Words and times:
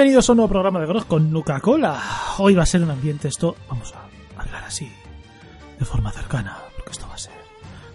Bienvenidos 0.00 0.30
a 0.30 0.32
un 0.32 0.36
nuevo 0.36 0.48
programa 0.48 0.80
de 0.80 0.86
Grog 0.86 1.06
con 1.06 1.30
Nuca-Cola. 1.30 2.02
Hoy 2.38 2.54
va 2.54 2.62
a 2.62 2.66
ser 2.66 2.82
un 2.82 2.90
ambiente 2.90 3.28
esto, 3.28 3.54
vamos 3.68 3.92
a 3.92 4.40
hablar 4.40 4.64
así, 4.64 4.90
de 5.78 5.84
forma 5.84 6.10
cercana, 6.10 6.56
porque 6.74 6.92
esto 6.92 7.06
va 7.06 7.16
a 7.16 7.18
ser 7.18 7.34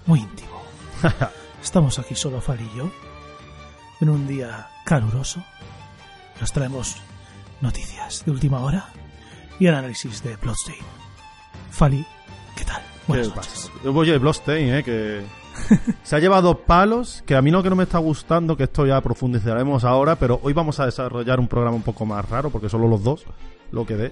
muy 0.06 0.20
íntimo. 0.20 0.62
Estamos 1.64 1.98
aquí 1.98 2.14
solo 2.14 2.42
Fali 2.42 2.64
y 2.64 2.78
yo, 2.78 2.92
en 4.02 4.10
un 4.12 4.28
día 4.28 4.68
caluroso. 4.86 5.44
Nos 6.40 6.54
traemos 6.54 6.98
noticias 7.62 8.24
de 8.24 8.30
última 8.30 8.60
hora 8.60 8.86
y 9.58 9.66
el 9.66 9.74
análisis 9.74 10.22
de 10.22 10.36
Bloodstain. 10.36 10.86
Fali, 11.72 12.06
¿qué 12.56 12.66
tal? 12.66 12.84
Buenas 13.08 13.30
¿Qué 13.30 13.36
noches. 13.36 13.72
pasa? 13.82 13.90
Oye, 13.90 14.20
Bloodstained, 14.20 14.78
¿eh? 14.78 14.84
Que 14.84 15.24
se 16.04 16.16
ha 16.16 16.20
llevado 16.20 16.60
palos, 16.60 17.24
que 17.26 17.36
a 17.36 17.42
mí 17.42 17.52
lo 17.52 17.64
que 17.64 17.70
no 17.70 17.76
me 17.76 17.84
está 17.84 17.98
gustando, 18.00 18.56
que 18.56 18.64
esto 18.64 18.86
ya 18.86 19.02
profundizaremos 19.02 19.84
ahora, 19.84 20.16
pero 20.16 20.40
hoy 20.44 20.54
vamos 20.54 20.80
a 20.80 20.86
desarrollar 20.86 21.40
un 21.40 21.48
programa 21.48 21.76
un 21.76 21.84
poco 21.84 22.06
más 22.06 22.28
raro, 22.30 22.50
porque 22.50 22.70
solo 22.70 22.88
los 22.88 23.04
dos, 23.04 23.24
lo 23.72 23.86
que 23.86 23.96
dé. 23.96 24.12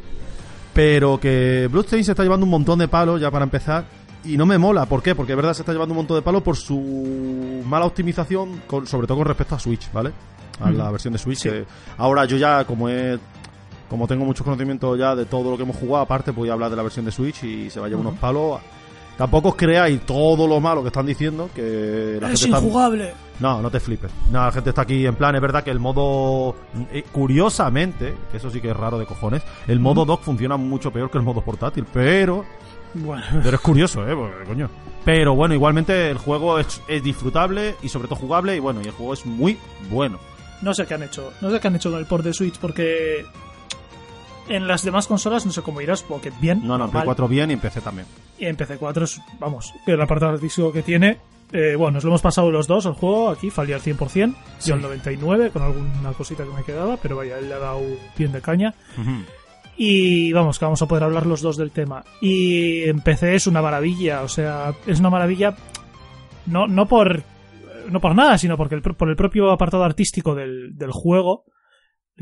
Pero 0.74 1.20
que 1.20 1.68
Bloodstained 1.72 2.06
se 2.06 2.12
está 2.12 2.24
llevando 2.24 2.46
un 2.46 2.50
montón 2.50 2.80
de 2.80 2.88
palos 2.88 3.22
ya 3.22 3.30
para 3.30 3.44
empezar, 3.44 3.86
y 4.26 4.38
no 4.38 4.46
me 4.46 4.58
mola. 4.58 4.86
¿Por 4.86 5.04
qué? 5.04 5.16
Porque 5.16 5.34
es 5.34 5.36
verdad 5.36 5.54
se 5.54 5.62
está 5.62 5.74
llevando 5.74 5.94
un 5.94 5.98
montón 5.98 6.18
de 6.18 6.22
palos 6.22 6.42
por 6.42 6.56
su 6.56 7.62
mala 7.66 7.86
optimización, 7.86 8.62
con, 8.68 8.88
sobre 8.88 9.08
todo 9.08 9.18
con 9.18 9.28
respecto 9.28 9.56
a 9.56 9.60
Switch, 9.60 9.92
¿vale? 9.92 10.12
A 10.60 10.72
la 10.72 10.92
versión 10.92 11.14
de 11.14 11.20
Switch. 11.20 11.40
Sí. 11.40 11.50
que 11.50 11.66
ahora 11.98 12.26
yo 12.26 12.38
ya, 12.38 12.64
como 12.66 12.90
he 12.90 13.20
como 13.90 14.08
tengo 14.08 14.26
muchos 14.26 14.44
conocimientos 14.44 14.98
ya 14.98 15.16
de 15.16 15.26
todo 15.26 15.52
lo 15.52 15.58
que 15.58 15.64
hemos 15.64 15.76
jugado, 15.76 16.04
aparte 16.04 16.32
voy 16.32 16.50
a 16.50 16.54
hablar 16.54 16.72
de 16.72 16.76
la 16.76 16.82
versión 16.82 17.06
de 17.06 17.12
Switch 17.12 17.44
y 17.44 17.70
se 17.70 17.80
va 17.80 17.86
a 17.86 17.90
llevar 17.90 18.08
unos 18.08 18.20
palos. 18.20 18.60
Tampoco 19.18 19.50
os 19.50 19.56
creáis 19.56 20.02
todo 20.06 20.48
lo 20.48 20.60
malo 20.60 20.82
que 20.82 20.88
están 20.88 21.06
diciendo, 21.06 21.50
que 21.54 22.18
la 22.20 22.32
Es 22.32 22.42
gente 22.42 22.56
está... 22.56 22.66
injugable. 22.66 23.14
No, 23.40 23.62
no 23.62 23.70
te 23.70 23.80
flipes. 23.80 24.12
No, 24.32 24.44
la 24.46 24.52
gente 24.52 24.70
está 24.70 24.82
aquí 24.84 25.06
en 25.06 25.16
plan, 25.16 25.36
es 25.36 25.42
verdad 25.42 25.64
que 25.64 25.70
el 25.72 25.80
modo... 25.80 26.56
eh, 26.92 27.04
curiosamente, 27.12 28.16
que 28.32 28.38
eso 28.38 28.50
sí 28.50 28.60
que 28.62 28.72
es 28.72 28.78
raro 28.78 28.98
de 28.98 29.06
cojones, 29.06 29.44
el 29.68 29.80
modo 29.80 30.06
dock 30.06 30.22
funciona 30.24 30.58
mucho 30.58 30.92
peor 30.92 31.12
que 31.12 31.18
el 31.18 31.24
modo 31.24 31.42
portátil, 31.42 31.86
pero... 31.94 32.44
Bueno, 32.96 33.24
Pero 33.44 33.56
es 33.56 33.62
curioso, 33.62 34.08
¿eh? 34.08 34.16
Porque, 34.16 34.46
coño. 34.46 34.70
Pero 35.04 35.34
bueno, 35.36 35.54
igualmente 35.56 36.10
el 36.12 36.18
juego 36.18 36.60
es, 36.60 36.82
es 36.88 37.04
disfrutable 37.04 37.76
y 37.82 37.90
sobre 37.90 38.08
todo 38.08 38.18
jugable 38.20 38.56
y 38.56 38.60
bueno, 38.60 38.82
y 38.84 38.86
el 38.86 38.92
juego 38.92 39.14
es 39.14 39.26
muy 39.26 39.58
bueno. 39.90 40.20
no 40.62 40.74
sé 40.74 40.86
qué 40.86 40.94
han 40.94 41.04
hecho. 41.04 41.32
No 41.42 41.50
sé 41.52 41.60
qué 41.60 41.68
han 41.68 41.76
hecho 41.76 41.90
con 41.92 42.00
el 42.00 42.06
port 42.06 42.24
de 42.24 42.34
Switch 42.34 42.58
porque 42.60 43.26
en 44.50 44.68
las 44.68 44.84
demás 44.84 45.08
consolas 45.08 45.46
no 45.46 45.52
sé 45.52 45.62
cómo 45.62 45.82
irás, 45.82 46.04
porque 46.04 46.32
bien. 46.42 46.60
No, 46.62 46.78
no, 46.78 46.86
en 46.86 46.92
normal. 46.94 47.08
P4 47.18 47.28
bien 47.30 47.50
y 47.50 47.54
en 47.54 47.60
PC 47.60 47.82
también. 47.82 48.08
Y 48.38 48.46
en 48.46 48.58
PC4 48.58 49.02
es, 49.04 49.22
vamos, 49.40 49.74
que 49.86 49.92
el 49.94 50.02
apartado 50.02 50.34
artístico 50.34 50.72
que 50.72 50.84
tiene. 50.84 51.18
eh, 51.52 51.76
bueno, 51.76 51.94
nos 51.96 52.04
lo 52.04 52.10
hemos 52.10 52.22
pasado 52.22 52.50
los 52.52 52.66
dos 52.68 52.86
el 52.88 52.94
juego 52.94 53.30
aquí, 53.30 53.50
Fali 53.52 53.74
al 53.74 53.82
100%, 53.82 54.36
Sí. 54.58 54.70
yo 54.70 54.76
al 54.76 54.82
99, 54.82 55.52
con 55.52 55.62
alguna 55.62 56.12
cosita 56.14 56.44
que 56.44 56.50
me 56.52 56.64
quedaba, 56.64 56.98
pero 56.98 57.16
vaya, 57.18 57.38
él 57.38 57.48
le 57.50 57.54
ha 57.56 57.60
dado 57.60 57.82
bien 58.18 58.32
de 58.32 58.42
caña. 58.42 58.74
Y 59.76 60.32
vamos, 60.34 60.60
que 60.60 60.66
vamos 60.66 60.82
a 60.82 60.88
poder 60.88 61.04
hablar 61.04 61.26
los 61.26 61.42
dos 61.42 61.58
del 61.58 61.72
tema. 61.72 62.04
Y 62.22 62.84
en 62.84 63.02
PC 63.02 63.36
es 63.36 63.48
una 63.48 63.62
maravilla, 63.62 64.22
o 64.22 64.28
sea, 64.28 64.74
es 64.86 65.00
una 65.00 65.10
maravilla 65.10 65.56
no, 66.46 66.68
no 66.68 66.88
por 66.88 67.24
no 67.90 68.00
por 68.00 68.16
nada, 68.16 68.38
sino 68.38 68.56
porque 68.56 68.76
el, 68.76 68.82
por 68.82 69.10
el 69.10 69.16
propio 69.16 69.52
apartado 69.52 69.84
artístico 69.84 70.36
del, 70.36 70.78
del 70.78 70.92
juego, 70.92 71.46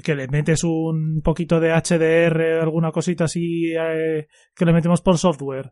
que 0.03 0.15
le 0.15 0.27
metes 0.27 0.63
un 0.63 1.21
poquito 1.23 1.59
de 1.59 1.71
HDR, 1.73 2.61
alguna 2.61 2.91
cosita 2.91 3.25
así 3.25 3.73
eh, 3.73 4.27
que 4.55 4.65
le 4.65 4.73
metemos 4.73 5.01
por 5.01 5.17
software, 5.17 5.71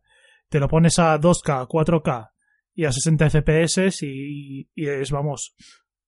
te 0.49 0.59
lo 0.59 0.67
pones 0.67 0.99
a 0.99 1.19
2K, 1.19 1.67
4K 1.67 2.29
y 2.75 2.85
a 2.85 2.91
60 2.91 3.29
FPS 3.29 4.03
y, 4.03 4.69
y 4.75 4.87
es, 4.87 5.11
vamos, 5.11 5.55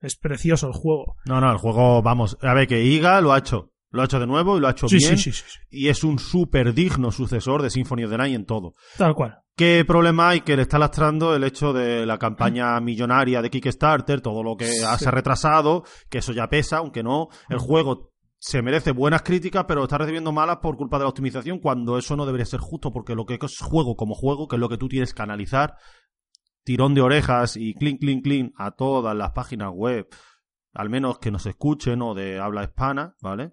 es 0.02 0.16
precioso 0.18 0.68
el 0.68 0.74
juego. 0.74 1.16
No, 1.26 1.40
no, 1.42 1.52
el 1.52 1.58
juego, 1.58 2.02
vamos, 2.02 2.38
a 2.42 2.54
ver 2.54 2.68
que 2.68 2.84
IGA 2.84 3.22
lo 3.22 3.34
ha 3.34 3.40
hecho. 3.40 3.70
Lo 3.94 4.02
ha 4.02 4.06
hecho 4.06 4.22
de 4.22 4.28
nuevo 4.28 4.56
y 4.58 4.62
lo 4.62 4.68
ha 4.70 4.72
hecho 4.72 4.88
Sí, 4.88 5.00
bien. 5.00 5.18
sí, 5.18 5.34
sí, 5.34 5.44
Y 5.70 5.90
es 5.90 6.06
un 6.06 6.18
súper 6.18 6.74
digno 6.74 7.12
sucesor 7.12 7.62
de 7.62 7.70
Symphony 7.70 8.06
of 8.06 8.12
the 8.12 8.18
Night 8.18 8.36
en 8.36 8.46
todo. 8.46 8.74
tal 8.98 9.14
cual. 9.14 9.40
¿Qué 9.58 9.84
problema 9.86 10.30
hay? 10.30 10.42
Que 10.42 10.56
le 10.56 10.62
está 10.62 10.80
lastrando 10.80 11.36
el 11.36 11.44
hecho 11.44 11.74
de 11.74 12.06
la 12.06 12.18
campaña 12.18 12.80
millonaria 12.80 13.42
de 13.42 13.50
Kickstarter, 13.50 14.22
todo 14.22 14.44
lo 14.44 14.56
que 14.56 14.66
se 14.66 14.86
ha 14.86 15.12
retrasado, 15.12 15.84
que 16.10 16.20
eso 16.20 16.32
ya 16.32 16.48
pesa, 16.48 16.78
aunque 16.78 17.04
no. 17.04 17.28
El 17.50 17.58
juego 17.60 18.11
se 18.44 18.64
merece 18.64 18.92
buenas 18.92 19.22
críticas, 19.22 19.66
pero 19.68 19.84
está 19.84 20.00
recibiendo 20.00 20.32
malas 20.32 20.58
por 20.58 20.76
culpa 20.76 20.98
de 20.98 21.04
la 21.04 21.10
optimización, 21.10 21.60
cuando 21.60 22.00
eso 22.00 22.16
no 22.16 22.26
debería 22.26 22.48
ser 22.48 22.60
justo, 22.60 22.92
porque 22.92 23.14
lo 23.14 23.28
que 23.28 23.38
es 23.40 23.60
juego 23.60 23.96
como 23.96 24.16
juego, 24.16 24.48
que 24.48 24.56
es 24.56 24.60
lo 24.60 24.68
que 24.68 24.80
tú 24.80 24.90
tienes 24.90 25.14
que 25.14 25.22
analizar, 25.22 25.76
tirón 26.64 26.96
de 26.96 27.02
orejas 27.02 27.56
y 27.56 27.76
clean, 27.76 27.98
clean, 27.98 28.22
clean 28.22 28.52
a 28.58 28.72
todas 28.72 29.16
las 29.16 29.34
páginas 29.34 29.70
web, 29.72 30.08
al 30.74 30.90
menos 30.90 31.20
que 31.20 31.30
nos 31.30 31.46
escuchen 31.46 32.02
o 32.02 32.16
de 32.16 32.40
habla 32.40 32.64
hispana, 32.64 33.16
¿vale? 33.22 33.52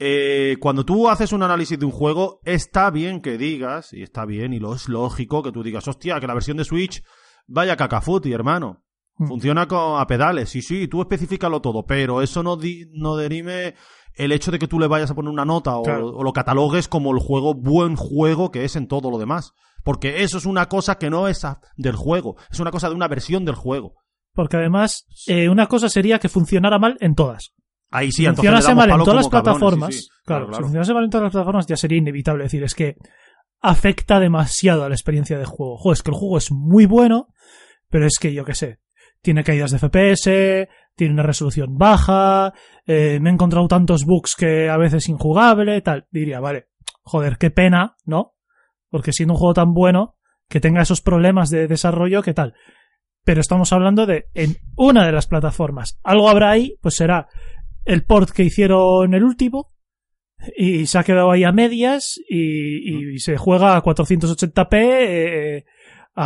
Eh, 0.00 0.56
cuando 0.58 0.84
tú 0.84 1.08
haces 1.08 1.32
un 1.32 1.44
análisis 1.44 1.78
de 1.78 1.86
un 1.86 1.92
juego, 1.92 2.40
está 2.44 2.90
bien 2.90 3.20
que 3.20 3.38
digas, 3.38 3.92
y 3.92 4.02
está 4.02 4.24
bien, 4.24 4.52
y 4.52 4.58
lo 4.58 4.74
es 4.74 4.88
lógico 4.88 5.44
que 5.44 5.52
tú 5.52 5.62
digas, 5.62 5.86
hostia, 5.86 6.18
que 6.18 6.26
la 6.26 6.34
versión 6.34 6.56
de 6.56 6.64
Switch 6.64 7.04
vaya 7.46 7.76
cacafuti, 7.76 8.32
hermano. 8.32 8.82
Mm. 9.20 9.26
Funciona 9.28 9.68
con, 9.68 10.00
a 10.00 10.06
pedales, 10.06 10.48
sí, 10.48 10.62
sí, 10.62 10.88
tú 10.88 11.02
especificalo 11.02 11.60
todo, 11.60 11.84
pero 11.84 12.22
eso 12.22 12.42
no, 12.42 12.56
di- 12.56 12.86
no 12.92 13.16
derime 13.16 13.74
el 14.14 14.32
hecho 14.32 14.50
de 14.50 14.58
que 14.58 14.66
tú 14.66 14.80
le 14.80 14.86
vayas 14.88 15.10
a 15.10 15.14
poner 15.14 15.30
una 15.30 15.44
nota 15.44 15.76
o, 15.76 15.82
Claro. 15.82 16.06
o 16.08 16.24
lo 16.24 16.32
catalogues 16.32 16.88
como 16.88 17.12
el 17.12 17.18
juego, 17.20 17.52
buen 17.54 17.96
juego 17.96 18.50
que 18.50 18.64
es 18.64 18.76
en 18.76 18.88
todo 18.88 19.10
lo 19.10 19.18
demás. 19.18 19.52
Porque 19.84 20.22
eso 20.22 20.38
es 20.38 20.46
una 20.46 20.68
cosa 20.70 20.96
que 20.96 21.10
no 21.10 21.28
es 21.28 21.44
a- 21.44 21.60
del 21.76 21.96
juego, 21.96 22.36
es 22.50 22.60
una 22.60 22.70
cosa 22.70 22.88
de 22.88 22.94
una 22.94 23.08
versión 23.08 23.44
del 23.44 23.54
juego. 23.56 23.94
Porque 24.32 24.56
además, 24.56 25.06
eh, 25.26 25.48
una 25.50 25.66
cosa 25.66 25.88
sería 25.90 26.18
que 26.18 26.28
funcionara 26.30 26.78
mal 26.78 26.96
en 27.00 27.14
todas. 27.14 27.52
Ahí 27.90 28.12
sí, 28.12 28.24
funcionase 28.26 28.74
mal 28.74 28.88
en 28.90 28.98
todas 28.98 29.16
las 29.16 29.28
plataformas, 29.28 29.94
sí, 29.94 30.00
sí. 30.02 30.08
claro, 30.24 30.46
Claro, 30.46 30.56
si 30.56 30.62
funcionase 30.62 30.94
mal 30.94 31.04
en 31.04 31.10
todas 31.10 31.24
las 31.24 31.32
plataformas 31.32 31.66
ya 31.66 31.76
sería 31.76 31.98
inevitable 31.98 32.44
decir, 32.44 32.62
es 32.62 32.74
que 32.74 32.96
afecta 33.60 34.20
demasiado 34.20 34.84
a 34.84 34.88
la 34.88 34.94
experiencia 34.94 35.38
de 35.38 35.44
juego. 35.44 35.76
Joder, 35.76 35.94
es 35.96 36.02
que 36.02 36.10
el 36.10 36.16
juego 36.16 36.38
es 36.38 36.50
muy 36.52 36.86
bueno, 36.86 37.28
pero 37.88 38.06
es 38.06 38.18
que 38.20 38.32
yo 38.32 38.44
qué 38.44 38.54
sé, 38.54 38.78
tiene 39.22 39.44
caídas 39.44 39.70
de 39.70 39.78
FPS, 39.78 40.68
tiene 40.94 41.14
una 41.14 41.22
resolución 41.22 41.76
baja, 41.76 42.52
eh, 42.86 43.18
me 43.20 43.30
he 43.30 43.32
encontrado 43.32 43.68
tantos 43.68 44.04
bugs 44.04 44.34
que 44.36 44.68
a 44.68 44.76
veces 44.76 45.08
injugable, 45.08 45.80
tal. 45.82 46.06
Diría, 46.10 46.40
vale, 46.40 46.68
joder, 47.02 47.38
qué 47.38 47.50
pena, 47.50 47.96
¿no? 48.04 48.34
Porque 48.88 49.12
siendo 49.12 49.34
un 49.34 49.38
juego 49.38 49.54
tan 49.54 49.72
bueno, 49.72 50.16
que 50.48 50.60
tenga 50.60 50.82
esos 50.82 51.00
problemas 51.00 51.50
de 51.50 51.68
desarrollo, 51.68 52.22
¿qué 52.22 52.34
tal? 52.34 52.54
Pero 53.24 53.40
estamos 53.40 53.72
hablando 53.72 54.06
de 54.06 54.28
en 54.34 54.56
una 54.76 55.06
de 55.06 55.12
las 55.12 55.26
plataformas. 55.26 56.00
Algo 56.02 56.28
habrá 56.28 56.50
ahí, 56.50 56.76
pues 56.80 56.96
será 56.96 57.28
el 57.84 58.04
port 58.04 58.30
que 58.30 58.42
hicieron 58.42 59.14
el 59.14 59.24
último 59.24 59.68
y 60.56 60.86
se 60.86 60.98
ha 60.98 61.04
quedado 61.04 61.30
ahí 61.30 61.44
a 61.44 61.52
medias 61.52 62.18
y, 62.28 63.14
y 63.14 63.18
se 63.18 63.36
juega 63.36 63.76
a 63.76 63.82
480p 63.82 64.68
eh, 64.72 65.64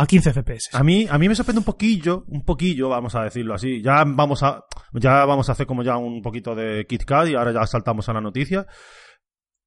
a 0.01 0.05
15 0.05 0.33
FPS. 0.33 0.69
A 0.73 0.83
mí, 0.83 1.07
a 1.09 1.17
mí 1.17 1.27
me 1.29 1.35
sorprende 1.35 1.59
un 1.59 1.65
poquillo, 1.65 2.23
un 2.27 2.43
poquillo, 2.43 2.89
vamos 2.89 3.15
a 3.15 3.23
decirlo 3.23 3.53
así. 3.53 3.81
Ya 3.81 4.03
vamos 4.05 4.43
a, 4.43 4.63
ya 4.93 5.25
vamos 5.25 5.47
a 5.49 5.53
hacer 5.53 5.65
como 5.65 5.83
ya 5.83 5.97
un 5.97 6.21
poquito 6.21 6.53
de 6.55 6.85
KitKat 6.87 7.27
y 7.29 7.35
ahora 7.35 7.51
ya 7.51 7.65
saltamos 7.67 8.07
a 8.09 8.13
la 8.13 8.21
noticia. 8.21 8.65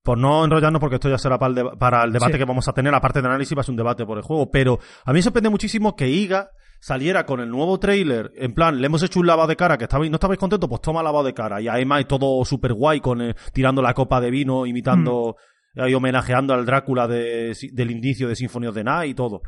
Por 0.02 0.16
no 0.16 0.44
enrollarnos, 0.44 0.80
porque 0.80 0.94
esto 0.96 1.10
ya 1.10 1.18
será 1.18 1.38
para 1.38 1.50
el, 1.50 1.54
deba- 1.56 1.78
para 1.78 2.04
el 2.04 2.12
debate 2.12 2.32
Sí. 2.34 2.38
que 2.38 2.44
vamos 2.44 2.66
a 2.68 2.72
tener, 2.72 2.94
aparte 2.94 3.20
de 3.20 3.28
análisis, 3.28 3.56
va 3.56 3.60
a 3.60 3.64
ser 3.64 3.72
un 3.72 3.76
debate 3.76 4.06
por 4.06 4.16
el 4.16 4.22
juego. 4.24 4.50
Pero 4.50 4.78
a 5.04 5.12
mí 5.12 5.18
me 5.18 5.22
sorprende 5.22 5.50
muchísimo 5.50 5.96
que 5.96 6.08
IGA 6.08 6.50
saliera 6.80 7.26
con 7.26 7.40
el 7.40 7.50
nuevo 7.50 7.78
trailer, 7.80 8.30
en 8.36 8.54
plan, 8.54 8.80
le 8.80 8.86
hemos 8.86 9.02
hecho 9.02 9.18
un 9.20 9.26
lavado 9.26 9.48
de 9.48 9.56
cara, 9.56 9.76
que 9.76 9.84
estabais, 9.84 10.10
no 10.10 10.14
estabais 10.14 10.38
contentos, 10.38 10.68
pues 10.68 10.80
toma 10.80 11.02
lavado 11.02 11.24
de 11.24 11.34
cara. 11.34 11.60
Y 11.60 11.68
además 11.68 12.06
todo 12.06 12.42
súper 12.44 12.72
guay, 12.72 13.00
con 13.00 13.20
eh, 13.20 13.34
tirando 13.52 13.82
la 13.82 13.92
copa 13.94 14.20
de 14.20 14.30
vino, 14.30 14.64
imitando 14.64 15.36
y 15.74 15.92
homenajeando 15.92 16.54
al 16.54 16.64
Drácula 16.64 17.06
de- 17.06 17.54
del 17.72 17.90
inicio 17.90 18.28
de 18.28 18.36
Symphony 18.36 18.66
of 18.68 18.74
the 18.74 18.84
Night 18.84 19.10
y 19.10 19.14
todo. 19.14 19.42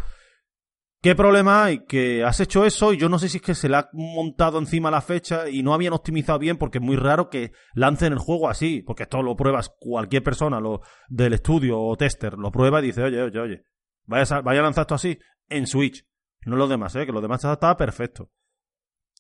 ¿Qué 1.03 1.15
problema 1.15 1.65
hay? 1.65 1.87
Que 1.87 2.25
has 2.25 2.41
hecho 2.41 2.67
eso 2.67 2.93
y 2.93 2.99
yo 2.99 3.09
no 3.09 3.19
sé 3.19 3.31
si 3.31 3.39
es 3.39 3.43
que 3.43 3.55
se 3.55 3.71
le 3.71 3.77
ha 3.77 3.89
montado 3.95 4.59
encima 4.59 4.91
la 4.91 5.01
fecha 5.01 5.49
y 5.49 5.63
no 5.63 5.73
habían 5.73 5.95
optimizado 5.95 6.39
bien 6.39 6.59
porque 6.59 6.77
es 6.77 6.85
muy 6.85 6.97
raro 6.97 7.31
que 7.31 7.53
lancen 7.75 8.13
el 8.13 8.19
juego 8.19 8.51
así, 8.51 8.83
porque 8.83 9.05
esto 9.05 9.23
lo 9.23 9.35
pruebas 9.35 9.75
cualquier 9.81 10.23
persona 10.23 10.61
lo, 10.61 10.83
del 11.09 11.33
estudio 11.33 11.81
o 11.81 11.97
tester, 11.97 12.35
lo 12.35 12.51
prueba 12.51 12.81
y 12.81 12.87
dice, 12.87 13.03
oye, 13.03 13.23
oye, 13.23 13.41
oye, 13.41 13.65
vaya 14.05 14.37
a, 14.37 14.41
vaya 14.43 14.61
a 14.61 14.65
lanzar 14.65 14.83
esto 14.83 14.95
así 14.95 15.19
en 15.49 15.67
Switch, 15.67 16.05
no 16.45 16.57
los 16.57 16.69
demás, 16.69 16.95
¿eh? 16.97 17.07
que 17.07 17.13
los 17.13 17.23
demás 17.23 17.43
estaba 17.43 17.77
perfecto. 17.79 18.31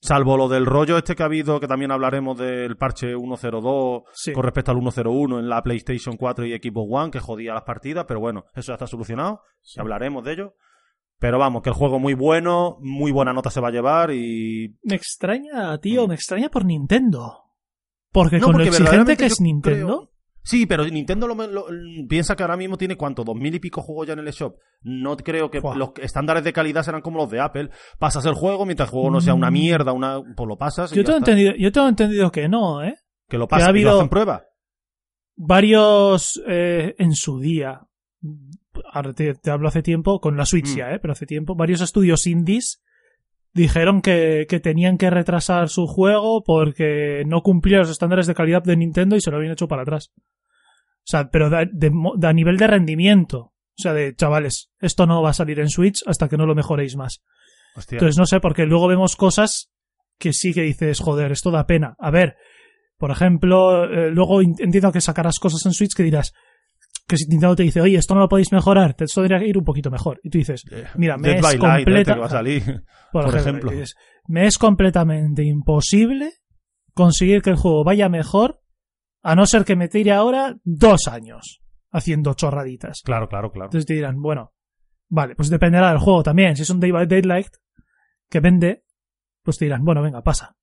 Salvo 0.03 0.37
lo 0.37 0.49
del 0.49 0.65
rollo 0.65 0.97
este 0.97 1.15
que 1.15 1.23
ha 1.23 1.26
habido, 1.26 1.61
que 1.61 1.69
también 1.69 1.93
hablaremos 1.93 2.38
del 2.38 2.76
parche 2.76 3.15
102 3.15 4.03
Sí. 4.12 4.33
con 4.33 4.44
respecto 4.44 4.71
al 4.71 4.79
101 4.81 5.38
en 5.38 5.49
la 5.49 5.62
PlayStation 5.62 6.17
4 6.17 6.47
y 6.47 6.53
Xbox 6.59 6.88
One, 6.91 7.11
que 7.11 7.21
jodía 7.21 7.53
las 7.55 7.65
partidas, 7.65 8.06
pero 8.06 8.21
bueno, 8.21 8.47
eso 8.55 8.69
ya 8.69 8.75
está 8.75 8.87
solucionado, 8.87 9.43
y 9.76 9.81
hablaremos 9.81 10.25
de 10.25 10.33
ello. 10.33 10.55
Pero 11.21 11.39
vamos, 11.39 11.63
que 11.63 11.69
el 11.69 11.75
juego 11.77 11.99
muy 12.01 12.15
bueno, 12.15 12.79
muy 12.81 13.13
buena 13.13 13.33
nota 13.33 13.51
se 13.51 13.61
va 13.61 13.69
a 13.69 13.73
llevar 13.73 14.11
y... 14.11 14.77
Me 14.83 14.97
extraña, 14.97 15.79
tío, 15.79 16.09
me 16.09 16.15
extraña 16.17 16.49
por 16.49 16.65
Nintendo. 16.65 17.45
Porque 18.11 18.39
No, 18.39 18.47
con 18.47 18.55
porque 18.55 18.71
lo 18.71 18.77
exigente 18.77 19.17
que 19.17 19.27
es 19.27 19.41
Nintendo, 19.41 19.87
creo- 19.87 20.11
Sí, 20.43 20.65
pero 20.65 20.85
Nintendo 20.87 21.29
lo, 21.29 21.35
lo- 21.47 21.67
piensa 22.09 22.35
que 22.35 22.43
ahora 22.43 22.57
mismo 22.57 22.79
tiene 22.79 22.97
cuánto, 22.97 23.23
dos 23.25 23.37
mil 23.37 23.55
y 23.55 23.61
pico 23.61 23.83
juegos 23.83 24.07
ya 24.07 24.15
en 24.15 24.21
el 24.21 24.29
eShop. 24.29 24.57
No 24.81 25.15
creo 25.19 25.51
que 25.51 25.61
los 25.61 25.91
estándares 26.01 26.43
de 26.43 26.55
calidad 26.55 26.83
serán 26.83 27.03
como 27.03 27.19
los 27.19 27.31
de 27.31 27.39
Apple. 27.41 27.69
Pasas 27.99 28.25
el 28.25 28.33
juego, 28.33 28.65
mientras 28.65 28.89
el 28.89 28.93
juego 28.93 29.11
no 29.11 29.21
sea 29.21 29.35
una 29.35 29.51
Mm. 29.51 29.53
mierda, 29.53 29.93
una, 29.93 30.23
pues 30.35 30.49
lo 30.49 30.57
pasas 30.57 30.91
y 30.93 30.97
yo 30.97 31.03
ya 31.03 31.07
tengo, 31.07 31.19
está. 31.19 31.31
entendido, 31.33 31.55
yo 31.57 31.71
tengo 31.71 31.89
entendido 31.89 32.33
que 32.33 32.49
no, 32.49 32.83
¿eh? 32.83 32.97
Que 33.29 33.37
lo 33.37 33.47
que 33.47 33.55
ha 33.57 33.59
pasan 33.59 33.77
y 33.77 33.83
lo 33.83 33.91
habido- 33.91 33.99
hacen 34.01 34.09
prueba. 34.09 34.45
varios 35.37 36.41
eh, 36.49 36.95
en 36.99 37.15
su 37.15 37.39
día, 37.39 37.83
ahora 38.93 39.13
te, 39.13 39.35
te 39.35 39.51
hablo 39.51 39.69
hace 39.69 39.83
tiempo, 39.83 40.21
con 40.21 40.37
la 40.37 40.47
Switch 40.47 40.73
Mm. 40.73 40.77
ya, 40.77 40.93
¿eh? 40.93 40.99
pero 41.01 41.13
hace 41.13 41.27
tiempo, 41.27 41.55
varios 41.55 41.81
estudios 41.81 42.27
indies 42.27 42.83
dijeron 43.53 44.01
que, 44.03 44.47
que 44.49 44.61
tenían 44.61 44.97
que 44.99 45.11
retrasar 45.11 45.69
su 45.69 45.87
juego 45.87 46.43
porque 46.45 47.25
no 47.27 47.43
cumplía 47.43 47.79
los 47.79 47.91
estándares 47.91 48.27
de 48.27 48.35
calidad 48.35 48.63
de 48.63 48.77
Nintendo 48.77 49.17
y 49.17 49.21
se 49.21 49.31
lo 49.31 49.39
habían 49.39 49.53
hecho 49.53 49.67
para 49.69 49.83
atrás. 49.83 50.13
O 50.17 51.07
sea, 51.11 51.31
pero 51.31 51.51
de, 51.51 51.69
de 51.73 51.91
mo- 51.91 52.15
de 52.17 52.29
a 52.29 52.33
nivel 52.33 52.57
de 52.59 52.67
rendimiento. 52.69 53.39
O 53.79 53.83
sea, 53.83 53.93
de 53.95 54.15
chavales, 54.15 54.71
esto 54.79 55.07
no 55.07 55.23
va 55.23 55.31
a 55.31 55.35
salir 55.35 55.59
en 55.59 55.69
Switch 55.71 56.03
hasta 56.07 56.29
que 56.29 56.37
no 56.37 56.47
lo 56.47 56.55
mejoréis 56.55 56.97
más. 56.97 57.23
Hostia. 57.75 57.97
Entonces 57.97 58.19
no 58.19 58.27
sé, 58.27 58.39
porque 58.41 58.67
luego 58.67 58.87
vemos 58.89 59.17
cosas 59.17 59.71
que 60.19 60.33
sí 60.33 60.53
que 60.53 60.63
dices, 60.63 61.01
joder, 61.01 61.33
esto 61.33 61.51
da 61.51 61.67
pena. 61.67 61.97
A 61.99 62.11
ver, 62.11 62.37
por 62.99 63.11
ejemplo, 63.11 63.85
eh, 63.85 64.11
luego 64.11 64.43
entiendo 64.43 64.93
que 64.93 65.01
sacarás 65.01 65.39
cosas 65.39 65.65
en 65.67 65.73
Switch 65.73 65.95
que 65.97 66.03
dirás 66.03 66.35
que 67.11 67.17
si 67.17 67.27
Nintendo 67.29 67.57
te 67.57 67.62
dice, 67.65 67.81
oye, 67.81 67.97
esto 67.99 68.15
no 68.15 68.21
lo 68.21 68.29
podéis 68.29 68.53
mejorar, 68.53 68.95
te- 68.95 69.05
esto 69.05 69.21
tendría 69.21 69.39
que 69.41 69.49
ir 69.49 69.59
un 69.59 69.65
poquito 69.65 69.91
mejor. 69.91 70.21
Y 70.23 70.31
tú 70.31 70.39
dices, 70.39 70.65
mira, 70.97 71.17
me 71.19 71.29
Dead 71.29 71.37
es 71.37 71.43
by 71.43 71.55
este 71.55 71.67
completa- 71.67 72.15
que 72.15 72.21
va 72.21 72.27
a 72.27 72.31
salir. 72.31 72.62
por, 73.12 73.25
por 73.25 73.37
ejemplo, 73.37 73.73
me 74.29 74.47
es 74.47 74.57
completamente 74.59 75.43
imposible 75.45 76.31
conseguir 76.95 77.43
que 77.43 77.51
el 77.51 77.57
juego 77.57 77.85
vaya 77.85 78.09
mejor 78.09 78.61
a 79.23 79.35
no 79.35 79.45
ser 79.47 79.65
que 79.65 79.77
me 79.77 79.89
tire 79.89 80.12
ahora 80.12 80.57
dos 80.65 81.09
años 81.09 81.61
haciendo 81.93 82.35
chorraditas. 82.35 83.03
Claro, 83.05 83.29
claro, 83.29 83.51
claro. 83.51 83.67
Entonces 83.67 83.87
te 83.87 83.95
dirán, 83.95 84.21
bueno, 84.23 84.53
vale, 85.09 85.35
pues 85.35 85.51
dependerá 85.51 85.91
del 85.91 85.99
juego 85.99 86.23
también. 86.23 86.57
Si 86.57 86.62
es 86.62 86.71
un 86.71 86.81
Day 86.81 86.91
by 86.93 87.07
Daylight 87.07 87.49
que 88.29 88.41
vende, 88.41 88.85
pues 89.43 89.59
te 89.59 89.65
dirán, 89.65 89.85
bueno, 89.85 90.03
venga, 90.03 90.23
pasa. 90.23 90.57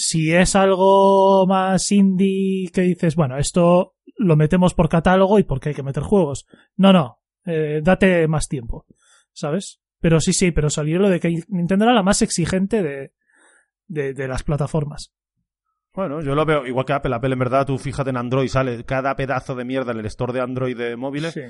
Si 0.00 0.32
es 0.32 0.54
algo 0.54 1.44
más 1.48 1.90
indie 1.90 2.70
que 2.72 2.82
dices, 2.82 3.16
bueno, 3.16 3.36
esto 3.36 3.96
lo 4.16 4.36
metemos 4.36 4.72
por 4.72 4.88
catálogo 4.88 5.40
y 5.40 5.42
porque 5.42 5.70
hay 5.70 5.74
que 5.74 5.82
meter 5.82 6.04
juegos. 6.04 6.46
No, 6.76 6.92
no, 6.92 7.18
eh, 7.44 7.80
date 7.82 8.28
más 8.28 8.46
tiempo, 8.46 8.86
¿sabes? 9.32 9.80
Pero 10.00 10.20
sí, 10.20 10.32
sí, 10.32 10.52
pero 10.52 10.70
salió 10.70 11.00
lo 11.00 11.08
de 11.08 11.18
que 11.18 11.42
Nintendo 11.48 11.84
era 11.84 11.94
la 11.94 12.04
más 12.04 12.22
exigente 12.22 12.80
de, 12.84 13.12
de, 13.88 14.14
de 14.14 14.28
las 14.28 14.44
plataformas. 14.44 15.12
Bueno, 15.92 16.22
yo 16.22 16.36
lo 16.36 16.46
veo 16.46 16.64
igual 16.64 16.86
que 16.86 16.92
Apple. 16.92 17.16
Apple, 17.16 17.32
en 17.32 17.38
verdad, 17.40 17.66
tú 17.66 17.76
fíjate 17.76 18.10
en 18.10 18.18
Android, 18.18 18.46
sale 18.46 18.84
cada 18.84 19.16
pedazo 19.16 19.56
de 19.56 19.64
mierda 19.64 19.90
en 19.90 19.98
el 19.98 20.06
store 20.06 20.32
de 20.32 20.40
Android 20.42 20.76
de 20.76 20.94
móviles 20.96 21.34
Sí. 21.34 21.40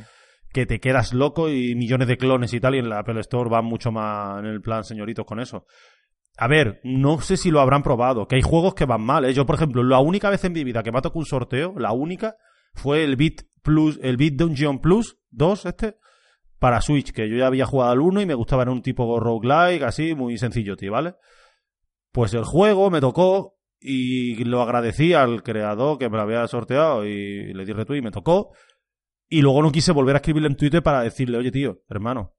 que 0.54 0.64
te 0.64 0.80
quedas 0.80 1.12
loco 1.12 1.50
y 1.50 1.74
millones 1.74 2.08
de 2.08 2.16
clones 2.16 2.54
y 2.54 2.60
tal, 2.60 2.76
y 2.76 2.78
en 2.78 2.88
la 2.88 3.00
Apple 3.00 3.20
Store 3.20 3.50
van 3.50 3.66
mucho 3.66 3.92
más 3.92 4.38
en 4.38 4.46
el 4.46 4.62
plan 4.62 4.84
señoritos 4.84 5.26
con 5.26 5.38
eso. 5.38 5.66
A 6.40 6.46
ver, 6.46 6.80
no 6.84 7.20
sé 7.20 7.36
si 7.36 7.50
lo 7.50 7.60
habrán 7.60 7.82
probado, 7.82 8.28
que 8.28 8.36
hay 8.36 8.42
juegos 8.42 8.74
que 8.74 8.84
van 8.84 9.02
mal. 9.02 9.24
¿eh? 9.24 9.34
Yo, 9.34 9.44
por 9.44 9.56
ejemplo, 9.56 9.82
la 9.82 9.98
única 9.98 10.30
vez 10.30 10.44
en 10.44 10.52
mi 10.52 10.62
vida 10.62 10.84
que 10.84 10.92
me 10.92 10.98
ha 10.98 11.02
tocado 11.02 11.18
un 11.18 11.26
sorteo, 11.26 11.74
la 11.76 11.90
única, 11.90 12.36
fue 12.74 13.02
el 13.02 13.16
Beat 13.16 13.42
Plus, 13.60 13.98
el 14.02 14.16
Beat 14.16 14.34
Dungeon 14.34 14.78
Plus 14.78 15.18
2, 15.30 15.66
este, 15.66 15.96
para 16.60 16.80
Switch, 16.80 17.10
que 17.10 17.28
yo 17.28 17.36
ya 17.36 17.48
había 17.48 17.66
jugado 17.66 17.90
al 17.90 18.00
1 18.00 18.20
y 18.20 18.26
me 18.26 18.34
gustaba, 18.34 18.62
era 18.62 18.70
un 18.70 18.82
tipo 18.82 19.18
roguelike, 19.18 19.82
así, 19.82 20.14
muy 20.14 20.38
sencillo, 20.38 20.76
tío, 20.76 20.92
¿vale? 20.92 21.16
Pues 22.12 22.32
el 22.34 22.44
juego 22.44 22.88
me 22.88 23.00
tocó 23.00 23.58
y 23.80 24.44
lo 24.44 24.62
agradecí 24.62 25.14
al 25.14 25.42
creador 25.42 25.98
que 25.98 26.08
me 26.08 26.18
lo 26.18 26.22
había 26.22 26.46
sorteado 26.46 27.04
y 27.04 27.52
le 27.52 27.64
di 27.64 27.72
retweet 27.72 27.98
y 27.98 28.02
me 28.02 28.12
tocó. 28.12 28.52
Y 29.28 29.42
luego 29.42 29.60
no 29.60 29.72
quise 29.72 29.90
volver 29.90 30.14
a 30.14 30.18
escribirle 30.18 30.48
en 30.48 30.56
Twitter 30.56 30.84
para 30.84 31.02
decirle, 31.02 31.36
oye, 31.36 31.50
tío, 31.50 31.82
hermano, 31.88 32.36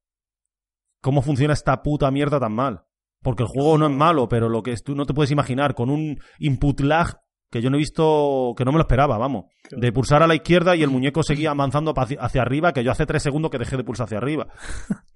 ¿cómo 1.02 1.22
funciona 1.22 1.54
esta 1.54 1.84
puta 1.84 2.10
mierda 2.12 2.40
tan 2.40 2.54
mal? 2.54 2.86
Porque 3.22 3.44
el 3.44 3.50
juego 3.50 3.78
no 3.78 3.88
es 3.88 3.92
malo, 3.92 4.30
pero 4.30 4.50
lo 4.50 4.64
que 4.64 4.72
es, 4.72 4.84
tú 4.84 4.96
no 4.96 5.06
te 5.06 5.14
puedes 5.14 5.32
imaginar, 5.32 5.76
con 5.76 5.90
un 5.90 6.20
input 6.40 6.80
lag 6.82 7.20
que 7.52 7.62
yo 7.62 7.70
no 7.70 7.78
he 7.78 7.80
visto, 7.80 8.54
que 8.56 8.64
no 8.64 8.72
me 8.72 8.78
lo 8.78 8.84
esperaba, 8.84 9.18
vamos. 9.18 9.46
De 9.72 9.92
pulsar 9.92 10.22
a 10.22 10.28
la 10.28 10.36
izquierda 10.36 10.76
y 10.76 10.84
el 10.84 10.90
muñeco 10.90 11.24
seguía 11.24 11.52
avanzando 11.52 11.94
hacia 11.96 12.42
arriba, 12.42 12.74
que 12.74 12.84
yo 12.84 12.92
hace 12.92 13.08
tres 13.08 13.24
segundos 13.24 13.50
que 13.50 13.58
dejé 13.58 13.76
de 13.76 13.84
pulsar 13.84 14.06
hacia 14.06 14.18
arriba. 14.18 14.48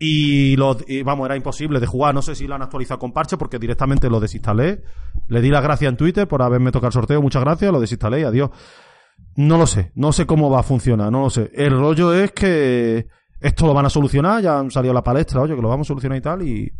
Y, 0.06 0.58
lo, 0.58 0.76
y, 0.86 1.02
vamos, 1.02 1.28
era 1.28 1.38
imposible 1.38 1.80
de 1.80 1.88
jugar. 1.88 2.14
No 2.14 2.22
sé 2.22 2.36
si 2.36 2.46
lo 2.46 2.56
han 2.56 2.62
actualizado 2.62 3.00
con 3.00 3.14
parche 3.14 3.38
porque 3.38 3.58
directamente 3.58 4.10
lo 4.10 4.20
desinstalé. 4.20 4.84
Le 5.30 5.40
di 5.40 5.50
las 5.50 5.64
gracias 5.64 5.90
en 5.90 5.96
Twitter 5.96 6.28
por 6.28 6.42
haberme 6.42 6.72
tocado 6.72 6.88
el 6.88 6.94
sorteo. 6.94 7.22
Muchas 7.22 7.42
gracias, 7.42 7.72
lo 7.72 7.80
desinstalé 7.80 8.20
y 8.20 8.24
adiós. 8.24 8.50
No 9.38 9.58
lo 9.58 9.66
sé, 9.66 9.94
no 9.96 10.12
sé 10.12 10.26
cómo 10.26 10.50
va 10.50 10.60
a 10.60 10.64
funcionar, 10.64 11.10
no 11.10 11.22
lo 11.22 11.30
sé. 11.30 11.52
El 11.54 11.72
rollo 11.72 12.14
es 12.14 12.34
que 12.34 13.08
esto 13.40 13.66
lo 13.66 13.74
van 13.74 13.86
a 13.86 13.90
solucionar, 13.90 14.42
ya 14.42 14.60
han 14.60 14.72
salido 14.72 14.92
a 14.92 14.96
la 14.96 15.04
palestra, 15.04 15.40
oye, 15.40 15.56
que 15.56 15.62
lo 15.62 15.70
vamos 15.70 15.88
a 15.88 15.90
solucionar 15.90 16.18
y 16.18 16.22
tal. 16.22 16.42
Y, 16.42 16.74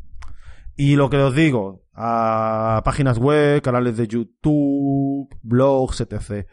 y 0.75 0.96
lo 0.96 1.10
que 1.10 1.18
os 1.18 1.36
digo, 1.36 1.84
a 1.94 2.81
páginas 2.84 3.18
web, 3.18 3.62
canales 3.62 3.98
de 3.98 4.08
YouTube, 4.08 5.30
blogs, 5.42 6.02
etc. 6.02 6.48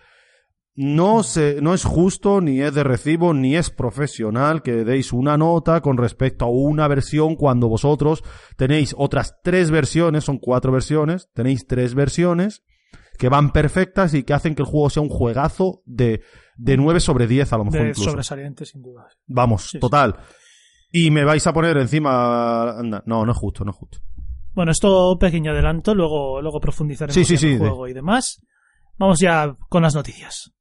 No, 0.75 1.23
se, 1.23 1.61
no 1.61 1.75
es 1.75 1.85
justo, 1.85 2.41
ni 2.41 2.61
es 2.63 2.75
de 2.75 2.85
recibo, 2.85 3.35
ni 3.35 3.57
es 3.57 3.71
profesional 3.71 4.63
que 4.63 4.85
deis 4.85 5.13
una 5.13 5.37
nota 5.37 5.81
con 5.83 5.99
respecto 5.99 6.45
a 6.45 6.49
una 6.51 6.89
versión 6.89 7.37
cuando 7.37 7.69
vosotros 7.69 8.23
tenéis 8.57 8.95
otras 8.97 9.37
tres 9.43 9.71
versiones, 9.71 10.25
son 10.25 10.39
cuatro 10.39 10.73
versiones, 10.73 11.29
tenéis 11.35 11.67
tres 11.67 11.95
versiones 11.95 12.63
que 13.19 13.29
van 13.29 13.53
perfectas 13.53 14.15
y 14.15 14.23
que 14.23 14.33
hacen 14.33 14.55
que 14.55 14.63
el 14.63 14.69
juego 14.69 14.89
sea 14.89 15.03
un 15.03 15.11
juegazo 15.11 15.83
de, 15.85 16.23
de 16.57 16.77
9 16.79 17.01
sobre 17.01 17.27
10 17.27 17.53
a 17.53 17.59
lo 17.59 17.65
mejor 17.67 17.83
De 17.83 17.89
incluso. 17.89 18.11
sobresaliente, 18.11 18.65
sin 18.65 18.81
duda. 18.81 19.09
Vamos, 19.27 19.63
Sí, 19.65 19.69
sí. 19.73 19.79
total. 19.81 20.17
Y 20.91 21.11
me 21.11 21.25
vais 21.25 21.47
a 21.47 21.53
poner 21.53 21.77
encima... 21.77 22.77
No, 23.05 23.27
no 23.27 23.31
es 23.31 23.37
justo, 23.37 23.65
no 23.65 23.73
es 23.73 23.77
justo. 23.77 23.99
Bueno, 24.55 24.73
esto 24.73 25.17
pequeño 25.19 25.53
adelanto, 25.53 25.95
luego, 25.95 26.41
luego 26.43 26.61
profundizaremos 26.61 27.15
Sí, 27.15 27.25
sí, 27.25 27.35
en 27.35 27.39
sí, 27.39 27.49
el 27.53 27.59
juego 27.59 27.89
y 27.89 27.93
demás. 27.93 28.41
Vamos 28.99 29.21
ya 29.21 29.55
con 29.69 29.83
las 29.83 29.95
noticias. 29.95 30.53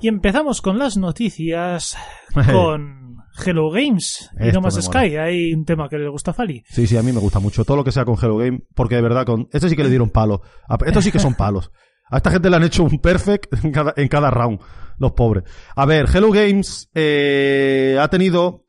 Y 0.00 0.08
empezamos 0.08 0.60
con 0.60 0.78
las 0.78 0.96
noticias 0.98 1.96
con 2.52 3.16
Hello 3.44 3.70
Games 3.70 4.30
y 4.38 4.48
Esto 4.48 4.58
No 4.60 4.64
Más 4.66 4.74
Sky. 4.74 5.16
Hay 5.16 5.54
un 5.54 5.64
tema 5.64 5.88
que 5.88 5.96
le 5.98 6.08
gusta 6.08 6.32
a 6.32 6.34
Fali. 6.34 6.62
Sí, 6.68 6.86
sí, 6.86 6.96
a 6.98 7.02
mí 7.02 7.10
me 7.10 7.20
gusta 7.20 7.40
mucho 7.40 7.64
todo 7.64 7.78
lo 7.78 7.84
que 7.84 7.92
sea 7.92 8.04
con 8.04 8.16
Hello 8.20 8.36
Game, 8.36 8.60
porque 8.74 8.96
de 8.96 9.02
verdad, 9.02 9.24
con 9.24 9.48
este 9.50 9.68
sí 9.70 9.76
que 9.76 9.82
le 9.84 9.88
dieron 9.88 10.10
palo. 10.10 10.42
A- 10.68 10.76
Estos 10.84 11.04
sí 11.04 11.10
que 11.10 11.18
son 11.18 11.34
palos. 11.34 11.70
A 12.10 12.18
esta 12.18 12.30
gente 12.30 12.50
le 12.50 12.56
han 12.56 12.64
hecho 12.64 12.84
un 12.84 12.98
perfect 12.98 13.64
en 13.64 13.72
cada, 13.72 13.94
en 13.96 14.08
cada 14.08 14.30
round, 14.30 14.60
los 14.98 15.12
pobres. 15.12 15.44
A 15.74 15.86
ver, 15.86 16.06
Hello 16.14 16.30
Games 16.30 16.90
eh, 16.94 17.96
ha 17.98 18.08
tenido 18.08 18.63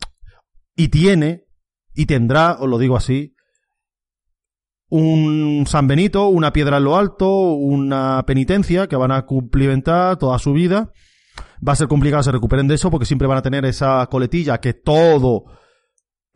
y 0.75 0.89
tiene 0.89 1.45
y 1.93 2.05
tendrá, 2.05 2.57
os 2.59 2.69
lo 2.69 2.77
digo 2.77 2.97
así, 2.97 3.35
un 4.89 5.65
San 5.67 5.87
Benito, 5.87 6.27
una 6.27 6.53
piedra 6.53 6.77
en 6.77 6.83
lo 6.83 6.97
alto, 6.97 7.53
una 7.53 8.23
penitencia 8.25 8.87
que 8.87 8.95
van 8.95 9.11
a 9.11 9.25
cumplimentar 9.25 10.17
toda 10.17 10.37
su 10.39 10.53
vida. 10.53 10.91
Va 11.67 11.73
a 11.73 11.75
ser 11.75 11.87
complicado 11.87 12.21
que 12.21 12.25
se 12.25 12.31
recuperen 12.31 12.67
de 12.67 12.75
eso 12.75 12.91
porque 12.91 13.05
siempre 13.05 13.27
van 13.27 13.37
a 13.37 13.41
tener 13.41 13.65
esa 13.65 14.05
coletilla 14.07 14.59
que 14.59 14.73
todo 14.73 15.45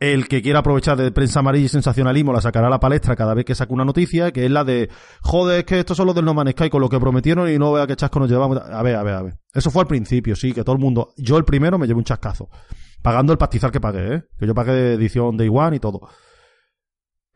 el 0.00 0.28
que 0.28 0.40
quiera 0.40 0.60
aprovechar 0.60 0.96
de 0.96 1.12
prensa 1.12 1.40
amarilla 1.40 1.66
y 1.66 1.68
sensacionalismo 1.68 2.32
la 2.32 2.40
sacará 2.40 2.68
a 2.68 2.70
la 2.70 2.80
palestra 2.80 3.14
cada 3.14 3.34
vez 3.34 3.44
que 3.44 3.54
saque 3.54 3.74
una 3.74 3.84
noticia, 3.84 4.32
que 4.32 4.46
es 4.46 4.50
la 4.50 4.64
de, 4.64 4.88
joder, 5.20 5.60
es 5.60 5.64
que 5.66 5.78
estos 5.78 5.96
son 5.96 6.06
los 6.06 6.14
del 6.14 6.24
No 6.24 6.32
Man's 6.32 6.52
Sky 6.52 6.70
con 6.70 6.80
lo 6.80 6.88
que 6.88 6.98
prometieron 6.98 7.50
y 7.50 7.58
no 7.58 7.72
vea 7.72 7.86
qué 7.86 7.96
chasco 7.96 8.18
nos 8.18 8.30
llevamos. 8.30 8.58
A 8.58 8.82
ver, 8.82 8.96
a 8.96 9.02
ver, 9.02 9.14
a 9.14 9.22
ver. 9.22 9.34
Eso 9.52 9.70
fue 9.70 9.82
al 9.82 9.88
principio, 9.88 10.34
sí, 10.34 10.52
que 10.52 10.64
todo 10.64 10.74
el 10.74 10.80
mundo, 10.80 11.12
yo 11.18 11.36
el 11.36 11.44
primero 11.44 11.78
me 11.78 11.86
llevé 11.86 11.98
un 11.98 12.04
chascazo. 12.04 12.48
Pagando 13.02 13.32
el 13.32 13.38
pastizal 13.38 13.70
que 13.70 13.80
pagué, 13.80 14.14
¿eh? 14.14 14.22
Que 14.38 14.46
yo 14.46 14.54
pagué 14.54 14.72
de 14.72 14.94
edición 14.94 15.36
Day 15.36 15.48
One 15.50 15.76
y 15.76 15.80
todo. 15.80 16.08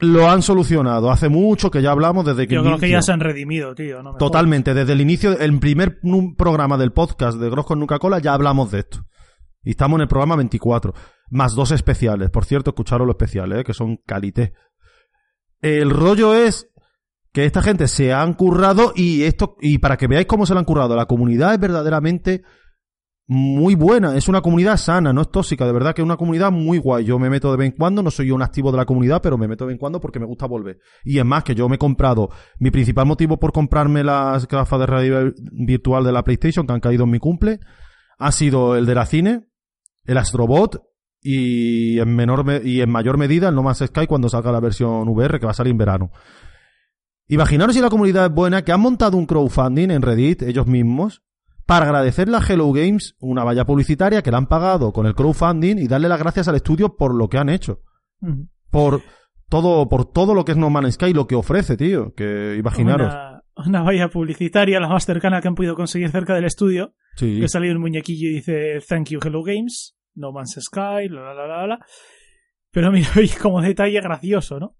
Lo 0.00 0.28
han 0.28 0.42
solucionado 0.42 1.10
hace 1.10 1.28
mucho, 1.28 1.70
que 1.70 1.80
ya 1.80 1.92
hablamos 1.92 2.26
desde 2.26 2.46
que 2.46 2.54
Yo 2.54 2.62
creo 2.62 2.78
que 2.78 2.90
ya 2.90 3.00
se 3.00 3.12
han 3.12 3.20
redimido, 3.20 3.74
tío. 3.74 4.02
No 4.02 4.16
Totalmente, 4.16 4.74
desde 4.74 4.92
el 4.92 5.00
inicio, 5.00 5.38
el 5.38 5.58
primer 5.58 6.00
programa 6.36 6.76
del 6.76 6.92
podcast 6.92 7.38
de 7.38 7.48
Gross 7.48 7.66
con 7.66 7.78
Nuca 7.78 7.98
Cola 7.98 8.18
ya 8.18 8.34
hablamos 8.34 8.70
de 8.72 8.80
esto. 8.80 9.06
Y 9.62 9.70
estamos 9.70 9.96
en 9.96 10.02
el 10.02 10.08
programa 10.08 10.36
24. 10.36 10.92
Más 11.30 11.54
dos 11.54 11.70
especiales. 11.70 12.28
Por 12.30 12.44
cierto, 12.44 12.70
escucharon 12.70 13.06
los 13.06 13.14
especiales, 13.14 13.60
¿eh? 13.60 13.64
que 13.64 13.72
son 13.72 13.96
calité. 14.04 14.52
El 15.60 15.88
rollo 15.88 16.34
es 16.34 16.68
que 17.32 17.46
esta 17.46 17.62
gente 17.62 17.88
se 17.88 18.12
han 18.12 18.34
currado 18.34 18.92
y 18.94 19.22
esto, 19.22 19.56
y 19.60 19.78
para 19.78 19.96
que 19.96 20.06
veáis 20.06 20.26
cómo 20.26 20.44
se 20.44 20.52
lo 20.52 20.60
han 20.60 20.66
currado, 20.66 20.94
la 20.94 21.06
comunidad 21.06 21.54
es 21.54 21.60
verdaderamente 21.60 22.42
muy 23.26 23.74
buena, 23.74 24.16
es 24.16 24.28
una 24.28 24.42
comunidad 24.42 24.76
sana, 24.76 25.12
no 25.12 25.22
es 25.22 25.30
tóxica, 25.30 25.64
de 25.64 25.72
verdad 25.72 25.94
que 25.94 26.02
es 26.02 26.04
una 26.04 26.18
comunidad 26.18 26.52
muy 26.52 26.76
guay. 26.78 27.04
Yo 27.06 27.18
me 27.18 27.30
meto 27.30 27.50
de 27.50 27.56
vez 27.56 27.70
en 27.70 27.76
cuando, 27.76 28.02
no 28.02 28.10
soy 28.10 28.30
un 28.30 28.42
activo 28.42 28.70
de 28.70 28.76
la 28.76 28.84
comunidad, 28.84 29.22
pero 29.22 29.38
me 29.38 29.48
meto 29.48 29.64
de 29.64 29.68
vez 29.68 29.74
en 29.76 29.78
cuando 29.78 30.00
porque 30.00 30.20
me 30.20 30.26
gusta 30.26 30.46
volver. 30.46 30.78
Y 31.04 31.18
es 31.18 31.24
más 31.24 31.42
que 31.42 31.54
yo 31.54 31.68
me 31.68 31.76
he 31.76 31.78
comprado, 31.78 32.28
mi 32.58 32.70
principal 32.70 33.06
motivo 33.06 33.38
por 33.38 33.52
comprarme 33.52 34.04
las 34.04 34.46
gafas 34.46 34.78
de 34.78 34.86
realidad 34.86 35.32
virtual 35.52 36.04
de 36.04 36.12
la 36.12 36.22
PlayStation 36.22 36.66
que 36.66 36.72
han 36.74 36.80
caído 36.80 37.04
en 37.04 37.10
mi 37.10 37.18
cumple, 37.18 37.60
ha 38.18 38.30
sido 38.30 38.76
el 38.76 38.84
de 38.84 38.94
la 38.94 39.06
cine, 39.06 39.44
el 40.04 40.18
Astrobot 40.18 40.82
y 41.22 41.98
en 42.00 42.14
menor 42.14 42.44
me- 42.44 42.60
y 42.62 42.82
en 42.82 42.90
mayor 42.90 43.16
medida 43.16 43.48
el 43.48 43.54
No 43.54 43.62
Man's 43.62 43.78
Sky 43.86 44.06
cuando 44.06 44.28
salga 44.28 44.52
la 44.52 44.60
versión 44.60 45.08
VR 45.08 45.40
que 45.40 45.46
va 45.46 45.52
a 45.52 45.54
salir 45.54 45.70
en 45.70 45.78
verano. 45.78 46.10
Imaginaros 47.26 47.74
si 47.74 47.80
la 47.80 47.88
comunidad 47.88 48.26
es 48.26 48.32
buena, 48.34 48.62
que 48.62 48.72
han 48.72 48.80
montado 48.82 49.16
un 49.16 49.24
crowdfunding 49.24 49.90
en 49.90 50.02
Reddit 50.02 50.42
ellos 50.42 50.66
mismos 50.66 51.22
para 51.66 51.86
agradecerle 51.86 52.36
a 52.36 52.40
Hello 52.46 52.70
Games 52.72 53.16
una 53.20 53.44
valla 53.44 53.64
publicitaria 53.64 54.22
que 54.22 54.30
le 54.30 54.36
han 54.36 54.46
pagado 54.46 54.92
con 54.92 55.06
el 55.06 55.14
crowdfunding 55.14 55.76
y 55.78 55.88
darle 55.88 56.08
las 56.08 56.18
gracias 56.18 56.48
al 56.48 56.56
estudio 56.56 56.96
por 56.96 57.14
lo 57.14 57.28
que 57.28 57.38
han 57.38 57.48
hecho. 57.48 57.80
Por 58.70 59.02
todo, 59.48 59.88
por 59.88 60.10
todo 60.10 60.34
lo 60.34 60.44
que 60.44 60.52
es 60.52 60.58
No 60.58 60.70
Man's 60.70 60.94
Sky, 60.94 61.12
lo 61.12 61.26
que 61.26 61.34
ofrece, 61.34 61.76
tío. 61.76 62.12
Que 62.14 62.56
imaginaros. 62.58 63.12
Una, 63.14 63.42
una 63.66 63.82
valla 63.82 64.08
publicitaria, 64.08 64.80
la 64.80 64.88
más 64.88 65.04
cercana 65.06 65.40
que 65.40 65.48
han 65.48 65.54
podido 65.54 65.74
conseguir 65.74 66.10
cerca 66.10 66.34
del 66.34 66.44
estudio, 66.44 66.94
Sí. 67.16 67.38
que 67.40 67.48
salido 67.48 67.74
un 67.74 67.80
muñequillo 67.80 68.28
y 68.28 68.34
dice 68.34 68.80
Thank 68.88 69.10
you 69.10 69.20
Hello 69.24 69.42
Games, 69.44 69.96
No 70.14 70.32
Man's 70.32 70.58
Sky, 70.60 71.08
la 71.08 71.32
la 71.34 71.46
la 71.46 71.66
la. 71.66 71.78
Pero 72.72 72.90
mira, 72.90 73.08
como 73.42 73.62
detalle 73.62 74.00
gracioso, 74.00 74.58
¿no? 74.58 74.76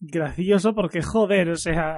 Gracioso 0.00 0.74
porque, 0.74 1.02
joder, 1.02 1.50
o 1.50 1.56
sea, 1.56 1.96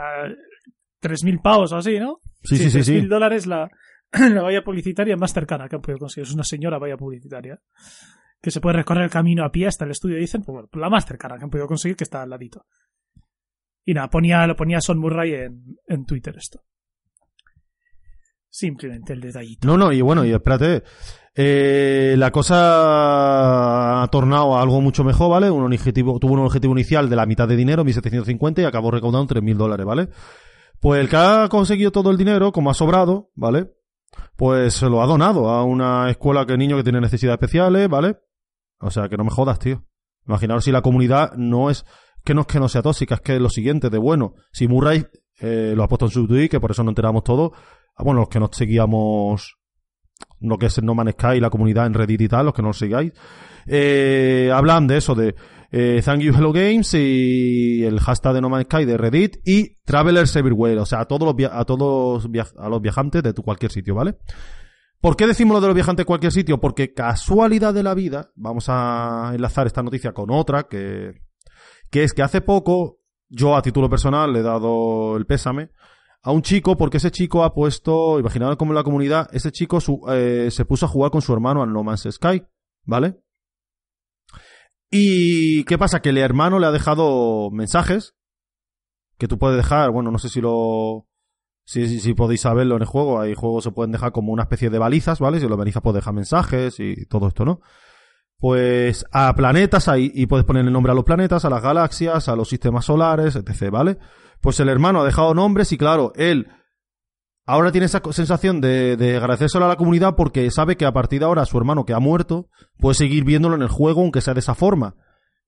3.000 1.02 1.40
pavos 1.40 1.72
o 1.72 1.76
así, 1.76 1.98
¿no? 1.98 2.18
Sí, 2.42 2.56
sí, 2.56 2.70
sí, 2.70 2.82
sí. 2.84 2.92
3.000 3.00 3.08
dólares 3.08 3.46
la, 3.46 3.70
la 4.34 4.42
valla 4.42 4.62
publicitaria 4.62 5.16
más 5.16 5.32
cercana 5.32 5.68
que 5.68 5.76
han 5.76 5.82
podido 5.82 5.98
conseguir. 5.98 6.28
Es 6.28 6.34
una 6.34 6.44
señora 6.44 6.78
valla 6.78 6.96
publicitaria. 6.96 7.60
Que 8.40 8.50
se 8.50 8.60
puede 8.60 8.76
recorrer 8.76 9.04
el 9.04 9.10
camino 9.10 9.44
a 9.44 9.52
pie 9.52 9.68
hasta 9.68 9.84
el 9.84 9.92
estudio, 9.92 10.16
dicen, 10.16 10.42
pues 10.42 10.52
bueno, 10.52 10.68
la 10.74 10.90
más 10.90 11.06
cercana 11.06 11.38
que 11.38 11.44
han 11.44 11.50
podido 11.50 11.68
conseguir, 11.68 11.96
que 11.96 12.04
está 12.04 12.22
al 12.22 12.30
ladito. 12.30 12.66
Y 13.84 13.94
nada, 13.94 14.10
ponía, 14.10 14.46
lo 14.46 14.56
ponía 14.56 14.80
Son 14.80 14.98
Murray 14.98 15.32
en, 15.34 15.76
en 15.86 16.04
Twitter 16.04 16.34
esto. 16.36 16.60
Simplemente 18.48 19.12
el 19.12 19.20
detallito. 19.20 19.66
No, 19.66 19.78
no, 19.78 19.92
y 19.92 20.02
bueno, 20.02 20.24
y 20.24 20.32
espérate. 20.32 20.82
Eh, 21.34 22.14
la 22.18 22.30
cosa 22.30 24.02
ha 24.02 24.08
tornado 24.08 24.56
a 24.56 24.62
algo 24.62 24.82
mucho 24.82 25.04
mejor, 25.04 25.30
¿vale? 25.30 25.50
Un 25.50 25.64
objetivo, 25.64 26.18
tuvo 26.18 26.34
un 26.34 26.40
objetivo 26.40 26.74
inicial 26.74 27.08
de 27.08 27.16
la 27.16 27.24
mitad 27.24 27.48
de 27.48 27.56
dinero, 27.56 27.84
1.750, 27.84 28.60
y 28.60 28.64
acabó 28.64 28.90
recaudando 28.90 29.34
3.000 29.34 29.56
dólares, 29.56 29.86
¿vale? 29.86 30.08
Pues 30.80 31.00
el 31.00 31.08
que 31.08 31.16
ha 31.16 31.48
conseguido 31.48 31.92
todo 31.92 32.10
el 32.10 32.18
dinero, 32.18 32.52
como 32.52 32.70
ha 32.70 32.74
sobrado, 32.74 33.30
¿vale? 33.34 33.70
Pues 34.36 34.74
se 34.74 34.88
lo 34.88 35.02
ha 35.02 35.06
donado 35.06 35.48
a 35.48 35.64
una 35.64 36.10
escuela 36.10 36.46
que 36.46 36.56
niño 36.56 36.76
que 36.76 36.82
tiene 36.82 37.00
necesidades 37.00 37.36
especiales, 37.36 37.88
¿vale? 37.88 38.16
O 38.80 38.90
sea, 38.90 39.08
que 39.08 39.16
no 39.16 39.24
me 39.24 39.30
jodas, 39.30 39.58
tío. 39.58 39.84
Imaginaos 40.26 40.64
si 40.64 40.72
la 40.72 40.82
comunidad 40.82 41.32
no 41.36 41.70
es, 41.70 41.84
que 42.24 42.34
no 42.34 42.42
es 42.42 42.46
que 42.46 42.60
no 42.60 42.68
sea 42.68 42.82
tóxica, 42.82 43.16
es 43.16 43.20
que 43.20 43.36
es 43.36 43.40
lo 43.40 43.48
siguiente, 43.48 43.90
de 43.90 43.98
bueno, 43.98 44.34
si 44.52 44.68
Murray 44.68 45.04
eh, 45.40 45.74
lo 45.76 45.82
ha 45.82 45.88
puesto 45.88 46.06
en 46.06 46.10
su 46.10 46.26
tweet, 46.26 46.48
que 46.48 46.60
por 46.60 46.70
eso 46.70 46.82
no 46.82 46.90
enteramos 46.90 47.24
todo, 47.24 47.52
ah, 47.96 48.02
bueno, 48.02 48.20
los 48.20 48.28
que 48.28 48.40
nos 48.40 48.50
seguíamos 48.52 49.58
lo 50.40 50.58
que 50.58 50.66
es 50.66 50.82
No 50.82 50.94
Man's 50.94 51.16
la 51.40 51.50
comunidad 51.50 51.86
en 51.86 51.94
Reddit 51.94 52.20
y 52.20 52.28
tal, 52.28 52.46
los 52.46 52.54
que 52.54 52.62
no 52.62 52.68
lo 52.68 52.74
sigáis, 52.74 53.12
eh, 53.66 54.50
hablan 54.52 54.86
de 54.86 54.96
eso, 54.96 55.14
de 55.14 55.34
eh, 55.72 56.00
Thank 56.04 56.20
You 56.20 56.34
Hello 56.34 56.52
Games 56.52 56.92
y 56.94 57.82
el 57.84 57.98
hashtag 57.98 58.34
de 58.34 58.40
No 58.42 58.48
Man's 58.50 58.66
Sky 58.66 58.84
de 58.84 58.96
Reddit 58.98 59.38
y 59.44 59.76
Travelers 59.84 60.36
Everywhere, 60.36 60.78
o 60.78 60.86
sea, 60.86 61.00
a 61.00 61.04
todos 61.06 61.22
los, 61.26 61.34
via- 61.34 61.50
a 61.58 61.64
todos 61.64 62.28
a 62.58 62.68
los 62.68 62.80
viajantes 62.82 63.22
de 63.22 63.32
cualquier 63.34 63.72
sitio, 63.72 63.94
¿vale? 63.94 64.16
¿Por 65.00 65.16
qué 65.16 65.26
decimos 65.26 65.54
lo 65.54 65.60
de 65.60 65.66
los 65.68 65.74
viajantes 65.74 66.02
de 66.02 66.06
cualquier 66.06 66.30
sitio? 66.30 66.60
Porque 66.60 66.94
casualidad 66.94 67.74
de 67.74 67.82
la 67.82 67.94
vida, 67.94 68.30
vamos 68.36 68.66
a 68.68 69.32
enlazar 69.34 69.66
esta 69.66 69.82
noticia 69.82 70.12
con 70.12 70.30
otra, 70.30 70.64
que, 70.64 71.14
que 71.90 72.04
es 72.04 72.12
que 72.12 72.22
hace 72.22 72.40
poco, 72.40 73.00
yo 73.28 73.56
a 73.56 73.62
título 73.62 73.88
personal 73.90 74.32
le 74.32 74.40
he 74.40 74.42
dado 74.42 75.16
el 75.16 75.26
pésame 75.26 75.70
a 76.22 76.30
un 76.30 76.42
chico, 76.42 76.76
porque 76.76 76.98
ese 76.98 77.10
chico 77.10 77.42
ha 77.42 77.52
puesto, 77.52 78.20
imaginaos 78.20 78.54
como 78.56 78.70
en 78.70 78.76
la 78.76 78.84
comunidad, 78.84 79.28
ese 79.32 79.50
chico 79.50 79.78
eh, 80.12 80.48
se 80.52 80.64
puso 80.66 80.86
a 80.86 80.88
jugar 80.88 81.10
con 81.10 81.20
su 81.20 81.32
hermano 81.32 81.62
al 81.64 81.72
No 81.72 81.82
Man's 81.82 82.06
Sky, 82.08 82.44
¿vale? 82.84 83.16
Y 84.94 85.64
¿qué 85.64 85.78
pasa? 85.78 86.02
Que 86.02 86.10
el 86.10 86.18
hermano 86.18 86.58
le 86.58 86.66
ha 86.66 86.70
dejado 86.70 87.50
mensajes 87.50 88.14
que 89.16 89.26
tú 89.26 89.38
puedes 89.38 89.56
dejar, 89.56 89.90
bueno, 89.90 90.10
no 90.10 90.18
sé 90.18 90.28
si 90.28 90.42
lo 90.42 91.06
si, 91.64 92.00
si, 92.00 92.12
podéis 92.12 92.42
saberlo 92.42 92.76
en 92.76 92.82
el 92.82 92.88
juego, 92.88 93.18
hay 93.18 93.34
juegos 93.34 93.64
se 93.64 93.70
pueden 93.70 93.92
dejar 93.92 94.12
como 94.12 94.32
una 94.32 94.42
especie 94.42 94.68
de 94.68 94.78
balizas, 94.78 95.18
¿vale? 95.18 95.40
Si 95.40 95.48
las 95.48 95.56
balizas 95.56 95.82
puedes 95.82 96.02
dejar 96.02 96.12
mensajes 96.12 96.78
y 96.78 97.06
todo 97.06 97.28
esto, 97.28 97.46
¿no? 97.46 97.60
Pues 98.36 99.06
a 99.12 99.34
planetas 99.34 99.88
ahí, 99.88 100.10
y 100.12 100.26
puedes 100.26 100.44
poner 100.44 100.66
el 100.66 100.72
nombre 100.72 100.92
a 100.92 100.94
los 100.94 101.04
planetas, 101.04 101.46
a 101.46 101.50
las 101.50 101.62
galaxias, 101.62 102.28
a 102.28 102.36
los 102.36 102.48
sistemas 102.50 102.84
solares, 102.84 103.36
etc., 103.36 103.70
¿vale? 103.70 103.96
Pues 104.42 104.60
el 104.60 104.68
hermano 104.68 105.00
ha 105.00 105.04
dejado 105.06 105.32
nombres 105.32 105.72
y 105.72 105.78
claro, 105.78 106.12
él 106.16 106.48
ahora 107.46 107.72
tiene 107.72 107.86
esa 107.86 108.00
sensación 108.12 108.60
de, 108.60 108.96
de 108.96 109.16
agradecérselo 109.16 109.64
a 109.64 109.68
la 109.68 109.76
comunidad 109.76 110.14
porque 110.16 110.50
sabe 110.50 110.76
que 110.76 110.84
a 110.86 110.92
partir 110.92 111.20
de 111.20 111.26
ahora 111.26 111.44
su 111.46 111.58
hermano 111.58 111.84
que 111.84 111.92
ha 111.94 111.98
muerto 111.98 112.48
puede 112.78 112.94
seguir 112.94 113.24
viéndolo 113.24 113.56
en 113.56 113.62
el 113.62 113.68
juego 113.68 114.00
aunque 114.02 114.20
sea 114.20 114.34
de 114.34 114.40
esa 114.40 114.54
forma. 114.54 114.94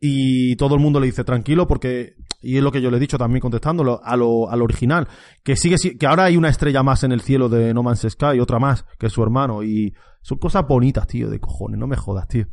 Y 0.01 0.57
todo 0.57 0.75
el 0.75 0.81
mundo 0.83 1.01
le 1.01 1.07
dice 1.07 1.25
tranquilo 1.25 1.67
porque, 1.67 2.15
y 2.43 2.59
es 2.59 2.63
lo 2.63 2.73
que 2.73 2.83
yo 2.83 2.91
le 2.91 2.99
he 2.99 3.01
dicho 3.01 3.17
también 3.17 3.41
contestándolo 3.41 4.01
a 4.05 4.17
lo, 4.17 4.51
al 4.51 4.61
original, 4.61 5.09
que 5.43 5.57
sigue, 5.57 5.79
si- 5.79 5.97
que 5.97 6.07
ahora 6.07 6.25
hay 6.25 6.37
una 6.37 6.51
estrella 6.51 6.83
más 6.83 7.05
en 7.05 7.13
el 7.13 7.23
cielo 7.23 7.49
de 7.49 7.73
No 7.73 7.83
Man's 7.83 8.05
Sky, 8.11 8.39
otra 8.41 8.59
más, 8.59 8.85
que 8.99 9.09
su 9.09 9.23
hermano, 9.23 9.63
y 9.63 9.95
son 10.21 10.37
cosas 10.39 10.67
bonitas, 10.69 11.07
tío, 11.07 11.31
de 11.31 11.39
cojones, 11.41 11.79
no 11.79 11.87
me 11.87 11.97
jodas, 11.97 12.29
tío. 12.29 12.47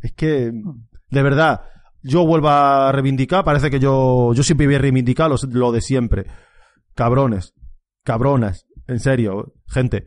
Es 0.00 0.12
que, 0.12 0.52
de 1.10 1.22
verdad, 1.22 1.62
yo 2.02 2.24
vuelvo 2.24 2.50
a 2.50 2.92
reivindicar, 2.92 3.42
parece 3.42 3.68
que 3.70 3.80
yo, 3.80 4.32
yo 4.34 4.42
siempre 4.44 4.66
voy 4.66 4.76
a 4.76 4.80
reivindicar 4.80 5.28
lo, 5.28 5.36
lo 5.50 5.72
de 5.72 5.80
siempre. 5.80 6.26
Cabrones, 6.94 7.54
cabronas, 8.04 8.65
en 8.86 9.00
serio, 9.00 9.54
gente. 9.66 10.06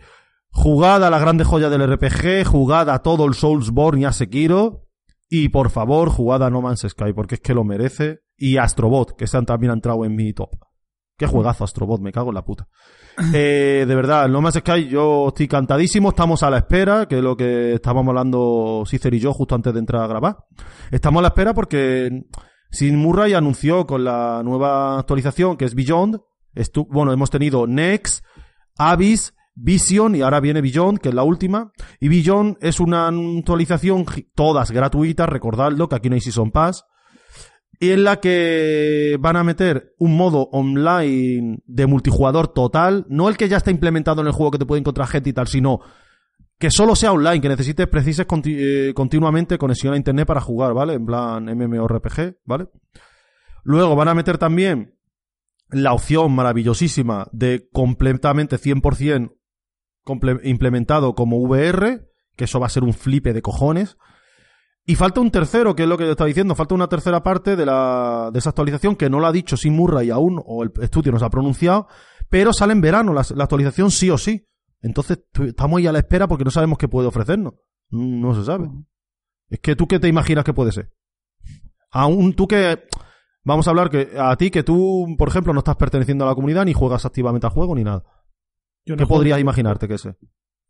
Jugad 0.51 1.03
a 1.03 1.09
la 1.09 1.19
grande 1.19 1.43
joya 1.43 1.69
del 1.69 1.87
RPG, 1.87 2.45
jugad 2.45 2.89
a 2.89 2.99
todo 2.99 3.25
el 3.25 3.35
Soulsborne 3.35 4.01
y 4.01 4.05
a 4.05 4.11
Sekiro, 4.11 4.87
y 5.29 5.49
por 5.49 5.69
favor, 5.69 6.09
jugad 6.09 6.43
a 6.43 6.49
No 6.49 6.61
Man's 6.61 6.85
Sky, 6.87 7.13
porque 7.13 7.35
es 7.35 7.41
que 7.41 7.53
lo 7.53 7.63
merece. 7.63 8.21
Y 8.35 8.57
Astrobot, 8.57 9.15
que 9.15 9.25
han 9.31 9.45
también 9.45 9.71
entrado 9.71 10.03
en 10.05 10.15
mi 10.15 10.33
top. 10.33 10.49
Qué 11.17 11.27
juegazo 11.27 11.65
Astrobot, 11.65 12.01
me 12.01 12.11
cago 12.11 12.29
en 12.29 12.35
la 12.35 12.45
puta. 12.45 12.67
Eh, 13.33 13.83
de 13.85 13.95
verdad, 13.95 14.29
No 14.29 14.39
Man's 14.39 14.55
Sky, 14.55 14.87
yo 14.87 15.27
estoy 15.27 15.49
cantadísimo, 15.49 16.09
estamos 16.09 16.41
a 16.41 16.49
la 16.49 16.59
espera, 16.59 17.05
que 17.05 17.17
es 17.17 17.21
lo 17.21 17.35
que 17.35 17.73
estábamos 17.73 18.11
hablando 18.11 18.85
Cicer 18.87 19.13
y 19.13 19.19
yo 19.19 19.33
justo 19.33 19.55
antes 19.55 19.73
de 19.73 19.79
entrar 19.79 20.03
a 20.03 20.07
grabar. 20.07 20.37
Estamos 20.89 21.19
a 21.19 21.23
la 21.23 21.27
espera 21.27 21.53
porque 21.53 22.23
Sin 22.71 22.95
Murray 22.95 23.33
anunció 23.33 23.85
con 23.85 24.05
la 24.05 24.41
nueva 24.45 24.99
actualización, 24.99 25.57
que 25.57 25.65
es 25.65 25.75
Beyond, 25.75 26.21
bueno, 26.87 27.11
hemos 27.11 27.29
tenido 27.29 27.67
Next, 27.67 28.23
Abyss, 28.79 29.35
Vision 29.53 30.15
y 30.15 30.21
ahora 30.21 30.39
viene 30.39 30.61
Beyond, 30.61 30.99
que 30.99 31.09
es 31.09 31.15
la 31.15 31.23
última. 31.23 31.71
Y 31.99 32.07
Beyond 32.07 32.57
es 32.61 32.79
una 32.79 33.09
actualización, 33.09 34.05
todas 34.33 34.71
gratuitas, 34.71 35.29
recordadlo, 35.29 35.89
que 35.89 35.95
aquí 35.95 36.09
no 36.09 36.15
hay 36.15 36.21
Season 36.21 36.51
Pass. 36.51 36.85
Y 37.81 37.91
en 37.91 38.03
la 38.03 38.19
que 38.19 39.17
van 39.19 39.37
a 39.37 39.43
meter 39.43 39.93
un 39.99 40.17
modo 40.17 40.49
online 40.51 41.59
de 41.65 41.87
multijugador 41.87 42.49
total, 42.49 43.05
no 43.09 43.29
el 43.29 43.37
que 43.37 43.47
ya 43.47 43.57
está 43.57 43.71
implementado 43.71 44.21
en 44.21 44.27
el 44.27 44.33
juego 44.33 44.51
que 44.51 44.57
te 44.57 44.65
puede 44.65 44.79
encontrar 44.79 45.07
gente 45.07 45.29
y 45.29 45.33
tal, 45.33 45.47
sino 45.47 45.79
que 46.57 46.71
solo 46.71 46.95
sea 46.95 47.13
online, 47.13 47.39
que 47.39 47.47
necesites, 47.47 47.87
precises 47.87 48.27
eh, 48.45 48.91
continuamente 48.93 49.57
conexión 49.57 49.93
a 49.93 49.97
internet 49.97 50.27
para 50.27 50.41
jugar, 50.41 50.73
¿vale? 50.73 50.93
En 50.93 51.05
plan 51.05 51.45
MMORPG, 51.45 52.39
¿vale? 52.45 52.67
Luego 53.63 53.95
van 53.95 54.09
a 54.09 54.13
meter 54.13 54.37
también 54.37 54.98
la 55.71 55.93
opción 55.93 56.31
maravillosísima 56.33 57.27
de 57.31 57.67
completamente 57.71 58.57
100% 58.57 59.35
comple- 60.05 60.39
implementado 60.43 61.13
como 61.15 61.37
VR, 61.37 62.07
que 62.35 62.45
eso 62.45 62.59
va 62.59 62.67
a 62.67 62.69
ser 62.69 62.83
un 62.83 62.93
flipe 62.93 63.33
de 63.33 63.41
cojones. 63.41 63.97
Y 64.85 64.95
falta 64.95 65.21
un 65.21 65.29
tercero, 65.29 65.75
que 65.75 65.83
es 65.83 65.89
lo 65.89 65.97
que 65.97 66.05
yo 66.05 66.11
estaba 66.11 66.27
diciendo, 66.27 66.55
falta 66.55 66.73
una 66.73 66.87
tercera 66.89 67.21
parte 67.21 67.55
de, 67.55 67.65
la, 67.65 68.31
de 68.33 68.39
esa 68.39 68.49
actualización 68.49 68.95
que 68.95 69.09
no 69.09 69.19
la 69.19 69.27
ha 69.27 69.31
dicho 69.31 69.55
Sin 69.55 69.75
Murray 69.75 70.09
aún, 70.09 70.41
o 70.43 70.63
el 70.63 70.71
estudio 70.81 71.11
nos 71.11 71.21
ha 71.21 71.29
pronunciado, 71.29 71.87
pero 72.29 72.53
sale 72.53 72.73
en 72.73 72.81
verano 72.81 73.13
la, 73.13 73.23
la 73.35 73.43
actualización 73.43 73.91
sí 73.91 74.09
o 74.09 74.17
sí. 74.17 74.47
Entonces 74.81 75.19
estamos 75.45 75.77
ahí 75.77 75.85
a 75.87 75.91
la 75.91 75.99
espera 75.99 76.27
porque 76.27 76.45
no 76.45 76.49
sabemos 76.51 76.77
qué 76.79 76.87
puede 76.87 77.07
ofrecernos. 77.07 77.53
No 77.91 78.33
se 78.33 78.45
sabe. 78.45 78.69
Es 79.49 79.59
que 79.59 79.75
tú 79.75 79.87
qué 79.87 79.99
te 79.99 80.07
imaginas 80.07 80.43
que 80.43 80.53
puede 80.53 80.71
ser. 80.71 80.91
Aún 81.91 82.33
tú 82.33 82.47
que... 82.47 82.79
Vamos 83.43 83.67
a 83.67 83.71
hablar 83.71 83.89
que 83.89 84.09
a 84.17 84.35
ti 84.35 84.51
que 84.51 84.63
tú, 84.63 85.15
por 85.17 85.29
ejemplo, 85.29 85.53
no 85.53 85.59
estás 85.59 85.77
perteneciendo 85.77 86.25
a 86.25 86.27
la 86.27 86.35
comunidad 86.35 86.65
ni 86.65 86.73
juegas 86.73 87.05
activamente 87.05 87.47
al 87.47 87.53
juego 87.53 87.75
ni 87.75 87.83
nada. 87.83 88.03
Yo 88.85 88.95
no 88.95 88.99
¿Qué 88.99 89.07
podrías 89.07 89.39
imaginarte 89.39 89.87
que 89.87 89.97
sé? 89.97 90.15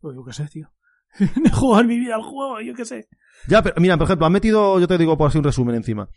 Pues 0.00 0.14
yo 0.14 0.24
qué 0.24 0.32
sé, 0.32 0.46
tío. 0.48 0.70
no 1.18 1.46
he 1.46 1.50
jugado 1.50 1.82
en 1.82 1.88
mi 1.88 1.98
vida 1.98 2.14
al 2.14 2.22
juego, 2.22 2.60
yo 2.60 2.74
qué 2.74 2.84
sé. 2.84 3.08
Ya, 3.48 3.62
pero 3.62 3.76
mira, 3.80 3.96
por 3.96 4.04
ejemplo, 4.04 4.26
han 4.26 4.32
metido, 4.32 4.78
yo 4.78 4.86
te 4.86 4.98
digo 4.98 5.16
por 5.16 5.28
así 5.28 5.38
un 5.38 5.44
resumen 5.44 5.74
encima. 5.74 6.08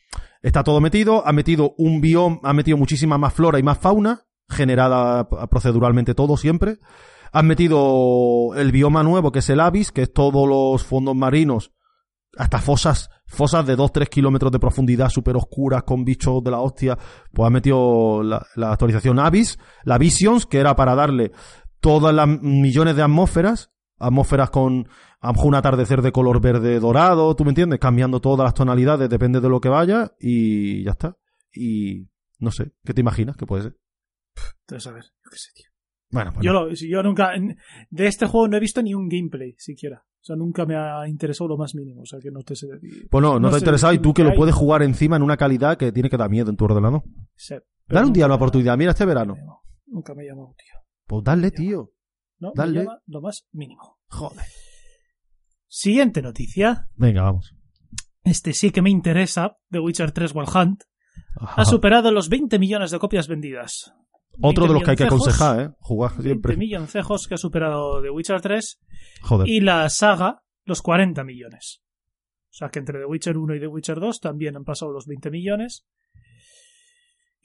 Está 0.41 0.63
todo 0.63 0.81
metido, 0.81 1.25
ha 1.25 1.33
metido 1.33 1.73
un 1.77 2.01
bioma, 2.01 2.39
ha 2.43 2.53
metido 2.53 2.77
muchísima 2.77 3.17
más 3.17 3.33
flora 3.33 3.59
y 3.59 3.63
más 3.63 3.77
fauna, 3.77 4.25
generada 4.49 5.27
proceduralmente 5.49 6.13
todo 6.13 6.37
siempre. 6.37 6.79
Han 7.31 7.47
metido 7.47 8.51
el 8.55 8.71
bioma 8.71 9.03
nuevo, 9.03 9.31
que 9.31 9.39
es 9.39 9.49
el 9.49 9.59
Abyss, 9.59 9.91
que 9.91 10.03
es 10.03 10.13
todos 10.13 10.47
los 10.47 10.83
fondos 10.83 11.15
marinos, 11.15 11.71
hasta 12.37 12.59
fosas, 12.59 13.09
fosas 13.25 13.65
de 13.65 13.77
2-3 13.77 14.09
kilómetros 14.09 14.51
de 14.51 14.59
profundidad, 14.59 15.09
súper 15.09 15.35
oscuras, 15.35 15.83
con 15.83 16.03
bichos 16.03 16.43
de 16.43 16.51
la 16.51 16.59
hostia. 16.59 16.97
Pues 17.31 17.47
han 17.47 17.53
metido 17.53 18.23
la, 18.23 18.45
la 18.55 18.71
actualización 18.71 19.19
Abyss, 19.19 19.59
la 19.83 19.97
Visions, 19.97 20.45
que 20.45 20.59
era 20.59 20.75
para 20.75 20.95
darle 20.95 21.31
todas 21.79 22.13
las 22.15 22.27
millones 22.27 22.95
de 22.95 23.03
atmósferas, 23.03 23.71
atmósferas 23.99 24.49
con 24.49 24.87
a 25.19 25.27
lo 25.27 25.33
mejor 25.33 25.47
un 25.47 25.55
atardecer 25.55 26.01
de 26.01 26.11
color 26.11 26.41
verde 26.41 26.79
dorado, 26.79 27.33
¿tú 27.35 27.45
me 27.45 27.51
entiendes? 27.51 27.79
Cambiando 27.79 28.19
todas 28.19 28.43
las 28.43 28.53
tonalidades, 28.53 29.09
depende 29.09 29.39
de 29.39 29.49
lo 29.49 29.61
que 29.61 29.69
vaya, 29.69 30.13
y 30.19 30.83
ya 30.83 30.91
está. 30.91 31.17
Y 31.53 32.09
no 32.39 32.51
sé, 32.51 32.73
¿qué 32.83 32.93
te 32.93 33.01
imaginas 33.01 33.37
que 33.37 33.45
puede 33.45 33.63
ser? 33.63 33.77
Entonces, 34.61 34.87
a 34.87 34.93
ver, 34.93 35.03
yo 35.03 35.29
qué 35.31 35.37
sé, 35.37 35.51
tío. 35.55 35.72
Bueno, 36.13 36.31
pues 36.33 36.45
Yo, 36.45 36.53
lo, 36.53 36.69
yo 36.73 37.03
nunca. 37.03 37.31
De 37.89 38.07
este 38.07 38.25
juego 38.27 38.47
no 38.47 38.55
he 38.57 38.59
visto 38.61 38.81
ni 38.81 38.93
un 38.93 39.09
gameplay 39.09 39.55
siquiera. 39.57 40.03
O 40.05 40.23
sea, 40.25 40.35
nunca 40.37 40.65
me 40.65 40.75
ha 40.77 41.05
interesado 41.07 41.49
lo 41.49 41.57
más 41.57 41.75
mínimo. 41.75 42.01
O 42.03 42.05
sea, 42.05 42.19
que 42.21 42.31
no 42.31 42.41
te 42.43 42.55
sé. 42.55 42.67
Pues 43.09 43.21
no, 43.21 43.33
no, 43.33 43.39
no 43.41 43.49
te 43.49 43.55
ha 43.55 43.59
interesado 43.59 43.93
y 43.93 43.99
tú 43.99 44.13
que 44.13 44.23
lo 44.23 44.33
puedes 44.33 44.55
jugar 44.55 44.83
encima 44.83 45.17
en 45.17 45.23
una 45.23 45.35
calidad 45.35 45.75
que 45.77 45.91
tiene 45.91 46.09
que 46.09 46.15
dar 46.17 46.29
miedo 46.29 46.49
en 46.49 46.55
tu 46.55 46.65
ordenador. 46.65 47.03
sé. 47.35 47.61
Dale 47.87 48.07
un 48.07 48.13
día 48.13 48.25
una 48.25 48.35
Nunca- 48.35 48.43
oportunidad, 48.45 48.77
mira 48.77 48.91
este 48.91 49.05
verano. 49.05 49.35
Nunca 49.87 50.13
me 50.15 50.23
ha 50.23 50.27
llamado, 50.27 50.55
tío. 50.57 50.79
Pues 51.05 51.23
dale, 51.25 51.51
tío. 51.51 51.91
No, 52.39 52.51
Dale. 52.55 52.71
me 52.79 52.79
llama 52.85 52.99
lo 53.07 53.21
más 53.21 53.45
mínimo. 53.51 53.97
Joder. 54.07 54.45
Siguiente 55.67 56.21
noticia. 56.21 56.87
Venga, 56.95 57.23
vamos. 57.23 57.53
Este 58.23 58.53
sí 58.53 58.71
que 58.71 58.81
me 58.81 58.89
interesa. 58.89 59.57
The 59.69 59.79
Witcher 59.79 60.11
3 60.11 60.33
Wild 60.35 60.49
Hunt 60.55 60.83
ha 61.39 61.65
superado 61.65 62.11
los 62.11 62.29
20 62.29 62.57
millones 62.59 62.91
de 62.91 62.99
copias 62.99 63.27
vendidas. 63.27 63.93
Otro 64.41 64.63
20 64.63 64.67
de 64.67 64.73
los 64.73 64.83
que 64.83 64.91
hay 64.91 64.97
que 64.97 65.03
aconsejar, 65.03 65.59
¿eh? 65.61 65.69
Jugar 65.79 66.11
20 66.11 66.23
siempre. 66.23 66.57
milloncejos 66.57 67.27
que 67.27 67.35
ha 67.35 67.37
superado 67.37 68.01
The 68.01 68.09
Witcher 68.09 68.41
3 68.41 68.79
Joder. 69.21 69.47
y 69.47 69.59
la 69.61 69.87
saga 69.89 70.43
los 70.65 70.81
40 70.81 71.23
millones. 71.23 71.81
O 72.49 72.55
sea 72.55 72.69
que 72.69 72.79
entre 72.79 72.99
The 72.99 73.05
Witcher 73.05 73.37
1 73.37 73.55
y 73.55 73.59
The 73.59 73.67
Witcher 73.67 73.99
2 73.99 74.19
también 74.19 74.55
han 74.55 74.63
pasado 74.63 74.91
los 74.91 75.05
20 75.07 75.29
millones. 75.31 75.85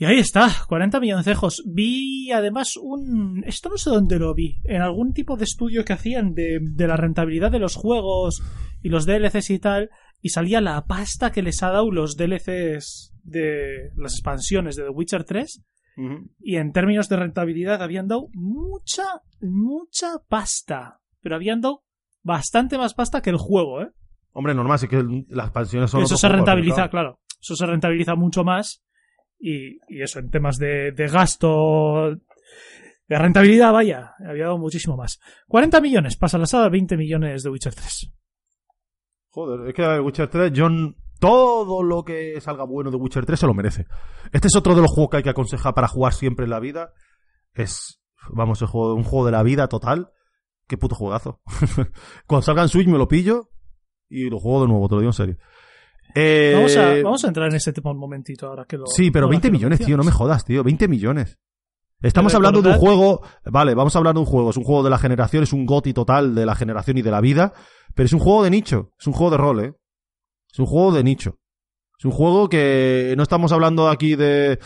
Y 0.01 0.05
ahí 0.05 0.19
está, 0.19 0.49
40 0.69 1.01
milloncejos. 1.01 1.65
Vi 1.67 2.31
además 2.31 2.77
un... 2.77 3.43
Esto 3.47 3.69
no 3.69 3.79
sé 3.79 3.91
dónde 3.91 4.19
lo 4.19 4.33
vi. 4.33 4.61
En 4.65 4.81
algún 4.81 5.13
tipo 5.13 5.37
de 5.37 5.43
estudio 5.45 5.85
que 5.85 5.93
hacían 5.93 6.35
de, 6.35 6.61
de 6.63 6.87
la 6.87 6.97
rentabilidad 6.97 7.51
de 7.51 7.59
los 7.59 7.75
juegos 7.75 8.41
y 8.81 8.91
los 8.91 9.07
DLCs 9.07 9.51
y 9.51 9.59
tal. 9.59 9.91
Y 10.21 10.29
salía 10.29 10.61
la 10.61 10.85
pasta 10.87 11.33
que 11.33 11.43
les 11.43 11.63
ha 11.65 11.71
dado 11.71 11.91
los 11.91 12.17
DLCs 12.17 13.13
de 13.25 13.91
las 13.97 14.13
expansiones 14.13 14.77
de 14.77 14.85
The 14.85 14.91
Witcher 14.91 15.25
3. 15.25 15.65
Y 16.41 16.57
en 16.57 16.73
términos 16.73 17.09
de 17.09 17.17
rentabilidad 17.17 17.83
habían 17.83 18.07
dado 18.07 18.29
mucha, 18.33 19.05
mucha 19.41 20.19
pasta. 20.29 21.01
Pero 21.21 21.35
habían 21.35 21.61
dado 21.61 21.83
bastante 22.23 22.79
más 22.79 22.95
pasta 22.95 23.21
que 23.21 23.31
el 23.31 23.37
juego, 23.37 23.83
¿eh? 23.83 23.91
Hombre, 24.33 24.55
normal, 24.55 24.79
sí 24.79 24.87
que 24.87 25.03
las 25.29 25.47
expansiones 25.47 25.91
son 25.91 26.03
Eso 26.03 26.17
se 26.17 26.29
rentabiliza, 26.29 26.89
claro. 26.89 27.19
Eso 27.41 27.57
se 27.57 27.67
rentabiliza 27.67 28.15
mucho 28.15 28.45
más. 28.45 28.85
Y, 29.41 29.79
y 29.89 30.03
eso, 30.03 30.21
en 30.21 30.31
temas 30.31 30.59
de, 30.59 30.93
de 30.93 31.07
gasto, 31.09 32.17
de 33.09 33.19
rentabilidad, 33.19 33.73
vaya, 33.73 34.15
había 34.25 34.45
dado 34.45 34.59
muchísimo 34.59 34.97
más. 34.97 35.19
40 35.49 35.81
millones, 35.81 36.17
pasa 36.17 36.39
la 36.39 36.47
sala, 36.47 36.69
20 36.69 36.97
millones 36.97 37.43
de 37.43 37.51
Witcher 37.51 37.75
3. 37.75 38.13
Joder, 39.31 39.69
es 39.69 39.75
que 39.75 40.01
Witcher 40.01 40.29
3, 40.29 40.53
John, 40.55 40.97
todo 41.19 41.83
lo 41.83 42.05
que 42.05 42.41
salga 42.41 42.65
bueno 42.65 42.91
de 42.91 42.97
Witcher 42.97 43.27
3 43.27 43.41
se 43.41 43.47
lo 43.47 43.55
merece. 43.55 43.87
Este 44.33 44.49
es 44.49 44.57
otro 44.57 44.75
de 44.75 44.83
los 44.83 44.91
juegos 44.91 45.11
que 45.11 45.17
hay 45.19 45.23
que 45.23 45.31
aconsejar 45.31 45.75
para 45.75 45.89
jugar 45.89 46.13
siempre 46.13 46.45
en 46.45 46.51
la 46.51 46.61
vida. 46.61 46.93
Es, 47.55 48.01
vamos, 48.31 48.61
juego, 48.61 48.95
un 48.95 49.05
juego 49.05 49.27
de 49.27 49.33
la 49.33 49.43
vida 49.43 49.69
total. 49.69 50.11
Qué 50.67 50.77
puto 50.77 50.95
juegazo. 50.95 51.41
Cuando 52.27 52.43
salga 52.43 52.63
en 52.63 52.69
Switch 52.69 52.87
me 52.87 52.99
lo 52.99 53.09
pillo 53.09 53.51
y 54.09 54.29
lo 54.31 54.39
juego 54.39 54.63
de 54.63 54.69
nuevo, 54.69 54.89
te 54.89 54.95
lo 54.95 55.01
digo 55.01 55.11
en 55.11 55.15
serio. 55.15 55.37
Eh, 56.15 56.53
Vamos, 56.55 56.77
a, 56.77 57.03
vamos 57.03 57.25
a 57.25 57.29
entrar 57.29 57.49
en 57.49 57.57
este 57.57 57.73
tema 57.73 57.91
un 57.91 57.99
momentito 57.99 58.47
ahora 58.47 58.65
que 58.65 58.77
lo. 58.77 58.87
Sí, 58.87 59.11
pero 59.11 59.27
ahora 59.27 59.33
20 59.33 59.49
que 59.49 59.53
lo 59.53 59.59
millones, 59.59 59.79
tío, 59.81 59.97
no 59.97 60.05
me 60.05 60.11
jodas, 60.11 60.45
tío. 60.45 60.65
20 60.65 60.89
millones. 60.89 61.39
Estamos 62.01 62.35
hablando 62.35 62.63
de 62.63 62.71
un 62.71 62.79
juego. 62.79 63.23
Vale, 63.45 63.75
vamos 63.75 63.95
a 63.95 63.99
hablar 63.99 64.15
de 64.15 64.21
un 64.21 64.27
juego. 64.27 64.51
Es 64.51 64.57
un 64.57 64.65
juego 64.65 64.83
de 64.85 64.91
la 64.91 64.99
generación, 64.99 65.43
es 65.43 65.53
un 65.53 65.67
goti 65.67 65.93
total 65.93 66.35
de 66.35 66.47
la 66.47 66.55
generación 66.55 66.97
y 66.99 67.03
de 67.03 67.11
la 67.11 67.21
vida. 67.21 67.53
Pero 67.95 68.07
es 68.07 68.13
un 68.13 68.21
juego 68.21 68.45
de 68.45 68.51
nicho. 68.51 68.93
Es 68.99 69.07
un 69.07 69.13
juego 69.13 69.33
de 69.33 69.37
rol, 69.37 69.65
¿eh? 69.65 69.75
Es 70.59 70.61
un 70.61 70.67
juego 70.67 70.91
de 70.91 71.05
nicho. 71.05 71.39
Es 72.01 72.05
un 72.05 72.11
juego 72.11 72.49
que 72.49 73.15
no 73.17 73.23
estamos 73.23 73.53
hablando 73.53 73.89
aquí 73.89 74.17
de. 74.17 74.59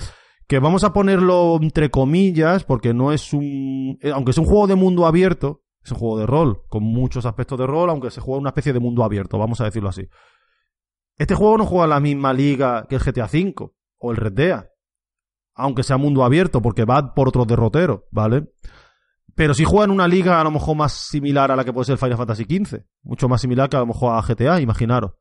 Que 0.49 0.59
vamos 0.59 0.85
a 0.85 0.95
ponerlo 0.95 1.59
entre 1.61 1.91
comillas, 1.91 2.65
porque 2.65 2.95
no 2.95 3.13
es 3.13 3.35
un. 3.35 3.99
eh, 4.01 4.11
Aunque 4.11 4.31
es 4.31 4.39
un 4.39 4.47
juego 4.47 4.67
de 4.67 4.75
mundo 4.75 5.05
abierto, 5.05 5.65
es 5.85 5.93
un 5.93 5.99
juego 5.99 6.19
de 6.19 6.25
rol, 6.25 6.63
con 6.71 6.83
muchos 6.83 7.27
aspectos 7.27 7.59
de 7.59 7.67
rol, 7.67 7.91
aunque 7.91 8.11
se 8.11 8.23
juega 8.23 8.41
una 8.41 8.49
especie 8.49 8.73
de 8.73 8.81
mundo 8.81 9.05
abierto, 9.05 9.37
vamos 9.37 9.61
a 9.61 9.65
decirlo 9.65 9.91
así. 9.91 10.09
Este 11.19 11.35
juego 11.35 11.59
no 11.59 11.67
juega 11.67 11.87
la 11.87 12.01
misma 12.01 12.33
liga 12.33 12.87
que 12.89 12.95
el 12.95 13.03
GTA 13.03 13.27
V 13.27 13.55
o 13.99 14.11
el 14.13 14.17
Red 14.17 14.33
Dead, 14.33 14.65
aunque 15.57 15.83
sea 15.83 15.99
mundo 15.99 16.25
abierto, 16.25 16.63
porque 16.63 16.87
va 16.87 17.13
por 17.15 17.29
otros 17.29 17.47
derroteros, 17.47 18.01
¿vale? 18.11 18.51
Pero 19.35 19.53
sí 19.53 19.65
juega 19.65 19.85
en 19.85 19.91
una 19.91 20.09
liga 20.09 20.41
a 20.41 20.45
lo 20.45 20.53
mejor 20.53 20.75
más 20.75 20.95
similar 20.95 21.51
a 21.51 21.57
la 21.57 21.67
que 21.67 21.73
puede 21.75 21.85
ser 21.85 21.99
Final 21.99 22.17
Fantasy 22.17 22.45
XV, 22.45 22.79
mucho 23.03 23.29
más 23.29 23.43
similar 23.43 23.69
que 23.69 23.77
a 23.77 23.81
lo 23.81 23.87
mejor 23.87 24.15
a 24.15 24.23
GTA, 24.23 24.59
imaginaros. 24.59 25.13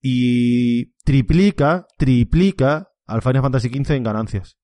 Y 0.00 0.92
triplica, 1.04 1.86
triplica 1.96 2.88
al 3.06 3.22
Final 3.22 3.42
Fantasy 3.42 3.68
XV 3.68 3.92
en 3.94 4.02
ganancias. 4.04 4.56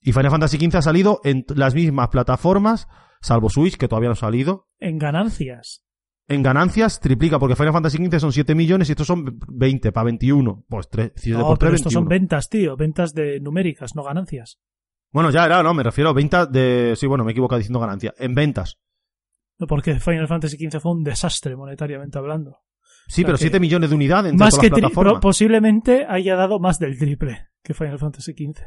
Y 0.00 0.12
Final 0.12 0.30
Fantasy 0.30 0.58
XV 0.58 0.76
ha 0.76 0.82
salido 0.82 1.20
en 1.24 1.44
las 1.54 1.74
mismas 1.74 2.08
plataformas, 2.08 2.86
salvo 3.20 3.50
Switch, 3.50 3.76
que 3.76 3.88
todavía 3.88 4.08
no 4.10 4.12
ha 4.12 4.16
salido, 4.16 4.68
En 4.78 4.96
ganancias. 4.98 5.82
en 6.28 6.42
ganancias 6.42 7.00
triplica, 7.00 7.38
porque 7.38 7.56
Final 7.56 7.72
Fantasy 7.72 7.98
XV 7.98 8.20
son 8.20 8.32
7 8.32 8.54
millones 8.54 8.88
y 8.88 8.92
estos 8.92 9.06
son 9.08 9.38
20 9.48 9.90
para 9.92 10.04
21. 10.04 10.64
Pues 10.68 10.88
3, 10.88 11.12
No, 11.28 11.40
por 11.48 11.58
pero 11.58 11.70
3, 11.70 11.80
estos 11.80 11.92
son 11.92 12.04
21. 12.04 12.08
ventas, 12.20 12.48
tío. 12.48 12.76
Ventas 12.76 13.12
de 13.14 13.40
numéricas, 13.40 13.96
no 13.96 14.04
ganancias. 14.04 14.60
Bueno, 15.10 15.30
ya 15.30 15.46
era, 15.46 15.62
no, 15.62 15.72
me 15.74 15.82
refiero 15.82 16.10
a 16.10 16.12
ventas 16.12 16.52
de... 16.52 16.92
Sí, 16.96 17.06
bueno, 17.06 17.24
me 17.24 17.30
he 17.30 17.32
equivocado 17.32 17.58
diciendo 17.58 17.80
ganancia. 17.80 18.14
En 18.18 18.34
ventas. 18.34 18.78
No, 19.58 19.66
porque 19.66 19.98
Final 19.98 20.28
Fantasy 20.28 20.56
XV 20.58 20.78
fue 20.80 20.92
un 20.92 21.02
desastre 21.02 21.56
monetariamente 21.56 22.18
hablando. 22.18 22.58
Sí, 23.08 23.22
pero 23.24 23.36
que 23.36 23.42
7 23.42 23.58
millones 23.58 23.90
de 23.90 23.96
unidades 23.96 24.30
entre 24.32 24.44
Más 24.44 24.50
todas 24.54 24.60
que 24.62 24.70
las 24.70 24.78
plataformas. 24.80 25.20
posiblemente 25.20 26.06
haya 26.08 26.36
dado 26.36 26.60
más 26.60 26.78
del 26.78 26.98
triple 26.98 27.48
que 27.62 27.74
Final 27.74 27.98
Fantasy 27.98 28.32
XV. 28.32 28.62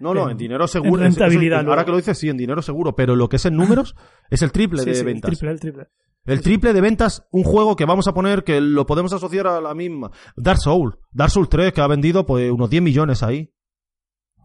No, 0.00 0.14
no, 0.14 0.24
en- 0.24 0.30
en 0.32 0.36
dinero 0.38 0.66
seguro. 0.66 1.02
en 1.02 1.08
es- 1.08 1.14
es- 1.14 1.18
rentabilidad, 1.20 1.68
ahora 1.68 1.84
que 1.84 1.90
lo 1.90 1.96
dices, 1.98 2.18
sí, 2.18 2.28
en 2.28 2.36
dinero 2.36 2.62
seguro. 2.62 2.94
Pero 2.96 3.14
lo 3.16 3.28
que 3.28 3.36
es 3.36 3.44
en 3.46 3.56
números 3.56 3.94
es 4.30 4.42
el 4.42 4.50
triple 4.50 4.80
Sí, 4.80 4.86
de 4.86 4.94
sí, 4.94 5.00
el 5.00 5.06
ventas. 5.06 5.28
triple, 5.30 5.50
el 5.52 5.60
triple. 5.60 5.86
El 6.24 6.40
triple 6.40 6.72
de 6.72 6.80
ventas, 6.80 7.26
un 7.32 7.42
juego 7.42 7.74
que 7.76 7.84
vamos 7.84 8.06
a 8.08 8.14
poner 8.14 8.44
que 8.44 8.60
lo 8.60 8.86
podemos 8.86 9.12
asociar 9.12 9.46
a 9.48 9.60
la 9.60 9.74
misma. 9.74 10.10
Dark 10.36 10.58
Souls. 10.60 10.96
Dark 11.10 11.30
Souls 11.30 11.48
3, 11.48 11.72
que 11.72 11.80
ha 11.80 11.86
vendido 11.88 12.24
pues 12.24 12.50
unos 12.50 12.70
10 12.70 12.80
millones 12.82 13.22
ahí. 13.24 13.52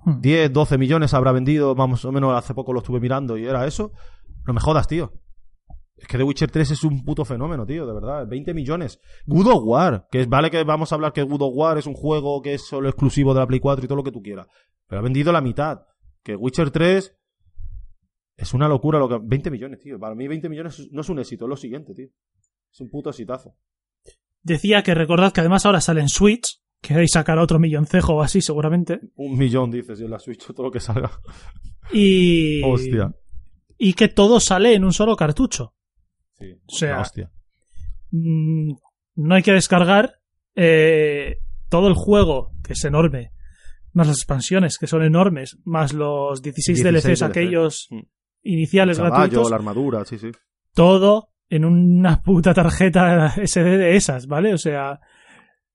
Hmm. 0.04 0.20
10, 0.22 0.52
12 0.52 0.78
millones 0.78 1.14
habrá 1.14 1.32
vendido, 1.32 1.76
más 1.76 2.04
o 2.04 2.12
menos 2.12 2.34
hace 2.36 2.54
poco 2.54 2.74
lo 2.74 2.80
estuve 2.80 3.00
mirando 3.00 3.38
y 3.38 3.46
era 3.46 3.66
eso. 3.68 3.92
No 4.48 4.54
me 4.54 4.60
jodas, 4.60 4.88
tío. 4.88 5.14
Es 5.98 6.08
que 6.08 6.18
The 6.18 6.24
Witcher 6.24 6.52
3 6.52 6.72
es 6.72 6.84
un 6.84 7.04
puto 7.04 7.26
fenómeno, 7.26 7.66
tío, 7.66 7.88
de 7.88 7.94
verdad. 7.94 8.28
20 8.28 8.54
millones. 8.54 9.00
Good 9.26 9.48
of 9.48 9.64
War, 9.66 10.08
que 10.12 10.22
es, 10.22 10.30
vale 10.30 10.52
que 10.52 10.64
vamos 10.64 10.92
a 10.92 10.96
hablar 10.96 11.12
que 11.12 11.24
Good 11.24 11.42
of 11.42 11.54
War 11.56 11.78
es 11.80 11.88
un 11.88 11.96
juego 11.96 12.42
que 12.42 12.54
es 12.54 12.68
solo 12.68 12.88
exclusivo 12.88 13.34
de 13.34 13.40
la 13.40 13.48
Play 13.48 13.60
4 13.60 13.84
y 13.84 13.88
todo 13.88 13.98
lo 13.98 14.04
que 14.04 14.12
tú 14.12 14.22
quieras. 14.22 14.48
Pero 14.88 15.00
ha 15.00 15.04
vendido 15.04 15.32
la 15.32 15.42
mitad. 15.42 15.82
Que 16.24 16.36
Witcher 16.36 16.70
3 16.70 17.16
es 18.38 18.54
una 18.54 18.68
locura 18.68 19.00
lo 19.00 19.10
que... 19.10 19.18
20 19.22 19.50
millones, 19.50 19.80
tío. 19.80 20.00
Para 20.00 20.14
mí 20.14 20.28
20 20.28 20.50
millones 20.50 20.88
no 20.92 21.02
es 21.02 21.10
un 21.10 21.20
éxito, 21.20 21.46
es 21.46 21.50
lo 21.50 21.58
siguiente, 21.58 21.94
tío. 21.96 22.10
Es 22.72 22.80
un 22.80 22.90
puto 22.90 23.10
exitazo. 23.10 23.56
Decía 24.44 24.84
que 24.84 24.94
recordad 24.94 25.34
que 25.34 25.42
además 25.42 25.66
ahora 25.66 25.82
sale 25.82 26.02
en 26.02 26.10
Switch, 26.10 26.62
que 26.82 26.94
ahí 26.94 27.08
sacará 27.08 27.42
otro 27.42 27.60
milloncejo 27.60 28.14
o 28.14 28.22
así 28.22 28.42
seguramente. 28.42 29.00
Un 29.16 29.36
millón, 29.38 29.72
dices, 29.72 30.00
y 30.00 30.04
en 30.04 30.12
la 30.12 30.20
Switch 30.20 30.46
todo 30.46 30.64
lo 30.64 30.72
que 30.72 30.80
salga. 30.80 31.12
Y, 31.92 32.62
Hostia. 32.64 33.16
y 33.78 33.94
que 33.94 34.10
todo 34.10 34.40
sale 34.40 34.76
en 34.76 34.84
un 34.84 34.94
solo 34.94 35.16
cartucho. 35.16 35.74
Sí. 36.40 36.54
O 36.66 36.76
sea, 36.76 37.02
hostia. 37.02 37.32
Mm, 38.12 38.74
no 39.16 39.36
hay 39.36 39.44
que 39.44 39.54
descargar 39.54 40.20
eh, 40.56 41.38
todo 41.70 41.88
el 41.88 41.94
juego, 41.94 42.52
que 42.64 42.74
es 42.74 42.84
enorme, 42.86 43.32
más 43.94 44.08
las 44.08 44.18
expansiones, 44.18 44.78
que 44.78 44.88
son 44.88 45.04
enormes, 45.04 45.58
más 45.66 45.94
los 45.94 46.42
16, 46.42 46.84
16 46.84 47.04
DLCs 47.04 47.20
DLC. 47.20 47.30
aquellos 47.30 47.88
Mm. 47.90 48.00
iniciales 48.44 48.98
Caballo, 48.98 49.16
gratuitos, 49.16 49.50
la 49.50 49.56
armadura, 49.56 50.06
sí, 50.06 50.18
sí. 50.18 50.32
todo 50.74 51.30
en 51.50 51.66
una 51.66 52.22
puta 52.22 52.54
tarjeta 52.54 53.34
SD 53.46 53.78
de 53.78 53.96
esas, 53.96 54.28
¿vale? 54.28 54.54
O 54.54 54.58
sea, 54.58 55.00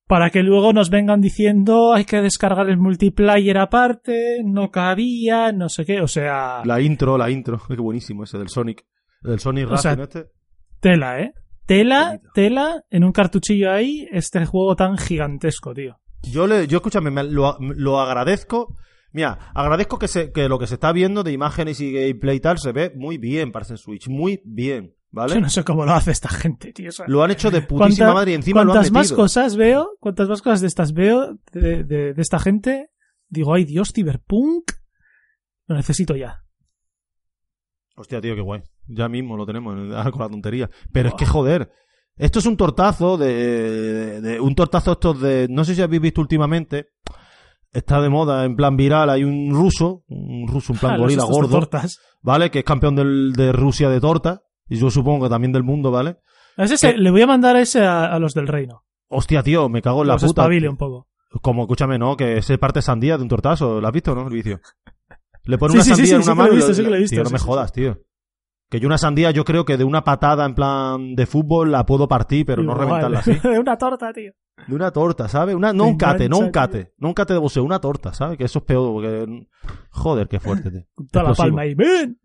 para 0.06 0.30
que 0.30 0.42
luego 0.42 0.72
nos 0.72 0.90
vengan 0.90 1.20
diciendo 1.20 1.94
hay 1.94 2.04
que 2.04 2.20
descargar 2.20 2.68
el 2.68 2.76
multiplayer 2.76 3.58
aparte, 3.58 4.42
no 4.44 4.70
cabía, 4.70 5.52
no 5.52 5.68
sé 5.68 5.84
qué, 5.84 6.00
o 6.00 6.08
sea, 6.08 6.62
La 6.64 6.80
intro, 6.80 7.16
la 7.16 7.30
intro. 7.30 7.60
Qué 7.68 7.76
buenísimo 7.76 8.24
ese 8.24 8.38
del 8.38 8.48
Sonic. 8.48 8.84
El 9.22 9.30
del 9.30 9.40
Sonic 9.40 9.70
O 9.70 9.76
sea, 9.76 9.92
este. 9.92 10.26
Tela, 10.82 11.20
¿eh? 11.20 11.32
Tela, 11.64 12.20
tela, 12.34 12.84
en 12.90 13.04
un 13.04 13.12
cartuchillo 13.12 13.70
ahí, 13.72 14.06
este 14.10 14.44
juego 14.44 14.76
tan 14.76 14.98
gigantesco, 14.98 15.72
tío. 15.72 15.98
Yo, 16.22 16.46
le, 16.46 16.66
yo 16.66 16.78
escúchame, 16.78 17.10
me- 17.10 17.24
lo, 17.24 17.56
lo 17.60 18.00
agradezco. 18.00 18.76
Mira, 19.12 19.38
agradezco 19.54 19.98
que, 19.98 20.08
se, 20.08 20.32
que 20.32 20.48
lo 20.48 20.58
que 20.58 20.66
se 20.66 20.74
está 20.74 20.92
viendo 20.92 21.22
de 21.22 21.32
imágenes 21.32 21.80
y 21.80 21.92
gameplay 21.92 22.36
y 22.36 22.40
tal 22.40 22.58
se 22.58 22.72
ve 22.72 22.92
muy 22.96 23.16
bien 23.18 23.52
para 23.52 23.64
Switch. 23.64 24.08
Muy 24.08 24.40
bien, 24.44 24.94
¿vale? 25.10 25.34
Yo 25.34 25.40
no 25.40 25.48
sé 25.50 25.62
cómo 25.64 25.84
lo 25.86 25.92
hace 25.92 26.10
esta 26.10 26.28
gente, 26.30 26.72
tío. 26.72 26.88
O 26.88 26.92
sea, 26.92 27.06
Lo 27.08 27.22
han 27.22 27.30
hecho 27.30 27.50
de 27.50 27.62
putísima 27.62 28.06
cuanta- 28.06 28.14
madre 28.14 28.32
y 28.32 28.34
encima 28.34 28.64
lo 28.64 28.72
han 28.72 28.76
cuantas 28.78 28.92
más 28.92 29.04
metido. 29.06 29.16
cosas 29.16 29.56
veo, 29.56 29.90
cuantas 30.00 30.28
más 30.28 30.42
cosas 30.42 30.60
de 30.62 30.66
estas 30.66 30.92
veo 30.92 31.38
de, 31.52 31.84
de- 31.84 32.12
de 32.14 32.22
esta 32.22 32.38
gente, 32.38 32.90
digo, 33.28 33.54
ay 33.54 33.64
Dios, 33.64 33.92
Cyberpunk, 33.94 34.72
lo 35.68 35.76
necesito 35.76 36.16
ya. 36.16 36.42
Hostia, 37.96 38.20
tío, 38.20 38.34
qué 38.34 38.40
guay. 38.40 38.62
Ya 38.86 39.08
mismo 39.08 39.36
lo 39.36 39.46
tenemos 39.46 39.74
ahora 39.94 40.10
con 40.10 40.20
la 40.22 40.28
tontería. 40.28 40.70
Pero 40.92 41.10
es 41.10 41.14
que, 41.14 41.26
joder, 41.26 41.70
esto 42.16 42.38
es 42.40 42.46
un 42.46 42.56
tortazo 42.56 43.16
de, 43.16 44.20
de- 44.20 44.40
Un 44.40 44.54
tortazo 44.54 44.92
estos 44.92 45.20
de... 45.20 45.46
No 45.50 45.64
sé 45.64 45.74
si 45.74 45.82
habéis 45.82 46.02
visto 46.02 46.20
últimamente. 46.20 46.88
Está 47.72 48.02
de 48.02 48.10
moda, 48.10 48.44
en 48.44 48.54
plan 48.54 48.76
viral, 48.76 49.08
hay 49.08 49.24
un 49.24 49.50
ruso, 49.54 50.04
un 50.08 50.46
ruso 50.46 50.74
en 50.74 50.78
plan 50.78 50.92
Ah, 50.94 50.98
gorila 50.98 51.24
gordo, 51.24 51.48
tortas. 51.60 51.98
¿vale? 52.20 52.50
Que 52.50 52.58
es 52.60 52.64
campeón 52.64 52.94
del- 52.96 53.32
de 53.32 53.52
Rusia 53.52 53.88
de 53.88 54.00
torta. 54.00 54.42
Y 54.68 54.76
yo 54.76 54.90
supongo 54.90 55.24
que 55.24 55.30
también 55.30 55.52
del 55.52 55.62
mundo, 55.62 55.90
¿vale? 55.90 56.16
Ese 56.56 56.76
se- 56.76 56.92
¿Qué? 56.92 56.98
le 56.98 57.10
voy 57.10 57.22
a 57.22 57.26
mandar 57.26 57.56
ese 57.56 57.82
a, 57.84 58.06
a 58.06 58.18
los 58.18 58.34
del 58.34 58.46
reino. 58.46 58.84
Hostia, 59.08 59.42
tío, 59.42 59.68
me 59.68 59.80
cago 59.82 60.02
en 60.02 60.08
la 60.08 60.14
Los 60.14 60.24
puta. 60.24 60.46
un 60.46 60.76
poco. 60.76 61.08
Como, 61.40 61.62
escúchame, 61.62 61.98
¿no? 61.98 62.14
Que 62.16 62.42
se 62.42 62.58
parte 62.58 62.82
sandía 62.82 63.16
de 63.16 63.22
un 63.22 63.28
tortazo. 63.28 63.80
¿Lo 63.80 63.86
has 63.86 63.92
visto, 63.92 64.14
no? 64.14 64.26
El 64.28 64.34
vicio. 64.34 64.60
Le 65.44 65.56
pone 65.58 65.72
Sí, 65.72 65.76
una 65.78 65.84
sí, 65.84 65.90
sandía 65.90 66.06
sí, 66.06 66.14
en 66.14 66.22
sí 66.22 66.30
una 66.30 66.34
que 66.34 66.36
lo 66.38 66.44
he 66.44 66.44
mano 66.44 66.52
y 66.52 66.56
visto, 66.56 66.68
lo- 66.68 66.74
sí 66.74 66.82
que 66.84 66.90
lo 66.90 66.96
he 66.96 67.00
visto, 67.00 67.14
Tío, 67.16 67.24
no 67.24 67.30
me 67.30 67.38
jodas, 67.38 67.72
tío. 67.72 67.98
Que 68.72 68.80
yo 68.80 68.86
una 68.86 68.96
sandía, 68.96 69.30
yo 69.32 69.44
creo 69.44 69.66
que 69.66 69.76
de 69.76 69.84
una 69.84 70.02
patada 70.02 70.46
en 70.46 70.54
plan 70.54 71.14
de 71.14 71.26
fútbol 71.26 71.70
la 71.70 71.84
puedo 71.84 72.08
partir, 72.08 72.46
pero 72.46 72.62
no 72.62 72.72
reventarla 72.72 73.18
así. 73.18 73.34
De 73.42 73.58
una 73.58 73.76
torta, 73.76 74.14
tío. 74.14 74.32
De 74.66 74.74
una 74.74 74.90
torta, 74.90 75.28
¿sabes? 75.28 75.54
Una, 75.54 75.74
no 75.74 75.84
Te 75.84 75.90
un 75.90 75.96
cate, 75.98 76.28
no 76.30 76.38
un 76.38 76.50
cate. 76.50 76.94
No 76.96 77.08
un 77.08 77.12
cate 77.12 77.34
de 77.34 77.38
boxeo, 77.38 77.64
una 77.64 77.80
torta, 77.80 78.14
¿sabes? 78.14 78.38
Que 78.38 78.44
eso 78.44 78.60
es 78.60 78.64
peor, 78.64 78.94
porque... 78.94 79.46
Joder, 79.90 80.26
qué 80.26 80.40
fuerte, 80.40 80.70
tío. 80.70 80.84
Toda 81.10 81.24
la 81.28 81.34
palma 81.34 81.62
ahí. 81.62 81.74
¡Ven! 81.74 82.18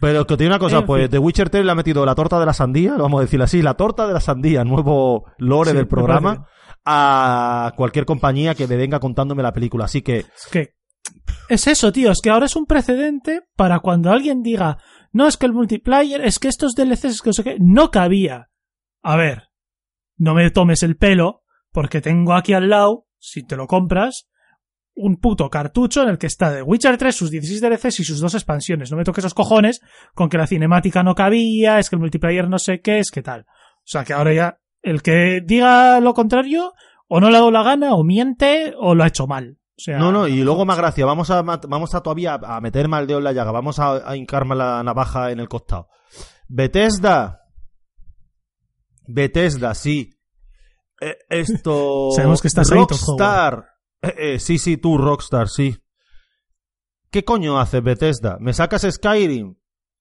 Pero 0.00 0.24
que 0.24 0.36
tiene 0.36 0.52
una 0.52 0.60
cosa, 0.60 0.78
En 0.78 0.86
pues 0.86 1.02
fin. 1.02 1.10
The 1.10 1.18
Witcher 1.18 1.50
3 1.50 1.64
le 1.64 1.72
ha 1.72 1.74
metido 1.74 2.06
la 2.06 2.14
torta 2.14 2.38
de 2.38 2.46
la 2.46 2.52
sandía, 2.52 2.92
lo 2.92 3.02
vamos 3.02 3.18
a 3.18 3.22
decir 3.22 3.42
así, 3.42 3.60
la 3.60 3.74
torta 3.74 4.06
de 4.06 4.12
la 4.12 4.20
sandía, 4.20 4.62
nuevo 4.62 5.24
lore 5.38 5.72
Sí, 5.72 5.76
del 5.76 5.88
programa, 5.88 6.46
a 6.84 7.72
cualquier 7.76 8.04
compañía 8.04 8.54
que 8.54 8.68
me 8.68 8.76
venga 8.76 9.00
contándome 9.00 9.42
la 9.42 9.52
película. 9.52 9.86
Así 9.86 10.02
que, 10.02 10.18
Es 10.18 10.46
que 10.52 10.74
es 11.48 11.66
eso, 11.66 11.92
tío, 11.92 12.12
es 12.12 12.20
que 12.22 12.30
ahora 12.30 12.46
es 12.46 12.54
un 12.54 12.64
precedente 12.64 13.42
para 13.56 13.80
cuando 13.80 14.10
alguien 14.10 14.42
diga, 14.42 14.78
no, 15.14 15.28
es 15.28 15.36
que 15.36 15.46
el 15.46 15.52
multiplayer, 15.52 16.20
es 16.22 16.40
que 16.40 16.48
estos 16.48 16.74
DLCs, 16.74 17.04
es 17.04 17.22
que 17.22 17.28
no 17.28 17.32
sé 17.32 17.44
qué, 17.44 17.56
no 17.60 17.92
cabía. 17.92 18.50
A 19.00 19.16
ver, 19.16 19.44
no 20.16 20.34
me 20.34 20.50
tomes 20.50 20.82
el 20.82 20.96
pelo, 20.96 21.44
porque 21.70 22.00
tengo 22.00 22.34
aquí 22.34 22.52
al 22.52 22.68
lado, 22.68 23.06
si 23.18 23.44
te 23.44 23.54
lo 23.54 23.68
compras, 23.68 24.28
un 24.96 25.18
puto 25.18 25.48
cartucho 25.50 26.02
en 26.02 26.08
el 26.08 26.18
que 26.18 26.26
está 26.26 26.52
The 26.52 26.62
Witcher 26.62 26.98
3, 26.98 27.14
sus 27.14 27.30
16 27.30 27.60
DLCs 27.60 28.00
y 28.00 28.04
sus 28.04 28.18
dos 28.18 28.34
expansiones. 28.34 28.90
No 28.90 28.96
me 28.96 29.04
toques 29.04 29.22
esos 29.22 29.34
cojones 29.34 29.80
con 30.14 30.28
que 30.28 30.36
la 30.36 30.48
cinemática 30.48 31.04
no 31.04 31.14
cabía, 31.14 31.78
es 31.78 31.88
que 31.88 31.94
el 31.94 32.00
multiplayer 32.00 32.48
no 32.48 32.58
sé 32.58 32.80
qué, 32.80 32.98
es 32.98 33.12
que 33.12 33.22
tal. 33.22 33.42
O 33.42 33.86
sea 33.86 34.02
que 34.02 34.14
ahora 34.14 34.34
ya, 34.34 34.58
el 34.82 35.00
que 35.00 35.42
diga 35.44 36.00
lo 36.00 36.12
contrario, 36.12 36.72
o 37.06 37.20
no 37.20 37.30
le 37.30 37.36
ha 37.36 37.38
dado 37.38 37.52
la 37.52 37.62
gana, 37.62 37.94
o 37.94 38.02
miente, 38.02 38.74
o 38.76 38.96
lo 38.96 39.04
ha 39.04 39.08
hecho 39.08 39.28
mal. 39.28 39.58
O 39.76 39.80
sea, 39.80 39.98
no, 39.98 40.12
no, 40.12 40.28
y 40.28 40.42
luego 40.42 40.64
más 40.64 40.78
gracia, 40.78 41.04
vamos 41.04 41.30
a, 41.30 41.42
vamos 41.42 41.94
a 41.94 42.00
todavía 42.00 42.34
a 42.34 42.60
meterme 42.60 42.98
el 42.98 43.08
dedo 43.08 43.18
en 43.18 43.24
la 43.24 43.32
llaga, 43.32 43.50
vamos 43.50 43.80
a, 43.80 44.08
a 44.08 44.16
hincarme 44.16 44.54
la 44.54 44.82
navaja 44.84 45.32
en 45.32 45.40
el 45.40 45.48
costado. 45.48 45.88
Bethesda. 46.48 47.40
Bethesda, 49.06 49.74
sí. 49.74 50.10
Eh, 51.00 51.16
esto... 51.28 52.10
Sabemos 52.16 52.40
que 52.40 52.48
estás 52.48 52.70
Rockstar. 52.70 53.66
Eh, 54.02 54.14
eh, 54.18 54.38
sí, 54.38 54.58
sí, 54.58 54.76
tú, 54.76 54.98
Rockstar, 54.98 55.48
sí. 55.48 55.76
¿Qué 57.10 57.24
coño 57.24 57.58
haces, 57.58 57.82
Bethesda? 57.82 58.38
¿Me 58.40 58.52
sacas 58.52 58.86
Skyrim? 58.88 59.56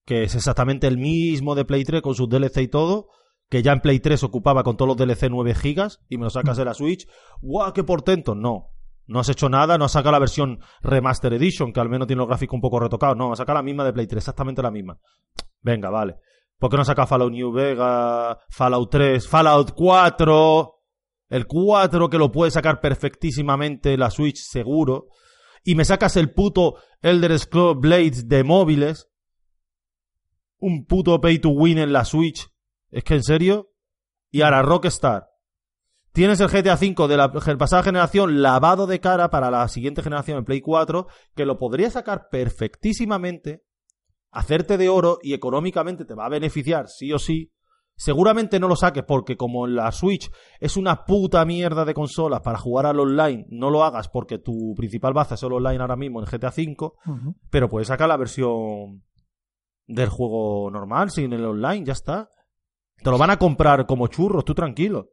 Que 0.05 0.23
es 0.23 0.35
exactamente 0.35 0.87
el 0.87 0.97
mismo 0.97 1.55
de 1.55 1.65
Play 1.65 1.83
3 1.83 2.01
con 2.01 2.15
sus 2.15 2.27
DLC 2.27 2.57
y 2.57 2.67
todo. 2.67 3.09
Que 3.49 3.61
ya 3.61 3.71
en 3.71 3.81
Play 3.81 3.99
3 3.99 4.23
ocupaba 4.23 4.63
con 4.63 4.77
todos 4.77 4.89
los 4.89 4.97
DLC 4.97 5.29
9 5.29 5.53
gigas. 5.55 5.99
Y 6.09 6.17
me 6.17 6.23
lo 6.23 6.29
sacas 6.29 6.57
de 6.57 6.65
la 6.65 6.73
Switch. 6.73 7.07
¡Guau, 7.41 7.71
qué 7.71 7.83
portento! 7.83 8.35
No. 8.35 8.72
No 9.05 9.19
has 9.19 9.29
hecho 9.29 9.49
nada, 9.49 9.77
no 9.77 9.85
has 9.85 9.91
sacado 9.91 10.13
la 10.13 10.19
versión 10.19 10.59
Remaster 10.81 11.33
Edition, 11.33 11.73
que 11.73 11.79
al 11.79 11.89
menos 11.89 12.07
tiene 12.07 12.19
los 12.19 12.27
gráficos 12.27 12.55
un 12.55 12.61
poco 12.61 12.79
retocados. 12.79 13.17
No, 13.17 13.31
has 13.31 13.37
sacado 13.37 13.57
la 13.57 13.63
misma 13.63 13.83
de 13.83 13.93
Play 13.93 14.07
3, 14.07 14.17
exactamente 14.17 14.61
la 14.61 14.71
misma. 14.71 14.97
Venga, 15.61 15.89
vale. 15.89 16.17
¿Por 16.57 16.69
qué 16.69 16.77
no 16.77 16.85
saca 16.85 17.05
Fallout 17.05 17.31
New 17.31 17.51
Vegas, 17.51 18.37
Fallout 18.49 18.89
3, 18.89 19.27
Fallout 19.27 19.73
4? 19.75 20.73
El 21.29 21.47
4 21.47 22.09
que 22.09 22.17
lo 22.17 22.31
puede 22.31 22.51
sacar 22.51 22.79
perfectísimamente 22.79 23.97
la 23.97 24.09
Switch 24.09 24.37
seguro. 24.37 25.07
Y 25.63 25.75
me 25.75 25.83
sacas 25.83 26.15
el 26.15 26.31
puto 26.31 26.75
Elder 27.01 27.37
Scrolls 27.39 27.79
Blades 27.79 28.27
de 28.27 28.43
móviles. 28.43 29.09
Un 30.59 30.85
puto 30.85 31.19
pay 31.19 31.39
to 31.39 31.49
win 31.49 31.79
en 31.79 31.91
la 31.91 32.05
Switch. 32.05 32.47
Es 32.91 33.03
que 33.03 33.15
en 33.15 33.23
serio. 33.23 33.71
Y 34.29 34.41
ahora 34.41 34.61
Rockstar. 34.61 35.32
Tienes 36.13 36.39
el 36.41 36.47
GTA 36.47 36.75
V 36.75 37.07
de 37.07 37.17
la 37.17 37.31
pasada 37.31 37.81
generación 37.81 38.43
lavado 38.43 38.85
de 38.85 38.99
cara 38.99 39.31
para 39.31 39.49
la 39.49 39.67
siguiente 39.67 40.03
generación 40.03 40.37
en 40.37 40.45
Play 40.45 40.61
4, 40.61 41.07
que 41.35 41.43
lo 41.43 41.57
podría 41.57 41.89
sacar 41.89 42.27
perfectísimamente, 42.29 43.63
hacerte 44.29 44.77
de 44.77 44.89
oro 44.89 45.17
y 45.23 45.33
económicamente 45.33 46.05
te 46.05 46.13
va 46.13 46.27
a 46.27 46.29
beneficiar 46.29 46.87
sí 46.87 47.11
o 47.11 47.17
sí. 47.17 47.51
Seguramente 47.95 48.59
no 48.59 48.67
lo 48.67 48.75
saques 48.75 49.03
porque 49.07 49.37
como 49.37 49.65
la 49.65 49.91
Switch 49.91 50.29
es 50.59 50.77
una 50.77 51.03
puta 51.05 51.43
mierda 51.45 51.83
de 51.83 51.95
consolas 51.95 52.41
para 52.41 52.59
jugar 52.59 52.85
al 52.85 52.99
online, 52.99 53.47
no 53.49 53.71
lo 53.71 53.83
hagas 53.83 54.07
porque 54.07 54.37
tu 54.37 54.75
principal 54.75 55.13
base 55.13 55.33
es 55.33 55.41
el 55.41 55.53
online 55.53 55.81
ahora 55.81 55.95
mismo 55.95 56.19
en 56.19 56.27
GTA 56.27 56.53
V, 56.55 56.91
pero 57.49 57.69
puedes 57.69 57.87
sacar 57.87 58.07
la 58.07 58.17
versión 58.17 59.03
del 59.87 60.09
juego 60.09 60.69
normal 60.69 61.09
sin 61.09 61.33
el 61.33 61.43
online, 61.43 61.85
ya 61.85 61.93
está. 61.93 62.29
Te 62.97 63.09
lo 63.09 63.17
van 63.17 63.31
a 63.31 63.37
comprar 63.37 63.87
como 63.87 64.07
churros, 64.07 64.45
tú 64.45 64.53
tranquilo. 64.53 65.12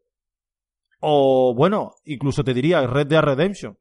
O 1.00 1.54
bueno, 1.54 1.92
incluso 2.04 2.44
te 2.44 2.52
diría 2.54 2.86
Red 2.86 3.06
Dead 3.06 3.22
Redemption. 3.22 3.76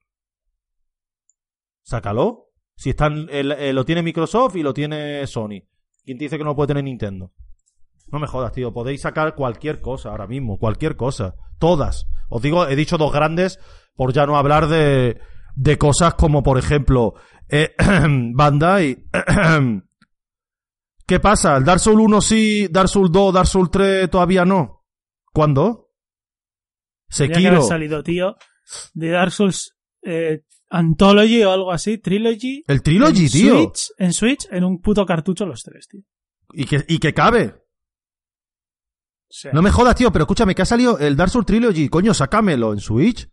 Sácalo. 1.83 2.45
Si 2.75 2.91
están, 2.91 3.27
el- 3.29 3.51
el- 3.51 3.75
lo 3.75 3.83
tiene 3.85 4.01
Microsoft 4.03 4.55
y 4.55 4.63
lo 4.63 4.73
tiene 4.73 5.25
Sony. 5.27 5.61
¿Quién 6.05 6.17
te 6.17 6.25
dice 6.25 6.37
que 6.37 6.43
no 6.43 6.51
lo 6.51 6.55
puede 6.55 6.67
tener 6.67 6.83
Nintendo? 6.83 7.31
No 8.11 8.19
me 8.19 8.27
jodas, 8.27 8.53
tío. 8.53 8.73
Podéis 8.73 9.01
sacar 9.01 9.35
cualquier 9.35 9.81
cosa 9.81 10.09
ahora 10.09 10.27
mismo. 10.27 10.57
Cualquier 10.57 10.95
cosa. 10.95 11.35
Todas. 11.59 12.07
Os 12.29 12.41
digo, 12.41 12.65
he 12.67 12.75
dicho 12.75 12.97
dos 12.97 13.11
grandes 13.11 13.59
por 13.95 14.13
ya 14.13 14.25
no 14.25 14.37
hablar 14.37 14.67
de, 14.67 15.19
de 15.55 15.77
cosas 15.77 16.13
como, 16.13 16.41
por 16.41 16.57
ejemplo, 16.57 17.15
eh, 17.49 17.75
Bandai. 18.33 19.05
¿Qué 21.05 21.19
pasa? 21.19 21.57
¿El 21.57 21.65
Dark 21.65 21.79
Souls 21.79 21.99
1 22.01 22.21
sí, 22.21 22.67
Dark 22.69 22.87
Souls 22.87 23.11
2, 23.11 23.33
Dark 23.33 23.47
Souls 23.47 23.71
3 23.71 24.09
todavía 24.09 24.45
no? 24.45 24.85
¿Cuándo? 25.33 25.88
Tendría 27.15 27.39
que 27.41 27.47
haber 27.47 27.59
Sekiro. 27.59 27.67
salido, 27.67 28.03
tío, 28.03 28.35
de 28.93 29.09
Dark 29.09 29.31
Souls 29.31 29.75
eh, 30.03 30.43
Anthology 30.69 31.43
o 31.43 31.51
algo 31.51 31.71
así, 31.71 31.97
Trilogy. 31.97 32.63
El 32.67 32.81
Trilogy, 32.83 33.25
en 33.25 33.31
tío. 33.31 33.53
Switch, 33.63 33.91
en 33.97 34.13
Switch, 34.13 34.47
en 34.51 34.63
un 34.63 34.79
puto 34.81 35.05
cartucho 35.05 35.45
los 35.45 35.63
tres, 35.63 35.87
tío. 35.87 36.01
Y 36.53 36.65
que, 36.65 36.83
y 36.87 36.99
que 36.99 37.13
cabe. 37.13 37.55
No 39.53 39.61
me 39.61 39.69
jodas, 39.71 39.95
tío, 39.95 40.11
pero 40.11 40.23
escúchame, 40.23 40.55
que 40.55 40.63
ha 40.63 40.65
salido 40.65 40.97
el 40.97 41.15
Dark 41.15 41.29
Souls 41.31 41.45
Trilogy. 41.45 41.87
Coño, 41.89 42.13
sácamelo 42.13 42.73
en 42.73 42.79
Switch. 42.79 43.29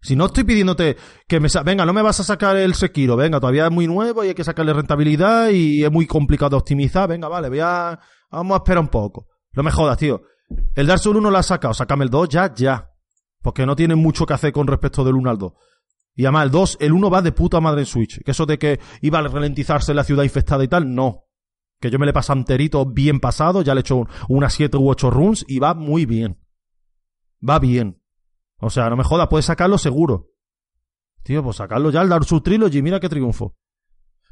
Si 0.00 0.16
no 0.16 0.26
estoy 0.26 0.44
pidiéndote 0.44 0.96
que 1.28 1.38
me... 1.38 1.48
sa- 1.48 1.62
Venga, 1.62 1.84
no 1.86 1.92
me 1.92 2.02
vas 2.02 2.18
a 2.20 2.24
sacar 2.24 2.56
el 2.56 2.74
Sekiro. 2.74 3.14
Venga, 3.14 3.38
todavía 3.38 3.66
es 3.66 3.70
muy 3.70 3.86
nuevo 3.86 4.24
y 4.24 4.28
hay 4.28 4.34
que 4.34 4.42
sacarle 4.42 4.72
rentabilidad 4.72 5.50
y 5.50 5.84
es 5.84 5.92
muy 5.92 6.06
complicado 6.06 6.50
de 6.50 6.56
optimizar. 6.56 7.08
Venga, 7.08 7.28
vale, 7.28 7.48
voy 7.50 7.60
a... 7.60 8.00
Vamos 8.30 8.54
a 8.54 8.58
esperar 8.58 8.82
un 8.82 8.88
poco. 8.88 9.28
No 9.52 9.62
me 9.62 9.70
jodas, 9.70 9.98
tío. 9.98 10.22
El 10.74 10.86
Dark 10.86 11.00
Souls 11.00 11.18
1 11.18 11.30
lo 11.30 11.36
has 11.38 11.46
sacado. 11.46 11.74
Sácame 11.74 12.04
el 12.04 12.10
2 12.10 12.28
ya, 12.28 12.54
ya. 12.54 12.90
Porque 13.42 13.66
no 13.66 13.74
tiene 13.76 13.94
mucho 13.94 14.24
que 14.26 14.34
hacer 14.34 14.52
con 14.52 14.66
respecto 14.66 15.04
del 15.04 15.14
1 15.14 15.30
al 15.30 15.38
2. 15.38 15.52
Y 16.14 16.24
además, 16.24 16.44
el 16.44 16.50
2, 16.50 16.76
el 16.80 16.92
1 16.92 17.10
va 17.10 17.22
de 17.22 17.32
puta 17.32 17.60
madre 17.60 17.80
en 17.80 17.86
Switch. 17.86 18.22
Que 18.22 18.30
eso 18.32 18.46
de 18.46 18.58
que 18.58 18.80
iba 19.00 19.18
a 19.18 19.22
ralentizarse 19.22 19.94
la 19.94 20.04
ciudad 20.04 20.24
infestada 20.24 20.62
y 20.64 20.68
tal, 20.68 20.94
no. 20.94 21.24
Que 21.80 21.90
yo 21.90 21.98
me 21.98 22.06
le 22.06 22.10
he 22.10 22.14
pasado 22.14 22.38
enterito 22.38 22.84
bien 22.86 23.18
pasado, 23.18 23.62
ya 23.62 23.74
le 23.74 23.80
he 23.80 23.82
hecho 23.82 23.96
un- 23.96 24.08
unas 24.28 24.52
7 24.52 24.76
u 24.76 24.88
8 24.88 25.10
runs 25.10 25.44
y 25.48 25.58
va 25.58 25.74
muy 25.74 26.06
bien. 26.06 26.38
Va 27.46 27.58
bien. 27.58 28.00
O 28.60 28.70
sea, 28.70 28.88
no 28.88 28.96
me 28.96 29.02
jodas, 29.04 29.26
puedes 29.28 29.46
sacarlo 29.46 29.78
seguro. 29.78 30.28
Tío, 31.24 31.42
pues 31.42 31.56
sacarlo 31.56 31.90
ya, 31.90 32.02
el 32.02 32.08
Dark 32.08 32.24
Souls 32.24 32.42
Trilogy, 32.44 32.82
mira 32.82 33.00
qué 33.00 33.08
triunfo. 33.08 33.56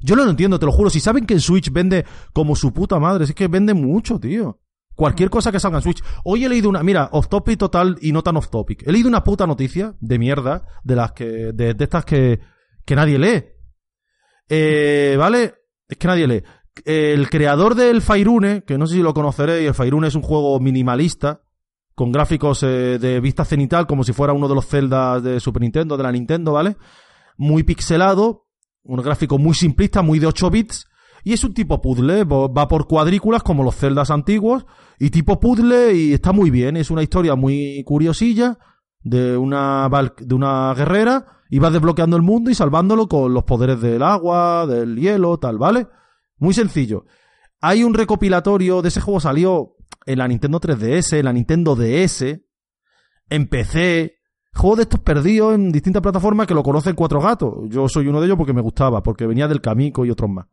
Yo 0.01 0.17
no 0.17 0.25
lo 0.25 0.31
entiendo, 0.31 0.59
te 0.59 0.67
lo 0.67 0.73
juro. 0.73 0.91
Si 0.91 1.01
saben 1.01 1.27
que 1.27 1.35
en 1.35 1.41
Switch 1.41 1.71
vende 1.73 2.05
como 2.33 2.55
su 2.57 2.73
puta 2.73 2.99
madre, 3.01 3.25
es 3.25 3.35
que 3.35 3.49
vende 3.49 3.75
mucho, 3.75 4.19
tío. 4.21 4.61
Cualquier 4.95 5.31
cosa 5.31 5.51
que 5.51 5.61
salga 5.61 5.79
en 5.79 5.83
Switch. 5.83 6.03
Hoy 6.25 6.45
he 6.45 6.49
leído 6.49 6.69
una, 6.69 6.83
mira, 6.83 7.09
off 7.13 7.29
topic 7.29 7.59
total 7.59 7.97
y 8.01 8.13
no 8.13 8.23
tan 8.23 8.37
off 8.37 8.51
topic. 8.51 8.87
He 8.87 8.93
leído 8.93 9.09
una 9.09 9.25
puta 9.25 9.47
noticia 9.47 9.95
de 10.01 10.19
mierda, 10.19 10.67
de 10.85 10.97
las 10.97 11.13
que, 11.13 11.53
de, 11.53 11.75
de 11.75 11.85
estas 11.85 12.05
que, 12.05 12.41
que 12.85 12.97
nadie 12.97 13.19
lee. 13.19 13.45
Eh, 14.49 15.17
¿vale? 15.19 15.55
Es 15.89 15.97
que 15.97 16.07
nadie 16.09 16.27
lee. 16.27 16.43
El 16.85 17.31
creador 17.31 17.75
del 17.75 18.03
Fairune, 18.03 18.63
que 18.65 18.79
no 18.79 18.87
sé 18.87 18.97
si 18.97 19.03
lo 19.03 19.15
conoceréis, 19.15 19.69
el 19.69 19.75
Fairune 19.75 20.09
es 20.09 20.15
un 20.15 20.23
juego 20.23 20.59
minimalista, 20.61 21.43
con 21.95 22.13
gráficos 22.13 22.63
eh, 22.63 22.99
de 22.99 23.21
vista 23.21 23.45
cenital, 23.45 23.87
como 23.87 24.05
si 24.05 24.13
fuera 24.13 24.33
uno 24.33 24.49
de 24.49 24.55
los 24.55 24.67
celdas 24.67 25.23
de 25.23 25.39
Super 25.39 25.63
Nintendo, 25.63 25.97
de 25.97 26.03
la 26.03 26.13
Nintendo, 26.13 26.53
¿vale? 26.53 26.77
Muy 27.37 27.63
pixelado, 27.63 28.47
un 28.83 29.03
gráfico 29.03 29.39
muy 29.39 29.55
simplista, 29.55 30.03
muy 30.03 30.19
de 30.19 30.27
8 30.27 30.51
bits, 30.51 30.87
y 31.25 31.33
es 31.33 31.45
un 31.45 31.55
tipo 31.55 31.81
puzzle, 31.81 32.25
va 32.25 32.69
por 32.69 32.87
cuadrículas 32.87 33.43
como 33.43 33.63
los 33.63 33.77
celdas 33.77 34.11
antiguos, 34.11 34.67
y 34.99 35.11
tipo 35.11 35.41
puzzle, 35.41 35.95
y 35.95 36.13
está 36.13 36.33
muy 36.33 36.51
bien, 36.51 36.77
es 36.77 36.91
una 36.91 37.03
historia 37.03 37.35
muy 37.35 37.83
curiosilla, 37.85 38.59
de 39.03 39.37
una, 39.37 39.89
de 40.19 40.35
una 40.35 40.75
guerrera, 40.75 41.27
y 41.49 41.59
vas 41.59 41.73
desbloqueando 41.73 42.17
el 42.17 42.23
mundo 42.23 42.51
y 42.51 42.55
salvándolo 42.55 43.09
con 43.09 43.35
los 43.35 43.45
poderes 43.45 43.81
del 43.81 44.03
agua, 44.03 44.67
del 44.67 44.97
hielo, 44.97 45.39
tal, 45.39 45.59
¿vale? 45.59 45.89
Muy 46.39 46.55
sencillo. 46.55 47.07
Hay 47.61 47.83
un 47.83 47.93
recopilatorio 47.93 48.83
de 48.83 48.89
ese 48.89 49.01
juego, 49.01 49.21
salió 49.21 49.77
en 50.07 50.19
la 50.19 50.29
Nintendo 50.29 50.61
3DS, 50.61 51.19
en 51.19 51.25
la 51.25 51.33
Nintendo 51.33 51.77
DS, 51.77 52.41
en 53.29 53.49
PC, 53.49 54.21
juego 54.55 54.77
de 54.77 54.83
estos 54.83 55.01
perdidos 55.01 55.55
en 55.55 55.73
distintas 55.73 56.03
plataformas 56.03 56.47
que 56.47 56.55
lo 56.55 56.63
conocen 56.63 56.95
cuatro 56.95 57.21
gatos. 57.21 57.69
Yo 57.69 57.89
soy 57.89 58.07
uno 58.07 58.21
de 58.21 58.27
ellos 58.27 58.39
porque 58.39 58.53
me 58.53 58.63
gustaba, 58.63 59.03
porque 59.03 59.27
venía 59.27 59.49
del 59.49 59.61
Kamiko 59.61 60.05
y 60.05 60.11
otros 60.11 60.31
más. 60.31 60.47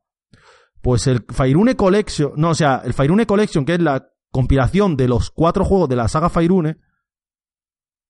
Pues 0.82 1.08
el 1.08 1.26
Fairune 1.28 1.76
Collection, 1.76 2.34
no, 2.36 2.50
o 2.52 2.56
sea, 2.56 2.82
el 2.86 2.94
Fairune 2.94 3.26
Collection, 3.26 3.66
que 3.66 3.76
es 3.76 3.82
la 3.82 4.10
compilación 4.32 4.96
de 4.96 5.08
los 5.08 5.32
cuatro 5.32 5.66
juegos 5.66 5.90
de 5.90 5.96
la 5.96 6.08
saga 6.08 6.30
Fairune, 6.30 6.78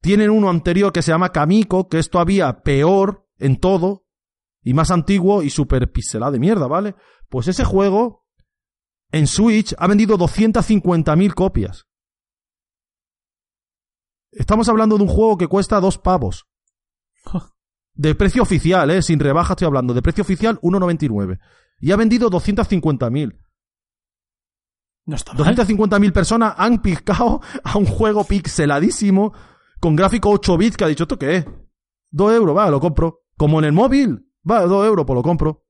tienen 0.02 0.30
uno 0.30 0.50
anterior 0.50 0.92
que 0.92 1.02
se 1.02 1.12
llama 1.12 1.32
Kamiko, 1.32 1.88
que 1.88 2.00
es 2.00 2.10
todavía 2.10 2.62
peor 2.62 3.28
en 3.40 3.58
todo, 3.58 4.06
y 4.62 4.74
más 4.74 4.92
antiguo 4.92 5.44
y 5.44 5.50
super 5.50 5.92
pixelado 5.92 6.34
de 6.34 6.40
mierda, 6.40 6.68
¿vale? 6.68 6.96
Pues 7.30 7.48
ese 7.48 7.64
juego 7.64 8.26
en 9.12 9.28
Switch 9.28 9.74
ha 9.78 9.88
vendido 9.88 10.18
250.000 10.18 11.34
copias. 11.34 11.88
Estamos 14.32 14.68
hablando 14.70 14.98
de 14.98 15.04
un 15.04 15.10
juego 15.10 15.38
que 15.38 15.48
cuesta 15.48 15.80
dos 15.80 15.98
pavos. 15.98 16.48
De 17.94 18.14
precio 18.14 18.44
oficial, 18.44 18.92
¿eh? 18.92 19.02
Sin 19.02 19.20
rebaja 19.20 19.54
estoy 19.54 19.66
hablando. 19.66 19.94
De 19.94 20.02
precio 20.02 20.22
oficial, 20.22 20.60
1,99. 20.62 21.40
Y 21.80 21.92
ha 21.92 21.96
vendido 21.96 22.30
250.000. 22.30 23.38
No 25.06 25.16
está 25.16 25.34
mal. 25.34 25.56
250.000 25.56 26.12
personas 26.12 26.54
han 26.58 26.82
picado 26.82 27.42
a 27.64 27.78
un 27.78 27.86
juego 27.86 28.24
pixeladísimo 28.24 29.34
con 29.80 29.96
gráfico 29.96 30.30
8 30.30 30.58
bits 30.58 30.78
que 30.78 30.84
ha 30.84 30.88
dicho, 30.88 31.04
¿esto 31.04 31.20
qué 31.20 31.38
es? 31.38 31.46
2 32.12 32.34
euros, 32.34 32.58
va, 32.58 32.70
lo 32.70 32.80
compro. 32.80 33.22
Como 33.38 33.60
en 33.60 33.66
el 33.66 33.74
móvil. 33.74 34.28
Va, 34.50 34.62
2 34.62 34.88
euros, 34.88 35.06
pues 35.06 35.16
lo 35.16 35.24
compro. 35.24 35.64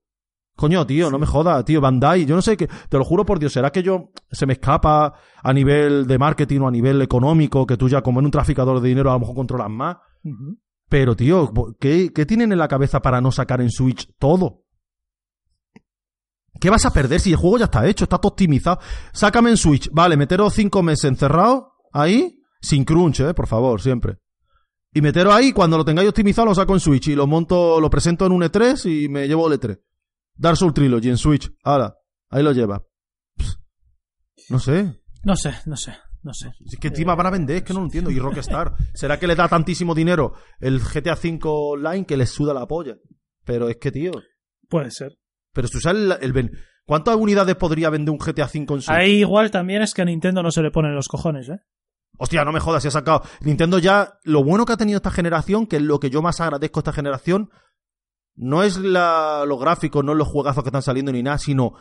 Coño, 0.56 0.84
tío, 0.84 1.08
no 1.08 1.20
me 1.20 1.26
jodas, 1.26 1.64
tío, 1.64 1.80
Bandai, 1.80 2.26
yo 2.26 2.34
no 2.34 2.42
sé 2.42 2.56
qué, 2.56 2.66
te 2.66 2.98
lo 2.98 3.04
juro 3.04 3.24
por 3.24 3.38
Dios, 3.38 3.52
será 3.52 3.70
que 3.70 3.80
yo 3.80 4.10
se 4.28 4.44
me 4.44 4.54
escapa 4.54 5.14
a 5.40 5.52
nivel 5.52 6.04
de 6.08 6.18
marketing 6.18 6.62
o 6.62 6.66
a 6.66 6.72
nivel 6.72 7.00
económico, 7.00 7.64
que 7.64 7.76
tú 7.76 7.88
ya 7.88 8.02
como 8.02 8.18
en 8.18 8.26
un 8.26 8.32
traficador 8.32 8.80
de 8.80 8.88
dinero 8.88 9.10
a 9.10 9.12
lo 9.12 9.20
mejor 9.20 9.36
controlas 9.36 9.70
más. 9.70 9.98
Pero, 10.88 11.14
tío, 11.14 11.52
¿qué, 11.78 12.12
¿qué 12.12 12.26
tienen 12.26 12.50
en 12.50 12.58
la 12.58 12.66
cabeza 12.66 13.00
para 13.00 13.20
no 13.20 13.30
sacar 13.30 13.60
en 13.60 13.70
Switch 13.70 14.10
todo? 14.18 14.64
¿Qué 16.60 16.70
vas 16.70 16.84
a 16.84 16.92
perder 16.92 17.20
si 17.20 17.30
el 17.30 17.36
juego 17.36 17.58
ya 17.58 17.66
está 17.66 17.86
hecho, 17.86 18.04
está 18.04 18.18
todo 18.18 18.32
optimizado? 18.32 18.80
Sácame 19.12 19.50
en 19.50 19.56
Switch, 19.56 19.88
vale, 19.92 20.16
meteros 20.16 20.54
cinco 20.54 20.82
meses 20.82 21.04
encerrado 21.04 21.74
ahí, 21.92 22.40
sin 22.60 22.84
crunch, 22.84 23.20
eh, 23.20 23.34
por 23.34 23.46
favor, 23.46 23.80
siempre. 23.80 24.18
Y 24.92 25.00
meteros 25.00 25.34
ahí, 25.34 25.52
cuando 25.52 25.76
lo 25.76 25.84
tengáis 25.84 26.08
optimizado, 26.08 26.46
lo 26.46 26.54
saco 26.54 26.74
en 26.74 26.80
Switch 26.80 27.08
y 27.08 27.14
lo 27.14 27.26
monto, 27.26 27.80
lo 27.80 27.90
presento 27.90 28.26
en 28.26 28.32
un 28.32 28.42
E3 28.42 29.04
y 29.04 29.08
me 29.08 29.28
llevo 29.28 29.50
el 29.52 29.60
E3. 29.60 29.80
Dark 30.34 30.56
Souls 30.56 30.74
Trilogy 30.74 31.08
en 31.08 31.18
Switch, 31.18 31.50
ahora, 31.62 31.94
ahí 32.30 32.42
lo 32.42 32.52
lleva. 32.52 32.82
No 34.48 34.58
sé. 34.58 35.00
No 35.24 35.36
sé, 35.36 35.54
no 35.66 35.76
sé, 35.76 35.94
no 36.22 36.32
sé. 36.32 36.52
Es 36.64 36.78
que 36.78 36.88
encima 36.88 37.14
van 37.14 37.26
a 37.26 37.30
vender, 37.30 37.56
es 37.56 37.62
que 37.64 37.72
no 37.72 37.80
lo 37.80 37.86
entiendo. 37.86 38.10
Y 38.10 38.18
Rockstar, 38.18 38.74
¿será 38.94 39.18
que 39.18 39.26
le 39.26 39.34
da 39.34 39.48
tantísimo 39.48 39.94
dinero 39.94 40.34
el 40.58 40.80
GTA 40.80 41.14
V 41.14 41.40
Online 41.44 42.06
que 42.06 42.16
les 42.16 42.30
suda 42.30 42.54
la 42.54 42.66
polla? 42.66 42.96
Pero 43.44 43.68
es 43.68 43.76
que, 43.76 43.92
tío. 43.92 44.12
Puede 44.68 44.90
ser. 44.90 45.18
Pero 45.52 45.68
si 45.68 45.78
usas 45.78 45.94
el, 45.94 46.14
el 46.20 46.32
ven- 46.32 46.52
¿Cuántas 46.84 47.16
unidades 47.16 47.54
podría 47.56 47.90
vender 47.90 48.12
un 48.12 48.18
GTA 48.18 48.46
V 48.46 48.58
en 48.60 48.66
Switch? 48.80 48.88
Ahí 48.88 49.18
igual 49.20 49.50
también 49.50 49.82
es 49.82 49.92
que 49.92 50.00
a 50.00 50.04
Nintendo 50.06 50.42
no 50.42 50.50
se 50.50 50.62
le 50.62 50.70
ponen 50.70 50.94
los 50.94 51.06
cojones, 51.08 51.48
¿eh? 51.50 51.58
Hostia, 52.16 52.44
no 52.46 52.50
me 52.52 52.60
jodas, 52.60 52.82
se 52.82 52.88
ha 52.88 52.92
sacado. 52.92 53.22
Nintendo 53.42 53.78
ya, 53.78 54.14
lo 54.24 54.42
bueno 54.42 54.64
que 54.64 54.72
ha 54.72 54.76
tenido 54.78 54.96
esta 54.96 55.10
generación, 55.10 55.66
que 55.66 55.76
es 55.76 55.82
lo 55.82 56.00
que 56.00 56.08
yo 56.08 56.22
más 56.22 56.40
agradezco 56.40 56.78
a 56.78 56.80
esta 56.80 56.92
generación, 56.94 57.50
no 58.36 58.62
es 58.62 58.78
la, 58.78 59.44
los 59.46 59.60
gráficos, 59.60 60.02
no 60.02 60.12
es 60.12 60.18
los 60.18 60.28
juegazos 60.28 60.62
que 60.64 60.70
están 60.70 60.80
saliendo 60.82 61.12
ni 61.12 61.22
nada, 61.22 61.36
sino, 61.36 61.74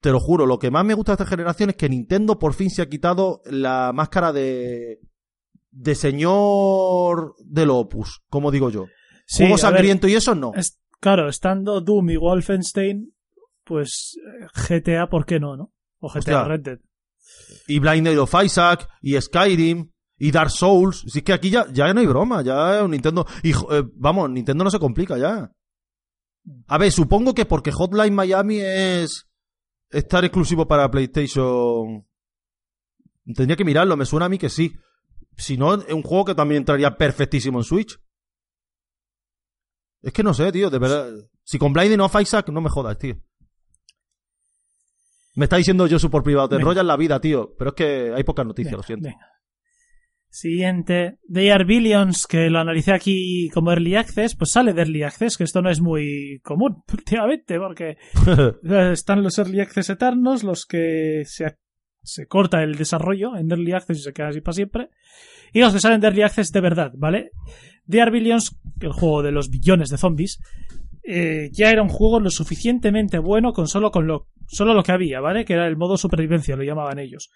te 0.00 0.10
lo 0.10 0.18
juro, 0.18 0.46
lo 0.46 0.58
que 0.58 0.70
más 0.72 0.84
me 0.84 0.94
gusta 0.94 1.12
de 1.12 1.22
esta 1.22 1.26
generación 1.30 1.70
es 1.70 1.76
que 1.76 1.88
Nintendo 1.88 2.36
por 2.38 2.54
fin 2.54 2.70
se 2.70 2.82
ha 2.82 2.88
quitado 2.88 3.40
la 3.46 3.92
máscara 3.94 4.32
de, 4.32 4.98
de 5.70 5.94
señor 5.94 7.34
del 7.38 7.70
Opus, 7.70 8.22
como 8.28 8.50
digo 8.50 8.68
yo. 8.70 8.86
Sí, 9.26 9.44
Juego 9.44 9.52
ver, 9.54 9.60
sangriento 9.60 10.08
y 10.08 10.14
eso 10.14 10.34
no. 10.34 10.52
es- 10.56 10.80
claro, 11.00 11.28
estando 11.28 11.80
Doom 11.80 12.10
y 12.10 12.16
Wolfenstein, 12.16 13.14
pues 13.64 14.18
GTA, 14.68 15.08
¿por 15.08 15.26
qué 15.26 15.40
no, 15.40 15.56
no? 15.56 15.72
O 15.98 16.08
GTA 16.08 16.18
Hostia. 16.18 16.44
Red 16.44 16.60
Dead. 16.60 16.78
Y 17.66 17.78
Blinded 17.78 18.20
of 18.20 18.34
Isaac, 18.42 18.88
y 19.00 19.20
Skyrim, 19.20 19.90
y 20.18 20.30
Dark 20.30 20.50
Souls. 20.50 21.04
Si 21.06 21.18
es 21.18 21.24
que 21.24 21.32
aquí 21.32 21.50
ya, 21.50 21.66
ya 21.72 21.92
no 21.92 22.00
hay 22.00 22.06
broma, 22.06 22.42
ya 22.42 22.86
Nintendo. 22.86 23.26
Y 23.42 23.52
eh, 23.52 23.84
vamos, 23.94 24.30
Nintendo 24.30 24.64
no 24.64 24.70
se 24.70 24.78
complica 24.78 25.18
ya. 25.18 25.50
A 26.66 26.78
ver, 26.78 26.92
supongo 26.92 27.34
que 27.34 27.46
porque 27.46 27.72
Hotline 27.72 28.14
Miami 28.14 28.58
es 28.60 29.26
estar 29.90 30.24
exclusivo 30.24 30.68
para 30.68 30.90
PlayStation. 30.90 32.06
Tendría 33.34 33.56
que 33.56 33.64
mirarlo, 33.64 33.96
me 33.96 34.04
suena 34.04 34.26
a 34.26 34.28
mí 34.28 34.38
que 34.38 34.50
sí. 34.50 34.74
Si 35.36 35.56
no, 35.56 35.74
es 35.74 35.92
un 35.92 36.02
juego 36.02 36.26
que 36.26 36.34
también 36.34 36.60
entraría 36.60 36.96
perfectísimo 36.96 37.58
en 37.58 37.64
Switch. 37.64 37.98
Es 40.04 40.12
que 40.12 40.22
no 40.22 40.34
sé, 40.34 40.52
tío, 40.52 40.70
de 40.70 40.78
verdad. 40.78 41.10
Si 41.42 41.58
con 41.58 41.72
Blinding 41.72 42.00
of 42.00 42.14
Isaac, 42.20 42.48
no 42.50 42.60
me 42.60 42.68
jodas, 42.70 42.98
tío. 42.98 43.16
Me 45.36 45.44
está 45.46 45.56
diciendo 45.56 45.86
yo 45.86 45.98
por 46.10 46.22
privado, 46.22 46.48
te 46.48 46.54
Venga. 46.56 46.62
enrollas 46.62 46.84
la 46.84 46.96
vida, 46.96 47.20
tío. 47.20 47.54
Pero 47.58 47.70
es 47.70 47.74
que 47.76 48.12
hay 48.14 48.22
pocas 48.22 48.46
noticias, 48.46 48.72
Venga, 48.72 48.76
lo 48.76 48.82
siento. 48.84 49.04
venga. 49.08 49.26
Siguiente. 50.28 51.18
They 51.32 51.50
Are 51.50 51.64
Billions, 51.64 52.26
que 52.26 52.50
lo 52.50 52.58
analicé 52.58 52.92
aquí 52.92 53.48
como 53.54 53.70
Early 53.70 53.96
Access, 53.96 54.34
pues 54.36 54.50
sale 54.50 54.72
de 54.72 54.82
Early 54.82 55.02
Access, 55.04 55.36
que 55.36 55.44
esto 55.44 55.62
no 55.62 55.70
es 55.70 55.80
muy 55.80 56.40
común 56.42 56.82
últimamente, 56.92 57.58
porque 57.58 57.96
están 58.92 59.22
los 59.22 59.38
Early 59.38 59.60
Access 59.60 59.90
eternos, 59.90 60.42
los 60.44 60.66
que 60.66 61.22
se, 61.24 61.56
se 62.02 62.26
corta 62.26 62.62
el 62.62 62.74
desarrollo 62.76 63.36
en 63.36 63.50
Early 63.50 63.72
Access 63.72 63.98
y 63.98 64.02
se 64.02 64.12
queda 64.12 64.28
así 64.28 64.40
para 64.40 64.54
siempre, 64.54 64.90
y 65.52 65.60
los 65.60 65.72
que 65.72 65.80
salen 65.80 66.00
de 66.00 66.08
Early 66.08 66.22
Access 66.22 66.50
de 66.50 66.60
verdad, 66.60 66.92
¿vale? 66.96 67.30
The 67.88 68.02
Are 68.02 68.10
Billions, 68.10 68.56
el 68.80 68.92
juego 68.92 69.22
de 69.22 69.32
los 69.32 69.50
billones 69.50 69.90
de 69.90 69.98
zombies, 69.98 70.40
eh, 71.02 71.50
ya 71.52 71.70
era 71.70 71.82
un 71.82 71.90
juego 71.90 72.18
lo 72.18 72.30
suficientemente 72.30 73.18
bueno 73.18 73.52
con 73.52 73.68
solo 73.68 73.90
con 73.90 74.06
lo 74.06 74.28
solo 74.46 74.72
lo 74.74 74.82
que 74.82 74.92
había, 74.92 75.20
¿vale? 75.20 75.44
Que 75.44 75.54
era 75.54 75.66
el 75.66 75.76
modo 75.76 75.96
supervivencia, 75.96 76.56
lo 76.56 76.64
llamaban 76.64 76.98
ellos. 76.98 77.30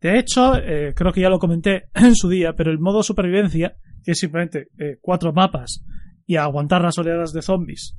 De 0.00 0.18
hecho, 0.18 0.56
eh, 0.56 0.94
creo 0.94 1.12
que 1.12 1.20
ya 1.20 1.28
lo 1.28 1.38
comenté 1.38 1.88
en 1.94 2.14
su 2.14 2.28
día, 2.28 2.54
pero 2.54 2.70
el 2.70 2.78
modo 2.78 3.02
supervivencia, 3.02 3.76
que 4.02 4.12
es 4.12 4.18
simplemente 4.18 4.68
eh, 4.78 4.98
cuatro 5.00 5.32
mapas 5.32 5.84
y 6.26 6.36
aguantar 6.36 6.82
las 6.82 6.98
oleadas 6.98 7.32
de 7.32 7.42
zombies, 7.42 7.96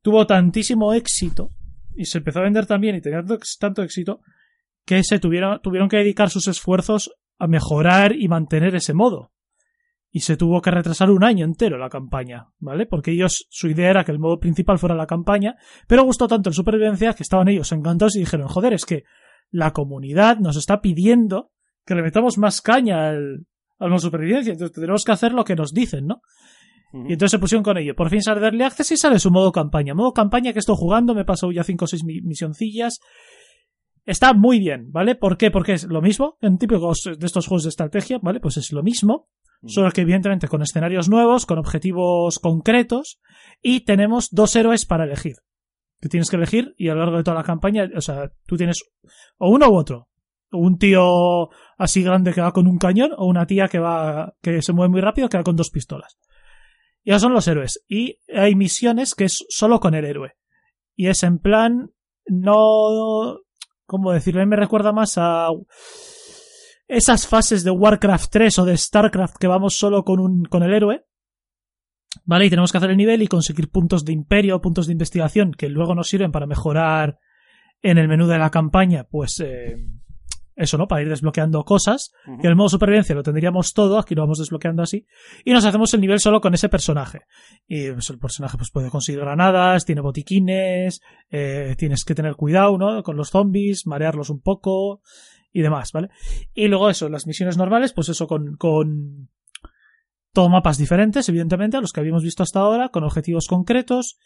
tuvo 0.00 0.26
tantísimo 0.26 0.92
éxito 0.94 1.52
y 1.96 2.04
se 2.04 2.18
empezó 2.18 2.40
a 2.40 2.44
vender 2.44 2.66
también 2.66 2.96
y 2.96 3.00
tenía 3.00 3.20
tanto, 3.20 3.38
tanto 3.58 3.82
éxito 3.82 4.20
que 4.84 5.02
se 5.02 5.18
tuvieron, 5.18 5.60
tuvieron 5.62 5.88
que 5.88 5.96
dedicar 5.96 6.30
sus 6.30 6.46
esfuerzos 6.48 7.10
a 7.38 7.46
mejorar 7.46 8.14
y 8.14 8.28
mantener 8.28 8.74
ese 8.74 8.94
modo. 8.94 9.33
Y 10.16 10.20
se 10.20 10.36
tuvo 10.36 10.62
que 10.62 10.70
retrasar 10.70 11.10
un 11.10 11.24
año 11.24 11.44
entero 11.44 11.76
la 11.76 11.88
campaña, 11.88 12.46
¿vale? 12.60 12.86
Porque 12.86 13.10
ellos, 13.10 13.48
su 13.50 13.66
idea 13.66 13.90
era 13.90 14.04
que 14.04 14.12
el 14.12 14.20
modo 14.20 14.38
principal 14.38 14.78
fuera 14.78 14.94
la 14.94 15.08
campaña, 15.08 15.56
pero 15.88 16.04
gustó 16.04 16.28
tanto 16.28 16.50
el 16.50 16.54
supervivencia 16.54 17.14
que 17.14 17.24
estaban 17.24 17.48
ellos 17.48 17.72
encantados 17.72 18.14
y 18.14 18.20
dijeron, 18.20 18.46
joder, 18.46 18.74
es 18.74 18.84
que 18.84 19.02
la 19.50 19.72
comunidad 19.72 20.38
nos 20.38 20.56
está 20.56 20.80
pidiendo 20.80 21.50
que 21.84 21.96
le 21.96 22.02
metamos 22.02 22.38
más 22.38 22.60
caña 22.60 23.08
al, 23.08 23.46
al 23.80 23.88
modo 23.88 23.98
supervivencia, 23.98 24.52
entonces 24.52 24.72
tenemos 24.72 25.02
que 25.02 25.10
hacer 25.10 25.32
lo 25.32 25.44
que 25.44 25.56
nos 25.56 25.72
dicen, 25.72 26.06
¿no? 26.06 26.22
Y 26.94 27.14
entonces 27.14 27.32
se 27.32 27.38
pusieron 27.40 27.64
con 27.64 27.76
ello. 27.76 27.96
Por 27.96 28.08
fin 28.08 28.22
sale 28.22 28.40
Early 28.40 28.62
Access 28.62 28.92
y 28.92 28.96
sale 28.96 29.18
su 29.18 29.32
modo 29.32 29.50
campaña. 29.50 29.94
Modo 29.94 30.12
campaña 30.12 30.52
que 30.52 30.60
estoy 30.60 30.76
jugando, 30.78 31.12
me 31.12 31.22
he 31.22 31.24
pasado 31.24 31.50
ya 31.50 31.64
5 31.64 31.84
o 31.84 31.88
6 31.88 32.04
misioncillas. 32.04 33.00
Está 34.04 34.32
muy 34.32 34.60
bien, 34.60 34.92
¿vale? 34.92 35.16
¿Por 35.16 35.36
qué? 35.36 35.50
Porque 35.50 35.72
es 35.72 35.84
lo 35.88 36.00
mismo, 36.00 36.38
en 36.40 36.56
típicos 36.56 37.02
de 37.18 37.26
estos 37.26 37.48
juegos 37.48 37.64
de 37.64 37.70
estrategia, 37.70 38.20
¿vale? 38.22 38.38
Pues 38.38 38.58
es 38.58 38.72
lo 38.72 38.84
mismo, 38.84 39.28
solo 39.66 39.90
que 39.90 40.02
evidentemente 40.02 40.48
con 40.48 40.62
escenarios 40.62 41.08
nuevos, 41.08 41.46
con 41.46 41.58
objetivos 41.58 42.38
concretos, 42.38 43.20
y 43.62 43.80
tenemos 43.80 44.28
dos 44.30 44.54
héroes 44.56 44.86
para 44.86 45.04
elegir. 45.04 45.36
Que 46.00 46.08
tienes 46.08 46.30
que 46.30 46.36
elegir 46.36 46.74
y 46.76 46.88
a 46.88 46.94
lo 46.94 47.00
largo 47.00 47.16
de 47.16 47.24
toda 47.24 47.36
la 47.36 47.44
campaña, 47.44 47.88
o 47.96 48.00
sea, 48.00 48.30
tú 48.46 48.56
tienes 48.56 48.82
o 49.38 49.50
uno 49.50 49.68
u 49.68 49.76
otro. 49.76 50.08
Un 50.50 50.78
tío 50.78 51.48
así 51.78 52.02
grande 52.02 52.32
que 52.32 52.40
va 52.40 52.52
con 52.52 52.68
un 52.68 52.78
cañón 52.78 53.10
o 53.16 53.26
una 53.26 53.46
tía 53.46 53.68
que 53.68 53.78
va 53.78 54.34
que 54.40 54.62
se 54.62 54.72
mueve 54.72 54.90
muy 54.90 55.00
rápido 55.00 55.28
que 55.28 55.36
va 55.36 55.42
con 55.42 55.56
dos 55.56 55.70
pistolas. 55.70 56.18
Y 57.02 57.10
esos 57.10 57.22
son 57.22 57.32
los 57.32 57.48
héroes. 57.48 57.84
Y 57.88 58.18
hay 58.34 58.54
misiones 58.54 59.14
que 59.14 59.24
es 59.24 59.44
solo 59.48 59.80
con 59.80 59.94
el 59.94 60.04
héroe. 60.04 60.32
Y 60.94 61.08
es 61.08 61.22
en 61.22 61.38
plan, 61.38 61.90
no... 62.26 63.40
¿Cómo 63.86 64.12
decirlo? 64.12 64.40
A 64.40 64.46
me 64.46 64.56
recuerda 64.56 64.92
más 64.92 65.18
a 65.18 65.48
esas 66.88 67.26
fases 67.26 67.64
de 67.64 67.70
Warcraft 67.70 68.30
3 68.30 68.58
o 68.58 68.64
de 68.64 68.76
Starcraft 68.76 69.36
que 69.36 69.46
vamos 69.46 69.76
solo 69.76 70.04
con, 70.04 70.20
un, 70.20 70.44
con 70.44 70.62
el 70.62 70.72
héroe. 70.72 71.04
¿Vale? 72.24 72.46
Y 72.46 72.50
tenemos 72.50 72.70
que 72.70 72.78
hacer 72.78 72.90
el 72.90 72.96
nivel 72.96 73.22
y 73.22 73.26
conseguir 73.26 73.70
puntos 73.70 74.04
de 74.04 74.12
imperio, 74.12 74.60
puntos 74.60 74.86
de 74.86 74.92
investigación 74.92 75.52
que 75.52 75.68
luego 75.68 75.94
nos 75.96 76.08
sirven 76.08 76.30
para 76.30 76.46
mejorar 76.46 77.18
en 77.82 77.98
el 77.98 78.08
menú 78.08 78.26
de 78.26 78.38
la 78.38 78.50
campaña, 78.50 79.04
pues 79.04 79.40
eh, 79.40 79.76
eso, 80.56 80.78
¿no? 80.78 80.86
Para 80.86 81.02
ir 81.02 81.08
desbloqueando 81.08 81.64
cosas. 81.64 82.12
Que 82.24 82.46
en 82.46 82.50
el 82.50 82.56
modo 82.56 82.68
supervivencia 82.68 83.14
lo 83.14 83.22
tendríamos 83.22 83.74
todo, 83.74 83.98
aquí 83.98 84.14
lo 84.14 84.22
vamos 84.22 84.38
desbloqueando 84.38 84.82
así. 84.82 85.06
Y 85.44 85.52
nos 85.52 85.64
hacemos 85.64 85.92
el 85.94 86.00
nivel 86.00 86.20
solo 86.20 86.40
con 86.40 86.54
ese 86.54 86.68
personaje. 86.68 87.22
Y 87.66 87.90
pues, 87.90 88.08
el 88.10 88.18
personaje 88.18 88.56
pues, 88.56 88.70
puede 88.70 88.90
conseguir 88.90 89.20
granadas, 89.20 89.84
tiene 89.84 90.00
botiquines, 90.00 91.00
eh, 91.30 91.74
tienes 91.76 92.04
que 92.04 92.14
tener 92.14 92.36
cuidado, 92.36 92.78
¿no? 92.78 93.02
Con 93.02 93.16
los 93.16 93.30
zombies, 93.30 93.86
marearlos 93.86 94.30
un 94.30 94.40
poco 94.40 95.02
y 95.54 95.62
demás, 95.62 95.92
¿vale? 95.92 96.10
Y 96.52 96.66
luego 96.66 96.90
eso, 96.90 97.08
las 97.08 97.26
misiones 97.26 97.56
normales, 97.56 97.92
pues 97.92 98.08
eso 98.10 98.26
con, 98.26 98.56
con 98.56 99.30
todo 100.32 100.48
mapas 100.48 100.76
diferentes, 100.76 101.28
evidentemente, 101.28 101.76
a 101.76 101.80
los 101.80 101.92
que 101.92 102.00
habíamos 102.00 102.24
visto 102.24 102.42
hasta 102.42 102.58
ahora, 102.58 102.88
con 102.88 103.04
objetivos 103.04 103.46
concretos 103.46 104.18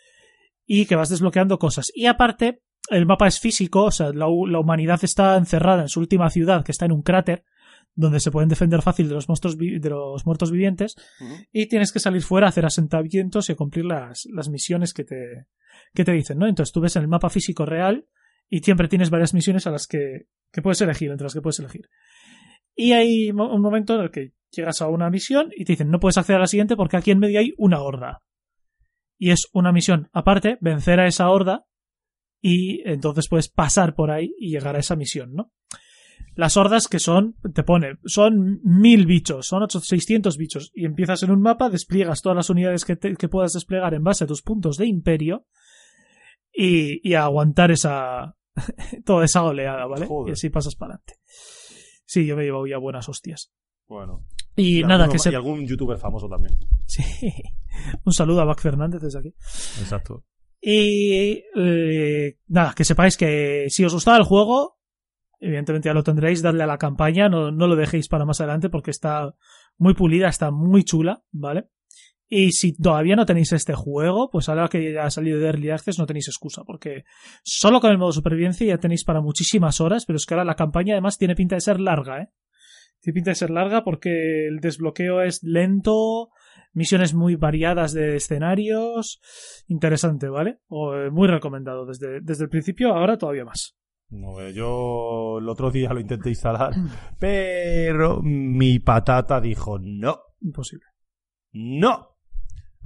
y 0.66 0.86
que 0.86 0.96
vas 0.96 1.10
desbloqueando 1.10 1.58
cosas. 1.58 1.92
Y 1.94 2.06
aparte, 2.06 2.62
el 2.88 3.04
mapa 3.04 3.26
es 3.28 3.40
físico, 3.40 3.84
o 3.84 3.90
sea, 3.90 4.06
la, 4.06 4.26
la 4.46 4.58
humanidad 4.58 5.00
está 5.02 5.36
encerrada 5.36 5.82
en 5.82 5.88
su 5.88 6.00
última 6.00 6.30
ciudad, 6.30 6.64
que 6.64 6.72
está 6.72 6.86
en 6.86 6.92
un 6.92 7.02
cráter 7.02 7.44
donde 7.94 8.20
se 8.20 8.30
pueden 8.30 8.48
defender 8.48 8.80
fácil 8.80 9.08
de 9.08 9.14
los 9.14 9.28
monstruos 9.28 9.58
de 9.58 9.90
los 9.90 10.24
muertos 10.24 10.52
vivientes 10.52 10.94
y 11.50 11.66
tienes 11.66 11.90
que 11.90 11.98
salir 11.98 12.22
fuera 12.22 12.46
a 12.46 12.50
hacer 12.50 12.64
asentamientos 12.64 13.48
y 13.48 13.52
a 13.52 13.56
cumplir 13.56 13.84
las, 13.86 14.24
las 14.32 14.48
misiones 14.48 14.94
que 14.94 15.02
te, 15.02 15.46
que 15.92 16.04
te 16.04 16.12
dicen, 16.12 16.38
¿no? 16.38 16.46
Entonces 16.46 16.72
tú 16.72 16.80
ves 16.80 16.94
en 16.94 17.02
el 17.02 17.08
mapa 17.08 17.28
físico 17.28 17.66
real 17.66 18.06
y 18.48 18.60
siempre 18.60 18.88
tienes 18.88 19.10
varias 19.10 19.34
misiones 19.34 19.66
a 19.66 19.70
las 19.70 19.86
que, 19.86 20.26
que 20.52 20.62
puedes 20.62 20.80
elegir, 20.80 21.10
entre 21.10 21.24
las 21.24 21.34
que 21.34 21.40
puedes 21.42 21.58
elegir. 21.58 21.88
Y 22.74 22.92
hay 22.92 23.30
un 23.30 23.60
momento 23.60 23.94
en 23.96 24.02
el 24.02 24.10
que 24.10 24.32
llegas 24.50 24.80
a 24.82 24.88
una 24.88 25.10
misión 25.10 25.50
y 25.56 25.64
te 25.64 25.72
dicen 25.72 25.90
no 25.90 26.00
puedes 26.00 26.16
acceder 26.16 26.38
a 26.38 26.42
la 26.42 26.46
siguiente 26.46 26.76
porque 26.76 26.96
aquí 26.96 27.10
en 27.10 27.18
medio 27.18 27.40
hay 27.40 27.52
una 27.58 27.80
horda. 27.80 28.22
Y 29.18 29.30
es 29.30 29.48
una 29.52 29.72
misión 29.72 30.08
aparte, 30.12 30.58
vencer 30.60 31.00
a 31.00 31.06
esa 31.06 31.28
horda 31.28 31.64
y 32.40 32.88
entonces 32.88 33.28
puedes 33.28 33.48
pasar 33.48 33.94
por 33.94 34.10
ahí 34.12 34.32
y 34.38 34.50
llegar 34.50 34.76
a 34.76 34.78
esa 34.78 34.94
misión, 34.96 35.34
¿no? 35.34 35.52
Las 36.36 36.56
hordas 36.56 36.86
que 36.86 37.00
son, 37.00 37.34
te 37.52 37.64
pone, 37.64 37.94
son 38.04 38.60
mil 38.62 39.06
bichos, 39.06 39.46
son 39.48 39.64
800, 39.64 39.88
600 39.88 40.36
bichos, 40.36 40.70
y 40.72 40.84
empiezas 40.84 41.24
en 41.24 41.32
un 41.32 41.40
mapa, 41.40 41.68
despliegas 41.68 42.22
todas 42.22 42.36
las 42.36 42.48
unidades 42.48 42.84
que, 42.84 42.94
te- 42.94 43.16
que 43.16 43.28
puedas 43.28 43.54
desplegar 43.54 43.92
en 43.94 44.04
base 44.04 44.22
a 44.22 44.26
tus 44.28 44.42
puntos 44.42 44.76
de 44.76 44.86
imperio 44.86 45.46
y, 46.58 47.08
y 47.08 47.14
a 47.14 47.22
aguantar 47.22 47.70
esa, 47.70 48.36
toda 49.04 49.24
esa 49.24 49.44
oleada, 49.44 49.86
¿vale? 49.86 50.06
Joder. 50.06 50.30
Y 50.30 50.32
así 50.32 50.50
pasas 50.50 50.74
para 50.74 50.94
adelante. 50.94 51.14
Sí, 52.04 52.26
yo 52.26 52.36
me 52.36 52.42
llevo 52.42 52.66
ya 52.66 52.78
buenas 52.78 53.08
hostias. 53.08 53.52
Bueno. 53.86 54.26
Y, 54.56 54.82
nada, 54.82 55.04
alguno 55.04 55.12
que 55.12 55.18
se... 55.20 55.30
Y 55.30 55.34
algún 55.36 55.66
youtuber 55.66 55.98
famoso 55.98 56.28
también. 56.28 56.58
Sí. 56.86 57.02
Un 58.04 58.12
saludo 58.12 58.40
a 58.40 58.44
Bac 58.44 58.60
Fernández 58.60 59.00
desde 59.00 59.20
aquí. 59.20 59.28
Exacto. 59.80 60.24
Y 60.60 61.44
eh, 61.54 62.38
nada, 62.48 62.74
que 62.74 62.84
sepáis 62.84 63.16
que 63.16 63.66
si 63.68 63.84
os 63.84 63.94
gustaba 63.94 64.16
el 64.16 64.24
juego, 64.24 64.78
evidentemente 65.38 65.88
ya 65.88 65.94
lo 65.94 66.02
tendréis, 66.02 66.42
dadle 66.42 66.64
a 66.64 66.66
la 66.66 66.78
campaña, 66.78 67.28
no, 67.28 67.52
no 67.52 67.68
lo 67.68 67.76
dejéis 67.76 68.08
para 68.08 68.24
más 68.24 68.40
adelante 68.40 68.68
porque 68.68 68.90
está 68.90 69.32
muy 69.76 69.94
pulida, 69.94 70.28
está 70.28 70.50
muy 70.50 70.82
chula, 70.82 71.22
¿vale? 71.30 71.68
Y 72.28 72.52
si 72.52 72.74
todavía 72.74 73.16
no 73.16 73.24
tenéis 73.24 73.52
este 73.52 73.74
juego, 73.74 74.28
pues 74.30 74.48
ahora 74.48 74.68
que 74.68 74.92
ya 74.92 75.04
ha 75.04 75.10
salido 75.10 75.38
de 75.38 75.46
Early 75.46 75.70
Access 75.70 75.98
no 75.98 76.06
tenéis 76.06 76.28
excusa, 76.28 76.62
porque 76.64 77.04
solo 77.42 77.80
con 77.80 77.90
el 77.90 77.96
modo 77.98 78.12
supervivencia 78.12 78.66
ya 78.66 78.78
tenéis 78.78 79.04
para 79.04 79.22
muchísimas 79.22 79.80
horas, 79.80 80.04
pero 80.04 80.18
es 80.18 80.26
que 80.26 80.34
ahora 80.34 80.44
la 80.44 80.54
campaña 80.54 80.94
además 80.94 81.16
tiene 81.16 81.34
pinta 81.34 81.54
de 81.54 81.62
ser 81.62 81.80
larga, 81.80 82.22
¿eh? 82.22 82.28
Tiene 83.00 83.14
pinta 83.14 83.30
de 83.30 83.36
ser 83.36 83.50
larga 83.50 83.82
porque 83.82 84.46
el 84.48 84.60
desbloqueo 84.60 85.22
es 85.22 85.42
lento, 85.42 86.28
misiones 86.74 87.14
muy 87.14 87.36
variadas 87.36 87.92
de 87.92 88.16
escenarios, 88.16 89.20
interesante, 89.66 90.28
¿vale? 90.28 90.58
O, 90.68 90.94
eh, 90.94 91.10
muy 91.10 91.28
recomendado 91.28 91.86
desde, 91.86 92.20
desde 92.20 92.44
el 92.44 92.50
principio, 92.50 92.92
ahora 92.92 93.16
todavía 93.16 93.44
más. 93.44 93.78
No, 94.10 94.40
eh, 94.40 94.52
yo 94.52 95.38
el 95.38 95.48
otro 95.48 95.70
día 95.70 95.92
lo 95.92 96.00
intenté 96.00 96.30
instalar, 96.30 96.72
pero 97.18 98.20
mi 98.22 98.80
patata 98.80 99.40
dijo 99.40 99.78
no, 99.78 100.18
Imposible. 100.40 100.84
no. 101.52 102.07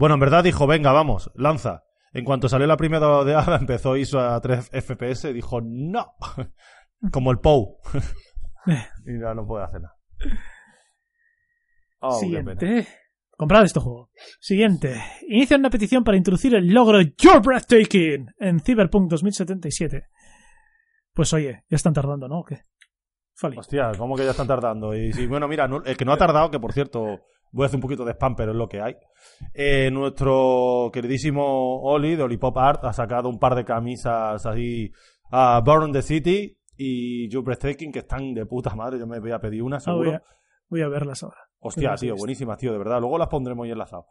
Bueno, 0.02 0.14
en 0.14 0.20
verdad 0.20 0.42
dijo, 0.42 0.66
venga, 0.66 0.90
vamos, 0.90 1.30
lanza. 1.36 1.84
En 2.12 2.24
cuanto 2.24 2.48
salió 2.48 2.66
la 2.66 2.76
primera 2.76 3.06
oleada, 3.18 3.56
empezó 3.60 3.96
ISO 3.96 4.18
a 4.18 4.40
3 4.40 4.70
FPS 4.72 5.26
y 5.26 5.32
dijo 5.32 5.60
no. 5.62 6.14
Como 7.12 7.30
el 7.30 7.38
POU. 7.38 7.78
y 9.06 9.20
ya 9.20 9.32
no 9.32 9.46
puede 9.46 9.64
hacer 9.64 9.82
nada. 9.82 9.94
Oh. 12.00 12.18
Siguiente. 12.18 12.88
Comprad 13.36 13.62
este 13.62 13.78
juego. 13.78 14.10
Siguiente. 14.40 15.00
Inicia 15.28 15.56
una 15.56 15.70
petición 15.70 16.02
para 16.02 16.16
introducir 16.16 16.56
el 16.56 16.66
logro 16.74 17.00
Your 17.00 17.40
Breathtaking 17.40 18.26
en 18.40 18.58
Cyberpunk 18.58 19.08
2077. 19.08 20.08
Pues 21.12 21.32
oye, 21.32 21.62
ya 21.70 21.76
están 21.76 21.92
tardando, 21.92 22.26
¿no? 22.26 22.40
¿O 22.40 22.44
qué? 22.44 22.62
Fali. 23.36 23.56
Hostia, 23.56 23.92
¿cómo 23.96 24.16
que 24.16 24.24
ya 24.24 24.32
están 24.32 24.48
tardando? 24.48 24.96
Y 24.96 25.28
bueno, 25.28 25.46
mira, 25.46 25.68
no- 25.68 25.84
el 25.84 25.96
que 25.96 26.04
no 26.04 26.12
ha 26.12 26.18
tardado, 26.18 26.50
que 26.50 26.58
por 26.58 26.72
cierto, 26.72 27.20
voy 27.52 27.64
a 27.64 27.66
hacer 27.66 27.76
un 27.76 27.82
poquito 27.82 28.04
de 28.04 28.12
spam, 28.12 28.34
pero 28.34 28.52
es 28.52 28.56
lo 28.58 28.68
que 28.68 28.80
hay. 28.80 28.96
Eh, 29.54 29.90
nuestro 29.92 30.90
queridísimo 30.92 31.80
Oli 31.82 32.16
de 32.16 32.22
Olipop 32.24 32.56
Art 32.58 32.84
ha 32.84 32.92
sacado 32.92 33.28
un 33.28 33.38
par 33.38 33.54
de 33.54 33.64
camisas 33.64 34.44
así 34.44 34.90
a 35.30 35.60
Burn 35.64 35.88
in 35.88 35.92
the 35.92 36.02
City 36.02 36.58
y 36.76 37.28
You 37.28 37.42
Breathtaking 37.42 37.92
que 37.92 38.00
están 38.00 38.34
de 38.34 38.46
puta 38.46 38.74
madre. 38.74 38.98
Yo 38.98 39.06
me 39.06 39.20
voy 39.20 39.30
a 39.32 39.38
pedir 39.38 39.62
una, 39.62 39.76
Ah, 39.76 39.80
seguro. 39.80 40.10
voy, 40.10 40.14
a, 40.16 40.22
voy 40.68 40.82
a 40.82 40.88
verlas 40.88 41.22
ahora. 41.22 41.38
Hostia, 41.60 41.94
tío, 41.94 42.16
buenísimas, 42.16 42.58
tío, 42.58 42.72
de 42.72 42.78
verdad. 42.78 42.98
Luego 43.00 43.18
las 43.18 43.28
pondremos 43.28 43.64
ahí 43.64 43.70
enlazadas. 43.70 44.06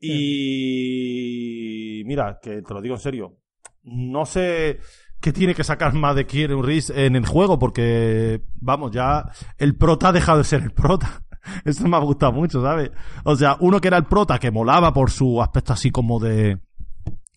Y 0.00 2.02
mira, 2.04 2.38
que 2.42 2.62
te 2.62 2.74
lo 2.74 2.80
digo 2.80 2.94
en 2.96 3.00
serio. 3.00 3.36
No 3.82 4.26
sé 4.26 4.78
qué 5.20 5.32
tiene 5.32 5.54
que 5.54 5.64
sacar 5.64 5.94
más 5.94 6.16
de 6.16 6.26
Keanu 6.26 6.62
Reeves 6.62 6.90
en 6.90 7.16
el 7.16 7.26
juego, 7.26 7.58
porque, 7.58 8.42
vamos, 8.60 8.90
ya 8.92 9.24
el 9.58 9.76
prota 9.76 10.08
ha 10.08 10.12
dejado 10.12 10.38
de 10.38 10.44
ser 10.44 10.62
el 10.62 10.72
prota. 10.72 11.22
Eso 11.64 11.86
me 11.88 11.96
ha 11.96 12.00
gustado 12.00 12.32
mucho, 12.32 12.62
¿sabes? 12.62 12.90
O 13.24 13.34
sea, 13.36 13.56
uno 13.60 13.80
que 13.80 13.88
era 13.88 13.96
el 13.96 14.04
prota, 14.04 14.38
que 14.38 14.50
molaba 14.50 14.92
por 14.92 15.10
su 15.10 15.40
aspecto 15.42 15.72
así 15.72 15.90
como 15.90 16.18
de, 16.20 16.58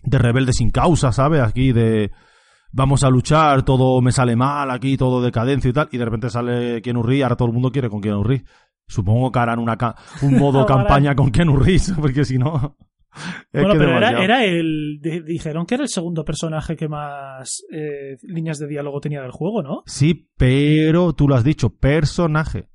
de 0.04 0.18
rebelde 0.18 0.54
sin 0.54 0.70
causa, 0.72 1.12
¿sabes? 1.12 1.42
Aquí 1.42 1.72
de 1.72 2.12
vamos 2.72 3.04
a 3.04 3.10
luchar, 3.10 3.64
todo 3.64 4.02
me 4.02 4.12
sale 4.12 4.36
mal 4.36 4.72
aquí, 4.72 4.98
todo 4.98 5.22
decadencia 5.22 5.70
y 5.70 5.74
tal, 5.74 5.90
y 5.92 5.98
de 5.98 6.06
repente 6.06 6.30
sale 6.30 6.82
Keanu 6.82 7.04
Reeves, 7.04 7.24
ahora 7.24 7.36
todo 7.36 7.48
el 7.50 7.54
mundo 7.54 7.72
quiere 7.72 7.90
con 7.90 8.02
Keanu 8.02 8.24
Reeves. 8.24 8.48
Supongo 8.88 9.32
que 9.32 9.40
harán 9.40 9.60
una 9.60 9.78
ca- 9.78 9.96
un 10.24 10.38
modo 10.40 10.66
campaña 10.66 11.16
con 11.16 11.32
Keanu 11.32 11.56
Reeves, 11.58 11.94
porque 12.02 12.26
si 12.26 12.38
no... 12.38 12.76
es 13.54 13.62
bueno, 13.62 13.76
pero 13.78 13.98
era, 13.98 14.44
el. 14.44 15.00
di- 15.02 15.22
Dijeron 15.22 15.66
que 15.68 15.76
era 15.76 15.84
el 15.84 15.90
segundo 15.90 16.26
personaje 16.26 16.76
que 16.76 16.88
más 16.90 17.64
eh, 17.72 18.18
líneas 18.24 18.58
de 18.58 18.68
diálogo 18.68 19.00
tenía 19.00 19.22
del 19.22 19.32
juego, 19.32 19.62
¿no? 19.62 19.84
Sí, 19.86 20.28
pero 20.36 21.14
tú 21.14 21.28
lo 21.28 21.36
has 21.36 21.44
dicho, 21.44 21.70
personaje. 21.78 22.70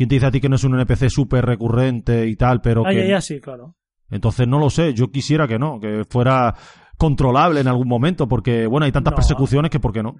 ¿Quién 0.00 0.08
te 0.08 0.14
dice 0.14 0.24
a 0.24 0.30
ti 0.30 0.40
que 0.40 0.48
no 0.48 0.56
es 0.56 0.64
un 0.64 0.72
NPC 0.80 1.10
súper 1.10 1.44
recurrente 1.44 2.26
y 2.26 2.34
tal, 2.34 2.62
pero 2.62 2.86
Ah, 2.86 2.90
que... 2.90 3.02
ya, 3.02 3.04
ya, 3.16 3.20
sí, 3.20 3.38
claro. 3.38 3.76
Entonces 4.08 4.48
no 4.48 4.58
lo 4.58 4.70
sé, 4.70 4.94
yo 4.94 5.10
quisiera 5.10 5.46
que 5.46 5.58
no, 5.58 5.78
que 5.78 6.06
fuera 6.08 6.54
controlable 6.96 7.60
en 7.60 7.68
algún 7.68 7.86
momento, 7.86 8.26
porque, 8.26 8.66
bueno, 8.66 8.86
hay 8.86 8.92
tantas 8.92 9.10
No. 9.12 9.16
persecuciones 9.16 9.70
que 9.70 9.78
¿por 9.78 9.92
qué 9.92 10.02
no? 10.02 10.16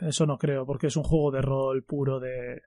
Eso 0.00 0.26
no 0.26 0.38
creo, 0.38 0.64
porque 0.64 0.86
es 0.86 0.96
un 0.96 1.02
juego 1.02 1.32
de 1.32 1.42
rol 1.42 1.82
puro 1.82 2.20
de. 2.20 2.28
de 2.30 2.60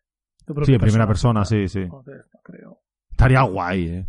propio 0.47 0.65
Sí, 0.65 0.73
en 0.73 0.81
primera 0.81 1.07
persona, 1.07 1.45
sí, 1.45 1.69
sí. 1.69 1.87
Joder, 1.89 2.25
no 2.33 2.39
creo. 2.43 2.79
Estaría 3.09 3.41
guay, 3.43 3.85
eh. 3.87 4.07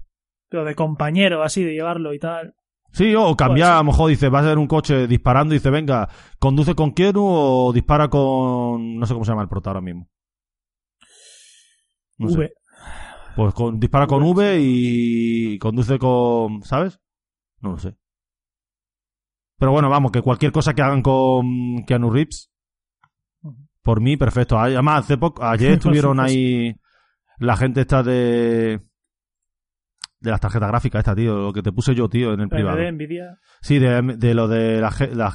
Pero 0.49 0.65
de 0.65 0.75
compañero, 0.75 1.45
así, 1.45 1.63
de 1.63 1.73
llevarlo 1.75 2.13
y 2.13 2.19
tal. 2.19 2.57
Sí, 2.91 3.15
o 3.15 3.37
cambiar, 3.37 3.75
a 3.75 3.77
lo 3.79 3.85
mejor 3.85 4.11
dice, 4.11 4.29
va 4.29 4.41
a 4.41 4.43
ser 4.43 4.59
un 4.59 4.67
coche 4.67 5.07
disparando 5.07 5.55
y 5.55 5.59
dice, 5.59 5.71
venga, 5.71 6.09
conduce 6.41 6.75
con 6.75 6.91
Keanu 6.95 7.23
o 7.25 7.73
dispara 7.73 8.09
con... 8.09 8.97
no 8.99 9.07
sé 9.07 9.13
cómo 9.15 9.25
se 9.25 9.31
llama 9.31 9.43
el 9.43 9.49
prota 9.49 9.71
ahora 9.71 9.81
mismo. 9.81 10.09
No 12.25 12.31
sé. 12.31 12.37
V. 12.39 12.53
Pues 13.37 13.55
con, 13.55 13.79
dispara 13.81 14.07
con 14.07 14.23
V, 14.23 14.59
y 14.61 15.59
conduce 15.59 15.99
con... 15.99 16.63
¿sabes? 16.63 17.01
No 17.61 17.71
lo 17.73 17.79
sé. 17.79 17.97
Pero 19.59 19.73
bueno, 19.73 19.89
vamos, 19.91 20.11
que 20.11 20.23
cualquier 20.23 20.53
cosa 20.53 20.75
que 20.75 20.83
hagan 20.83 21.03
con 21.03 21.85
Keanu 21.87 22.11
Reeves, 22.11 22.51
por 23.83 24.01
mí, 24.01 24.17
perfecto. 24.17 24.59
Además, 24.59 25.05
hace 25.05 25.17
poco, 25.19 25.45
ayer 25.45 25.73
estuvieron 25.75 26.19
ahí 26.21 26.75
la 27.39 27.57
gente 27.57 27.83
esta 27.83 28.03
de... 28.03 28.81
De 30.23 30.31
las 30.31 30.41
tarjetas 30.41 30.69
gráficas 30.69 30.99
esta, 30.99 31.15
tío, 31.15 31.35
lo 31.39 31.53
que 31.55 31.63
te 31.63 31.73
puse 31.73 31.95
yo, 31.95 32.07
tío, 32.11 32.35
en 32.35 32.41
el 32.41 32.49
privado. 32.51 32.77
AMD, 32.79 32.93
Nvidia. 32.93 33.39
Sí, 33.63 33.79
de, 33.79 34.03
de 34.19 34.35
lo 34.35 34.49
de 34.49 34.79
la, 34.79 34.91
G- 34.91 35.13
la 35.15 35.33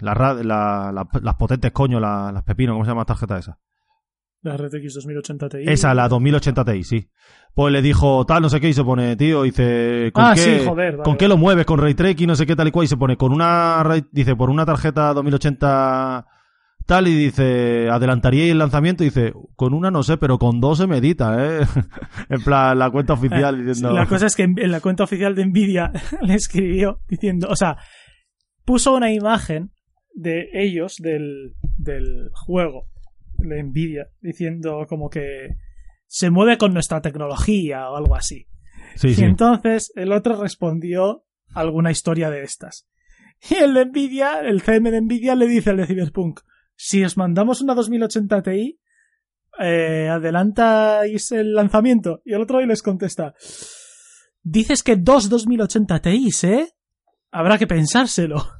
la, 0.00 0.14
la- 0.42 0.92
la- 0.92 1.20
las 1.20 1.34
potentes, 1.34 1.70
coño, 1.72 2.00
la- 2.00 2.32
las 2.32 2.42
pepinos, 2.42 2.72
¿cómo 2.74 2.84
se 2.86 2.90
llama 2.92 3.02
esta 3.02 3.12
tarjeta 3.12 3.38
esa? 3.38 3.58
La 4.42 4.56
RTX 4.56 4.94
2080 4.94 5.48
Ti. 5.48 5.58
Esa, 5.66 5.94
la 5.94 6.08
2080 6.08 6.64
Ti, 6.64 6.84
sí. 6.84 7.08
Pues 7.54 7.72
le 7.72 7.82
dijo 7.82 8.24
tal, 8.26 8.42
no 8.42 8.48
sé 8.50 8.60
qué, 8.60 8.68
y 8.68 8.74
se 8.74 8.84
pone, 8.84 9.16
tío, 9.16 9.42
dice, 9.42 10.10
¿con 10.12 10.24
Ah, 10.24 10.32
qué, 10.34 10.40
sí, 10.40 10.50
joder, 10.64 10.92
vale, 10.92 10.96
¿con 10.96 11.04
vale. 11.04 11.18
qué 11.18 11.28
lo 11.28 11.36
mueves? 11.36 11.64
Con 11.66 11.80
Ray 11.80 11.94
Tracing, 11.94 12.26
no 12.28 12.36
sé 12.36 12.46
qué, 12.46 12.54
tal 12.54 12.68
y 12.68 12.70
cual, 12.70 12.84
y 12.84 12.88
se 12.88 12.96
pone 12.96 13.16
con 13.16 13.32
una, 13.32 13.82
dice, 14.12 14.36
por 14.36 14.50
una 14.50 14.66
tarjeta 14.66 15.14
2080 15.14 16.26
tal, 16.84 17.08
y 17.08 17.14
dice, 17.14 17.88
adelantaría 17.90 18.44
el 18.52 18.58
lanzamiento, 18.58 19.02
y 19.02 19.06
dice, 19.06 19.32
con 19.56 19.72
una 19.74 19.90
no 19.90 20.02
sé, 20.02 20.18
pero 20.18 20.38
con 20.38 20.60
dos 20.60 20.78
se 20.78 20.86
medita, 20.86 21.34
¿eh? 21.44 21.66
en 22.28 22.44
plan, 22.44 22.78
la 22.78 22.90
cuenta 22.90 23.14
oficial 23.14 23.56
diciendo... 23.66 23.92
La 23.92 24.06
cosa 24.06 24.26
es 24.26 24.36
que 24.36 24.42
en, 24.44 24.58
en 24.58 24.70
la 24.70 24.80
cuenta 24.80 25.04
oficial 25.04 25.34
de 25.34 25.46
Nvidia 25.46 25.90
le 26.22 26.34
escribió 26.34 27.00
diciendo, 27.08 27.48
o 27.50 27.56
sea, 27.56 27.78
puso 28.64 28.94
una 28.94 29.10
imagen 29.12 29.72
de 30.14 30.48
ellos 30.52 30.96
del, 30.98 31.54
del 31.78 32.28
juego 32.32 32.88
de 33.38 33.62
Nvidia 33.62 34.08
diciendo 34.20 34.86
como 34.88 35.08
que 35.10 35.48
se 36.06 36.30
mueve 36.30 36.58
con 36.58 36.72
nuestra 36.72 37.00
tecnología 37.00 37.90
o 37.90 37.96
algo 37.96 38.14
así. 38.14 38.46
sí, 38.94 39.08
Y 39.08 39.14
sí. 39.14 39.24
entonces 39.24 39.92
el 39.96 40.12
otro 40.12 40.40
respondió 40.40 41.24
alguna 41.54 41.90
historia 41.90 42.30
de 42.30 42.42
estas. 42.42 42.86
Y 43.50 43.54
el 43.54 43.74
de 43.74 43.86
Nvidia, 43.86 44.40
el 44.40 44.62
CM 44.62 44.90
de 44.90 45.00
Nvidia 45.00 45.34
le 45.34 45.46
dice 45.46 45.70
al 45.70 45.76
de 45.78 45.86
Cyberpunk, 45.86 46.40
si 46.74 47.04
os 47.04 47.16
mandamos 47.16 47.60
una 47.60 47.74
2080 47.74 48.42
Ti, 48.42 48.78
eh, 49.58 50.08
adelantáis 50.10 51.32
el 51.32 51.54
lanzamiento. 51.54 52.20
Y 52.24 52.34
el 52.34 52.42
otro 52.42 52.58
ahí 52.58 52.66
les 52.66 52.82
contesta, 52.82 53.34
dices 54.42 54.82
que 54.82 54.96
dos 54.96 55.28
2080 55.28 56.00
Ti, 56.00 56.28
¿eh? 56.44 56.68
Habrá 57.30 57.58
que 57.58 57.66
pensárselo. 57.66 58.46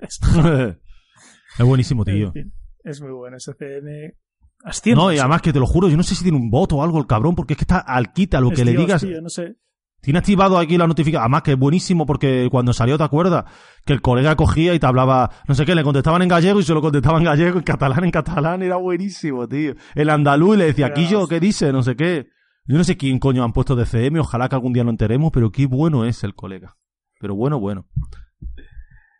Es, 0.00 0.20
es 1.58 1.64
buenísimo, 1.64 2.04
tío. 2.04 2.26
en 2.26 2.32
fin, 2.32 2.52
es 2.84 3.00
muy 3.00 3.10
bueno 3.12 3.36
ese 3.36 3.52
CM. 3.54 4.14
Asciende, 4.62 5.02
No, 5.02 5.12
y 5.12 5.18
además 5.18 5.42
que 5.42 5.52
te 5.52 5.58
lo 5.58 5.66
juro, 5.66 5.88
yo 5.88 5.96
no 5.96 6.02
sé 6.02 6.14
si 6.14 6.22
tiene 6.22 6.38
un 6.38 6.50
voto 6.50 6.76
o 6.76 6.82
algo 6.82 6.98
el 6.98 7.06
cabrón, 7.06 7.34
porque 7.34 7.54
es 7.54 7.58
que 7.58 7.64
está 7.64 7.78
al 7.78 8.12
quita 8.12 8.40
lo 8.40 8.50
Es 8.50 8.56
que 8.56 8.64
le 8.64 8.72
digas. 8.74 9.02
tío, 9.02 9.20
no 9.20 9.28
sé. 9.28 9.56
Tiene 10.00 10.18
activado 10.18 10.58
aquí 10.58 10.76
la 10.76 10.86
notificación. 10.86 11.22
Además 11.22 11.42
que 11.42 11.52
es 11.52 11.58
buenísimo 11.58 12.04
porque 12.04 12.48
cuando 12.50 12.74
salió, 12.74 12.98
¿te 12.98 13.04
acuerdas? 13.04 13.46
Que 13.86 13.94
el 13.94 14.02
colega 14.02 14.36
cogía 14.36 14.74
y 14.74 14.78
te 14.78 14.86
hablaba, 14.86 15.30
no 15.48 15.54
sé 15.54 15.64
qué, 15.64 15.74
le 15.74 15.82
contestaban 15.82 16.20
en 16.20 16.28
gallego 16.28 16.60
y 16.60 16.62
se 16.62 16.74
lo 16.74 16.82
contestaban 16.82 17.22
en 17.22 17.24
gallego, 17.24 17.56
en 17.56 17.64
catalán, 17.64 18.04
en 18.04 18.10
catalán. 18.10 18.62
Era 18.62 18.76
buenísimo, 18.76 19.48
tío. 19.48 19.74
El 19.94 20.10
andaluz 20.10 20.58
le 20.58 20.66
decía, 20.66 20.92
yo, 20.94 21.26
¿qué 21.26 21.40
dice? 21.40 21.72
No 21.72 21.82
sé 21.82 21.96
qué. 21.96 22.28
Yo 22.66 22.76
no 22.76 22.84
sé 22.84 22.98
quién 22.98 23.18
coño 23.18 23.44
han 23.44 23.52
puesto 23.52 23.76
de 23.76 23.86
CM, 23.86 24.20
ojalá 24.20 24.48
que 24.48 24.54
algún 24.54 24.72
día 24.74 24.84
lo 24.84 24.90
enteremos, 24.90 25.30
pero 25.32 25.50
qué 25.50 25.66
bueno 25.66 26.04
es 26.04 26.22
el 26.22 26.34
colega. 26.34 26.76
Pero 27.18 27.34
bueno, 27.34 27.58
bueno. 27.58 27.86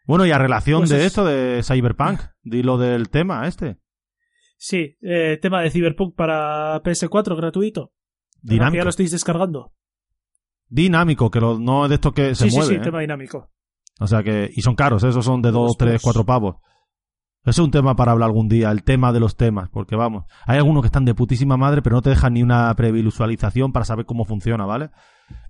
Bueno, 0.06 0.26
y 0.26 0.30
a 0.32 0.38
relación 0.38 0.80
Pues 0.80 0.90
de 0.90 0.98
es- 1.00 1.06
esto 1.06 1.24
de 1.24 1.62
Cyberpunk, 1.62 2.20
di 2.42 2.62
lo 2.62 2.76
del 2.78 3.08
tema 3.08 3.46
este. 3.46 3.78
Sí, 4.56 4.96
eh, 5.02 5.38
tema 5.40 5.60
de 5.62 5.70
Cyberpunk 5.70 6.14
para 6.14 6.80
PS4 6.82 7.36
gratuito. 7.36 7.92
Ya 8.42 8.52
Dinámico. 8.54 8.84
lo 8.84 8.90
estáis 8.90 9.10
descargando. 9.10 9.72
Dinámico, 10.68 11.30
que 11.30 11.40
lo- 11.40 11.58
no 11.58 11.84
es 11.84 11.88
de 11.90 11.94
esto 11.96 12.12
que 12.12 12.34
se 12.34 12.48
sí, 12.50 12.56
mueve. 12.56 12.68
sí, 12.68 12.74
sí, 12.74 12.80
¿eh? 12.80 12.84
tema 12.84 13.00
dinámico. 13.00 13.50
O 14.00 14.06
sea 14.06 14.22
que, 14.22 14.50
y 14.54 14.60
son 14.62 14.74
caros, 14.74 15.04
¿eh? 15.04 15.08
esos 15.08 15.24
son 15.24 15.40
de 15.42 15.50
Dos, 15.50 15.68
dos, 15.68 15.76
tres, 15.76 15.92
dos. 15.94 16.02
cuatro 16.02 16.24
pavos. 16.24 16.56
Eso 17.44 17.60
es 17.62 17.66
un 17.66 17.70
tema 17.70 17.94
para 17.94 18.12
hablar 18.12 18.28
algún 18.30 18.48
día, 18.48 18.70
el 18.70 18.82
tema 18.84 19.12
de 19.12 19.20
los 19.20 19.36
temas, 19.36 19.68
porque 19.70 19.96
vamos, 19.96 20.24
hay 20.46 20.56
algunos 20.56 20.82
que 20.82 20.86
están 20.86 21.04
de 21.04 21.14
putísima 21.14 21.58
madre, 21.58 21.82
pero 21.82 21.96
no 21.96 22.02
te 22.02 22.08
dejan 22.10 22.32
ni 22.32 22.42
una 22.42 22.74
previsualización 22.74 23.70
para 23.70 23.84
saber 23.84 24.06
cómo 24.06 24.24
funciona, 24.24 24.64
¿vale? 24.64 24.88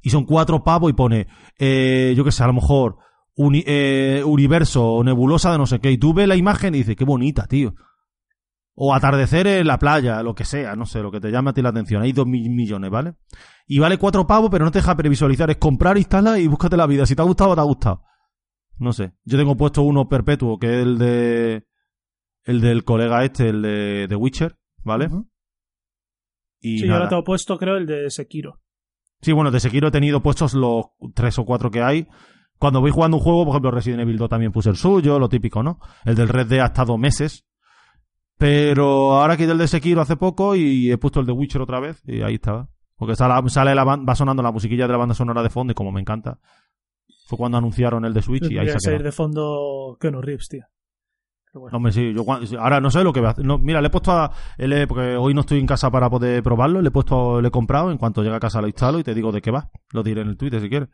Y 0.02 0.10
son 0.10 0.24
cuatro 0.24 0.64
pavos 0.64 0.90
y 0.90 0.92
pone, 0.94 1.28
eh, 1.58 2.12
yo 2.16 2.24
qué 2.24 2.32
sé, 2.32 2.42
a 2.42 2.48
lo 2.48 2.52
mejor, 2.54 2.96
uni- 3.36 3.64
eh, 3.66 4.22
universo 4.24 4.84
o 4.84 5.04
nebulosa 5.04 5.52
de 5.52 5.58
no 5.58 5.66
sé 5.66 5.80
qué, 5.80 5.90
y 5.90 5.98
tú 5.98 6.14
ves 6.14 6.28
la 6.28 6.36
imagen 6.36 6.74
y 6.74 6.78
dices, 6.78 6.96
qué 6.96 7.04
bonita, 7.04 7.46
tío. 7.46 7.74
O 8.76 8.92
atardecer 8.92 9.46
en 9.46 9.66
la 9.68 9.78
playa, 9.78 10.22
lo 10.24 10.34
que 10.34 10.44
sea, 10.44 10.74
no 10.74 10.84
sé, 10.84 11.00
lo 11.00 11.12
que 11.12 11.20
te 11.20 11.30
llame 11.30 11.50
a 11.50 11.52
ti 11.52 11.62
la 11.62 11.68
atención. 11.68 12.02
Hay 12.02 12.12
dos 12.12 12.26
mil 12.26 12.50
millones, 12.50 12.90
¿vale? 12.90 13.14
Y 13.68 13.78
vale 13.78 13.98
cuatro 13.98 14.26
pavos, 14.26 14.50
pero 14.50 14.64
no 14.64 14.72
te 14.72 14.78
deja 14.80 14.96
previsualizar. 14.96 15.48
Es 15.50 15.58
comprar, 15.58 15.96
instala 15.96 16.40
y 16.40 16.48
búscate 16.48 16.76
la 16.76 16.86
vida. 16.88 17.06
Si 17.06 17.14
te 17.14 17.22
ha 17.22 17.24
gustado, 17.24 17.54
te 17.54 17.60
ha 17.60 17.64
gustado. 17.64 18.02
No 18.78 18.92
sé. 18.92 19.12
Yo 19.24 19.38
tengo 19.38 19.56
puesto 19.56 19.82
uno 19.82 20.08
perpetuo, 20.08 20.58
que 20.58 20.66
es 20.80 20.82
el 20.86 20.98
de. 20.98 21.66
El 22.42 22.60
del 22.60 22.82
colega 22.84 23.24
este, 23.24 23.48
el 23.48 23.62
de 23.62 24.06
The 24.08 24.16
Witcher, 24.16 24.56
¿vale? 24.82 25.08
Y 26.60 26.78
Sí, 26.80 26.86
yo 26.86 26.94
ahora 26.94 27.08
tengo 27.08 27.24
puesto, 27.24 27.56
creo, 27.58 27.76
el 27.76 27.86
de 27.86 28.10
Sekiro. 28.10 28.60
Sí, 29.22 29.32
bueno, 29.32 29.50
de 29.50 29.60
Sekiro 29.60 29.88
he 29.88 29.92
tenido 29.92 30.20
puestos 30.22 30.52
los 30.52 30.86
tres 31.14 31.38
o 31.38 31.44
cuatro 31.44 31.70
que 31.70 31.80
hay. 31.82 32.06
Cuando 32.64 32.80
voy 32.80 32.92
jugando 32.92 33.18
un 33.18 33.22
juego, 33.22 33.44
por 33.44 33.52
ejemplo, 33.52 33.70
Resident 33.72 34.00
Evil 34.00 34.16
2 34.16 34.26
también 34.30 34.50
puse 34.50 34.70
el 34.70 34.76
suyo, 34.76 35.18
lo 35.18 35.28
típico, 35.28 35.62
¿no? 35.62 35.80
El 36.06 36.14
del 36.14 36.30
Red 36.30 36.46
Dead 36.46 36.62
ha 36.62 36.68
estado 36.68 36.96
meses. 36.96 37.44
Pero 38.38 39.20
ahora 39.20 39.36
quité 39.36 39.52
el 39.52 39.58
de 39.58 39.68
Sekiro 39.68 40.00
hace 40.00 40.16
poco 40.16 40.56
y 40.56 40.90
he 40.90 40.96
puesto 40.96 41.20
el 41.20 41.26
de 41.26 41.32
Witcher 41.32 41.60
otra 41.60 41.78
vez 41.78 42.00
y 42.06 42.22
ahí 42.22 42.36
estaba. 42.36 42.70
Porque 42.96 43.16
sale, 43.16 43.46
sale 43.50 43.74
la 43.74 43.84
va 43.84 44.14
sonando 44.14 44.42
la 44.42 44.50
musiquilla 44.50 44.86
de 44.86 44.92
la 44.92 44.96
banda 44.98 45.14
sonora 45.14 45.42
de 45.42 45.50
fondo 45.50 45.72
y 45.72 45.74
como 45.74 45.92
me 45.92 46.00
encanta. 46.00 46.38
Fue 47.26 47.36
cuando 47.36 47.58
anunciaron 47.58 48.02
el 48.06 48.14
de 48.14 48.22
Switch 48.22 48.50
y 48.50 48.56
ahí 48.56 48.66
se 48.68 48.80
salir 48.80 49.02
de 49.02 49.12
fondo 49.12 49.98
Keanu 50.00 50.22
Reeves, 50.22 50.48
tío. 50.48 50.64
Bueno. 51.52 51.76
Hombre, 51.76 51.92
sí, 51.92 52.14
yo 52.14 52.24
ahora 52.58 52.80
no 52.80 52.90
sé 52.90 53.04
lo 53.04 53.12
que 53.12 53.20
voy 53.20 53.26
a 53.26 53.32
hacer. 53.32 53.44
No, 53.44 53.58
mira, 53.58 53.82
le 53.82 53.88
he 53.88 53.90
puesto 53.90 54.10
a. 54.10 54.32
le- 54.56 54.86
porque 54.86 55.16
hoy 55.16 55.34
no 55.34 55.42
estoy 55.42 55.60
en 55.60 55.66
casa 55.66 55.90
para 55.90 56.08
poder 56.08 56.42
probarlo. 56.42 56.80
Le 56.80 56.88
he 56.88 56.90
puesto, 56.90 57.42
le 57.42 57.48
he 57.48 57.50
comprado. 57.50 57.90
En 57.90 57.98
cuanto 57.98 58.22
llegue 58.22 58.34
a 58.36 58.40
casa 58.40 58.62
lo 58.62 58.68
instalo 58.68 58.98
y 59.00 59.04
te 59.04 59.12
digo 59.12 59.32
de 59.32 59.42
qué 59.42 59.50
va. 59.50 59.70
Lo 59.92 60.02
diré 60.02 60.22
en 60.22 60.28
el 60.28 60.38
Twitter 60.38 60.62
si 60.62 60.70
quieres. 60.70 60.88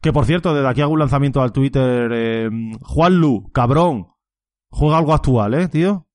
Que 0.00 0.12
por 0.12 0.24
cierto, 0.24 0.54
desde 0.54 0.68
aquí 0.68 0.80
hago 0.80 0.92
un 0.92 0.98
lanzamiento 0.98 1.42
al 1.42 1.52
Twitter. 1.52 2.10
Eh, 2.12 2.50
Juanlu, 2.82 3.50
cabrón. 3.52 4.08
Juega 4.70 4.98
algo 4.98 5.12
actual, 5.12 5.54
¿eh, 5.54 5.68
tío? 5.68 6.06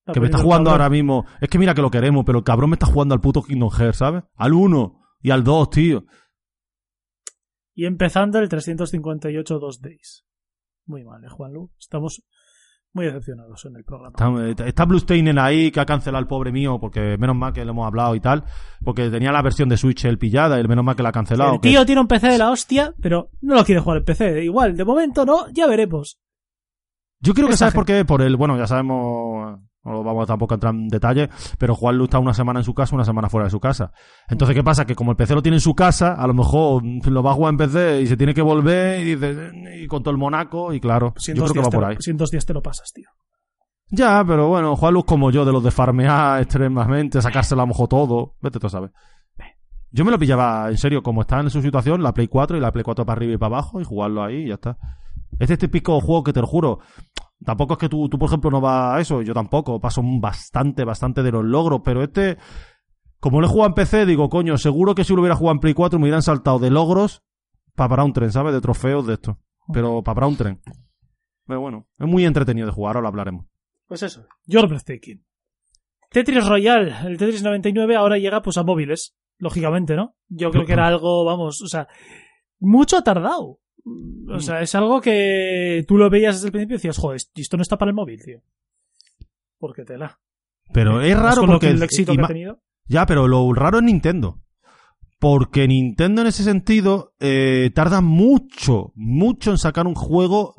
Está 0.00 0.12
Que 0.12 0.20
me 0.20 0.26
está 0.26 0.38
jugando 0.38 0.70
ahora 0.70 0.90
mismo. 0.90 1.24
Es 1.40 1.48
que 1.48 1.58
mira 1.58 1.74
que 1.74 1.82
lo 1.82 1.90
queremos, 1.90 2.24
pero 2.24 2.38
el 2.38 2.44
cabrón 2.44 2.70
me 2.70 2.74
está 2.74 2.86
jugando 2.86 3.14
al 3.14 3.20
puto 3.20 3.42
Kingdom 3.42 3.70
Hearts, 3.70 3.98
¿sabes? 3.98 4.24
Al 4.34 4.52
1 4.52 5.00
y 5.20 5.30
al 5.30 5.44
2, 5.44 5.70
tío. 5.70 6.04
Y 7.74 7.86
empezando 7.86 8.38
el 8.38 8.48
358 8.48 9.58
Dos 9.58 9.80
Days. 9.80 10.26
Muy 10.84 11.04
mal, 11.04 11.24
¿eh, 11.24 11.28
Juanlu? 11.28 11.72
Estamos 11.78 12.22
muy 12.92 13.06
decepcionados 13.06 13.64
en 13.66 13.76
el 13.76 13.84
programa. 13.84 14.48
Está, 14.48 14.66
está 14.66 14.84
Bluesteinen 14.84 15.38
ahí, 15.38 15.70
que 15.70 15.78
ha 15.80 15.86
cancelado 15.86 16.20
el 16.20 16.26
pobre 16.26 16.50
mío, 16.52 16.78
porque 16.80 17.16
menos 17.18 17.36
mal 17.36 17.52
que 17.52 17.64
le 17.64 17.70
hemos 17.70 17.86
hablado 17.86 18.14
y 18.14 18.20
tal. 18.20 18.44
Porque 18.84 19.08
tenía 19.10 19.30
la 19.32 19.42
versión 19.42 19.68
de 19.68 19.76
Switch 19.76 20.04
el 20.06 20.18
pillada 20.18 20.58
y 20.60 20.66
menos 20.66 20.84
mal 20.84 20.96
que 20.96 21.02
la 21.02 21.10
ha 21.10 21.12
cancelado. 21.12 21.54
el 21.54 21.60
que- 21.60 21.68
tío 21.68 21.86
tiene 21.86 22.00
un 22.00 22.08
PC 22.08 22.28
de 22.28 22.38
la 22.38 22.50
hostia, 22.50 22.92
pero 23.00 23.30
no 23.42 23.54
lo 23.54 23.64
quiere 23.64 23.80
jugar 23.80 23.98
en 23.98 24.04
PC. 24.04 24.44
Igual, 24.44 24.76
de 24.76 24.84
momento 24.84 25.24
no, 25.24 25.48
ya 25.52 25.66
veremos. 25.68 26.18
Yo 27.20 27.34
creo 27.34 27.46
que 27.46 27.52
Esa 27.54 27.66
sabes 27.66 27.74
por 27.74 27.84
qué, 27.84 28.04
por 28.04 28.22
el, 28.22 28.36
bueno, 28.36 28.56
ya 28.56 28.66
sabemos, 28.66 29.60
no 29.84 30.04
vamos 30.04 30.26
tampoco 30.26 30.54
a 30.54 30.56
entrar 30.56 30.74
en 30.74 30.88
detalle, 30.88 31.28
pero 31.58 31.74
Juan 31.74 31.96
Lu 31.96 32.04
está 32.04 32.18
una 32.18 32.34
semana 32.34 32.60
en 32.60 32.64
su 32.64 32.74
casa, 32.74 32.94
una 32.94 33.04
semana 33.04 33.28
fuera 33.28 33.44
de 33.46 33.50
su 33.50 33.60
casa. 33.60 33.92
Entonces, 34.28 34.54
¿qué 34.54 34.62
pasa? 34.62 34.84
Que 34.84 34.94
como 34.94 35.10
el 35.12 35.16
PC 35.16 35.34
lo 35.34 35.42
tiene 35.42 35.56
en 35.56 35.60
su 35.62 35.74
casa, 35.74 36.12
a 36.14 36.26
lo 36.26 36.34
mejor 36.34 36.82
lo 36.84 37.22
va 37.22 37.30
a 37.30 37.34
jugar 37.34 37.52
en 37.54 37.58
PC 37.58 38.02
y 38.02 38.06
se 38.06 38.16
tiene 38.16 38.34
que 38.34 38.42
volver 38.42 39.00
y 39.00 39.14
dice, 39.14 39.50
y 39.82 39.86
con 39.86 40.02
todo 40.02 40.12
el 40.12 40.18
Monaco, 40.18 40.72
y 40.74 40.80
claro, 40.80 41.14
Si 41.16 41.32
yo 41.34 41.42
creo 41.44 41.54
que 41.54 41.60
va 41.60 41.70
por 41.70 41.84
ahí. 41.84 41.94
lo- 41.94 42.00
si 42.02 42.10
en 42.10 42.16
dos 42.16 42.30
días 42.30 42.44
te 42.44 42.52
lo 42.52 42.62
pasas, 42.62 42.92
tío. 42.92 43.08
Ya, 43.92 44.22
pero 44.24 44.48
bueno, 44.48 44.76
Juan 44.76 44.94
Lu 44.94 45.00
es 45.00 45.06
como 45.06 45.30
yo, 45.32 45.44
de 45.44 45.52
los 45.52 45.64
de 45.64 45.70
farmear 45.72 46.40
extremadamente, 46.42 47.20
sacárselo 47.20 47.62
a 47.62 47.64
lo 47.64 47.68
mejor 47.68 47.88
todo, 47.88 48.34
vete 48.40 48.60
tú 48.60 48.66
a 48.68 48.70
saber. 48.70 48.92
Yo 49.92 50.04
me 50.04 50.12
lo 50.12 50.18
pillaba, 50.20 50.68
en 50.70 50.78
serio, 50.78 51.02
como 51.02 51.22
está 51.22 51.40
en 51.40 51.50
su 51.50 51.60
situación, 51.60 52.00
la 52.00 52.14
Play 52.14 52.28
4 52.28 52.56
y 52.56 52.60
la 52.60 52.70
Play 52.70 52.84
4 52.84 53.04
para 53.04 53.16
arriba 53.16 53.32
y 53.34 53.36
para 53.38 53.56
abajo 53.56 53.80
y 53.80 53.84
jugarlo 53.84 54.22
ahí 54.22 54.44
y 54.44 54.48
ya 54.48 54.54
está. 54.54 54.76
Este 55.40 55.56
típico 55.56 56.00
juego 56.00 56.22
que 56.22 56.32
te 56.32 56.40
lo 56.40 56.46
juro, 56.46 56.78
tampoco 57.44 57.74
es 57.74 57.78
que 57.78 57.88
tú, 57.88 58.08
tú 58.08 58.18
por 58.18 58.28
ejemplo, 58.28 58.50
no 58.50 58.60
vas 58.60 58.96
a 58.96 59.00
eso, 59.00 59.22
yo 59.22 59.34
tampoco, 59.34 59.80
paso 59.80 60.02
bastante, 60.04 60.84
bastante 60.84 61.22
de 61.22 61.32
los 61.32 61.44
logros, 61.44 61.80
pero 61.84 62.02
este, 62.02 62.38
como 63.18 63.40
lo 63.40 63.46
he 63.46 63.50
jugado 63.50 63.68
en 63.68 63.74
PC, 63.74 64.06
digo, 64.06 64.28
coño, 64.28 64.56
seguro 64.56 64.94
que 64.94 65.04
si 65.04 65.14
lo 65.14 65.20
hubiera 65.20 65.36
jugado 65.36 65.54
en 65.54 65.60
Play 65.60 65.74
4 65.74 65.98
me 65.98 66.04
hubieran 66.04 66.22
saltado 66.22 66.58
de 66.58 66.70
logros 66.70 67.22
para 67.74 67.90
parar 67.90 68.06
un 68.06 68.12
tren, 68.12 68.32
¿sabes? 68.32 68.52
De 68.52 68.60
trofeos 68.60 69.06
de 69.06 69.14
esto. 69.14 69.38
Pero 69.72 70.02
para 70.02 70.14
parar 70.16 70.30
un 70.30 70.36
tren. 70.36 70.60
Pero 71.46 71.60
bueno, 71.60 71.86
es 71.98 72.06
muy 72.06 72.24
entretenido 72.24 72.66
de 72.66 72.72
jugar, 72.72 72.96
ahora 72.96 73.02
lo 73.02 73.08
hablaremos. 73.08 73.46
Pues 73.86 74.02
eso, 74.02 74.26
Your 74.46 74.68
Breathtaking. 74.68 75.24
Tetris 76.10 76.46
Royal, 76.46 77.06
el 77.06 77.16
Tetris 77.18 77.42
99 77.42 77.94
ahora 77.96 78.18
llega 78.18 78.42
pues 78.42 78.56
a 78.58 78.64
móviles, 78.64 79.16
lógicamente, 79.38 79.94
¿no? 79.94 80.16
Yo 80.28 80.50
creo 80.50 80.64
que 80.64 80.72
era 80.72 80.86
algo, 80.88 81.24
vamos, 81.24 81.62
o 81.62 81.68
sea, 81.68 81.88
mucho 82.58 82.96
ha 82.96 83.04
tardado. 83.04 83.59
O 84.28 84.40
sea, 84.40 84.60
es 84.60 84.74
algo 84.74 85.00
que 85.00 85.84
tú 85.86 85.96
lo 85.96 86.10
veías 86.10 86.36
desde 86.36 86.48
el 86.48 86.52
principio 86.52 86.74
y 86.74 86.78
decías, 86.78 86.98
joder, 86.98 87.20
esto 87.34 87.56
no 87.56 87.62
está 87.62 87.78
para 87.78 87.90
el 87.90 87.94
móvil, 87.94 88.22
tío. 88.22 88.40
Porque 89.58 89.84
tela. 89.84 90.18
Pero 90.72 91.00
es 91.00 91.18
raro 91.18 91.46
porque... 91.46 91.66
que 91.66 91.72
el 91.72 91.82
éxito 91.82 92.14
que 92.14 92.22
ha 92.22 92.26
tenido. 92.26 92.60
Ya, 92.86 93.06
pero 93.06 93.28
lo 93.28 93.52
raro 93.52 93.78
es 93.78 93.84
Nintendo. 93.84 94.42
Porque 95.18 95.68
Nintendo 95.68 96.22
en 96.22 96.28
ese 96.28 96.42
sentido 96.44 97.14
eh, 97.20 97.70
tarda 97.74 98.00
mucho, 98.00 98.92
mucho 98.94 99.50
en 99.50 99.58
sacar 99.58 99.86
un 99.86 99.94
juego 99.94 100.54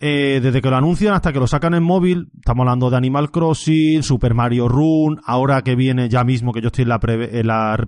eh, 0.00 0.38
desde 0.42 0.62
que 0.62 0.70
lo 0.70 0.76
anuncian 0.76 1.14
hasta 1.14 1.32
que 1.32 1.40
lo 1.40 1.46
sacan 1.46 1.74
en 1.74 1.82
móvil. 1.82 2.28
Estamos 2.36 2.62
hablando 2.62 2.88
de 2.90 2.96
Animal 2.96 3.30
Crossing, 3.30 4.02
Super 4.02 4.34
Mario 4.34 4.68
Run, 4.68 5.20
ahora 5.24 5.62
que 5.62 5.74
viene 5.74 6.08
ya 6.08 6.22
mismo, 6.24 6.52
que 6.52 6.60
yo 6.60 6.68
estoy 6.68 6.82
en 6.82 6.88
la, 6.88 7.00
pre, 7.00 7.28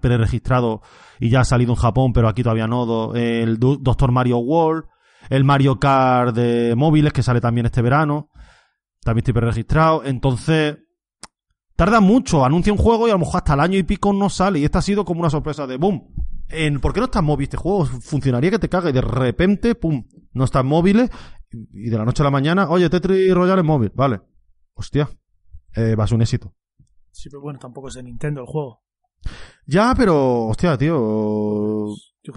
pre-registrado 0.00 0.82
y 1.20 1.28
ya 1.30 1.40
ha 1.40 1.44
salido 1.44 1.72
en 1.72 1.76
Japón, 1.76 2.12
pero 2.12 2.28
aquí 2.28 2.42
todavía 2.42 2.66
no, 2.66 3.14
el 3.14 3.58
Do- 3.58 3.76
Doctor 3.76 4.11
Mario 4.11 4.38
World, 4.38 4.84
el 5.28 5.44
Mario 5.44 5.78
Kart 5.78 6.34
de 6.34 6.74
móviles 6.76 7.12
que 7.12 7.22
sale 7.22 7.40
también 7.40 7.66
este 7.66 7.82
verano. 7.82 8.30
También 9.02 9.22
estoy 9.22 9.34
pre-registrado. 9.34 10.02
Entonces, 10.04 10.76
tarda 11.76 12.00
mucho, 12.00 12.44
anuncia 12.44 12.72
un 12.72 12.78
juego 12.78 13.06
y 13.06 13.11
a 13.11 13.14
lo 13.14 13.20
mejor 13.20 13.36
hasta 13.38 13.54
el 13.54 13.61
año 13.61 13.78
y 13.78 13.82
pico 13.82 14.12
no 14.12 14.28
sale. 14.28 14.58
Y 14.58 14.64
esta 14.64 14.80
ha 14.80 14.82
sido 14.82 15.04
como 15.04 15.20
una 15.20 15.30
sorpresa 15.30 15.66
de 15.66 15.76
boom. 15.76 16.02
En, 16.48 16.80
¿Por 16.80 16.92
qué 16.92 17.00
no 17.00 17.04
está 17.06 17.20
en 17.20 17.26
móvil 17.26 17.44
este 17.44 17.56
juego? 17.56 17.86
Funcionaría 17.86 18.50
que 18.50 18.58
te 18.58 18.68
caga 18.68 18.90
y 18.90 18.92
de 18.92 19.00
repente, 19.00 19.74
pum, 19.76 20.04
no 20.32 20.44
está 20.44 20.61
en 20.61 20.66
móviles 20.66 21.11
y 21.53 21.90
de 21.90 21.98
la 21.98 22.05
noche 22.05 22.22
a 22.22 22.24
la 22.24 22.30
mañana, 22.30 22.68
oye, 22.70 22.88
Tetris 22.88 23.34
Royal 23.34 23.59
en 23.59 23.66
móvil, 23.66 23.92
vale. 23.94 24.20
Hostia, 24.74 25.09
eh, 25.74 25.94
va 25.96 26.05
a 26.05 26.07
ser 26.07 26.16
un 26.16 26.22
éxito. 26.22 26.55
Sí, 27.11 27.28
pero 27.28 27.42
bueno, 27.42 27.59
tampoco 27.59 27.88
es 27.88 27.94
de 27.94 28.03
Nintendo 28.03 28.40
el 28.42 28.46
juego. 28.46 28.82
Ya, 29.66 29.94
pero, 29.96 30.46
hostia, 30.46 30.78
tío. 30.78 31.88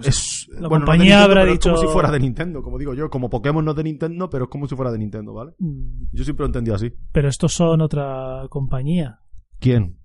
Sé. 0.01 0.09
Es, 0.09 0.47
La 0.49 0.67
bueno, 0.67 0.79
no 0.79 0.85
compañía 0.85 1.03
Nintendo, 1.17 1.23
habrá 1.23 1.41
pero 1.41 1.53
es 1.53 1.59
como 1.59 1.75
dicho- 1.75 1.87
si 1.87 1.93
fuera 1.93 2.11
de 2.11 2.19
Nintendo, 2.19 2.63
como 2.63 2.77
digo 2.79 2.93
yo. 2.93 3.09
Como 3.09 3.29
Pokémon 3.29 3.63
no 3.63 3.71
es 3.71 3.77
de 3.77 3.83
Nintendo, 3.83 4.29
pero 4.29 4.45
es 4.45 4.49
como 4.49 4.67
si 4.67 4.75
fuera 4.75 4.91
de 4.91 4.97
Nintendo, 4.97 5.33
¿vale? 5.33 5.51
Mm, 5.59 6.05
Yo 6.11 6.23
siempre 6.23 6.43
lo 6.43 6.47
he 6.47 6.49
entendido 6.49 6.75
así. 6.75 6.91
Pero 7.11 7.27
estos 7.29 7.53
son 7.53 7.81
otra 7.81 8.43
compañía, 8.49 9.19
¿Quién? 9.59 9.99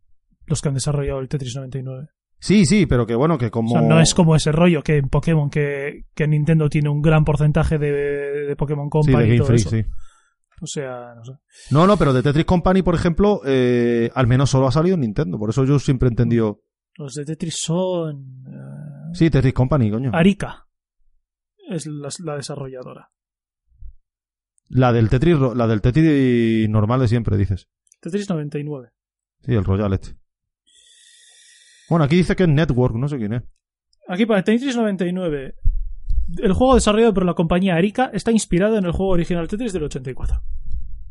los 0.47 0.61
que 0.63 0.69
han 0.69 0.75
desarrollado 0.75 1.21
el 1.21 1.29
Tetris 1.29 1.55
99. 1.57 2.09
Sí, 2.41 2.67
sí, 2.67 2.87
pero 2.87 3.07
que 3.07 3.15
bueno, 3.15 3.37
que 3.39 3.51
como. 3.51 3.75
O 3.75 3.79
sea, 3.81 3.89
no 3.89 4.01
es 4.01 4.15
como 4.15 4.37
ese 4.37 4.53
rollo 4.53 4.83
que 4.83 4.97
en 4.99 5.09
Pokémon, 5.09 5.51
que, 5.51 6.05
que 6.15 6.29
Nintendo 6.29 6.69
tiene 6.69 6.89
un 6.89 7.03
gran 7.03 7.25
porcentaje 7.25 7.79
de, 7.79 7.91
de 8.47 8.57
Pokémon 8.57 8.87
Sí, 8.87 8.91
Company 8.91 9.29
de 9.29 9.35
y 9.35 9.39
todo 9.39 9.53
eso. 9.55 9.71
sí. 9.71 9.83
O 10.61 10.67
sea, 10.67 11.15
no 11.15 11.25
sé. 11.25 11.33
No, 11.71 11.87
no, 11.87 11.97
pero 11.97 12.13
de 12.13 12.23
Tetris 12.23 12.45
Company, 12.45 12.83
por 12.83 12.95
ejemplo, 12.97 13.41
eh, 13.45 14.11
al 14.15 14.27
menos 14.27 14.51
solo 14.51 14.67
ha 14.67 14.73
salido 14.73 14.95
en 14.95 15.03
Nintendo. 15.03 15.39
Por 15.39 15.51
eso 15.51 15.65
yo 15.65 15.79
siempre 15.79 16.09
he 16.09 16.11
entendido. 16.11 16.63
Los 16.97 17.15
de 17.15 17.25
Tetris 17.25 17.59
son... 17.61 18.45
eh, 18.49 19.11
Sí, 19.15 19.31
Tetris 19.31 19.55
Company, 19.55 19.89
coño. 19.91 20.11
Arica 20.13 20.67
es 21.71 21.87
la, 21.87 22.09
la 22.25 22.37
desarrolladora. 22.37 23.11
La 24.69 24.93
del 24.93 25.09
Tetris, 25.09 25.39
la 25.55 25.67
del 25.67 25.81
Tetris 25.81 26.69
normal 26.69 27.01
de 27.01 27.09
siempre, 27.09 27.37
dices. 27.37 27.69
Tetris 28.01 28.29
99. 28.29 28.91
Sí, 29.45 29.55
el 29.55 29.65
Royal 29.65 29.93
este. 29.93 30.17
Bueno, 31.89 32.05
aquí 32.05 32.17
dice 32.17 32.37
que 32.37 32.45
es 32.45 32.49
Network, 32.49 32.95
no 32.97 33.09
sé 33.09 33.17
quién 33.17 33.33
es. 33.35 33.43
Aquí 34.09 34.27
para 34.27 34.43
Tetris 34.43 34.77
99. 34.77 35.55
El 36.43 36.53
juego 36.53 36.75
desarrollado 36.75 37.15
por 37.15 37.25
la 37.25 37.35
compañía 37.35 37.75
Arika 37.75 38.11
está 38.13 38.31
inspirado 38.31 38.77
en 38.77 38.85
el 38.85 38.93
juego 38.93 39.13
original 39.13 39.49
Tetris 39.49 39.73
del 39.73 39.85
84. 39.85 40.37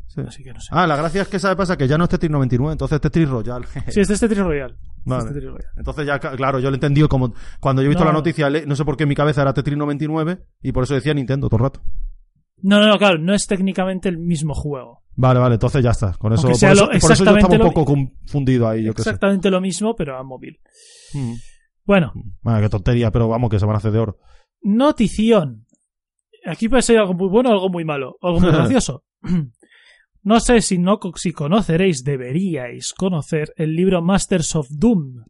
Sí. 0.07 0.21
Así 0.27 0.43
que 0.43 0.53
no 0.53 0.59
sé. 0.59 0.69
Ah, 0.71 0.87
la 0.87 0.95
gracia 0.95 1.21
es 1.23 1.27
que 1.27 1.39
sabe 1.39 1.55
pasa 1.55 1.77
que 1.77 1.87
ya 1.87 1.97
no 1.97 2.03
es 2.05 2.09
Tetris 2.09 2.31
99, 2.31 2.71
entonces 2.73 2.95
es 2.95 3.01
Tetris 3.01 3.29
Royal. 3.29 3.65
Sí, 3.89 4.01
este 4.01 4.13
es 4.13 4.19
Tetris 4.19 4.39
Royal. 4.39 4.77
Vale. 5.05 5.19
Este 5.19 5.29
es 5.29 5.33
Tetris 5.35 5.51
Royal. 5.51 5.71
Entonces 5.77 6.05
ya, 6.07 6.19
claro, 6.19 6.59
yo 6.59 6.69
lo 6.69 6.75
he 6.75 6.77
entendido 6.77 7.07
como... 7.09 7.33
Cuando 7.59 7.81
yo 7.81 7.87
he 7.87 7.89
visto 7.89 8.03
No, 8.03 8.09
la 8.09 8.13
no. 8.13 8.19
noticia, 8.19 8.49
no 8.49 8.75
sé 8.75 8.85
por 8.85 8.97
qué 8.97 9.03
en 9.03 9.09
mi 9.09 9.15
cabeza 9.15 9.41
era 9.41 9.53
Tetris 9.53 9.77
99 9.77 10.39
y 10.61 10.71
por 10.71 10.83
eso 10.83 10.93
decía 10.95 11.13
Nintendo 11.13 11.47
todo 11.49 11.57
el 11.57 11.63
rato. 11.63 11.81
No, 12.61 12.79
no, 12.79 12.87
no, 12.87 12.97
claro, 12.97 13.19
no 13.19 13.33
es 13.35 13.45
técnicamente 13.47 14.09
el 14.09 14.17
mismo 14.17 14.53
juego. 14.55 15.03
Vale, 15.19 15.39
vale, 15.39 15.55
entonces 15.55 15.83
ya 15.83 15.89
está. 15.89 16.13
Con 16.13 16.31
eso, 16.33 16.43
por 16.43 16.51
eso, 16.51 16.67
lo- 16.75 16.85
por 16.87 16.95
eso 16.95 17.25
yo 17.25 17.35
estaba 17.37 17.55
un 17.65 17.73
poco 17.73 17.85
confundido 17.85 18.67
ahí, 18.69 18.83
yo. 18.83 18.91
Exactamente 18.91 19.49
lo 19.49 19.59
mismo, 19.59 19.95
pero 19.95 20.15
a 20.17 20.23
móvil. 20.23 20.59
Mm. 21.13 21.33
Bueno, 21.85 22.13
Bueno, 22.41 22.61
qué 22.61 22.69
tontería, 22.69 23.09
pero 23.11 23.27
vamos, 23.27 23.49
que 23.49 23.59
se 23.59 23.65
van 23.65 23.75
a 23.75 23.77
hacer 23.79 23.91
de 23.91 23.99
oro. 23.99 24.17
notición. 24.61 25.65
Aquí 26.45 26.69
puede 26.69 26.81
ser 26.83 26.99
algo 26.99 27.13
muy 27.13 27.27
bueno 27.29 27.49
o 27.49 27.53
algo 27.53 27.69
muy 27.69 27.83
malo, 27.83 28.15
algo 28.21 28.39
muy 28.39 28.51
gracioso. 28.81 29.03
No 30.21 30.39
sé 30.39 30.61
si 30.61 30.77
no 30.77 30.99
si 31.15 31.31
conoceréis, 31.31 32.03
deberíais 32.03 32.93
conocer 32.93 33.53
el 33.55 33.73
libro 33.75 34.01
Masters 34.01 34.55
of 34.55 34.67
Doom. 34.69 35.23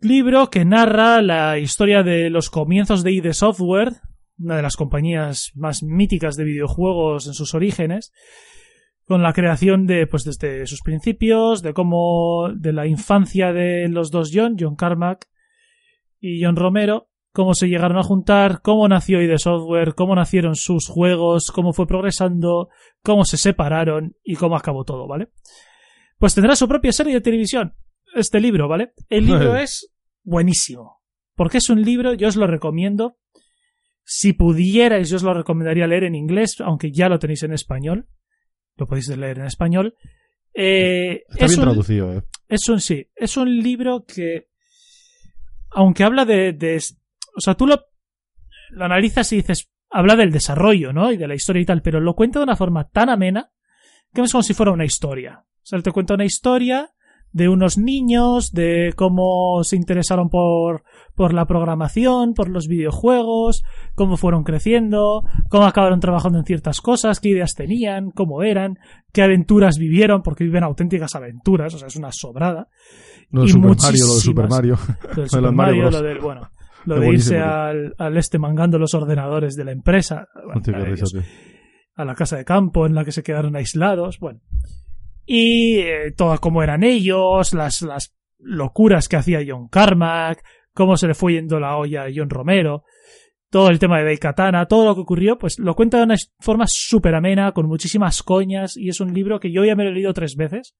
Libro 0.00 0.48
que 0.48 0.64
narra 0.64 1.20
la 1.22 1.58
historia 1.58 2.02
de 2.04 2.30
los 2.30 2.50
comienzos 2.50 3.02
de 3.02 3.12
ID 3.12 3.32
Software, 3.32 3.94
una 4.38 4.56
de 4.56 4.62
las 4.62 4.76
compañías 4.76 5.50
más 5.54 5.82
míticas 5.82 6.36
de 6.36 6.44
videojuegos 6.44 7.26
en 7.26 7.34
sus 7.34 7.54
orígenes, 7.54 8.12
con 9.04 9.22
la 9.22 9.32
creación 9.32 9.86
de, 9.86 10.06
pues 10.06 10.24
desde 10.24 10.66
sus 10.66 10.82
principios, 10.82 11.62
de 11.62 11.72
cómo, 11.72 12.50
de 12.54 12.72
la 12.72 12.86
infancia 12.86 13.52
de 13.52 13.88
los 13.88 14.10
dos 14.10 14.30
John, 14.32 14.56
John 14.58 14.76
Carmack 14.76 15.28
y 16.20 16.44
John 16.44 16.56
Romero, 16.56 17.08
cómo 17.32 17.54
se 17.54 17.68
llegaron 17.68 17.98
a 17.98 18.02
juntar, 18.02 18.60
cómo 18.62 18.86
nació 18.88 19.22
ID 19.22 19.36
Software, 19.36 19.94
cómo 19.94 20.14
nacieron 20.14 20.56
sus 20.56 20.88
juegos, 20.88 21.50
cómo 21.50 21.72
fue 21.72 21.86
progresando, 21.86 22.68
cómo 23.02 23.24
se 23.24 23.36
separaron 23.36 24.16
y 24.22 24.36
cómo 24.36 24.56
acabó 24.56 24.84
todo, 24.84 25.06
¿vale? 25.06 25.28
Pues 26.18 26.34
tendrá 26.34 26.56
su 26.56 26.68
propia 26.68 26.92
serie 26.92 27.14
de 27.14 27.20
televisión, 27.20 27.74
este 28.14 28.40
libro, 28.40 28.68
¿vale? 28.68 28.92
El 29.08 29.26
libro 29.26 29.56
es 29.56 29.94
buenísimo. 30.22 30.98
Porque 31.34 31.58
es 31.58 31.70
un 31.70 31.82
libro, 31.82 32.14
yo 32.14 32.26
os 32.26 32.36
lo 32.36 32.48
recomiendo. 32.48 33.16
Si 34.10 34.32
pudierais, 34.32 35.10
yo 35.10 35.16
os 35.16 35.22
lo 35.22 35.34
recomendaría 35.34 35.86
leer 35.86 36.04
en 36.04 36.14
inglés, 36.14 36.56
aunque 36.64 36.90
ya 36.90 37.10
lo 37.10 37.18
tenéis 37.18 37.42
en 37.42 37.52
español. 37.52 38.06
Lo 38.76 38.86
podéis 38.86 39.08
leer 39.14 39.38
en 39.40 39.44
español. 39.46 39.96
Eh, 40.54 41.24
Está 41.28 41.44
es 41.44 41.50
bien 41.50 41.60
un- 41.60 41.66
traducido, 41.66 42.12
eh. 42.14 42.22
es 42.48 42.66
un 42.70 42.80
sí, 42.80 43.06
es 43.14 43.36
un 43.36 43.54
libro 43.58 44.04
que, 44.06 44.48
aunque 45.72 46.04
habla 46.04 46.24
de, 46.24 46.54
de- 46.54 46.80
o 47.36 47.40
sea, 47.40 47.54
tú 47.54 47.66
lo, 47.66 47.80
lo 48.70 48.84
analizas 48.86 49.30
y 49.32 49.36
dices, 49.36 49.70
habla 49.90 50.16
del 50.16 50.32
desarrollo, 50.32 50.92
¿no? 50.92 51.12
Y 51.12 51.16
de 51.18 51.28
la 51.28 51.34
historia 51.34 51.60
y 51.62 51.66
tal, 51.66 51.82
pero 51.82 52.00
lo 52.00 52.14
cuenta 52.14 52.38
de 52.38 52.44
una 52.44 52.56
forma 52.56 52.88
tan 52.88 53.10
amena 53.10 53.50
que 54.14 54.22
es 54.22 54.32
como 54.32 54.42
si 54.42 54.54
fuera 54.54 54.72
una 54.72 54.86
historia. 54.86 55.44
O 55.44 55.66
sea, 55.66 55.76
él 55.76 55.82
te 55.82 55.92
cuenta 55.92 56.14
una 56.14 56.24
historia 56.24 56.90
de 57.30 57.48
unos 57.50 57.76
niños, 57.76 58.52
de 58.52 58.94
cómo 58.96 59.62
se 59.64 59.76
interesaron 59.76 60.30
por, 60.30 60.82
por 61.18 61.34
la 61.34 61.46
programación, 61.46 62.32
por 62.32 62.48
los 62.48 62.68
videojuegos, 62.68 63.64
cómo 63.96 64.16
fueron 64.16 64.44
creciendo, 64.44 65.24
cómo 65.50 65.64
acabaron 65.64 65.98
trabajando 65.98 66.38
en 66.38 66.44
ciertas 66.44 66.80
cosas, 66.80 67.18
qué 67.18 67.30
ideas 67.30 67.56
tenían, 67.56 68.12
cómo 68.12 68.44
eran, 68.44 68.78
qué 69.12 69.22
aventuras 69.22 69.78
vivieron, 69.78 70.22
porque 70.22 70.44
viven 70.44 70.62
auténticas 70.62 71.16
aventuras, 71.16 71.74
o 71.74 71.78
sea, 71.78 71.88
es 71.88 71.96
una 71.96 72.12
sobrada. 72.12 72.68
Lo 73.32 73.40
de 73.40 73.48
y 73.48 73.50
Super 73.50 73.76
Mario, 73.80 74.06
lo 74.06 74.14
de 74.14 74.20
Super. 74.20 74.48
Mario. 74.48 74.78
Lo 75.16 75.26
Super 75.28 75.42
de 75.42 75.50
Mario 75.50 75.90
lo 75.90 76.02
del, 76.02 76.20
bueno, 76.20 76.50
lo 76.84 77.00
de 77.00 77.08
irse 77.08 77.34
buenísimo, 77.34 77.44
al, 77.44 77.94
al 77.98 78.16
este 78.16 78.38
mangando 78.38 78.78
los 78.78 78.94
ordenadores 78.94 79.56
de 79.56 79.64
la 79.64 79.72
empresa, 79.72 80.28
bueno, 80.44 80.62
a 81.96 82.04
la 82.04 82.14
casa 82.14 82.36
de 82.36 82.44
campo 82.44 82.86
en 82.86 82.94
la 82.94 83.04
que 83.04 83.10
se 83.10 83.24
quedaron 83.24 83.56
aislados, 83.56 84.20
bueno. 84.20 84.38
Y 85.26 85.78
eh, 85.78 86.12
todo 86.16 86.38
cómo 86.38 86.62
eran 86.62 86.84
ellos, 86.84 87.54
las, 87.54 87.82
las 87.82 88.14
locuras 88.38 89.08
que 89.08 89.16
hacía 89.16 89.40
John 89.44 89.66
Carmack, 89.66 90.44
cómo 90.78 90.96
se 90.96 91.08
le 91.08 91.14
fue 91.14 91.32
yendo 91.32 91.58
la 91.58 91.76
olla 91.76 92.04
a 92.04 92.08
John 92.14 92.30
Romero, 92.30 92.84
todo 93.50 93.68
el 93.68 93.80
tema 93.80 93.98
de 93.98 94.04
Daikatana, 94.04 94.66
todo 94.66 94.84
lo 94.84 94.94
que 94.94 95.00
ocurrió, 95.00 95.36
pues 95.36 95.58
lo 95.58 95.74
cuenta 95.74 95.96
de 95.96 96.04
una 96.04 96.14
forma 96.38 96.66
súper 96.68 97.16
amena, 97.16 97.50
con 97.50 97.66
muchísimas 97.66 98.22
coñas, 98.22 98.76
y 98.76 98.88
es 98.88 99.00
un 99.00 99.12
libro 99.12 99.40
que 99.40 99.50
yo 99.50 99.64
ya 99.64 99.74
me 99.74 99.82
lo 99.82 99.90
he 99.90 99.94
leído 99.94 100.12
tres 100.12 100.36
veces, 100.36 100.76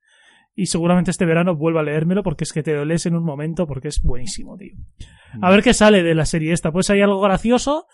y 0.54 0.66
seguramente 0.66 1.10
este 1.10 1.26
verano 1.26 1.56
vuelva 1.56 1.80
a 1.80 1.82
leérmelo 1.82 2.22
porque 2.22 2.44
es 2.44 2.52
que 2.52 2.62
te 2.62 2.74
lo 2.74 2.84
lees 2.84 3.06
en 3.06 3.16
un 3.16 3.24
momento 3.24 3.66
porque 3.66 3.88
es 3.88 4.00
buenísimo, 4.00 4.56
tío. 4.56 4.76
A 5.42 5.50
ver 5.50 5.64
qué 5.64 5.74
sale 5.74 6.04
de 6.04 6.14
la 6.14 6.26
serie 6.26 6.52
esta. 6.52 6.70
Puede 6.70 6.84
ser 6.84 7.02
algo 7.02 7.20
gracioso, 7.20 7.86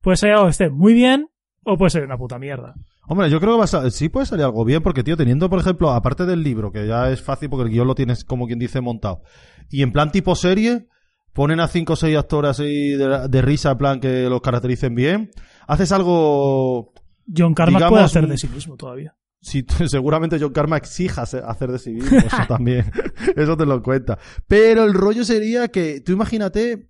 puede 0.00 0.16
ser 0.16 0.30
algo 0.32 0.44
que 0.46 0.50
esté 0.50 0.70
muy 0.70 0.92
bien, 0.92 1.28
o 1.62 1.76
puede 1.76 1.90
ser 1.90 2.02
una 2.02 2.18
puta 2.18 2.40
mierda. 2.40 2.74
Hombre, 3.06 3.30
yo 3.30 3.38
creo 3.38 3.52
que 3.52 3.58
va 3.58 3.86
a 3.86 3.90
sí 3.90 4.08
puede 4.08 4.26
salir 4.26 4.44
algo 4.44 4.64
bien, 4.64 4.82
porque, 4.82 5.04
tío, 5.04 5.16
teniendo, 5.16 5.48
por 5.48 5.60
ejemplo, 5.60 5.90
aparte 5.90 6.26
del 6.26 6.42
libro, 6.42 6.72
que 6.72 6.86
ya 6.86 7.10
es 7.10 7.22
fácil 7.22 7.48
porque 7.48 7.68
el 7.68 7.70
guion 7.70 7.86
lo 7.86 7.94
tienes, 7.94 8.24
como 8.24 8.46
quien 8.46 8.58
dice, 8.58 8.80
montado, 8.80 9.22
y 9.70 9.82
en 9.82 9.92
plan 9.92 10.10
tipo 10.10 10.34
serie, 10.34 10.86
ponen 11.34 11.60
a 11.60 11.68
cinco 11.68 11.92
o 11.92 11.96
seis 11.96 12.16
actores 12.16 12.52
así 12.52 12.92
de, 12.92 13.28
de 13.28 13.42
risa, 13.42 13.72
en 13.72 13.78
plan 13.78 14.00
que 14.00 14.28
los 14.30 14.40
caractericen 14.40 14.94
bien, 14.94 15.30
haces 15.66 15.92
algo... 15.92 16.94
John 17.36 17.54
Carmack 17.54 17.80
Digamos, 17.80 17.90
puede 17.90 18.04
hacer 18.06 18.26
de 18.26 18.38
sí 18.38 18.48
mismo 18.48 18.76
todavía. 18.76 19.14
Si, 19.42 19.66
seguramente 19.88 20.38
John 20.40 20.54
Karma 20.54 20.78
exija 20.78 21.22
hacer 21.22 21.70
de 21.70 21.78
civil, 21.78 22.04
eso 22.04 22.36
también, 22.48 22.90
eso 23.36 23.58
te 23.58 23.66
lo 23.66 23.82
cuenta. 23.82 24.18
Pero 24.48 24.84
el 24.84 24.94
rollo 24.94 25.22
sería 25.22 25.68
que, 25.68 26.00
tú 26.00 26.12
imagínate, 26.12 26.88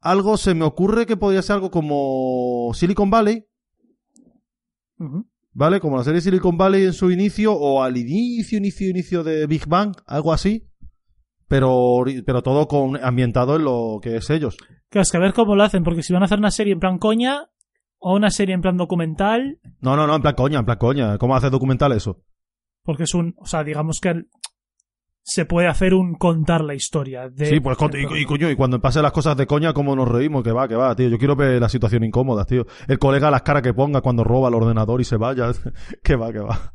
algo 0.00 0.36
se 0.36 0.54
me 0.54 0.64
ocurre 0.64 1.06
que 1.06 1.16
podría 1.16 1.42
ser 1.42 1.54
algo 1.54 1.70
como 1.70 2.72
Silicon 2.74 3.10
Valley. 3.10 3.46
¿vale? 5.52 5.80
Como 5.80 5.96
la 5.96 6.04
serie 6.04 6.20
Silicon 6.20 6.58
Valley 6.58 6.84
en 6.84 6.92
su 6.92 7.10
inicio, 7.10 7.52
o 7.52 7.82
al 7.82 7.96
inicio, 7.96 8.58
inicio, 8.58 8.90
inicio 8.90 9.24
de 9.24 9.46
Big 9.46 9.66
Bang, 9.66 9.94
algo 10.06 10.32
así. 10.32 10.68
Pero, 11.48 12.04
pero 12.24 12.42
todo 12.42 12.66
con, 12.66 13.02
ambientado 13.04 13.56
en 13.56 13.64
lo 13.64 13.98
que 14.02 14.16
es 14.16 14.30
ellos. 14.30 14.56
Claro, 14.90 15.02
es 15.02 15.10
que 15.10 15.16
a 15.16 15.20
ver 15.20 15.32
cómo 15.32 15.54
lo 15.54 15.62
hacen, 15.62 15.84
porque 15.84 16.02
si 16.02 16.12
van 16.12 16.22
a 16.22 16.26
hacer 16.26 16.38
una 16.38 16.50
serie 16.50 16.72
en 16.72 16.80
plan 16.80 16.98
coña, 16.98 17.48
o 17.98 18.14
una 18.14 18.30
serie 18.30 18.54
en 18.54 18.60
plan 18.62 18.76
documental, 18.76 19.58
No, 19.80 19.96
no, 19.96 20.06
no, 20.06 20.16
en 20.16 20.22
plan 20.22 20.34
coña, 20.34 20.58
en 20.58 20.64
plan 20.64 20.78
coña. 20.78 21.18
¿Cómo 21.18 21.36
hace 21.36 21.50
documental 21.50 21.92
eso? 21.92 22.22
porque 22.82 23.02
es 23.02 23.14
un, 23.14 23.34
o 23.38 23.46
sea, 23.46 23.64
digamos 23.64 23.98
que 24.00 24.10
el- 24.10 24.28
se 25.24 25.44
puede 25.44 25.66
hacer 25.66 25.92
un 25.92 26.14
contar 26.14 26.62
la 26.62 26.74
historia 26.74 27.28
de... 27.28 27.46
Sí, 27.46 27.58
pues 27.58 27.76
con- 27.76 27.90
y, 27.96 28.20
y, 28.20 28.24
coño, 28.24 28.48
y 28.48 28.54
cuando 28.54 28.80
pasen 28.80 29.02
las 29.02 29.10
cosas 29.10 29.36
de 29.36 29.44
coña, 29.48 29.72
¿cómo 29.72 29.96
nos 29.96 30.06
reímos? 30.08 30.44
Que 30.44 30.52
va, 30.52 30.68
que 30.68 30.76
va, 30.76 30.94
tío. 30.94 31.08
Yo 31.08 31.18
quiero 31.18 31.34
ver 31.34 31.60
la 31.60 31.68
situación 31.68 32.04
incómoda, 32.04 32.44
tío. 32.44 32.64
El 32.86 33.00
colega 33.00 33.28
las 33.28 33.42
caras 33.42 33.62
que 33.62 33.74
ponga 33.74 34.02
cuando 34.02 34.22
roba 34.22 34.46
el 34.48 34.54
ordenador 34.54 35.00
y 35.00 35.04
se 35.04 35.16
vaya. 35.16 35.50
que 36.04 36.14
va, 36.14 36.32
que 36.32 36.38
va. 36.38 36.74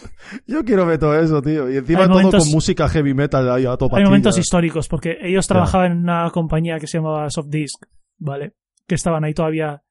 Yo 0.46 0.64
quiero 0.64 0.86
ver 0.86 0.98
todo 0.98 1.18
eso, 1.18 1.40
tío. 1.42 1.70
Y 1.70 1.76
encima 1.76 2.00
Hay 2.00 2.06
todo 2.06 2.16
momentos- 2.18 2.44
con 2.44 2.52
música 2.52 2.88
heavy 2.88 3.14
metal 3.14 3.50
ahí 3.50 3.66
a 3.66 3.76
topa 3.76 3.98
Hay 3.98 4.04
momentos 4.04 4.36
históricos, 4.38 4.88
porque 4.88 5.16
ellos 5.22 5.46
trabajaban 5.46 5.92
en 5.92 5.98
una 5.98 6.30
compañía 6.30 6.78
que 6.78 6.86
se 6.86 6.98
llamaba 6.98 7.28
Softdisk, 7.30 7.86
¿vale? 8.18 8.54
Que 8.86 8.94
estaban 8.94 9.24
ahí 9.24 9.34
todavía. 9.34 9.82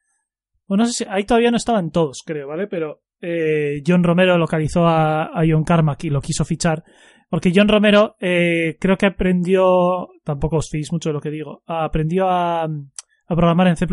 O 0.67 0.77
no 0.77 0.85
sé 0.85 0.91
si. 0.93 1.05
Ahí 1.09 1.23
todavía 1.25 1.51
no 1.51 1.57
estaban 1.57 1.91
todos, 1.91 2.23
creo, 2.25 2.47
¿vale? 2.47 2.67
Pero 2.67 3.01
eh, 3.21 3.81
John 3.85 4.03
Romero 4.03 4.37
localizó 4.37 4.85
a, 4.87 5.25
a 5.25 5.43
John 5.49 5.63
Carmack 5.63 6.03
y 6.05 6.09
lo 6.09 6.21
quiso 6.21 6.45
fichar. 6.45 6.83
Porque 7.29 7.51
John 7.53 7.67
Romero 7.67 8.15
eh, 8.19 8.77
creo 8.79 8.97
que 8.97 9.07
aprendió. 9.07 10.07
Tampoco 10.23 10.57
os 10.57 10.69
fiéis 10.69 10.91
mucho 10.91 11.09
de 11.09 11.13
lo 11.13 11.21
que 11.21 11.31
digo. 11.31 11.63
Aprendió 11.65 12.29
a, 12.29 12.63
a 12.63 13.35
programar 13.35 13.67
en 13.67 13.75
C 13.77 13.87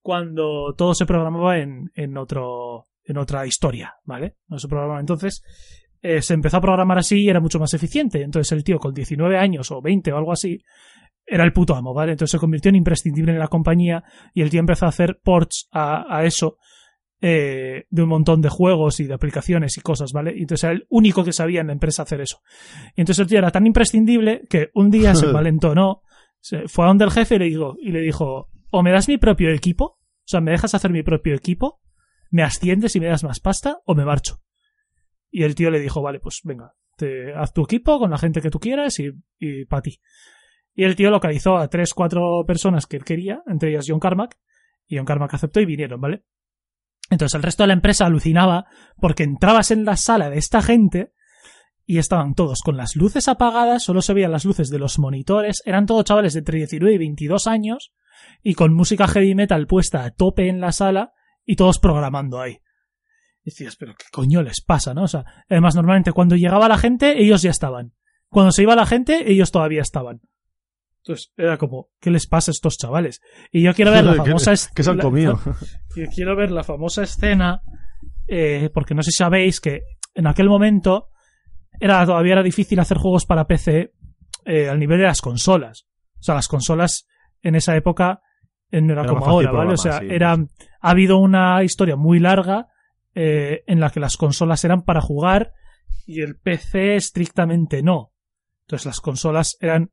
cuando 0.00 0.74
todo 0.76 0.94
se 0.94 1.06
programaba 1.06 1.58
en, 1.58 1.90
en 1.94 2.16
otro. 2.16 2.86
En 3.04 3.18
otra 3.18 3.46
historia, 3.46 3.94
¿vale? 4.04 4.36
No 4.48 4.58
se 4.58 4.68
programaba. 4.68 5.00
Entonces 5.00 5.42
eh, 6.00 6.22
se 6.22 6.34
empezó 6.34 6.58
a 6.58 6.60
programar 6.60 6.98
así 6.98 7.22
y 7.22 7.28
era 7.28 7.40
mucho 7.40 7.58
más 7.58 7.74
eficiente. 7.74 8.22
Entonces 8.22 8.52
el 8.52 8.64
tío 8.64 8.78
con 8.78 8.94
19 8.94 9.36
años 9.38 9.70
o 9.70 9.80
20 9.80 10.12
o 10.12 10.16
algo 10.16 10.32
así 10.32 10.60
era 11.24 11.44
el 11.44 11.52
puto 11.52 11.74
amo, 11.74 11.94
¿vale? 11.94 12.12
Entonces 12.12 12.32
se 12.32 12.38
convirtió 12.38 12.68
en 12.68 12.76
imprescindible 12.76 13.32
en 13.32 13.38
la 13.38 13.48
compañía 13.48 14.02
y 14.34 14.42
el 14.42 14.50
tío 14.50 14.60
empezó 14.60 14.86
a 14.86 14.90
hacer 14.90 15.20
ports 15.22 15.68
a, 15.72 16.04
a 16.08 16.24
eso 16.24 16.56
eh, 17.24 17.86
de 17.88 18.02
un 18.02 18.08
montón 18.08 18.40
de 18.42 18.48
juegos 18.48 18.98
y 18.98 19.04
de 19.04 19.14
aplicaciones 19.14 19.78
y 19.78 19.80
cosas, 19.80 20.12
¿vale? 20.12 20.34
Y 20.36 20.40
entonces 20.40 20.64
era 20.64 20.72
el 20.72 20.86
único 20.88 21.22
que 21.22 21.32
sabía 21.32 21.60
en 21.60 21.68
la 21.68 21.72
empresa 21.72 22.02
hacer 22.02 22.20
eso. 22.20 22.40
Y 22.96 23.02
entonces 23.02 23.20
el 23.20 23.28
tío 23.28 23.38
era 23.38 23.52
tan 23.52 23.64
imprescindible 23.64 24.42
que 24.50 24.70
un 24.74 24.90
día 24.90 25.14
se 25.14 25.26
valentonó, 25.32 26.02
se 26.40 26.66
fue 26.66 26.84
a 26.84 26.88
donde 26.88 27.04
el 27.04 27.12
jefe 27.12 27.36
y 27.36 27.38
le 27.38 27.44
dijo, 27.44 27.76
y 27.80 27.92
le 27.92 28.00
dijo, 28.00 28.48
o 28.72 28.82
me 28.82 28.90
das 28.90 29.06
mi 29.06 29.18
propio 29.18 29.50
equipo, 29.50 29.84
o 29.84 30.26
sea, 30.26 30.40
me 30.40 30.50
dejas 30.50 30.74
hacer 30.74 30.90
mi 30.90 31.04
propio 31.04 31.36
equipo, 31.36 31.78
me 32.32 32.42
asciendes 32.42 32.96
y 32.96 33.00
me 33.00 33.06
das 33.06 33.22
más 33.22 33.38
pasta, 33.40 33.78
o 33.84 33.94
me 33.94 34.04
marcho. 34.04 34.40
Y 35.30 35.44
el 35.44 35.54
tío 35.54 35.70
le 35.70 35.78
dijo, 35.78 36.02
vale, 36.02 36.18
pues 36.18 36.40
venga, 36.42 36.74
te, 36.96 37.34
haz 37.34 37.52
tu 37.52 37.62
equipo 37.62 37.98
con 37.98 38.10
la 38.10 38.18
gente 38.18 38.40
que 38.40 38.50
tú 38.50 38.58
quieras 38.58 38.98
y, 38.98 39.10
y 39.38 39.66
para 39.66 39.82
ti. 39.82 40.00
Y 40.74 40.84
el 40.84 40.96
tío 40.96 41.10
localizó 41.10 41.58
a 41.58 41.68
tres, 41.68 41.92
cuatro 41.92 42.42
personas 42.46 42.86
que 42.86 42.96
él 42.96 43.04
quería, 43.04 43.42
entre 43.46 43.70
ellas 43.70 43.84
John 43.86 44.00
Carmack, 44.00 44.38
y 44.88 44.96
John 44.96 45.04
Carmack 45.04 45.34
aceptó 45.34 45.60
y 45.60 45.66
vinieron, 45.66 46.00
¿vale? 46.00 46.24
Entonces 47.10 47.34
el 47.34 47.42
resto 47.42 47.62
de 47.64 47.68
la 47.68 47.74
empresa 47.74 48.06
alucinaba 48.06 48.64
porque 48.98 49.24
entrabas 49.24 49.70
en 49.70 49.84
la 49.84 49.96
sala 49.96 50.30
de 50.30 50.38
esta 50.38 50.62
gente 50.62 51.12
y 51.84 51.98
estaban 51.98 52.34
todos 52.34 52.62
con 52.62 52.78
las 52.78 52.96
luces 52.96 53.28
apagadas, 53.28 53.82
solo 53.82 54.00
se 54.00 54.14
veían 54.14 54.32
las 54.32 54.46
luces 54.46 54.70
de 54.70 54.78
los 54.78 54.98
monitores, 54.98 55.62
eran 55.66 55.84
todos 55.84 56.04
chavales 56.04 56.32
de 56.32 56.38
entre 56.38 56.58
19 56.58 56.94
y 56.94 56.98
22 56.98 57.46
años 57.46 57.92
y 58.42 58.54
con 58.54 58.72
música 58.72 59.06
heavy 59.06 59.34
metal 59.34 59.66
puesta 59.66 60.04
a 60.04 60.10
tope 60.12 60.48
en 60.48 60.60
la 60.60 60.72
sala 60.72 61.12
y 61.44 61.56
todos 61.56 61.78
programando 61.78 62.40
ahí. 62.40 62.58
Y 63.44 63.50
decías, 63.50 63.76
pero 63.76 63.94
qué 63.94 64.04
coño 64.12 64.42
les 64.42 64.60
pasa, 64.60 64.94
¿no? 64.94 65.04
O 65.04 65.08
sea, 65.08 65.24
además 65.48 65.74
normalmente 65.74 66.12
cuando 66.12 66.36
llegaba 66.36 66.68
la 66.68 66.78
gente 66.78 67.20
ellos 67.20 67.42
ya 67.42 67.50
estaban. 67.50 67.92
Cuando 68.28 68.52
se 68.52 68.62
iba 68.62 68.76
la 68.76 68.86
gente 68.86 69.30
ellos 69.30 69.50
todavía 69.50 69.82
estaban. 69.82 70.20
Entonces 70.98 71.32
era 71.36 71.58
como, 71.58 71.90
¿qué 72.00 72.10
les 72.10 72.28
pasa 72.28 72.50
a 72.50 72.52
estos 72.52 72.76
chavales? 72.78 73.20
Y 73.50 73.62
yo 73.62 73.74
quiero 73.74 73.90
ver 73.90 74.04
la 74.04 74.14
famosa 74.24 74.52
escena. 74.52 74.72
¿Qué 74.74 74.82
se 74.84 74.90
han 74.90 74.98
comido? 74.98 75.40
Yo 75.96 76.06
quiero 76.14 76.34
ver 76.36 76.50
la 76.50 76.64
famosa 76.64 77.02
escena, 77.02 77.60
eh, 78.26 78.70
porque 78.72 78.94
no 78.94 79.02
sé 79.02 79.10
si 79.10 79.18
sabéis 79.18 79.60
que 79.60 79.82
en 80.14 80.26
aquel 80.26 80.48
momento 80.48 81.10
era 81.80 82.06
todavía 82.06 82.34
era 82.34 82.42
difícil 82.42 82.78
hacer 82.80 82.96
juegos 82.96 83.26
para 83.26 83.46
PC 83.46 83.92
eh, 84.44 84.68
al 84.68 84.78
nivel 84.78 84.98
de 84.98 85.04
las 85.04 85.20
consolas. 85.20 85.86
O 86.18 86.22
sea, 86.22 86.36
las 86.36 86.48
consolas 86.48 87.08
en 87.42 87.56
esa 87.56 87.76
época 87.76 88.22
no 88.80 88.92
era, 88.92 89.02
Era 89.02 89.12
como 89.12 89.26
ahora, 89.26 89.52
¿vale? 89.52 89.74
O 89.74 89.76
sea, 89.76 89.98
sí, 89.98 90.06
era, 90.08 90.36
sí. 90.36 90.46
ha 90.80 90.90
habido 90.90 91.18
una 91.18 91.62
historia 91.62 91.96
muy 91.96 92.18
larga 92.18 92.68
eh, 93.14 93.62
en 93.66 93.80
la 93.80 93.90
que 93.90 94.00
las 94.00 94.16
consolas 94.16 94.64
eran 94.64 94.82
para 94.82 95.02
jugar 95.02 95.52
y 96.06 96.22
el 96.22 96.36
PC 96.36 96.96
estrictamente 96.96 97.82
no. 97.82 98.12
Entonces 98.62 98.86
las 98.86 99.00
consolas 99.00 99.56
eran 99.60 99.92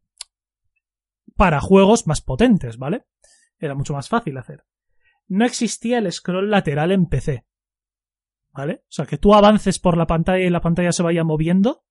para 1.36 1.59
juegos 1.59 2.07
más 2.07 2.21
potentes, 2.21 2.77
¿vale? 2.77 3.05
Era 3.59 3.75
mucho 3.75 3.93
más 3.93 4.07
fácil 4.07 4.38
hacer. 4.38 4.63
No 5.27 5.45
existía 5.45 5.97
el 5.97 6.11
scroll 6.11 6.49
lateral 6.49 6.91
en 6.91 7.07
PC. 7.07 7.45
¿Vale? 8.51 8.84
O 8.84 8.91
sea, 8.91 9.05
que 9.05 9.17
tú 9.17 9.36
avances 9.36 9.80
por 9.80 9.95
la 9.95 10.07
pantalla 10.07 10.43
y 10.43 10.49
la 10.49 10.61
pantalla 10.61 10.91
se 10.91 11.03
vaya 11.03 11.23
moviendo. 11.23 11.84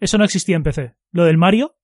Eso 0.00 0.18
no 0.18 0.24
existía 0.24 0.56
en 0.56 0.62
PC. 0.62 0.94
Lo 1.10 1.24
del 1.24 1.36
Mario, 1.36 1.76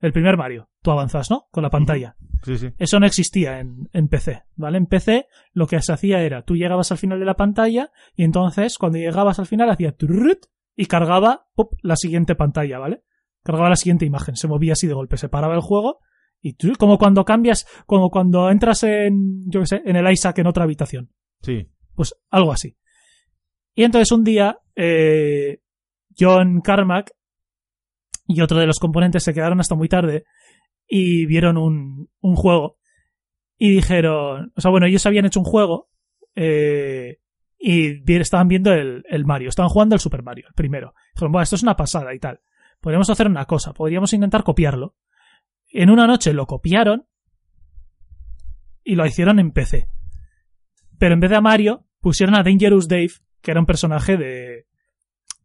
el 0.00 0.12
primer 0.12 0.36
Mario, 0.36 0.70
tú 0.82 0.90
avanzas, 0.90 1.30
¿no? 1.30 1.48
Con 1.50 1.62
la 1.62 1.70
pantalla. 1.70 2.16
Sí, 2.42 2.58
sí. 2.58 2.68
Eso 2.78 3.00
no 3.00 3.06
existía 3.06 3.60
en, 3.60 3.88
en 3.92 4.08
PC, 4.08 4.44
¿vale? 4.56 4.78
En 4.78 4.86
PC 4.86 5.26
lo 5.52 5.66
que 5.66 5.80
se 5.80 5.92
hacía 5.92 6.20
era, 6.20 6.42
tú 6.42 6.54
llegabas 6.54 6.92
al 6.92 6.98
final 6.98 7.18
de 7.18 7.26
la 7.26 7.34
pantalla 7.34 7.90
y 8.14 8.24
entonces 8.24 8.78
cuando 8.78 8.98
llegabas 8.98 9.38
al 9.38 9.46
final 9.46 9.70
hacía 9.70 9.92
turrut 9.92 10.46
y 10.76 10.86
cargaba 10.86 11.48
pop, 11.54 11.72
la 11.82 11.96
siguiente 11.96 12.34
pantalla, 12.34 12.78
¿vale? 12.78 13.02
Cargaba 13.42 13.70
la 13.70 13.76
siguiente 13.76 14.04
imagen, 14.04 14.36
se 14.36 14.48
movía 14.48 14.74
así 14.74 14.86
de 14.86 14.94
golpe, 14.94 15.16
se 15.16 15.28
paraba 15.28 15.54
el 15.54 15.60
juego 15.60 16.00
y 16.40 16.54
tú, 16.54 16.72
como 16.78 16.98
cuando 16.98 17.24
cambias, 17.24 17.66
como 17.86 18.10
cuando 18.10 18.50
entras 18.50 18.82
en, 18.84 19.40
yo 19.50 19.60
qué 19.60 19.66
sé, 19.66 19.82
en 19.84 19.96
el 19.96 20.10
Isaac 20.12 20.38
en 20.38 20.46
otra 20.46 20.64
habitación. 20.64 21.10
Sí. 21.42 21.68
Pues 21.94 22.14
algo 22.30 22.52
así. 22.52 22.76
Y 23.74 23.84
entonces 23.84 24.12
un 24.12 24.24
día, 24.24 24.58
eh, 24.74 25.60
John 26.18 26.60
Carmack 26.60 27.12
y 28.26 28.40
otro 28.40 28.58
de 28.58 28.66
los 28.66 28.78
componentes 28.78 29.22
se 29.22 29.34
quedaron 29.34 29.60
hasta 29.60 29.74
muy 29.74 29.88
tarde 29.88 30.24
y 30.86 31.26
vieron 31.26 31.56
un, 31.56 32.08
un 32.20 32.36
juego 32.36 32.78
y 33.58 33.70
dijeron, 33.70 34.52
o 34.54 34.60
sea, 34.60 34.70
bueno, 34.70 34.86
ellos 34.86 35.06
habían 35.06 35.24
hecho 35.26 35.40
un 35.40 35.46
juego 35.46 35.90
eh, 36.34 37.20
y 37.58 38.12
estaban 38.12 38.48
viendo 38.48 38.72
el, 38.72 39.04
el 39.08 39.24
Mario, 39.24 39.48
estaban 39.48 39.70
jugando 39.70 39.94
el 39.94 40.00
Super 40.00 40.22
Mario, 40.22 40.46
el 40.48 40.54
primero. 40.54 40.94
Dijeron, 41.14 41.32
bueno, 41.32 41.42
esto 41.42 41.56
es 41.56 41.62
una 41.62 41.76
pasada 41.76 42.14
y 42.14 42.18
tal. 42.18 42.40
Podríamos 42.80 43.08
hacer 43.08 43.26
una 43.26 43.46
cosa, 43.46 43.72
podríamos 43.72 44.12
intentar 44.12 44.44
copiarlo. 44.44 44.94
En 45.72 45.90
una 45.90 46.06
noche 46.06 46.32
lo 46.32 46.46
copiaron 46.46 47.06
y 48.84 48.94
lo 48.94 49.06
hicieron 49.06 49.38
en 49.38 49.50
PC. 49.50 49.88
Pero 50.98 51.14
en 51.14 51.20
vez 51.20 51.30
de 51.30 51.36
a 51.36 51.40
Mario, 51.40 51.86
pusieron 52.00 52.36
a 52.36 52.42
Dangerous 52.42 52.88
Dave, 52.88 53.10
que 53.40 53.50
era 53.50 53.60
un 53.60 53.66
personaje 53.66 54.16
de, 54.16 54.66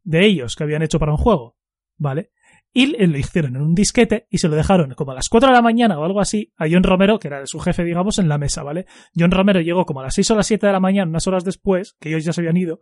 de 0.03 0.25
ellos 0.25 0.55
que 0.55 0.63
habían 0.63 0.83
hecho 0.83 0.99
para 0.99 1.11
un 1.11 1.17
juego. 1.17 1.57
¿Vale? 1.97 2.31
Y 2.73 2.85
lo 3.05 3.17
hicieron 3.17 3.55
en 3.57 3.61
un 3.63 3.75
disquete 3.75 4.27
y 4.29 4.37
se 4.37 4.47
lo 4.47 4.55
dejaron 4.55 4.93
como 4.95 5.11
a 5.11 5.15
las 5.15 5.27
4 5.27 5.49
de 5.49 5.53
la 5.55 5.61
mañana 5.61 5.99
o 5.99 6.05
algo 6.05 6.21
así 6.21 6.53
a 6.57 6.67
John 6.71 6.83
Romero, 6.83 7.19
que 7.19 7.27
era 7.27 7.45
su 7.45 7.59
jefe, 7.59 7.83
digamos, 7.83 8.17
en 8.17 8.29
la 8.29 8.37
mesa, 8.37 8.63
¿vale? 8.63 8.85
John 9.13 9.31
Romero 9.31 9.59
llegó 9.59 9.85
como 9.85 9.99
a 9.99 10.03
las 10.03 10.13
6 10.15 10.31
o 10.31 10.35
las 10.37 10.47
7 10.47 10.67
de 10.67 10.71
la 10.73 10.79
mañana, 10.79 11.09
unas 11.09 11.27
horas 11.27 11.43
después, 11.43 11.97
que 11.99 12.09
ellos 12.09 12.23
ya 12.23 12.31
se 12.31 12.39
habían 12.41 12.55
ido. 12.57 12.79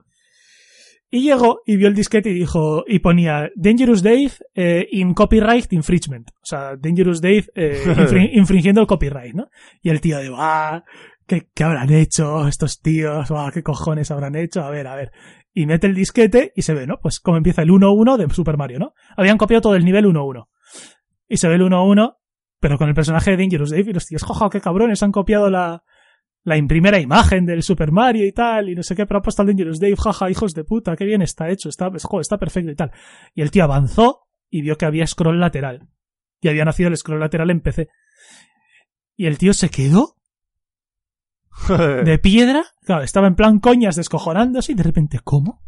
Y 1.12 1.24
llegó 1.24 1.62
y 1.66 1.76
vio 1.78 1.88
el 1.88 1.96
disquete 1.96 2.30
y 2.30 2.34
dijo, 2.36 2.84
y 2.88 3.00
ponía 3.00 3.50
Dangerous 3.56 4.04
Dave 4.04 4.32
eh, 4.54 4.88
in 4.92 5.16
copyright 5.16 5.74
infringement. 5.74 6.30
O 6.36 6.46
sea, 6.46 6.76
Dangerous 6.78 7.20
Dave 7.20 7.46
eh, 7.56 7.82
infri- 7.86 8.30
infringiendo 8.34 8.82
el 8.82 8.88
copyright, 8.88 9.34
¿no? 9.34 9.50
Y 9.82 9.90
el 9.90 10.02
tío 10.02 10.20
de, 10.20 10.30
ah, 10.38 10.84
¿qué, 11.26 11.48
¿qué 11.56 11.64
habrán 11.64 11.92
hecho 11.92 12.48
estos 12.48 12.80
tíos? 12.80 13.32
Ah, 13.32 13.50
¿Qué 13.52 13.64
cojones 13.64 14.12
habrán 14.12 14.36
hecho? 14.36 14.62
A 14.62 14.70
ver, 14.70 14.86
a 14.86 14.96
ver. 14.96 15.12
Y 15.54 15.66
mete 15.66 15.88
el 15.88 15.96
disquete 15.96 16.52
y 16.56 16.62
se 16.62 16.74
ve, 16.74 16.86
¿no? 16.88 17.00
Pues 17.02 17.20
como 17.20 17.38
empieza 17.38 17.62
el 17.64 17.70
1-1 17.70 18.18
de 18.18 18.34
Super 18.34 18.56
Mario, 18.58 18.80
¿no? 18.80 18.94
Habían 19.18 19.38
copiado 19.38 19.62
todo 19.62 19.76
el 19.76 19.84
nivel 19.84 20.06
1-1. 20.06 20.48
Y 21.28 21.38
se 21.38 21.48
ve 21.48 21.56
el 21.56 21.62
1-1, 21.62 22.18
pero 22.60 22.78
con 22.78 22.88
el 22.90 22.96
personaje 22.96 23.32
de 23.32 23.38
Dangerous 23.38 23.72
Dave 23.72 23.90
y 23.90 23.94
los 23.94 24.06
tíos, 24.06 24.24
jojo, 24.24 24.50
qué 24.50 24.62
cabrones, 24.62 25.02
han 25.02 25.12
copiado 25.12 25.50
la, 25.50 25.84
la 26.44 26.58
im- 26.58 26.68
primera 26.68 27.00
imagen 27.00 27.46
del 27.46 27.64
Super 27.64 27.92
Mario 27.92 28.26
y 28.26 28.32
tal, 28.32 28.70
y 28.70 28.76
no 28.76 28.84
sé 28.84 28.96
qué, 28.96 29.06
pero 29.06 29.20
ha 29.20 29.22
puesto 29.24 29.42
al 29.42 29.48
Dangerous 29.48 29.80
Dave, 29.80 29.96
jaja, 29.98 30.30
hijos 30.30 30.54
de 30.54 30.64
puta, 30.64 30.96
qué 30.96 31.06
bien 31.06 31.22
está 31.22 31.50
hecho, 31.50 31.70
está, 31.70 31.90
pues, 31.90 32.06
está 32.22 32.38
perfecto 32.38 32.72
y 32.72 32.76
tal. 32.76 32.92
Y 33.34 33.42
el 33.42 33.50
tío 33.52 33.64
avanzó 33.64 34.28
y 34.50 34.62
vio 34.62 34.78
que 34.78 34.86
había 34.86 35.08
scroll 35.08 35.40
lateral. 35.40 35.88
Y 36.42 36.48
había 36.48 36.64
nacido 36.66 36.90
el 36.90 36.98
scroll 36.98 37.20
lateral 37.20 37.50
en 37.50 37.62
PC. 37.62 37.88
Y 39.16 39.26
el 39.26 39.38
tío 39.38 39.54
se 39.54 39.70
quedó 39.70 40.16
de 42.06 42.20
piedra, 42.20 42.66
claro, 42.84 43.04
estaba 43.04 43.28
en 43.28 43.36
plan 43.36 43.60
coñas 43.60 43.96
descojonándose 43.96 44.72
y 44.72 44.76
de 44.76 44.84
repente, 44.84 45.20
¿cómo? 45.24 45.62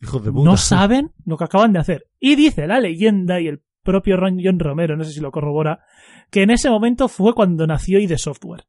Hijos 0.00 0.24
de 0.24 0.30
puta. 0.30 0.50
No 0.50 0.56
saben 0.56 1.12
lo 1.24 1.36
que 1.36 1.44
acaban 1.44 1.72
de 1.72 1.80
hacer. 1.80 2.06
Y 2.20 2.36
dice 2.36 2.66
la 2.66 2.80
leyenda 2.80 3.40
y 3.40 3.48
el 3.48 3.62
propio 3.82 4.16
Ron 4.16 4.38
John 4.42 4.58
Romero, 4.58 4.96
no 4.96 5.04
sé 5.04 5.12
si 5.12 5.20
lo 5.20 5.32
corrobora, 5.32 5.80
que 6.30 6.42
en 6.42 6.50
ese 6.50 6.70
momento 6.70 7.08
fue 7.08 7.34
cuando 7.34 7.66
nació 7.66 7.98
ID 7.98 8.16
Software. 8.16 8.64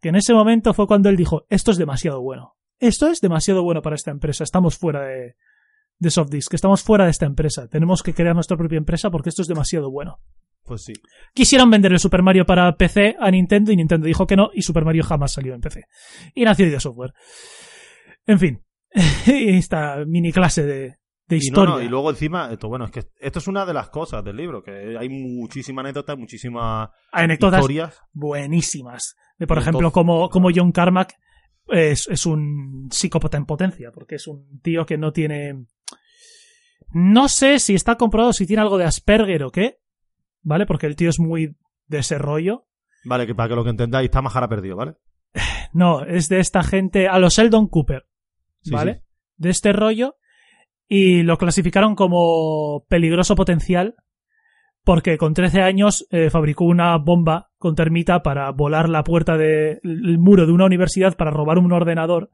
Que 0.00 0.08
en 0.08 0.16
ese 0.16 0.34
momento 0.34 0.74
fue 0.74 0.86
cuando 0.86 1.08
él 1.08 1.16
dijo, 1.16 1.46
esto 1.48 1.70
es 1.70 1.76
demasiado 1.76 2.20
bueno. 2.20 2.56
Esto 2.80 3.06
es 3.06 3.20
demasiado 3.20 3.62
bueno 3.62 3.82
para 3.82 3.94
esta 3.94 4.10
empresa. 4.10 4.42
Estamos 4.42 4.76
fuera 4.76 5.02
de, 5.02 5.36
de 5.98 6.10
Softdisk. 6.10 6.54
Estamos 6.54 6.82
fuera 6.82 7.04
de 7.04 7.12
esta 7.12 7.26
empresa. 7.26 7.68
Tenemos 7.68 8.02
que 8.02 8.12
crear 8.12 8.34
nuestra 8.34 8.56
propia 8.56 8.78
empresa 8.78 9.10
porque 9.10 9.28
esto 9.28 9.42
es 9.42 9.48
demasiado 9.48 9.90
bueno. 9.90 10.18
Pues 10.64 10.84
sí. 10.84 10.92
Quisieron 11.34 11.70
vender 11.70 11.92
el 11.92 11.98
Super 11.98 12.22
Mario 12.22 12.46
para 12.46 12.76
PC 12.76 13.16
a 13.18 13.30
Nintendo 13.30 13.72
y 13.72 13.76
Nintendo 13.76 14.06
dijo 14.06 14.26
que 14.26 14.36
no 14.36 14.50
y 14.54 14.62
Super 14.62 14.84
Mario 14.84 15.02
jamás 15.02 15.32
salió 15.32 15.54
en 15.54 15.60
PC. 15.60 15.84
Y 16.34 16.44
nació 16.44 16.66
ID 16.66 16.78
Software. 16.78 17.12
En 18.26 18.38
fin, 18.38 18.62
esta 19.26 20.04
mini 20.06 20.30
clase 20.32 20.64
de, 20.64 20.80
de 21.26 21.36
Y, 21.36 21.38
no, 21.38 21.42
historia. 21.44 21.74
no, 21.74 21.82
y 21.82 21.88
luego 21.88 22.10
encima, 22.10 22.50
esto, 22.52 22.68
bueno, 22.68 22.84
es 22.84 22.90
que 22.92 23.02
esto 23.20 23.38
es 23.40 23.48
una 23.48 23.66
de 23.66 23.74
las 23.74 23.88
cosas 23.88 24.22
del 24.24 24.36
libro, 24.36 24.62
que 24.62 24.96
hay 24.98 25.08
muchísimas 25.08 25.82
anécdotas, 25.84 26.16
muchísimas 26.16 26.90
Anécdotas 27.10 27.60
historias. 27.60 27.98
buenísimas. 28.12 29.16
De, 29.38 29.46
por 29.48 29.58
Y 29.58 29.60
ejemplo, 29.62 29.88
entonces- 29.88 29.94
como, 29.94 30.28
como 30.28 30.50
John 30.54 30.70
Carmack 30.70 31.14
es, 31.68 32.06
es 32.08 32.26
un 32.26 32.88
psicópata 32.92 33.36
en 33.36 33.46
potencia, 33.46 33.90
porque 33.92 34.14
es 34.16 34.26
un 34.28 34.60
tío 34.62 34.86
que 34.86 34.96
no 34.98 35.12
tiene... 35.12 35.66
No 36.94 37.28
sé 37.28 37.58
si 37.58 37.74
está 37.74 37.96
comprobado 37.96 38.32
si 38.32 38.46
tiene 38.46 38.62
algo 38.62 38.76
de 38.78 38.84
Asperger 38.84 39.42
o 39.44 39.50
qué, 39.50 39.78
¿vale? 40.42 40.66
Porque 40.66 40.86
el 40.86 40.96
tío 40.96 41.10
es 41.10 41.18
muy 41.18 41.56
de 41.86 41.98
ese 41.98 42.18
rollo. 42.18 42.66
Vale, 43.04 43.26
que 43.26 43.34
para 43.34 43.48
que 43.48 43.54
lo 43.56 43.64
que 43.64 43.70
entendáis, 43.70 44.06
está 44.06 44.22
Majara 44.22 44.48
perdido, 44.48 44.76
¿vale? 44.76 44.94
No, 45.74 46.04
es 46.04 46.28
de 46.28 46.38
esta 46.38 46.62
gente, 46.62 47.08
a 47.08 47.18
los 47.18 47.34
Sheldon 47.34 47.68
Cooper, 47.68 48.06
¿vale? 48.70 48.94
sí. 48.94 49.00
De 49.36 49.50
este 49.50 49.72
rollo. 49.72 50.16
Y 50.86 51.22
lo 51.22 51.38
clasificaron 51.38 51.94
como 51.94 52.84
peligroso 52.88 53.34
potencial 53.34 53.96
porque 54.84 55.16
con 55.16 55.34
13 55.34 55.62
años 55.62 56.06
eh, 56.10 56.30
fabricó 56.30 56.64
una 56.64 56.96
bomba 56.98 57.50
con 57.58 57.74
termita 57.74 58.22
para 58.22 58.50
volar 58.50 58.88
la 58.88 59.04
puerta 59.04 59.36
del 59.36 59.80
muro 60.18 60.46
de 60.46 60.52
una 60.52 60.66
universidad 60.66 61.16
para 61.16 61.30
robar 61.30 61.58
un 61.58 61.72
ordenador. 61.72 62.30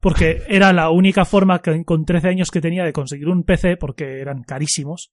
Porque 0.00 0.42
era 0.48 0.72
la 0.72 0.90
única 0.90 1.24
forma 1.24 1.60
que, 1.60 1.84
con 1.84 2.04
13 2.04 2.28
años 2.28 2.50
que 2.50 2.60
tenía 2.60 2.84
de 2.84 2.92
conseguir 2.92 3.28
un 3.28 3.44
PC, 3.44 3.76
porque 3.76 4.20
eran 4.20 4.42
carísimos. 4.42 5.12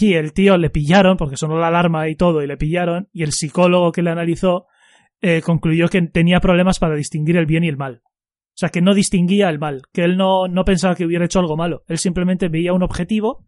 Y, 0.00 0.14
el 0.14 0.32
tío 0.32 0.56
le 0.56 0.70
pillaron, 0.70 1.16
porque 1.16 1.36
sonó 1.36 1.58
la 1.58 1.68
alarma 1.68 2.08
y 2.08 2.14
todo, 2.14 2.42
y 2.42 2.46
le 2.46 2.56
pillaron. 2.56 3.08
Y 3.12 3.22
el 3.22 3.32
psicólogo 3.32 3.92
que 3.92 4.02
le 4.02 4.10
analizó 4.10 4.66
eh, 5.20 5.42
concluyó 5.42 5.88
que 5.88 6.02
tenía 6.02 6.40
problemas 6.40 6.78
para 6.78 6.94
distinguir 6.94 7.36
el 7.36 7.46
bien 7.46 7.64
y 7.64 7.68
el 7.68 7.76
mal. 7.76 8.02
O 8.04 8.58
sea, 8.58 8.68
que 8.70 8.80
no 8.80 8.94
distinguía 8.94 9.50
el 9.50 9.58
mal, 9.58 9.82
que 9.92 10.04
él 10.04 10.16
no, 10.16 10.48
no 10.48 10.64
pensaba 10.64 10.94
que 10.94 11.04
hubiera 11.04 11.24
hecho 11.24 11.40
algo 11.40 11.56
malo. 11.56 11.82
Él 11.88 11.98
simplemente 11.98 12.48
veía 12.48 12.72
un 12.72 12.82
objetivo 12.82 13.44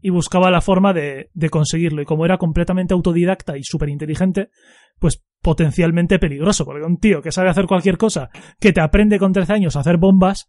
y 0.00 0.10
buscaba 0.10 0.50
la 0.50 0.60
forma 0.60 0.92
de, 0.92 1.30
de 1.32 1.50
conseguirlo. 1.50 2.02
Y 2.02 2.06
como 2.06 2.24
era 2.24 2.38
completamente 2.38 2.94
autodidacta 2.94 3.56
y 3.56 3.62
súper 3.62 3.88
inteligente, 3.88 4.50
pues 4.98 5.24
potencialmente 5.42 6.18
peligroso. 6.18 6.64
Porque 6.64 6.84
un 6.84 6.98
tío 6.98 7.22
que 7.22 7.30
sabe 7.30 7.50
hacer 7.50 7.66
cualquier 7.66 7.98
cosa, 7.98 8.30
que 8.58 8.72
te 8.72 8.80
aprende 8.80 9.18
con 9.18 9.32
13 9.32 9.52
años 9.52 9.76
a 9.76 9.80
hacer 9.80 9.96
bombas 9.98 10.48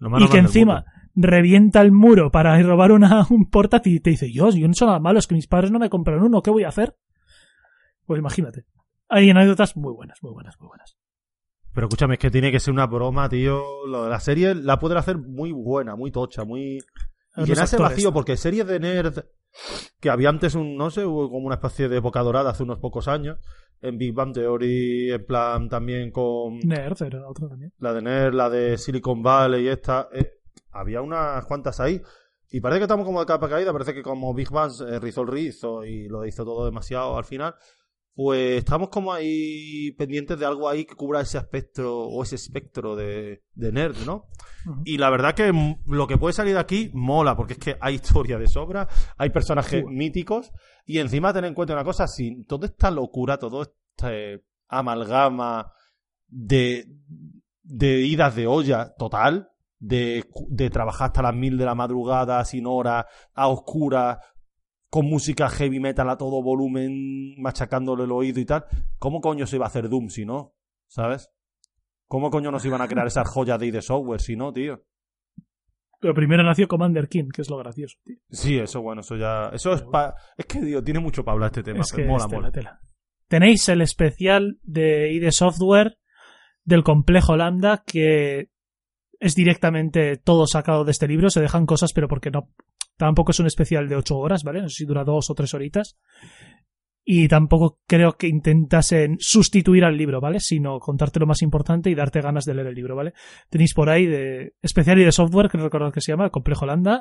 y 0.00 0.28
que 0.28 0.38
encima. 0.38 0.84
Revienta 1.14 1.80
el 1.80 1.92
muro 1.92 2.30
para 2.30 2.60
robar 2.62 2.92
una, 2.92 3.26
un 3.30 3.50
portátil 3.50 3.94
y 3.94 4.00
te 4.00 4.10
dice, 4.10 4.32
yo, 4.32 4.50
yo 4.50 4.66
no 4.66 4.72
hecho 4.72 4.86
nada 4.86 5.00
malo, 5.00 5.18
es 5.18 5.26
que 5.26 5.34
mis 5.34 5.46
padres 5.46 5.70
no 5.70 5.78
me 5.78 5.90
compraron 5.90 6.24
uno, 6.24 6.42
¿qué 6.42 6.50
voy 6.50 6.64
a 6.64 6.68
hacer? 6.68 6.96
Pues 8.06 8.18
imagínate. 8.18 8.64
Hay 9.08 9.30
anécdotas 9.30 9.76
muy 9.76 9.92
buenas, 9.92 10.22
muy 10.22 10.32
buenas, 10.32 10.58
muy 10.58 10.68
buenas. 10.68 10.96
Pero 11.72 11.88
escúchame, 11.88 12.14
es 12.14 12.20
que 12.20 12.30
tiene 12.30 12.52
que 12.52 12.60
ser 12.60 12.72
una 12.72 12.86
broma, 12.86 13.28
tío. 13.28 13.86
Lo 13.86 14.04
de 14.04 14.10
la 14.10 14.20
serie 14.20 14.54
la 14.54 14.78
pueden 14.78 14.98
hacer 14.98 15.18
muy 15.18 15.50
buena, 15.50 15.96
muy 15.96 16.12
tocha, 16.12 16.44
muy. 16.44 16.78
Y 17.36 17.44
llenarse 17.44 17.76
vacío, 17.76 18.12
porque 18.12 18.36
series 18.36 18.66
de 18.66 18.78
nerd 18.78 19.24
que 20.00 20.10
había 20.10 20.28
antes 20.28 20.54
un, 20.54 20.76
no 20.76 20.90
sé, 20.90 21.04
hubo 21.04 21.28
como 21.30 21.46
una 21.46 21.56
especie 21.56 21.88
de 21.88 21.96
época 21.96 22.20
dorada 22.20 22.50
hace 22.50 22.62
unos 22.62 22.78
pocos 22.78 23.08
años. 23.08 23.38
En 23.80 23.98
Big 23.98 24.14
Bang 24.14 24.32
Theory, 24.32 25.12
en 25.12 25.26
plan 25.26 25.68
también 25.68 26.10
con 26.10 26.58
Nerd 26.60 27.02
era 27.02 27.28
otro 27.28 27.48
también. 27.48 27.72
la 27.78 27.92
de 27.92 28.02
Nerd, 28.02 28.34
la 28.34 28.48
de 28.48 28.78
Silicon 28.78 29.22
Valley 29.22 29.64
y 29.64 29.68
esta. 29.68 30.08
eh, 30.12 30.33
había 30.74 31.00
unas 31.00 31.44
cuantas 31.46 31.80
ahí. 31.80 32.00
Y 32.50 32.60
parece 32.60 32.80
que 32.80 32.84
estamos 32.84 33.06
como 33.06 33.20
de 33.20 33.26
capa 33.26 33.48
caída, 33.48 33.72
parece 33.72 33.94
que 33.94 34.02
como 34.02 34.34
Big 34.34 34.50
Bang 34.50 34.72
eh, 34.86 34.98
rizó 35.00 35.22
el 35.22 35.28
rizo 35.28 35.84
y 35.84 36.08
lo 36.08 36.24
hizo 36.24 36.44
todo 36.44 36.64
demasiado 36.64 37.16
al 37.16 37.24
final. 37.24 37.54
Pues 38.14 38.58
estamos 38.58 38.90
como 38.90 39.12
ahí 39.12 39.90
pendientes 39.92 40.38
de 40.38 40.46
algo 40.46 40.68
ahí 40.68 40.84
que 40.84 40.94
cubra 40.94 41.20
ese 41.20 41.36
aspecto 41.36 42.06
o 42.06 42.22
ese 42.22 42.36
espectro 42.36 42.94
de, 42.94 43.42
de 43.54 43.72
nerd, 43.72 43.96
¿no? 44.06 44.28
Y 44.84 44.98
la 44.98 45.10
verdad 45.10 45.34
que 45.34 45.52
lo 45.86 46.06
que 46.06 46.16
puede 46.16 46.32
salir 46.32 46.54
de 46.54 46.60
aquí 46.60 46.90
mola, 46.94 47.36
porque 47.36 47.54
es 47.54 47.58
que 47.58 47.76
hay 47.80 47.94
historia 47.96 48.38
de 48.38 48.46
sobra, 48.46 48.88
hay 49.16 49.30
personajes 49.30 49.84
míticos, 49.84 50.52
y 50.86 50.98
encima 50.98 51.32
tener 51.32 51.48
en 51.48 51.54
cuenta 51.54 51.74
una 51.74 51.82
cosa, 51.82 52.06
si 52.06 52.44
toda 52.44 52.66
esta 52.66 52.90
locura, 52.92 53.36
todo 53.36 53.62
este 53.62 54.44
amalgama 54.68 55.72
de, 56.28 56.86
de 57.62 58.00
idas 58.00 58.36
de 58.36 58.46
olla 58.46 58.94
total, 58.96 59.50
de, 59.84 60.24
de 60.48 60.70
trabajar 60.70 61.08
hasta 61.08 61.22
las 61.22 61.34
mil 61.34 61.58
de 61.58 61.64
la 61.64 61.74
madrugada, 61.74 62.44
sin 62.44 62.66
hora, 62.66 63.06
a 63.34 63.48
oscuras, 63.48 64.18
con 64.88 65.06
música 65.06 65.48
heavy 65.48 65.78
metal 65.78 66.08
a 66.08 66.16
todo 66.16 66.42
volumen, 66.42 67.34
machacándole 67.40 68.04
el 68.04 68.12
oído 68.12 68.40
y 68.40 68.46
tal, 68.46 68.64
¿cómo 68.98 69.20
coño 69.20 69.46
se 69.46 69.56
iba 69.56 69.66
a 69.66 69.68
hacer 69.68 69.88
Doom 69.88 70.08
si 70.08 70.24
no? 70.24 70.54
¿Sabes? 70.86 71.30
¿Cómo 72.06 72.30
coño 72.30 72.50
nos 72.50 72.64
iban 72.64 72.80
a 72.80 72.88
crear 72.88 73.06
esas 73.06 73.28
joyas 73.28 73.58
de 73.58 73.66
ID 73.66 73.80
Software 73.80 74.20
si 74.20 74.36
no, 74.36 74.52
tío? 74.52 74.84
Pero 76.00 76.14
primero 76.14 76.42
nació 76.42 76.68
Commander 76.68 77.08
King, 77.08 77.28
que 77.32 77.42
es 77.42 77.50
lo 77.50 77.58
gracioso, 77.58 77.96
tío. 78.04 78.16
Sí, 78.30 78.58
eso 78.58 78.82
bueno, 78.82 79.00
eso 79.00 79.16
ya. 79.16 79.48
Eso 79.52 79.72
es 79.72 79.82
pa... 79.82 80.14
Es 80.36 80.46
que, 80.46 80.60
tío, 80.60 80.82
tiene 80.82 81.00
mucho 81.00 81.24
para 81.24 81.34
hablar 81.34 81.48
este 81.48 81.62
tema. 81.62 81.80
es 81.80 81.92
que 81.92 82.04
mola, 82.04 82.28
mola. 82.28 82.50
tela. 82.50 82.80
Tenéis 83.28 83.68
el 83.68 83.80
especial 83.80 84.58
de 84.62 85.12
ID 85.12 85.30
Software 85.30 85.98
del 86.64 86.84
complejo 86.84 87.36
Lambda 87.36 87.82
que 87.86 88.50
es 89.24 89.34
directamente 89.34 90.18
todo 90.18 90.46
sacado 90.46 90.84
de 90.84 90.90
este 90.90 91.08
libro. 91.08 91.30
Se 91.30 91.40
dejan 91.40 91.64
cosas, 91.64 91.94
pero 91.94 92.08
porque 92.08 92.30
no. 92.30 92.50
Tampoco 92.98 93.30
es 93.30 93.40
un 93.40 93.46
especial 93.46 93.88
de 93.88 93.96
ocho 93.96 94.18
horas, 94.18 94.44
¿vale? 94.44 94.60
No 94.60 94.68
sé 94.68 94.74
si 94.76 94.84
dura 94.84 95.02
dos 95.02 95.30
o 95.30 95.34
tres 95.34 95.54
horitas. 95.54 95.96
Y 97.06 97.26
tampoco 97.26 97.80
creo 97.86 98.12
que 98.18 98.28
intentasen 98.28 99.16
sustituir 99.18 99.84
al 99.84 99.96
libro, 99.96 100.20
¿vale? 100.20 100.40
Sino 100.40 100.78
contarte 100.78 101.20
lo 101.20 101.26
más 101.26 101.40
importante 101.40 101.88
y 101.88 101.94
darte 101.94 102.20
ganas 102.20 102.44
de 102.44 102.54
leer 102.54 102.66
el 102.66 102.74
libro, 102.74 102.96
¿vale? 102.96 103.14
Tenéis 103.48 103.72
por 103.72 103.88
ahí 103.88 104.04
de 104.04 104.52
especial 104.60 104.98
y 104.98 105.04
de 105.04 105.12
software, 105.12 105.48
que 105.48 105.56
no 105.56 105.64
recuerdo 105.64 105.90
que 105.90 106.02
se 106.02 106.12
llama, 106.12 106.28
Complejo. 106.28 106.66
Sí. 106.66 107.00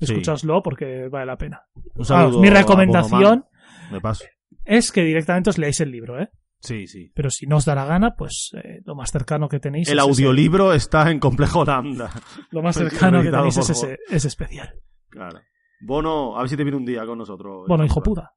Escuchadlo 0.00 0.62
porque 0.62 1.08
vale 1.08 1.26
la 1.26 1.36
pena. 1.36 1.62
Un 1.94 2.04
saludo 2.04 2.40
mi 2.40 2.50
recomendación 2.50 3.20
Bonoman, 3.20 3.44
De 3.90 4.00
paso. 4.00 4.24
es 4.66 4.92
que 4.92 5.04
directamente 5.04 5.48
os 5.50 5.58
leáis 5.58 5.80
el 5.80 5.90
libro, 5.90 6.20
¿eh? 6.20 6.28
Sí, 6.62 6.86
sí. 6.86 7.10
Pero 7.14 7.28
si 7.30 7.46
no 7.46 7.56
os 7.56 7.64
da 7.64 7.74
la 7.74 7.84
gana, 7.84 8.14
pues 8.16 8.52
eh, 8.62 8.80
lo 8.84 8.94
más 8.94 9.10
cercano 9.10 9.48
que 9.48 9.58
tenéis 9.60 9.88
El 9.88 9.98
es 9.98 10.04
ese- 10.04 10.10
audiolibro 10.10 10.72
está 10.72 11.10
en 11.10 11.18
Complejo 11.18 11.64
Lambda. 11.64 12.10
lo 12.50 12.62
más 12.62 12.76
cercano 12.76 13.20
que 13.22 13.30
tenéis 13.30 13.56
es 13.58 13.70
ese, 13.70 13.98
especial. 14.28 14.72
Claro. 15.10 15.40
Bono, 15.80 16.36
a 16.36 16.40
ver 16.42 16.48
si 16.48 16.56
te 16.56 16.62
viene 16.64 16.76
un 16.78 16.84
día 16.84 17.04
con 17.04 17.18
nosotros. 17.18 17.64
Bueno, 17.68 17.84
hijo 17.84 18.02
puta. 18.02 18.32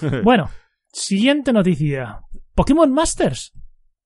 Bueno, 0.24 0.48
siguiente 0.92 1.52
noticia. 1.52 2.20
Pokémon 2.54 2.90
Masters. 2.92 3.52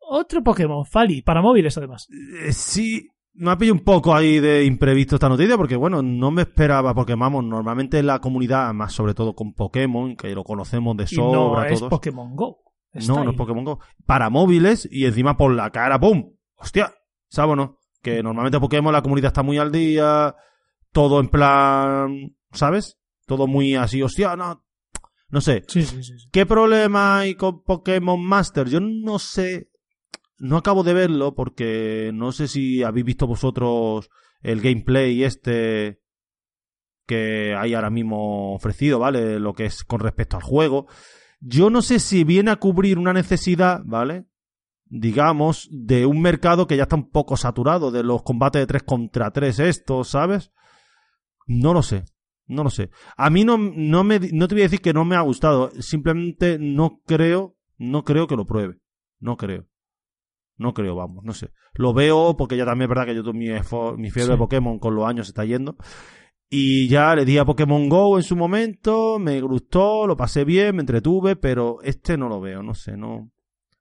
Otro 0.01 0.43
Pokémon, 0.43 0.85
Fali, 0.85 1.23
para 1.23 1.41
móviles 1.41 1.79
además. 1.79 2.09
Eh, 2.43 2.53
sí, 2.53 3.09
me 3.35 3.51
ha 3.53 3.57
pillado 3.57 3.75
un 3.79 3.85
poco 3.85 4.15
ahí 4.15 4.39
de 4.41 4.65
imprevisto 4.65 5.15
esta 5.17 5.29
noticia 5.29 5.57
porque, 5.57 5.77
bueno, 5.77 6.03
no 6.03 6.31
me 6.31 6.43
esperaba 6.43 6.93
porque, 6.95 7.15
vamos, 7.15 7.45
normalmente 7.45 8.03
la 8.03 8.19
comunidad, 8.19 8.75
más 8.75 8.93
sobre 8.93 9.15
todo 9.15 9.35
con 9.35 9.55
Pokémon, 9.55 10.17
que 10.17 10.35
lo 10.35 10.45
conocemos 10.45 10.97
de 10.97 11.05
Y 11.11 11.17
no 11.17 11.33
sobra 11.33 11.69
es 11.69 11.79
todos. 11.79 11.91
Pokémon 11.91 12.35
Go. 12.37 12.59
Está 12.95 13.13
No, 13.13 13.19
no 13.19 13.31
ahí. 13.31 13.35
es 13.35 13.37
Pokémon 13.37 13.65
Go. 13.65 13.81
Para 14.07 14.31
móviles 14.31 14.89
y 14.91 15.05
encima 15.05 15.37
por 15.37 15.53
la 15.53 15.71
cara, 15.71 16.01
¡pum! 16.01 16.33
¡Hostia! 16.57 16.95
¿Sabes 17.29 17.53
o 17.53 17.57
no? 17.57 17.79
Que 18.01 18.23
normalmente 18.23 18.61
Pokémon 18.61 18.93
la 18.93 19.03
comunidad 19.03 19.29
está 19.29 19.43
muy 19.43 19.59
al 19.59 19.73
día, 19.73 20.35
todo 20.93 21.21
en 21.21 21.29
plan, 21.29 22.37
¿sabes? 22.53 22.99
Todo 23.27 23.47
muy 23.47 23.75
así, 23.75 24.03
hostia, 24.03 24.37
no. 24.37 24.65
No 25.29 25.41
sé. 25.41 25.65
Sí, 25.67 25.83
sí, 25.83 26.03
sí. 26.05 26.19
sí. 26.19 26.29
¿Qué 26.31 26.47
problema 26.47 27.19
hay 27.19 27.35
con 27.35 27.63
Pokémon 27.65 28.23
Master? 28.25 28.69
Yo 28.69 28.79
no 28.81 29.19
sé. 29.19 29.71
No 30.39 30.57
acabo 30.59 30.85
de 30.85 30.93
verlo 30.95 31.35
porque 31.35 32.11
no 32.15 32.31
sé 32.33 32.47
si 32.49 32.83
habéis 32.83 33.07
visto 33.07 33.27
vosotros 33.27 34.11
el 34.43 34.61
gameplay 34.61 35.25
este 35.25 36.01
que 37.07 37.55
hay 37.57 37.75
ahora 37.75 37.91
mismo 37.91 38.55
ofrecido, 38.55 38.99
¿vale? 38.99 39.39
Lo 39.39 39.55
que 39.55 39.67
es 39.67 39.85
con 39.85 40.01
respecto 40.01 40.37
al 40.37 40.43
juego. 40.43 40.87
Yo 41.47 41.69
no 41.69 41.83
sé 41.83 41.99
si 41.99 42.25
viene 42.25 42.51
a 42.51 42.57
cubrir 42.57 42.99
una 42.99 43.13
necesidad, 43.13 43.83
¿vale? 43.85 44.25
Digamos, 44.87 45.69
de 45.71 46.07
un 46.07 46.21
mercado 46.23 46.67
que 46.67 46.77
ya 46.77 46.85
está 46.85 46.97
un 46.97 47.11
poco 47.11 47.37
saturado 47.37 47.91
de 47.91 48.03
los 48.03 48.23
combates 48.23 48.63
de 48.63 48.67
3 48.67 48.83
contra 48.85 49.31
3 49.31 49.59
estos, 49.61 50.09
¿sabes? 50.09 50.53
No 51.47 51.75
lo 51.75 51.83
sé. 51.83 52.05
No 52.47 52.63
lo 52.65 52.71
sé. 52.71 52.91
A 53.17 53.29
mí 53.31 53.45
no, 53.45 53.59
no, 53.59 54.05
me, 54.05 54.21
no 54.33 54.49
te 54.49 54.55
voy 54.55 54.63
a 54.63 54.67
decir 54.67 54.81
que 54.81 54.93
no 54.93 55.05
me 55.05 55.17
ha 55.17 55.21
gustado. 55.21 55.71
Simplemente 55.81 56.59
no 56.59 57.01
creo, 57.07 57.57
no 57.79 58.05
creo 58.05 58.27
que 58.27 58.37
lo 58.37 58.47
pruebe. 58.47 58.79
No 59.19 59.37
creo. 59.37 59.67
No 60.57 60.73
creo, 60.73 60.95
vamos, 60.95 61.25
no 61.25 61.33
sé. 61.33 61.51
Lo 61.75 61.93
veo 61.93 62.37
porque 62.37 62.57
ya 62.57 62.65
también 62.65 62.91
es 62.91 62.97
verdad 62.97 63.07
que 63.07 63.15
yo 63.17 63.33
mi, 63.33 63.49
mi 63.49 64.11
fiebre 64.11 64.25
Sí. 64.25 64.31
de 64.31 64.37
Pokémon 64.39 64.79
con 64.79 64.95
los 64.95 65.07
años 65.07 65.27
se 65.27 65.33
está 65.33 65.45
yendo. 65.45 65.77
Y 66.51 66.89
ya 66.89 67.15
le 67.15 67.25
di 67.25 67.39
a 67.39 67.45
Pokémon 67.45 67.89
Go 67.89 68.17
en 68.17 68.23
su 68.23 68.37
momento, 68.37 69.19
me 69.19 69.41
gustó, 69.41 70.07
lo 70.07 70.17
pasé 70.17 70.45
bien, 70.45 70.77
me 70.77 70.83
entretuve, 70.83 71.37
pero 71.37 71.79
este 71.83 72.17
no 72.17 72.29
lo 72.29 72.41
veo, 72.41 72.63
no 72.63 72.75
sé, 72.75 72.97
no. 72.97 73.33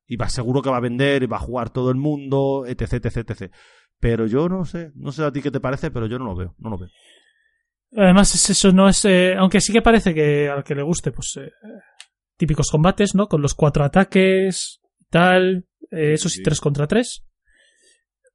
Y 0.07 0.15
va 0.15 0.29
seguro 0.29 0.61
que 0.61 0.69
va 0.69 0.77
a 0.77 0.81
vender, 0.81 1.23
y 1.23 1.27
va 1.27 1.37
a 1.37 1.41
jugar 1.41 1.69
todo 1.69 1.91
el 1.91 1.97
mundo, 1.97 2.65
etc, 2.65 2.93
etc, 2.93 3.29
etc. 3.29 3.53
Pero 3.99 4.25
yo 4.25 4.49
no 4.49 4.65
sé, 4.65 4.91
no 4.95 5.11
sé 5.11 5.23
a 5.23 5.31
ti 5.31 5.41
qué 5.41 5.51
te 5.51 5.59
parece, 5.59 5.91
pero 5.91 6.07
yo 6.07 6.17
no 6.17 6.25
lo 6.25 6.35
veo, 6.35 6.55
no 6.57 6.69
lo 6.69 6.77
veo. 6.77 6.89
Además, 7.95 8.33
es 8.33 8.49
eso 8.49 8.71
no 8.71 8.89
es. 8.89 9.05
eh, 9.05 9.35
aunque 9.37 9.61
sí 9.61 9.71
que 9.71 9.81
parece 9.81 10.13
que 10.13 10.49
al 10.49 10.63
que 10.63 10.75
le 10.75 10.81
guste, 10.83 11.11
pues. 11.11 11.37
eh, 11.37 11.51
típicos 12.37 12.71
combates, 12.71 13.13
¿no? 13.13 13.27
Con 13.27 13.41
los 13.41 13.53
cuatro 13.53 13.83
ataques, 13.83 14.81
tal. 15.09 15.67
eh, 15.91 16.13
eso 16.13 16.27
Sí, 16.29 16.41
tres 16.41 16.59
contra 16.59 16.87
tres. 16.87 17.23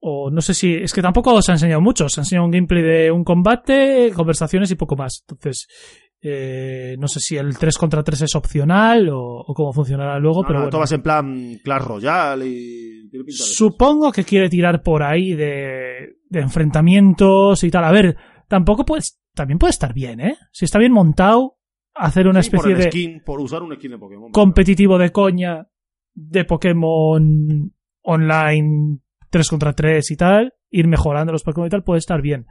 O 0.01 0.31
no 0.31 0.41
sé 0.41 0.55
si. 0.55 0.75
Es 0.75 0.93
que 0.93 1.03
tampoco 1.03 1.35
os 1.35 1.49
ha 1.49 1.53
enseñado 1.53 1.81
mucho. 1.81 2.05
Os 2.07 2.17
ha 2.19 2.21
enseñado 2.21 2.45
un 2.47 2.53
gameplay 2.53 2.83
de 2.83 3.11
un 3.11 3.25
combate, 3.25 4.13
conversaciones 4.15 4.71
y 4.71 4.77
poco 4.77 4.97
más. 4.97 5.25
Entonces. 5.29 5.67
eh, 6.21 6.97
no 6.99 7.07
sé 7.09 7.21
si 7.21 7.37
el 7.37 7.57
3 7.57 7.79
contra 7.79 8.03
3 8.03 8.23
es 8.23 8.35
opcional 8.35 9.09
o, 9.09 9.21
o 9.41 9.55
cómo 9.55 9.73
funcionará 9.73 10.19
luego, 10.19 10.43
No, 10.43 10.47
pero 10.49 10.59
no, 10.61 10.69
bueno. 10.71 10.87
ser 10.87 10.97
en 10.97 11.03
plan 11.03 11.59
Clash 11.63 11.83
Royale 11.83 12.47
y... 12.49 13.11
Supongo 13.29 14.11
que 14.13 14.25
quiere 14.25 14.49
tirar 14.49 14.83
por 14.83 15.03
ahí 15.03 15.35
de, 15.35 16.17
de 16.29 16.41
enfrentamientos 16.41 17.63
y 17.65 17.71
tal. 17.71 17.85
A 17.85 17.93
ver, 17.93 18.17
tampoco 18.49 18.85
puedes, 18.85 19.21
también 19.35 19.59
puede 19.59 19.71
estar 19.71 19.95
bien, 19.95 20.21
¿eh? 20.21 20.37
Si 20.53 20.65
está 20.65 20.79
bien 20.79 20.93
montado, 20.93 21.57
hacer 21.95 22.27
una 22.29 22.43
Sí, 22.43 22.51
por 22.51 22.59
especie 22.69 22.77
el 22.77 22.83
de 22.85 22.91
skin, 22.91 23.23
por 23.25 23.41
usar 23.41 23.63
un 23.63 23.75
skin 23.77 23.93
de 23.93 23.99
Pokémon. 23.99 24.33
competitivo 24.33 24.99
de 24.99 25.11
coña 25.11 25.69
de 26.15 26.45
Pokémon 26.45 27.73
online 28.03 28.99
3 29.31 29.49
contra 29.49 29.73
3 29.73 30.11
y 30.11 30.17
tal, 30.17 30.53
ir 30.71 30.87
mejorando 30.89 31.33
los 31.33 31.43
Pokémon 31.43 31.67
y 31.67 31.71
tal, 31.71 31.83
puede 31.85 31.99
estar 31.99 32.21
bien. 32.23 32.47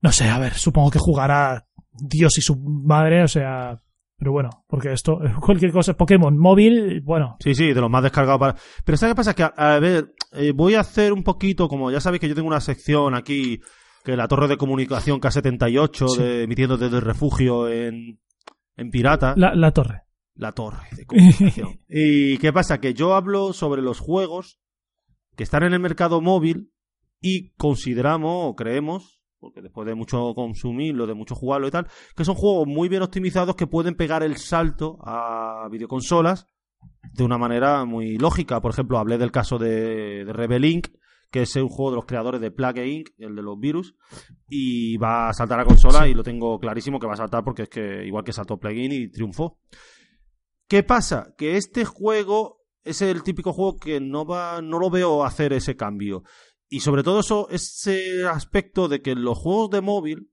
No 0.00 0.10
sé, 0.12 0.28
a 0.28 0.38
ver, 0.38 0.54
supongo 0.54 0.90
que 0.90 0.98
jugará 0.98 1.66
Dios 1.92 2.36
y 2.38 2.40
su 2.40 2.56
madre, 2.56 3.22
o 3.22 3.28
sea, 3.28 3.80
pero 4.18 4.32
bueno, 4.32 4.50
porque 4.66 4.92
esto, 4.92 5.18
cualquier 5.40 5.72
cosa, 5.72 5.94
Pokémon 5.94 6.36
móvil, 6.36 7.00
bueno, 7.02 7.36
Sí, 7.40 7.54
sí, 7.54 7.72
de 7.72 7.80
los 7.80 7.90
más 7.90 8.02
descargados 8.02 8.40
para... 8.40 8.56
Pero 8.84 8.98
¿sabes 8.98 9.12
qué 9.12 9.16
pasa? 9.16 9.34
Que, 9.34 9.42
a, 9.44 9.52
a 9.56 9.78
ver, 9.78 10.12
eh, 10.32 10.52
voy 10.54 10.74
a 10.74 10.80
hacer 10.80 11.12
un 11.12 11.22
poquito, 11.22 11.68
como 11.68 11.90
ya 11.90 12.00
sabéis 12.00 12.20
que 12.20 12.28
yo 12.28 12.34
tengo 12.34 12.48
una 12.48 12.60
sección 12.60 13.14
aquí, 13.14 13.60
que 14.04 14.16
la 14.16 14.26
torre 14.26 14.48
de 14.48 14.56
comunicación 14.56 15.20
K78, 15.20 16.08
Sí. 16.08 16.22
de, 16.22 16.42
emitiendo 16.44 16.76
desde 16.76 16.96
el 16.96 17.02
refugio 17.02 17.68
en, 17.68 18.18
en 18.76 18.90
Pirata. 18.90 19.34
la, 19.36 19.54
la 19.54 19.70
torre. 19.70 20.02
La 20.34 20.50
torre 20.52 20.78
de 20.96 21.04
comunicación. 21.04 21.68
¿Y 21.88 22.38
qué 22.38 22.52
pasa? 22.52 22.80
Que 22.80 22.94
yo 22.94 23.14
hablo 23.14 23.52
sobre 23.52 23.82
los 23.82 24.00
juegos 24.00 24.58
que 25.36 25.44
están 25.44 25.62
en 25.62 25.72
el 25.72 25.80
mercado 25.80 26.20
móvil 26.20 26.72
y 27.20 27.50
consideramos 27.52 28.50
o 28.50 28.54
creemos, 28.54 29.22
porque 29.38 29.62
después 29.62 29.86
de 29.86 29.94
mucho 29.94 30.34
consumirlo, 30.34 31.06
de 31.06 31.14
mucho 31.14 31.34
jugarlo 31.34 31.68
y 31.68 31.70
tal, 31.70 31.88
que 32.16 32.24
son 32.24 32.34
juegos 32.34 32.66
muy 32.66 32.88
bien 32.88 33.02
optimizados 33.02 33.56
que 33.56 33.66
pueden 33.66 33.94
pegar 33.94 34.22
el 34.22 34.36
salto 34.36 34.98
a 35.04 35.68
videoconsolas 35.70 36.46
de 37.12 37.24
una 37.24 37.38
manera 37.38 37.84
muy 37.84 38.18
lógica. 38.18 38.60
Por 38.60 38.72
ejemplo, 38.72 38.98
hablé 38.98 39.18
del 39.18 39.32
caso 39.32 39.58
de, 39.58 40.24
de 40.24 40.32
Rebel 40.32 40.64
Inc., 40.64 40.88
que 41.30 41.42
es 41.42 41.56
un 41.56 41.68
juego 41.68 41.92
de 41.92 41.96
los 41.96 42.04
creadores 42.04 42.40
de 42.40 42.50
Plague 42.50 42.86
Inc., 42.86 43.08
el 43.18 43.34
de 43.34 43.42
los 43.42 43.58
virus, 43.58 43.94
y 44.48 44.98
va 44.98 45.30
a 45.30 45.32
saltar 45.32 45.58
a 45.60 45.64
consola 45.64 46.06
y 46.06 46.14
lo 46.14 46.22
tengo 46.22 46.58
clarísimo 46.58 47.00
que 47.00 47.06
va 47.06 47.14
a 47.14 47.16
saltar 47.16 47.42
porque 47.42 47.62
es 47.62 47.68
que 47.68 48.04
igual 48.04 48.22
que 48.22 48.32
saltó 48.32 48.58
Plague 48.58 48.84
Inc. 48.84 48.92
y 48.92 49.10
triunfó. 49.10 49.58
¿Qué 50.68 50.82
pasa? 50.82 51.34
Que 51.36 51.56
este 51.56 51.84
juego 51.84 52.61
es 52.84 53.02
el 53.02 53.22
típico 53.22 53.52
juego 53.52 53.76
que 53.76 54.00
no 54.00 54.24
va, 54.24 54.60
no 54.62 54.78
lo 54.78 54.90
veo 54.90 55.24
hacer 55.24 55.52
ese 55.52 55.76
cambio. 55.76 56.22
Y 56.68 56.80
sobre 56.80 57.02
todo 57.02 57.20
eso, 57.20 57.48
ese 57.50 58.26
aspecto 58.26 58.88
de 58.88 59.02
que 59.02 59.14
los 59.14 59.38
juegos 59.38 59.70
de 59.70 59.80
móvil, 59.80 60.30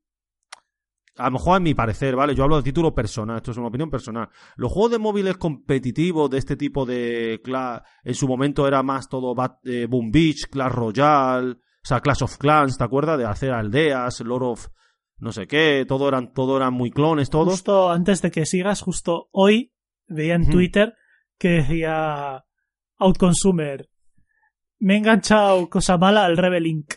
a 1.18 1.26
lo 1.26 1.32
mejor 1.32 1.58
a 1.58 1.60
mi 1.60 1.74
parecer, 1.74 2.16
¿vale? 2.16 2.34
Yo 2.34 2.44
hablo 2.44 2.58
de 2.58 2.64
título 2.64 2.96
personal, 2.96 3.38
esto 3.38 3.52
es 3.52 3.58
una 3.58 3.68
opinión 3.68 3.90
personal. 3.90 4.30
Los 4.56 4.72
juegos 4.72 4.92
de 4.92 5.00
móviles 5.00 5.38
competitivos 5.38 6.30
de 6.30 6.38
este 6.38 6.56
tipo 6.56 6.86
de... 6.86 7.42
En 8.04 8.16
su 8.16 8.28
momento 8.28 8.68
era 8.68 8.84
más 8.84 9.10
todo 9.10 9.36
eh, 9.66 9.86
Boom 9.88 10.12
Beach, 10.12 10.48
Clash 10.50 10.72
Royale, 10.72 11.52
o 11.52 11.58
sea, 11.84 12.00
Clash 12.00 12.24
of 12.24 12.38
Clans, 12.38 12.78
¿te 12.78 12.84
acuerdas? 12.84 13.18
De 13.18 13.26
hacer 13.26 13.52
aldeas, 13.52 14.22
Lord 14.22 14.44
of 14.44 14.68
no 15.20 15.34
sé 15.34 15.48
qué, 15.48 15.86
todo 15.88 16.08
eran, 16.08 16.34
todo 16.34 16.58
eran 16.58 16.74
muy 16.74 16.92
clones, 16.92 17.30
todos. 17.30 17.50
Justo 17.50 17.90
antes 17.90 18.22
de 18.22 18.32
que 18.32 18.46
sigas, 18.46 18.82
justo 18.82 19.28
hoy 19.32 19.74
veía 20.08 20.36
en 20.36 20.50
Twitter 20.50 20.96
que 21.40 21.50
decía 21.50 22.44
Outconsumer, 22.98 23.90
me 24.80 24.94
he 24.94 24.98
enganchado 24.98 25.70
cosa 25.70 25.98
mala 25.98 26.26
al 26.26 26.38
Rebel 26.38 26.68
Inc. 26.68 26.94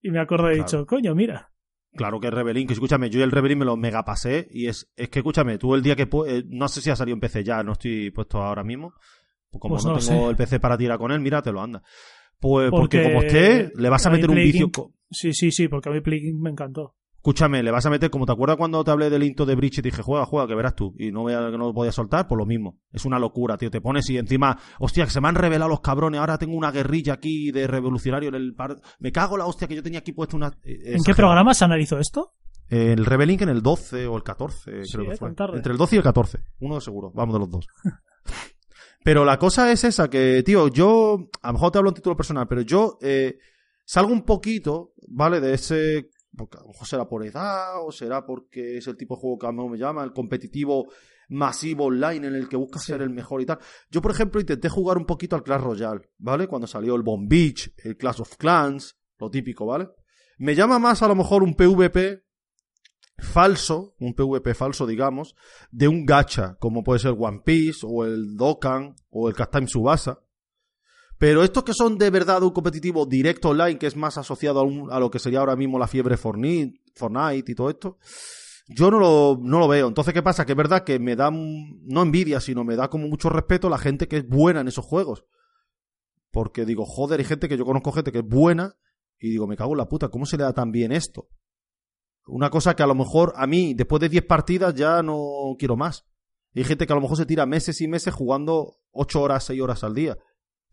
Y 0.00 0.10
me 0.10 0.20
acuerdo 0.20 0.48
de 0.48 0.56
dicho, 0.56 0.86
coño, 0.86 1.14
mira. 1.14 1.50
Claro 1.96 2.20
que 2.20 2.30
Rebel 2.30 2.58
Inc. 2.58 2.70
Escúchame, 2.70 3.10
yo 3.10 3.22
el 3.22 3.30
Rebel 3.30 3.52
Inc. 3.52 3.58
me 3.60 3.64
lo 3.64 3.76
mega 3.76 4.04
pasé 4.04 4.48
y 4.50 4.66
es, 4.66 4.90
es 4.96 5.08
que 5.08 5.18
escúchame, 5.20 5.58
tú 5.58 5.74
el 5.74 5.82
día 5.82 5.96
que... 5.96 6.08
Eh, 6.26 6.44
no 6.48 6.68
sé 6.68 6.80
si 6.80 6.90
ha 6.90 6.96
salido 6.96 7.14
en 7.14 7.20
PC 7.20 7.44
ya, 7.44 7.62
no 7.62 7.72
estoy 7.72 8.10
puesto 8.10 8.40
ahora 8.40 8.64
mismo. 8.64 8.94
Pues 9.50 9.60
como 9.60 9.74
pues 9.74 9.84
no, 9.84 9.98
tengo 9.98 10.30
el 10.30 10.36
PC 10.36 10.60
para 10.60 10.78
tirar 10.78 10.98
con 10.98 11.12
él, 11.12 11.20
mira, 11.20 11.42
te 11.42 11.52
lo 11.52 11.60
anda. 11.60 11.82
Pues 12.38 12.70
porque, 12.70 13.02
como 13.02 13.22
esté, 13.22 13.72
le 13.74 13.88
vas 13.88 14.04
a 14.06 14.10
meter 14.10 14.30
un 14.30 14.36
vicio... 14.36 14.70
Sí, 15.10 15.32
sí, 15.32 15.50
sí, 15.50 15.68
porque 15.68 15.88
a 15.88 15.92
mí 15.92 16.00
Play 16.00 16.32
me 16.34 16.50
encantó. 16.50 16.96
Escúchame, 17.24 17.62
le 17.62 17.70
vas 17.70 17.86
a 17.86 17.88
meter, 17.88 18.10
como 18.10 18.26
te 18.26 18.32
acuerdas 18.32 18.58
cuando 18.58 18.84
te 18.84 18.90
hablé 18.90 19.08
del 19.08 19.22
into 19.22 19.46
de 19.46 19.54
Bridge 19.54 19.78
y 19.78 19.82
te 19.82 19.88
dije, 19.88 20.02
juega, 20.02 20.26
juega, 20.26 20.46
que 20.46 20.54
verás 20.54 20.74
tú. 20.74 20.94
Y 20.98 21.10
no, 21.10 21.24
que 21.24 21.32
no 21.32 21.68
lo 21.68 21.72
podía 21.72 21.90
soltar, 21.90 22.28
pues 22.28 22.36
lo 22.36 22.44
mismo. 22.44 22.82
Es 22.92 23.06
una 23.06 23.18
locura, 23.18 23.56
tío. 23.56 23.70
Te 23.70 23.80
pones 23.80 24.10
y 24.10 24.18
encima, 24.18 24.58
hostia, 24.78 25.06
que 25.06 25.10
se 25.10 25.22
me 25.22 25.28
han 25.28 25.34
revelado 25.34 25.70
los 25.70 25.80
cabrones. 25.80 26.20
Ahora 26.20 26.36
tengo 26.36 26.54
una 26.54 26.70
guerrilla 26.70 27.14
aquí 27.14 27.50
de 27.50 27.66
revolucionario 27.66 28.28
en 28.28 28.34
el 28.34 28.54
par... 28.54 28.76
Me 28.98 29.10
cago 29.10 29.38
la 29.38 29.46
hostia 29.46 29.66
que 29.66 29.74
yo 29.74 29.82
tenía 29.82 30.00
aquí 30.00 30.12
puesto 30.12 30.36
una. 30.36 30.52
¿En 30.64 31.02
qué 31.02 31.14
programa 31.14 31.54
se 31.54 31.64
analizó 31.64 31.98
esto? 31.98 32.34
El 32.68 33.06
Rebelink 33.06 33.40
en 33.40 33.48
el 33.48 33.62
12 33.62 34.06
o 34.06 34.18
el 34.18 34.22
14, 34.22 34.82
creo 34.92 35.10
que 35.10 35.16
fue. 35.16 35.30
Entre 35.54 35.72
el 35.72 35.78
12 35.78 35.96
y 35.96 35.98
el 36.00 36.04
14. 36.04 36.40
Uno 36.60 36.74
de 36.74 36.82
seguro. 36.82 37.10
Vamos 37.14 37.32
de 37.32 37.38
los 37.38 37.50
dos. 37.50 37.66
pero 39.02 39.24
la 39.24 39.38
cosa 39.38 39.72
es 39.72 39.82
esa, 39.84 40.10
que, 40.10 40.42
tío, 40.42 40.68
yo. 40.68 41.30
A 41.40 41.46
lo 41.46 41.52
mejor 41.54 41.70
te 41.70 41.78
hablo 41.78 41.88
en 41.88 41.94
título 41.94 42.18
personal, 42.18 42.46
pero 42.46 42.60
yo. 42.60 42.98
Eh, 43.00 43.38
salgo 43.82 44.12
un 44.12 44.26
poquito, 44.26 44.92
¿vale? 45.08 45.40
De 45.40 45.54
ese 45.54 46.10
porque 46.36 46.58
a 46.58 46.60
lo 46.60 46.68
mejor 46.68 46.86
será 46.86 47.08
por 47.08 47.24
edad 47.24 47.84
o 47.84 47.92
será 47.92 48.24
porque 48.24 48.78
es 48.78 48.86
el 48.86 48.96
tipo 48.96 49.14
de 49.14 49.20
juego 49.20 49.38
que 49.38 49.46
a 49.46 49.52
mí 49.52 49.68
me 49.68 49.78
llama, 49.78 50.04
el 50.04 50.12
competitivo 50.12 50.86
masivo 51.28 51.86
online 51.86 52.26
en 52.26 52.34
el 52.34 52.48
que 52.48 52.56
buscas 52.56 52.84
ser 52.84 53.02
el 53.02 53.10
mejor 53.10 53.40
y 53.40 53.46
tal. 53.46 53.58
Yo, 53.90 54.02
por 54.02 54.10
ejemplo, 54.10 54.40
intenté 54.40 54.68
jugar 54.68 54.98
un 54.98 55.06
poquito 55.06 55.36
al 55.36 55.42
Clash 55.42 55.62
Royale, 55.62 56.10
¿vale? 56.18 56.46
Cuando 56.46 56.66
salió 56.66 56.94
el 56.94 57.02
Bomb 57.02 57.28
Beach, 57.28 57.72
el 57.78 57.96
Clash 57.96 58.20
of 58.20 58.36
Clans, 58.36 58.98
lo 59.18 59.30
típico, 59.30 59.66
¿vale? 59.66 59.88
Me 60.38 60.54
llama 60.54 60.78
más 60.78 61.02
a 61.02 61.08
lo 61.08 61.14
mejor 61.14 61.42
un 61.42 61.54
PvP 61.54 62.24
falso, 63.18 63.94
un 64.00 64.14
PvP 64.14 64.54
falso, 64.54 64.86
digamos, 64.86 65.36
de 65.70 65.88
un 65.88 66.04
gacha, 66.04 66.56
como 66.58 66.82
puede 66.82 66.98
ser 66.98 67.14
One 67.18 67.42
Piece 67.44 67.86
o 67.88 68.04
el 68.04 68.36
Dokkan 68.36 68.96
o 69.10 69.28
el 69.28 69.34
Cast 69.34 69.54
Subasa, 69.66 70.20
pero 71.24 71.42
estos 71.42 71.64
que 71.64 71.72
son 71.72 71.96
de 71.96 72.10
verdad 72.10 72.42
un 72.42 72.50
competitivo 72.50 73.06
directo 73.06 73.48
online, 73.48 73.78
que 73.78 73.86
es 73.86 73.96
más 73.96 74.18
asociado 74.18 74.60
a, 74.90 75.00
lo 75.00 75.10
que 75.10 75.18
sería 75.18 75.38
ahora 75.38 75.56
mismo 75.56 75.78
la 75.78 75.86
fiebre 75.86 76.18
Fortnite 76.18 77.50
y 77.50 77.54
todo 77.54 77.70
esto, 77.70 77.96
yo 78.68 78.90
no 78.90 78.98
lo, 78.98 79.38
no 79.40 79.58
lo 79.58 79.66
veo. 79.66 79.88
Entonces, 79.88 80.12
¿qué 80.12 80.22
pasa? 80.22 80.44
Que 80.44 80.52
es 80.52 80.58
verdad 80.58 80.84
que 80.84 80.98
me 80.98 81.16
da, 81.16 81.30
no 81.30 82.02
envidia, 82.02 82.40
sino 82.40 82.62
me 82.62 82.76
da 82.76 82.90
como 82.90 83.08
mucho 83.08 83.30
respeto 83.30 83.70
la 83.70 83.78
gente 83.78 84.06
que 84.06 84.18
es 84.18 84.28
buena 84.28 84.60
en 84.60 84.68
esos 84.68 84.84
juegos. 84.84 85.24
Porque 86.30 86.66
digo, 86.66 86.84
joder, 86.84 87.20
hay 87.20 87.24
gente 87.24 87.48
que 87.48 87.56
yo 87.56 87.64
conozco 87.64 87.92
gente 87.92 88.12
que 88.12 88.18
es 88.18 88.28
buena 88.28 88.76
y 89.18 89.30
digo, 89.30 89.46
me 89.46 89.56
cago 89.56 89.72
en 89.72 89.78
la 89.78 89.88
puta, 89.88 90.08
¿cómo 90.10 90.26
se 90.26 90.36
le 90.36 90.42
da 90.42 90.52
tan 90.52 90.72
bien 90.72 90.92
esto? 90.92 91.30
Una 92.26 92.50
cosa 92.50 92.76
que 92.76 92.82
a 92.82 92.86
lo 92.86 92.94
mejor 92.94 93.32
a 93.36 93.46
mí, 93.46 93.72
después 93.72 93.98
de 94.00 94.10
10 94.10 94.26
partidas, 94.26 94.74
ya 94.74 95.02
no 95.02 95.56
quiero 95.58 95.74
más. 95.74 96.04
hay 96.54 96.64
gente 96.64 96.86
que 96.86 96.92
a 96.92 96.96
lo 96.96 97.00
mejor 97.00 97.16
se 97.16 97.24
tira 97.24 97.46
meses 97.46 97.80
y 97.80 97.88
meses 97.88 98.12
jugando 98.12 98.76
8 98.90 99.22
horas, 99.22 99.44
6 99.44 99.62
horas 99.62 99.84
al 99.84 99.94
día 99.94 100.18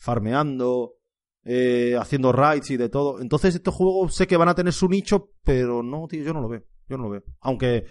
farmeando, 0.02 0.96
eh, 1.44 1.96
haciendo 2.00 2.32
raids 2.32 2.72
y 2.72 2.78
de 2.78 2.90
todo. 2.90 3.22
Entonces 3.22 3.54
estos 3.54 3.74
juegos 3.74 4.16
sé 4.16 4.26
que 4.26 4.36
van 4.36 4.50
a 4.50 4.56
tener 4.56 4.74
su 4.74 4.90
nicho, 4.90 5.30
pero 5.44 5.84
no, 5.84 6.08
tío, 6.08 6.24
yo 6.24 6.34
no 6.34 6.42
lo 6.42 6.50
veo. 6.50 6.64
Yo 6.90 6.98
no 6.98 7.04
lo 7.04 7.10
veo. 7.12 7.24
Aunque, 7.40 7.86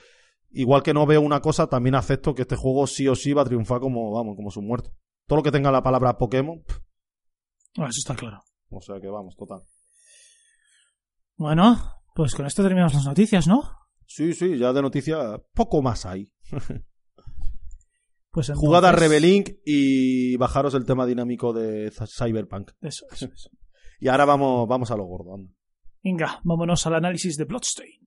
igual 0.50 0.82
que 0.82 0.92
no 0.92 1.06
veo 1.06 1.20
una 1.20 1.40
cosa, 1.40 1.68
también 1.68 1.94
acepto 1.94 2.34
que 2.34 2.42
este 2.42 2.56
juego 2.56 2.86
sí 2.88 3.06
o 3.06 3.14
sí 3.14 3.32
va 3.32 3.42
a 3.42 3.46
triunfar 3.46 3.80
como, 3.80 4.11
vamos, 4.11 4.34
como 4.36 4.50
su 4.50 4.61
muerto. 4.61 4.90
Todo 5.26 5.38
lo 5.38 5.42
que 5.44 5.52
tenga 5.52 5.70
la 5.70 5.82
palabra 5.82 6.18
Pokémon. 6.18 6.62
Ah, 7.78 7.86
eso 7.88 8.00
está 8.00 8.16
claro. 8.16 8.40
O 8.70 8.80
sea 8.80 9.00
que 9.00 9.08
vamos, 9.08 9.36
total. 9.36 9.62
Bueno, 11.36 11.78
pues 12.14 12.34
con 12.34 12.44
esto 12.46 12.62
terminamos 12.62 12.94
las 12.94 13.06
noticias, 13.06 13.46
¿no? 13.46 13.62
Sí, 14.04 14.34
sí, 14.34 14.58
ya 14.58 14.72
de 14.72 14.82
noticias 14.82 15.40
poco 15.54 15.80
más 15.80 16.04
hay. 16.04 16.32
Pues 18.32 18.52
Jugada 18.54 18.92
Rebelink 18.92 19.56
y 19.64 20.36
bajaros 20.36 20.74
el 20.74 20.84
tema 20.84 21.04
dinámico 21.04 21.52
de 21.52 21.90
Cyberpunk. 21.90 22.70
Eso, 22.80 23.06
eso, 23.10 23.26
eso. 23.26 23.50
y 23.98 24.06
ahora 24.06 24.24
vamos, 24.24 24.68
vamos 24.68 24.90
a 24.92 24.96
lo 24.96 25.04
gordo. 25.04 25.36
Venga, 26.02 26.40
vámonos 26.44 26.86
al 26.86 26.94
análisis 26.94 27.36
de 27.36 27.44
Bloodstained. 27.44 28.00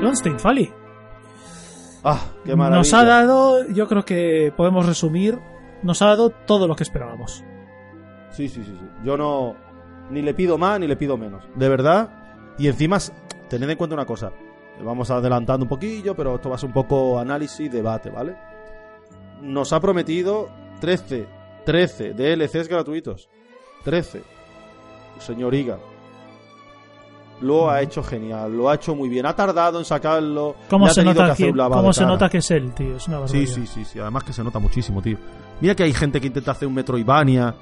Bloodstained, 0.00 0.40
Fali. 0.40 0.81
Ah, 2.04 2.20
qué 2.44 2.56
maravilla. 2.56 2.78
Nos 2.78 2.94
ha 2.94 3.04
dado, 3.04 3.68
yo 3.68 3.88
creo 3.88 4.04
que 4.04 4.52
podemos 4.56 4.86
resumir, 4.86 5.38
nos 5.82 6.02
ha 6.02 6.06
dado 6.06 6.30
todo 6.30 6.66
lo 6.66 6.74
que 6.74 6.82
esperábamos. 6.82 7.44
Sí, 8.30 8.48
sí, 8.48 8.62
sí, 8.64 8.76
sí. 8.78 8.86
Yo 9.04 9.16
no 9.16 9.56
ni 10.10 10.22
le 10.22 10.34
pido 10.34 10.58
más 10.58 10.80
ni 10.80 10.86
le 10.86 10.96
pido 10.96 11.16
menos. 11.16 11.44
De 11.54 11.68
verdad. 11.68 12.54
Y 12.58 12.68
encima, 12.68 12.98
tened 13.48 13.70
en 13.70 13.78
cuenta 13.78 13.94
una 13.94 14.06
cosa. 14.06 14.32
Vamos 14.82 15.10
adelantando 15.10 15.64
un 15.64 15.68
poquillo, 15.68 16.14
pero 16.14 16.34
esto 16.34 16.48
va 16.48 16.56
a 16.56 16.58
ser 16.58 16.68
un 16.68 16.74
poco 16.74 17.18
análisis, 17.18 17.70
debate, 17.70 18.10
¿vale? 18.10 18.36
Nos 19.40 19.72
ha 19.72 19.80
prometido 19.80 20.48
13, 20.80 21.26
13 21.64 22.14
DLCs 22.14 22.68
gratuitos. 22.68 23.28
13. 23.84 24.22
Señor 25.18 25.54
Iga, 25.54 25.78
lo 27.42 27.70
ha 27.70 27.82
hecho 27.82 28.02
genial, 28.02 28.56
lo 28.56 28.70
ha 28.70 28.74
hecho 28.74 28.94
muy 28.94 29.08
bien. 29.08 29.26
Ha 29.26 29.34
tardado 29.34 29.78
en 29.78 29.84
sacarlo. 29.84 30.56
¿Cómo, 30.68 30.88
se 30.88 31.02
nota, 31.02 31.34
que, 31.34 31.52
¿cómo 31.52 31.92
se 31.92 32.04
nota 32.04 32.28
que 32.28 32.38
es 32.38 32.50
él, 32.50 32.72
tío? 32.72 32.96
Es 32.96 33.08
una 33.08 33.26
sí, 33.28 33.46
sí, 33.46 33.66
sí, 33.66 33.84
sí. 33.84 33.98
Además 33.98 34.24
que 34.24 34.32
se 34.32 34.42
nota 34.42 34.58
muchísimo, 34.58 35.02
tío. 35.02 35.18
Mira 35.60 35.74
que 35.74 35.82
hay 35.82 35.92
gente 35.92 36.20
que 36.20 36.28
intenta 36.28 36.52
hacer 36.52 36.68
un 36.68 36.74
Metroidvania. 36.74 37.54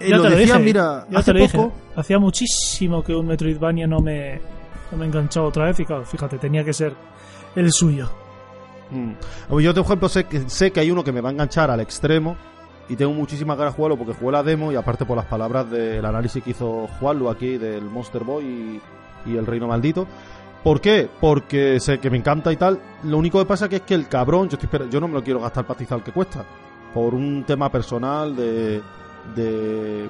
Eh, 0.00 0.08
ya 0.10 0.16
lo, 0.16 0.24
te 0.24 0.30
lo 0.30 0.36
dije, 0.36 0.58
mira, 0.58 1.06
hace 1.14 1.32
te 1.32 1.38
lo 1.38 1.46
poco... 1.46 1.64
dije. 1.64 1.72
Hacía 1.96 2.18
muchísimo 2.18 3.02
que 3.02 3.14
un 3.14 3.26
Metroidvania 3.26 3.86
no 3.86 4.00
me, 4.00 4.40
no 4.90 4.98
me 4.98 5.06
enganchaba 5.06 5.48
otra 5.48 5.66
vez 5.66 5.78
y 5.80 5.84
claro, 5.84 6.04
fíjate, 6.04 6.38
tenía 6.38 6.64
que 6.64 6.72
ser 6.72 6.94
el 7.54 7.72
suyo. 7.72 8.10
Mm. 8.90 9.58
Yo, 9.60 9.74
por 9.74 9.84
ejemplo, 9.84 10.08
sé 10.08 10.24
que, 10.24 10.48
sé 10.48 10.70
que 10.70 10.80
hay 10.80 10.90
uno 10.90 11.04
que 11.04 11.12
me 11.12 11.20
va 11.20 11.30
a 11.30 11.32
enganchar 11.32 11.70
al 11.70 11.80
extremo 11.80 12.36
y 12.88 12.96
tengo 12.96 13.12
muchísimas 13.12 13.56
ganas 13.56 13.72
de 13.72 13.76
jugarlo 13.76 13.96
porque 13.96 14.12
jugué 14.12 14.32
la 14.32 14.42
demo 14.42 14.70
y 14.70 14.76
aparte 14.76 15.04
por 15.04 15.16
las 15.16 15.26
palabras 15.26 15.70
del 15.70 16.04
análisis 16.04 16.42
que 16.42 16.50
hizo 16.50 16.88
Juanlu 17.00 17.30
aquí 17.30 17.56
del 17.56 17.84
Monster 17.84 18.24
Boy 18.24 18.80
y, 19.26 19.36
el 19.36 19.46
Reino 19.46 19.66
Maldito. 19.66 20.06
¿Por 20.62 20.80
qué? 20.80 21.08
Porque 21.20 21.80
sé 21.80 21.98
que 21.98 22.10
me 22.10 22.18
encanta 22.18 22.52
y 22.52 22.56
tal. 22.56 22.78
Lo 23.04 23.18
único 23.18 23.38
que 23.38 23.46
pasa 23.46 23.68
que 23.68 23.76
es 23.76 23.82
que 23.82 23.94
el 23.94 24.08
cabrón, 24.08 24.48
yo, 24.48 24.58
estoy 24.60 24.90
yo 24.90 25.00
no 25.00 25.08
me 25.08 25.14
lo 25.14 25.24
quiero 25.24 25.40
gastar 25.40 25.66
pastizal 25.66 26.02
que 26.02 26.12
cuesta. 26.12 26.44
Por 26.92 27.14
un 27.14 27.44
tema 27.44 27.70
personal 27.70 28.36
de, 28.36 28.82
de, 29.34 30.08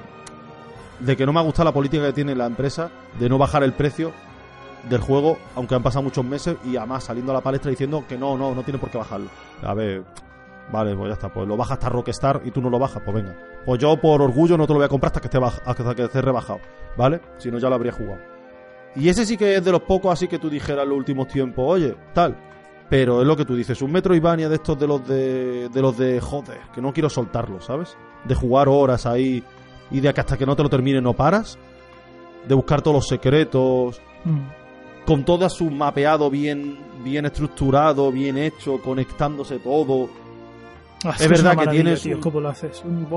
de 0.99 1.17
que 1.17 1.25
no 1.25 1.33
me 1.33 1.39
ha 1.39 1.43
gustado 1.43 1.65
la 1.65 1.73
política 1.73 2.05
que 2.07 2.13
tiene 2.13 2.35
la 2.35 2.45
empresa 2.45 2.89
de 3.19 3.29
no 3.29 3.37
bajar 3.37 3.63
el 3.63 3.73
precio 3.73 4.11
del 4.89 5.01
juego, 5.01 5.37
aunque 5.55 5.75
han 5.75 5.83
pasado 5.83 6.03
muchos 6.03 6.23
meses 6.23 6.57
y 6.65 6.75
además 6.77 7.05
saliendo 7.05 7.31
a 7.31 7.35
la 7.35 7.41
palestra 7.41 7.71
diciendo 7.71 8.03
que 8.07 8.17
no, 8.17 8.37
no, 8.37 8.53
no 8.53 8.63
tiene 8.63 8.79
por 8.79 8.89
qué 8.89 8.97
bajarlo. 8.97 9.27
A 9.63 9.73
ver, 9.73 10.03
Vale, 10.71 10.95
pues 10.95 11.09
ya 11.09 11.13
está. 11.13 11.29
Pues 11.29 11.47
lo 11.47 11.57
baja 11.57 11.75
hasta 11.75 11.89
Rockstar 11.89 12.41
y 12.43 12.51
tú 12.51 12.61
no 12.61 12.69
lo 12.69 12.79
bajas, 12.79 13.01
pues 13.03 13.15
venga. 13.15 13.35
Pues 13.65 13.79
yo 13.79 13.95
por 13.99 14.21
orgullo 14.21 14.57
no 14.57 14.65
te 14.65 14.73
lo 14.73 14.79
voy 14.79 14.85
a 14.85 14.89
comprar 14.89 15.09
hasta 15.09 15.21
que 15.21 15.27
esté, 15.27 15.37
hasta 15.37 15.95
que 15.95 16.03
esté 16.03 16.21
rebajado. 16.21 16.59
¿Vale? 16.97 17.21
Si 17.37 17.51
no, 17.51 17.57
ya 17.57 17.69
lo 17.69 17.75
habría 17.75 17.91
jugado. 17.91 18.19
Y 18.95 19.09
ese 19.09 19.25
sí 19.25 19.37
que 19.37 19.55
es 19.55 19.63
de 19.63 19.71
los 19.71 19.81
pocos 19.81 20.13
así 20.13 20.27
que 20.27 20.39
tú 20.39 20.49
dijeras 20.49 20.83
en 20.83 20.89
los 20.89 20.97
últimos 20.97 21.27
tiempos, 21.27 21.65
oye, 21.67 21.95
tal. 22.13 22.35
Pero 22.89 23.21
es 23.21 23.27
lo 23.27 23.35
que 23.35 23.45
tú 23.45 23.55
dices, 23.55 23.81
un 23.81 23.91
Metroidvania 23.91 24.47
de 24.47 24.55
estos 24.55 24.77
de 24.79 24.87
los 24.87 25.05
de, 25.07 25.69
de 25.69 25.81
los 25.81 25.97
de 25.97 26.21
joder, 26.21 26.59
que 26.73 26.81
no 26.81 26.93
quiero 26.93 27.09
soltarlo, 27.09 27.59
¿sabes? 27.59 27.97
De 28.23 28.35
jugar 28.35 28.69
horas 28.69 29.05
ahí 29.05 29.43
y 29.91 29.99
de 29.99 30.13
que 30.13 30.21
hasta 30.21 30.37
que 30.37 30.45
no 30.45 30.55
te 30.55 30.63
lo 30.63 30.69
termine 30.69 31.01
no 31.01 31.13
paras. 31.13 31.57
De 32.47 32.55
buscar 32.55 32.81
todos 32.81 32.95
los 32.95 33.07
secretos. 33.07 33.99
Mm. 34.23 35.05
Con 35.05 35.23
todo 35.23 35.47
su 35.49 35.69
mapeado 35.69 36.29
bien, 36.29 36.79
bien 37.03 37.25
estructurado, 37.25 38.11
bien 38.11 38.37
hecho, 38.37 38.81
conectándose 38.81 39.59
todo 39.59 40.09
Ah, 41.05 41.15
Es 41.19 41.27
verdad 41.29 41.57
que 41.57 41.67
tienes 41.67 42.01
tío, 42.01 42.19
¿Cómo 42.19 42.39
lo 42.39 42.49
haces? 42.49 42.81
Un-. 42.83 43.07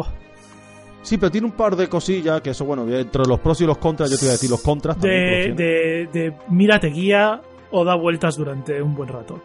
Sí, 1.02 1.16
pero 1.16 1.30
tiene 1.30 1.46
un 1.46 1.52
par 1.52 1.74
de 1.76 1.88
cosillas 1.88 2.40
que 2.40 2.50
eso, 2.50 2.64
bueno, 2.64 2.86
entre 2.88 3.24
los 3.24 3.40
pros 3.40 3.60
y 3.60 3.66
los 3.66 3.78
contras, 3.78 4.10
yo 4.10 4.16
te 4.16 4.24
voy 4.24 4.28
a 4.30 4.32
decir 4.32 4.50
los 4.50 4.60
contras. 4.60 4.96
también, 4.98 5.56
De, 5.56 6.06
tiene. 6.10 6.20
de, 6.22 6.30
de 6.30 6.36
mira, 6.50 6.78
te 6.80 6.88
guía 6.88 7.40
o 7.70 7.84
da 7.84 7.94
vueltas 7.94 8.36
durante 8.36 8.80
un 8.82 8.94
buen 8.94 9.08
rato. 9.08 9.40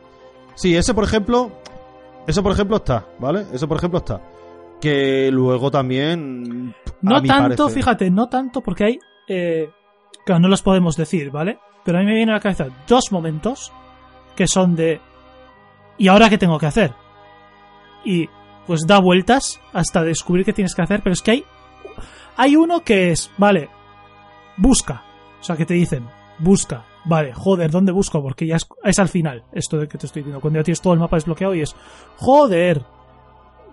Sí, 0.56 0.76
ese 0.76 0.94
por 0.94 1.04
ejemplo, 1.04 1.52
eso 2.28 2.44
por 2.44 2.52
ejemplo 2.52 2.78
está, 2.78 3.06
¿vale? 3.20 3.46
Eso 3.54 3.68
por 3.68 3.78
ejemplo 3.78 4.00
está. 4.00 4.22
Que 4.82 5.30
luego 5.32 5.72
también... 5.72 6.76
No 7.02 7.22
tanto, 7.22 7.66
parecer- 7.68 7.74
fíjate, 7.74 8.10
no 8.12 8.28
tanto 8.28 8.62
porque 8.62 8.84
hay... 8.84 9.00
Eh, 9.30 9.70
claro, 10.26 10.42
no 10.42 10.48
los 10.50 10.62
podemos 10.62 10.98
decir, 10.98 11.32
¿vale? 11.32 11.58
Pero 11.86 11.98
a 11.98 12.02
mí 12.02 12.08
me 12.08 12.16
viene 12.16 12.32
a 12.32 12.36
la 12.36 12.42
cabeza 12.42 12.68
dos 12.88 13.12
momentos 13.12 13.72
que 14.36 14.48
son 14.48 14.76
de... 14.76 15.00
¿Y 15.98 16.08
ahora 16.10 16.30
qué 16.30 16.38
tengo 16.38 16.58
que 16.60 16.66
hacer? 16.66 16.94
Y 18.04 18.30
pues 18.68 18.86
da 18.88 19.00
vueltas 19.00 19.60
hasta 19.74 20.04
descubrir 20.04 20.46
qué 20.46 20.54
tienes 20.54 20.76
que 20.76 20.82
hacer, 20.82 21.02
pero 21.04 21.14
es 21.14 21.22
que 21.22 21.32
hay... 21.32 21.46
Hay 22.36 22.56
uno 22.56 22.84
que 22.84 23.12
es, 23.12 23.30
vale, 23.38 23.70
busca. 24.58 25.04
O 25.40 25.44
sea, 25.44 25.56
que 25.56 25.66
te 25.66 25.76
dicen, 25.76 26.08
busca. 26.40 26.84
Vale, 27.06 27.32
joder, 27.34 27.70
¿dónde 27.70 27.92
busco? 27.92 28.24
Porque 28.24 28.48
ya 28.48 28.56
es, 28.56 28.68
es 28.84 28.98
al 28.98 29.10
final, 29.10 29.44
esto 29.52 29.78
de 29.78 29.88
que 29.88 29.98
te 29.98 30.08
estoy 30.08 30.22
diciendo. 30.22 30.42
Cuando 30.42 30.60
ya 30.60 30.64
tienes 30.64 30.82
todo 30.82 30.94
el 30.94 31.00
mapa 31.00 31.18
desbloqueado 31.18 31.54
y 31.54 31.62
es, 31.62 31.76
joder, 32.16 32.82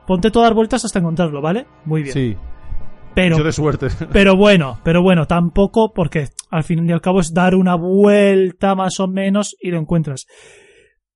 ponte 0.06 0.30
todas 0.30 0.50
las 0.50 0.56
vueltas 0.56 0.84
hasta 0.84 0.98
encontrarlo, 0.98 1.40
¿vale? 1.40 1.66
Muy 1.86 2.02
bien. 2.02 2.12
Sí, 2.12 2.36
pero, 3.14 3.38
yo 3.38 3.44
de 3.44 3.52
suerte. 3.52 3.88
pero 4.12 4.36
bueno, 4.36 4.80
pero 4.84 5.02
bueno, 5.02 5.26
tampoco 5.26 5.92
porque 5.92 6.28
al 6.50 6.64
fin 6.64 6.88
y 6.88 6.92
al 6.92 7.00
cabo 7.00 7.20
es 7.20 7.32
dar 7.32 7.54
una 7.54 7.74
vuelta 7.74 8.74
más 8.74 9.00
o 9.00 9.08
menos 9.08 9.56
y 9.60 9.70
lo 9.70 9.78
encuentras. 9.78 10.26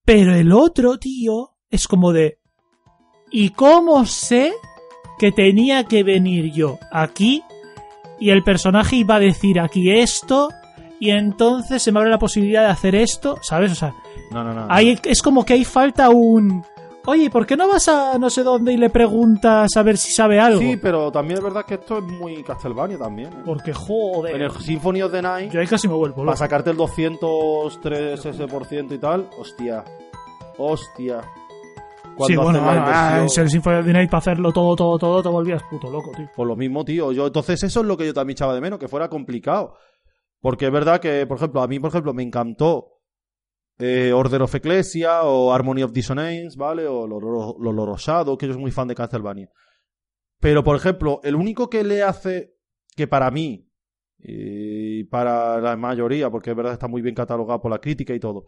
Pero 0.04 0.34
el 0.34 0.52
otro, 0.52 0.98
tío, 0.98 1.56
es 1.70 1.88
como 1.88 2.12
de... 2.12 2.38
¿Y 3.36 3.50
cómo 3.50 4.06
sé 4.06 4.52
que 5.18 5.32
tenía 5.32 5.82
que 5.84 6.04
venir 6.04 6.52
yo 6.52 6.78
aquí 6.92 7.42
y 8.20 8.30
el 8.30 8.44
personaje 8.44 8.94
iba 8.94 9.16
a 9.16 9.20
decir 9.20 9.58
aquí 9.58 9.90
esto 9.90 10.50
y 11.00 11.10
entonces 11.10 11.82
se 11.82 11.90
me 11.90 11.98
abre 11.98 12.10
la 12.10 12.18
posibilidad 12.18 12.62
de 12.62 12.68
hacer 12.70 12.94
esto? 12.94 13.38
¿Sabes? 13.42 13.72
O 13.72 13.74
sea, 13.74 13.92
No, 14.30 14.44
no, 14.44 14.54
no. 14.54 14.66
Ahí 14.68 14.96
es 15.02 15.20
como 15.20 15.44
que 15.44 15.54
ahí 15.54 15.64
falta 15.64 16.10
un... 16.10 16.64
Oye, 17.06 17.28
¿por 17.28 17.44
qué 17.44 17.56
no 17.56 17.66
vas 17.68 17.88
a 17.88 18.16
no 18.18 18.30
sé 18.30 18.44
dónde 18.44 18.72
y 18.72 18.76
le 18.76 18.88
preguntas 18.88 19.76
a 19.76 19.82
ver 19.82 19.96
si 19.98 20.12
sabe 20.12 20.38
algo? 20.38 20.60
Sí, 20.60 20.78
pero 20.80 21.10
también 21.10 21.38
es 21.38 21.44
verdad 21.44 21.66
que 21.66 21.74
esto 21.74 21.98
es 21.98 22.04
muy 22.04 22.42
Castlevania 22.44 22.96
también. 22.98 23.28
¿eh? 23.32 23.42
Porque, 23.44 23.72
En 23.72 23.76
joder... 23.76 24.40
el 24.42 24.50
Symphony 24.52 25.02
of 25.02 25.10
the 25.12 25.20
Night, 25.20 25.50
Yo 25.52 25.60
ahí 25.60 25.66
casi 25.66 25.88
me 25.88 25.94
vuelvo 25.94 26.14
para 26.16 26.26
loco. 26.26 26.36
sacarte 26.38 26.70
el 26.70 26.76
203 26.76 28.24
ese 28.24 28.46
por 28.46 28.64
ciento 28.64 28.94
y 28.94 28.98
tal, 28.98 29.28
hostia. 29.38 29.84
Hostia. 30.56 31.20
Sí, 32.26 32.36
bueno, 32.36 32.60
ah, 32.62 33.20
en 33.22 33.28
Symphony 33.28 33.84
the 33.84 33.92
Night 33.92 34.10
para 34.10 34.18
hacerlo 34.18 34.52
todo, 34.52 34.76
todo, 34.76 34.98
todo, 34.98 35.22
te 35.22 35.28
volvías 35.28 35.62
puto 35.64 35.90
loco, 35.90 36.12
tío. 36.16 36.30
Por 36.34 36.46
lo 36.46 36.56
mismo, 36.56 36.84
tío. 36.84 37.12
Yo, 37.12 37.26
entonces, 37.26 37.62
eso 37.62 37.80
es 37.80 37.86
lo 37.86 37.96
que 37.96 38.06
yo 38.06 38.14
también 38.14 38.34
echaba 38.34 38.54
de 38.54 38.60
menos, 38.60 38.78
que 38.78 38.88
fuera 38.88 39.08
complicado. 39.08 39.76
Porque 40.40 40.66
es 40.66 40.72
verdad 40.72 41.00
que, 41.00 41.26
por 41.26 41.38
ejemplo, 41.38 41.62
a 41.62 41.66
mí, 41.66 41.80
por 41.80 41.88
ejemplo, 41.88 42.14
me 42.14 42.22
encantó 42.22 43.00
eh, 43.78 44.12
Order 44.12 44.42
of 44.42 44.54
Ecclesia 44.54 45.22
o 45.22 45.52
Harmony 45.52 45.82
of 45.82 45.92
Dissonance, 45.92 46.56
¿vale? 46.56 46.86
O 46.86 47.06
los 47.06 47.74
Loro 47.74 47.96
Shadow, 47.96 48.36
que 48.36 48.46
yo 48.46 48.52
soy 48.52 48.62
muy 48.62 48.70
fan 48.70 48.88
de 48.88 48.94
Castlevania. 48.94 49.48
Pero, 50.40 50.62
por 50.62 50.76
ejemplo, 50.76 51.20
el 51.24 51.34
único 51.34 51.68
que 51.68 51.82
le 51.82 52.02
hace 52.02 52.54
que 52.94 53.08
para 53.08 53.30
mí 53.30 53.68
y 54.18 55.04
para 55.04 55.60
la 55.60 55.76
mayoría, 55.76 56.30
porque 56.30 56.50
es 56.50 56.56
verdad 56.56 56.72
está 56.72 56.88
muy 56.88 57.02
bien 57.02 57.14
catalogado 57.14 57.60
por 57.60 57.70
la 57.70 57.78
crítica 57.78 58.14
y 58.14 58.20
todo, 58.20 58.46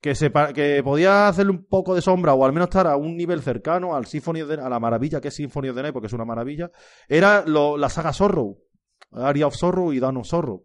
que, 0.00 0.14
se 0.14 0.30
que 0.54 0.80
podía 0.84 1.28
hacerle 1.28 1.52
un 1.52 1.64
poco 1.66 1.94
de 1.94 2.02
sombra 2.02 2.34
o 2.34 2.44
al 2.44 2.52
menos 2.52 2.68
estar 2.68 2.86
a 2.86 2.96
un 2.96 3.16
nivel 3.16 3.42
cercano 3.42 3.94
al 3.96 4.06
Symphony 4.06 4.42
of 4.42 4.48
the- 4.48 4.60
a 4.60 4.68
la 4.68 4.78
maravilla 4.80 5.20
que 5.20 5.28
es 5.28 5.34
Symphony 5.34 5.68
of 5.70 5.76
the 5.76 5.82
Night, 5.82 5.92
porque 5.92 6.06
es 6.06 6.12
una 6.12 6.24
maravilla, 6.24 6.70
era 7.08 7.44
lo- 7.46 7.76
la 7.76 7.88
saga 7.88 8.12
Sorrow, 8.12 8.58
Area 9.12 9.46
of 9.46 9.54
Sorrow 9.54 9.92
y 9.92 9.98
Dawn 10.00 10.18
of 10.18 10.26
Sorrow. 10.26 10.64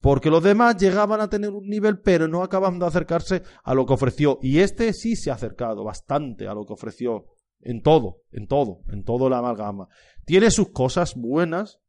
Porque 0.00 0.30
los 0.30 0.42
demás 0.44 0.76
llegaban 0.76 1.20
a 1.20 1.28
tener 1.28 1.50
un 1.50 1.66
nivel, 1.68 2.00
pero 2.00 2.28
no 2.28 2.42
acaban 2.44 2.78
de 2.78 2.86
acercarse 2.86 3.42
a 3.64 3.74
lo 3.74 3.84
que 3.84 3.94
ofreció. 3.94 4.38
Y 4.40 4.60
este 4.60 4.92
sí 4.92 5.16
se 5.16 5.30
ha 5.30 5.34
acercado 5.34 5.82
bastante 5.82 6.46
a 6.46 6.54
lo 6.54 6.64
que 6.64 6.72
ofreció. 6.72 7.24
En 7.60 7.82
todo, 7.82 8.18
en 8.30 8.46
todo, 8.46 8.82
en 8.92 9.02
todo 9.02 9.28
la 9.28 9.38
amalgama. 9.38 9.88
Tiene 10.24 10.52
sus 10.52 10.70
cosas 10.70 11.14
buenas, 11.16 11.80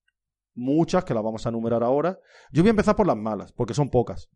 muchas 0.56 1.06
que 1.06 1.14
las 1.14 1.22
vamos 1.24 1.46
a 1.46 1.50
enumerar 1.50 1.84
ahora. 1.84 2.18
Yo 2.52 2.64
voy 2.64 2.70
a 2.70 2.72
empezar 2.72 2.96
por 2.96 3.06
las 3.06 3.16
malas, 3.16 3.52
porque 3.54 3.76
son 3.76 3.90
pocas. 3.92 4.28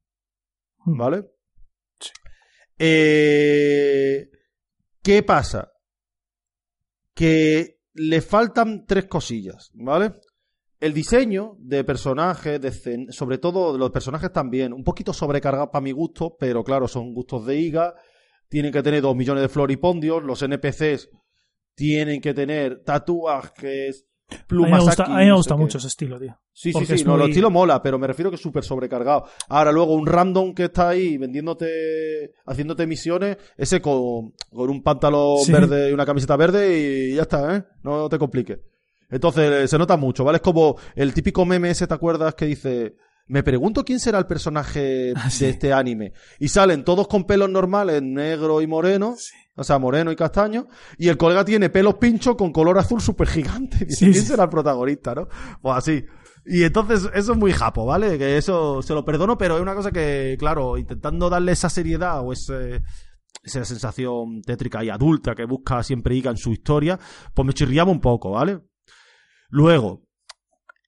¿Vale? 0.86 1.26
Eh, 2.78 4.30
¿Qué 5.02 5.24
pasa? 5.24 5.72
Que 7.14 7.80
le 7.94 8.22
faltan 8.22 8.86
tres 8.86 9.06
cosillas, 9.06 9.70
¿vale? 9.74 10.14
El 10.80 10.94
diseño 10.94 11.56
de 11.60 11.84
personajes, 11.84 12.60
de 12.60 13.08
sobre 13.12 13.38
todo 13.38 13.78
los 13.78 13.92
personajes 13.92 14.32
también, 14.32 14.74
un 14.74 14.84
poquito 14.84 15.14
sobrecargado 15.14 15.72
para 15.72 15.84
mi 15.84 15.92
gusto, 15.92 16.36
pero 16.38 16.64
claro, 16.64 16.88
son 16.88 17.14
gustos 17.14 17.46
de 17.46 17.58
IGA. 17.58 17.96
Tienen 18.50 18.72
que 18.72 18.84
tener 18.84 19.02
dos 19.02 19.16
millones 19.16 19.44
de 19.44 19.50
floripondios. 19.50 20.24
Los 20.24 20.42
NPCs 20.42 21.10
tienen 21.76 22.22
que 22.22 22.34
tener 22.34 22.84
tatuajes, 22.84 24.06
A 24.32 24.54
mí 24.56 24.72
me 24.72 24.80
gusta, 24.80 25.04
aquí, 25.04 25.12
a 25.12 25.16
mí 25.16 25.24
me 25.24 25.30
no 25.30 25.36
gusta 25.38 25.56
qué. 25.56 25.62
mucho 25.62 25.78
ese 25.78 25.88
estilo, 25.88 26.20
tío. 26.20 26.36
Sí, 26.52 26.74
sí, 26.74 26.86
sí, 26.86 26.94
es 26.94 27.06
no, 27.06 27.14
muy- 27.14 27.24
el 27.26 27.30
estilo 27.30 27.52
mola, 27.52 27.82
pero 27.84 28.00
me 28.00 28.08
refiero 28.08 28.32
que 28.32 28.36
es 28.36 28.42
súper 28.42 28.64
sobrecargado. 28.64 29.26
Ahora, 29.50 29.72
luego, 29.72 29.94
un 29.94 30.08
random 30.08 30.54
que 30.54 30.66
está 30.66 30.90
ahí 30.90 31.18
vendiéndote, 31.18 32.32
haciéndote 32.46 32.88
misiones, 32.88 33.38
ese 33.58 33.82
con, 33.82 34.34
con 34.52 34.70
un 34.70 34.82
pantalón 34.82 35.40
Sí. 35.40 35.52
verde 35.52 35.90
y 35.90 35.94
una 35.94 36.06
camiseta 36.06 36.36
verde 36.36 36.80
y 37.12 37.16
ya 37.16 37.24
está, 37.24 37.56
¿eh? 37.58 37.64
No 37.84 38.10
te 38.10 38.18
compliques. 38.18 38.60
Entonces, 39.10 39.70
se 39.70 39.78
nota 39.78 39.98
mucho, 39.98 40.24
¿vale? 40.24 40.38
Es 40.38 40.42
como 40.42 40.78
el 40.96 41.14
típico 41.14 41.46
meme 41.46 41.70
ese, 41.70 41.86
¿te 41.86 41.94
acuerdas? 41.94 42.34
Que 42.34 42.46
dice, 42.46 42.96
me 43.28 43.44
pregunto 43.44 43.84
quién 43.86 44.00
será 44.00 44.20
el 44.20 44.26
personaje 44.28 45.14
Ah, 45.16 45.30
sí. 45.30 45.46
de 45.46 45.52
este 45.52 45.74
anime. 45.74 46.14
Y 46.40 46.50
salen 46.50 46.84
todos 46.84 47.08
con 47.08 47.26
pelos 47.26 47.50
normales, 47.50 48.02
negro 48.02 48.62
y 48.62 48.68
moreno. 48.68 49.16
O 49.56 49.64
sea, 49.64 49.78
moreno 49.78 50.12
y 50.12 50.16
castaño. 50.16 50.68
Y 50.98 51.10
el 51.10 51.18
colega 51.18 51.46
tiene 51.46 51.70
pelos 51.70 51.96
pinchos 51.96 52.36
con 52.36 52.52
color 52.52 52.78
azul 52.80 53.02
súper 53.02 53.28
gigante. 53.28 53.86
Sí, 53.90 54.06
¿quién 54.06 54.14
sí. 54.16 54.22
será 54.22 54.44
el 54.44 54.50
protagonista, 54.50 55.14
no? 55.14 55.28
Pues 55.62 55.78
así. 55.78 56.04
Y 56.46 56.64
entonces, 56.64 57.10
eso 57.14 57.32
es 57.34 57.38
muy 57.38 57.52
japo, 57.54 57.86
¿vale? 57.86 58.18
Que 58.18 58.38
eso 58.38 58.82
se 58.82 58.94
lo 58.94 59.06
perdono, 59.06 59.38
pero 59.38 59.56
es 59.56 59.62
una 59.62 59.76
cosa 59.76 59.92
que, 59.92 60.36
claro, 60.38 60.78
intentando 60.78 61.30
darle 61.30 61.54
esa 61.54 61.70
seriedad 61.70 62.20
o 62.22 62.34
ese, 62.34 62.82
esa 63.44 63.64
sensación 63.64 64.42
tétrica 64.42 64.84
y 64.84 64.90
adulta 64.90 65.36
que 65.36 65.46
busca 65.46 65.82
siempre 65.84 66.16
Iga 66.16 66.32
en 66.32 66.38
su 66.38 66.52
historia, 66.52 67.00
pues 67.34 67.46
me 67.46 67.54
chirriaba 67.54 67.92
un 67.92 68.02
poco, 68.02 68.32
¿vale? 68.32 68.60
Luego, 69.50 70.02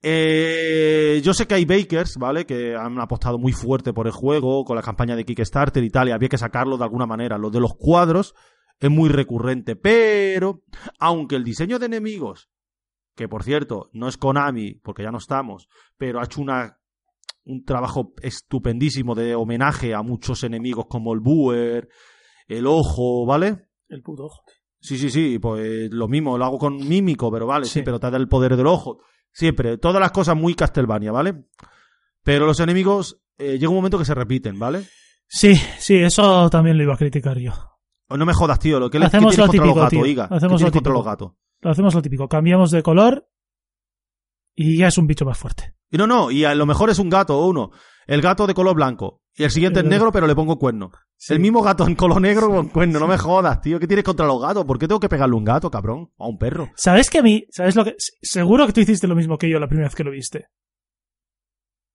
eh, 0.07 1.19
yo 1.23 1.33
sé 1.33 1.47
que 1.47 1.55
hay 1.55 1.65
bakers, 1.65 2.17
¿vale? 2.17 2.45
Que 2.45 2.75
han 2.75 2.99
apostado 2.99 3.39
muy 3.39 3.51
fuerte 3.53 3.91
por 3.91 4.05
el 4.05 4.13
juego, 4.13 4.63
con 4.63 4.75
la 4.75 4.83
campaña 4.83 5.15
de 5.15 5.25
Kickstarter 5.25 5.83
y 5.83 5.89
tal, 5.89 6.09
y 6.09 6.11
había 6.11 6.29
que 6.29 6.37
sacarlo 6.37 6.77
de 6.77 6.83
alguna 6.83 7.07
manera. 7.07 7.39
Lo 7.39 7.49
de 7.49 7.59
los 7.59 7.73
cuadros 7.75 8.35
es 8.79 8.91
muy 8.91 9.09
recurrente, 9.09 9.75
pero 9.75 10.61
aunque 10.99 11.35
el 11.35 11.43
diseño 11.43 11.79
de 11.79 11.87
enemigos, 11.87 12.49
que 13.15 13.27
por 13.27 13.41
cierto, 13.43 13.89
no 13.93 14.07
es 14.07 14.17
Konami, 14.17 14.75
porque 14.75 15.01
ya 15.01 15.11
no 15.11 15.17
estamos, 15.17 15.67
pero 15.97 16.19
ha 16.19 16.25
hecho 16.25 16.39
una, 16.41 16.77
un 17.43 17.63
trabajo 17.63 18.13
estupendísimo 18.21 19.15
de 19.15 19.33
homenaje 19.33 19.95
a 19.95 20.03
muchos 20.03 20.43
enemigos 20.43 20.85
como 20.87 21.13
el 21.13 21.19
Buer, 21.19 21.89
el 22.47 22.67
Ojo, 22.67 23.25
¿vale? 23.25 23.69
El 23.89 24.03
puto 24.03 24.25
ojo. 24.25 24.43
Sí, 24.79 24.99
sí, 24.99 25.09
sí, 25.09 25.39
pues 25.39 25.89
lo 25.91 26.07
mismo, 26.07 26.37
lo 26.37 26.45
hago 26.45 26.59
con 26.59 26.75
mímico, 26.77 27.31
pero 27.31 27.47
vale, 27.47 27.65
sí, 27.65 27.79
Sí. 27.79 27.81
pero 27.83 27.99
te 27.99 28.11
da 28.11 28.17
el 28.17 28.27
poder 28.27 28.55
del 28.55 28.67
ojo. 28.67 28.99
Siempre, 29.35 29.77
todas 29.77 29.99
las 29.99 30.13
cosas 30.13 30.37
muy 30.37 30.55
Castlevania, 30.55 31.11
¿vale? 31.11 31.43
Pero 32.23 32.45
los 32.45 32.57
enemigos 32.61 33.19
eh, 33.37 33.57
llega 33.59 33.67
un 33.67 33.75
momento 33.75 33.97
que 33.97 34.05
se 34.05 34.13
repiten, 34.15 34.57
¿vale? 34.57 34.87
Sí, 35.27 35.55
sí, 35.77 35.97
eso 35.97 36.49
también 36.49 36.77
lo 36.77 36.83
iba 36.83 36.93
a 36.93 36.97
criticar 36.97 37.37
yo. 37.37 37.51
O 38.07 38.15
no 38.15 38.25
me 38.25 38.33
jodas, 38.33 38.59
tío, 38.59 38.79
lo 38.79 38.89
que 38.89 38.97
le 38.97 39.07
Hacemos 39.07 39.35
¿qué 39.35 39.41
tienes 39.41 39.47
lo 39.47 39.51
típico, 39.51 39.79
los 39.79 39.91
gatos. 39.91 40.07
Iga? 40.07 40.27
¿Qué 40.29 40.35
Hacemos 40.35 40.61
lo 40.61 40.71
contra 40.71 40.93
los 40.93 41.01
típico. 41.01 41.03
gatos? 41.03 41.31
Lo 41.59 41.69
hacemos 41.69 41.93
lo 41.95 42.01
típico, 42.01 42.29
cambiamos 42.29 42.71
de 42.71 42.81
color 42.81 43.27
y 44.55 44.77
ya 44.77 44.87
es 44.87 44.97
un 44.97 45.05
bicho 45.05 45.25
más 45.25 45.37
fuerte. 45.37 45.75
Y 45.91 45.97
no, 45.97 46.07
no, 46.07 46.31
y 46.31 46.45
a 46.45 46.55
lo 46.55 46.65
mejor 46.65 46.89
es 46.89 46.99
un 46.99 47.09
gato 47.09 47.37
o 47.37 47.45
uno. 47.45 47.71
El 48.07 48.21
gato 48.21 48.47
de 48.47 48.53
color 48.53 48.75
blanco. 48.75 49.21
Y 49.37 49.43
el 49.43 49.51
siguiente 49.51 49.79
es 49.81 49.85
negro, 49.85 50.11
pero 50.11 50.27
le 50.27 50.35
pongo 50.35 50.57
cuerno. 50.57 50.91
Sí. 51.17 51.33
El 51.33 51.39
mismo 51.39 51.61
gato 51.61 51.85
en 51.87 51.95
color 51.95 52.21
negro 52.21 52.49
con 52.49 52.69
cuerno. 52.69 52.99
No 52.99 53.07
me 53.07 53.17
jodas, 53.17 53.59
tío. 53.61 53.79
¿Qué 53.79 53.87
tienes 53.87 54.05
contra 54.05 54.25
los 54.25 54.41
gatos? 54.41 54.63
¿Por 54.65 54.79
qué 54.79 54.87
tengo 54.87 54.99
que 54.99 55.09
pegarle 55.09 55.35
un 55.35 55.43
gato, 55.43 55.69
cabrón? 55.69 56.11
A 56.17 56.27
un 56.27 56.37
perro. 56.37 56.69
¿Sabes 56.75 57.09
que 57.09 57.19
a 57.19 57.23
mí, 57.23 57.45
sabes 57.49 57.75
lo 57.75 57.83
que, 57.83 57.95
seguro 57.97 58.65
que 58.65 58.73
tú 58.73 58.79
hiciste 58.81 59.07
lo 59.07 59.15
mismo 59.15 59.37
que 59.37 59.49
yo 59.49 59.59
la 59.59 59.67
primera 59.67 59.87
vez 59.87 59.95
que 59.95 60.03
lo 60.03 60.11
viste? 60.11 60.47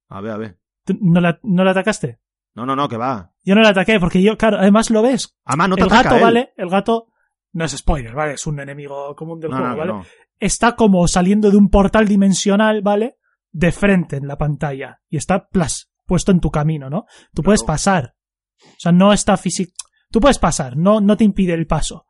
A 0.09 0.21
ver, 0.21 0.33
a 0.33 0.37
ver. 0.37 0.59
¿Tú 0.85 0.99
¿No 1.01 1.21
la, 1.21 1.39
no 1.43 1.65
la 1.65 1.71
atacaste? 1.71 2.19
No, 2.55 2.67
no, 2.67 2.75
no, 2.75 2.89
que 2.89 2.97
va. 2.97 3.33
Yo 3.45 3.55
no 3.55 3.63
la 3.63 3.71
ataqué 3.71 4.01
porque 4.01 4.21
yo, 4.23 4.37
claro, 4.37 4.59
además 4.59 4.91
lo 4.91 5.03
ves. 5.03 5.35
Además, 5.45 5.69
no 5.71 5.77
te 5.77 5.83
el 5.83 5.87
ataca 5.89 6.03
gato, 6.03 6.17
él. 6.17 6.23
¿vale? 6.23 6.53
El 6.57 6.69
gato 6.69 7.07
no 7.53 7.65
es 7.65 7.73
spoiler, 7.73 8.15
¿vale? 8.15 8.35
Es 8.35 8.47
un 8.47 8.61
enemigo 8.61 9.15
común 9.15 9.41
del 9.41 9.51
No, 9.51 9.57
juego, 9.57 9.71
no, 9.71 9.77
¿vale? 9.79 9.93
no. 9.93 10.05
Está 10.39 10.75
como 10.75 11.07
saliendo 11.07 11.51
de 11.51 11.57
un 11.57 11.69
portal 11.71 12.09
dimensional, 12.09 12.83
¿vale? 12.83 13.19
De 13.53 13.73
frente 13.73 14.17
en 14.17 14.27
la 14.27 14.37
pantalla. 14.37 15.01
Y 15.09 15.17
está 15.17 15.47
plas, 15.49 15.90
puesto 16.11 16.33
en 16.33 16.41
tu 16.41 16.51
camino, 16.51 16.91
¿no? 16.91 17.07
Tú 17.33 17.41
puedes 17.41 17.63
pasar. 17.63 18.17
O 18.61 18.81
sea, 18.81 18.91
no 18.91 19.13
está 19.13 19.37
físico. 19.37 19.73
Tú 20.11 20.21
puedes 20.21 20.41
pasar, 20.41 20.77
no, 20.77 21.01
no 21.01 21.17
te 21.17 21.23
impide 21.23 21.55
el 21.55 21.69
paso. 21.69 22.07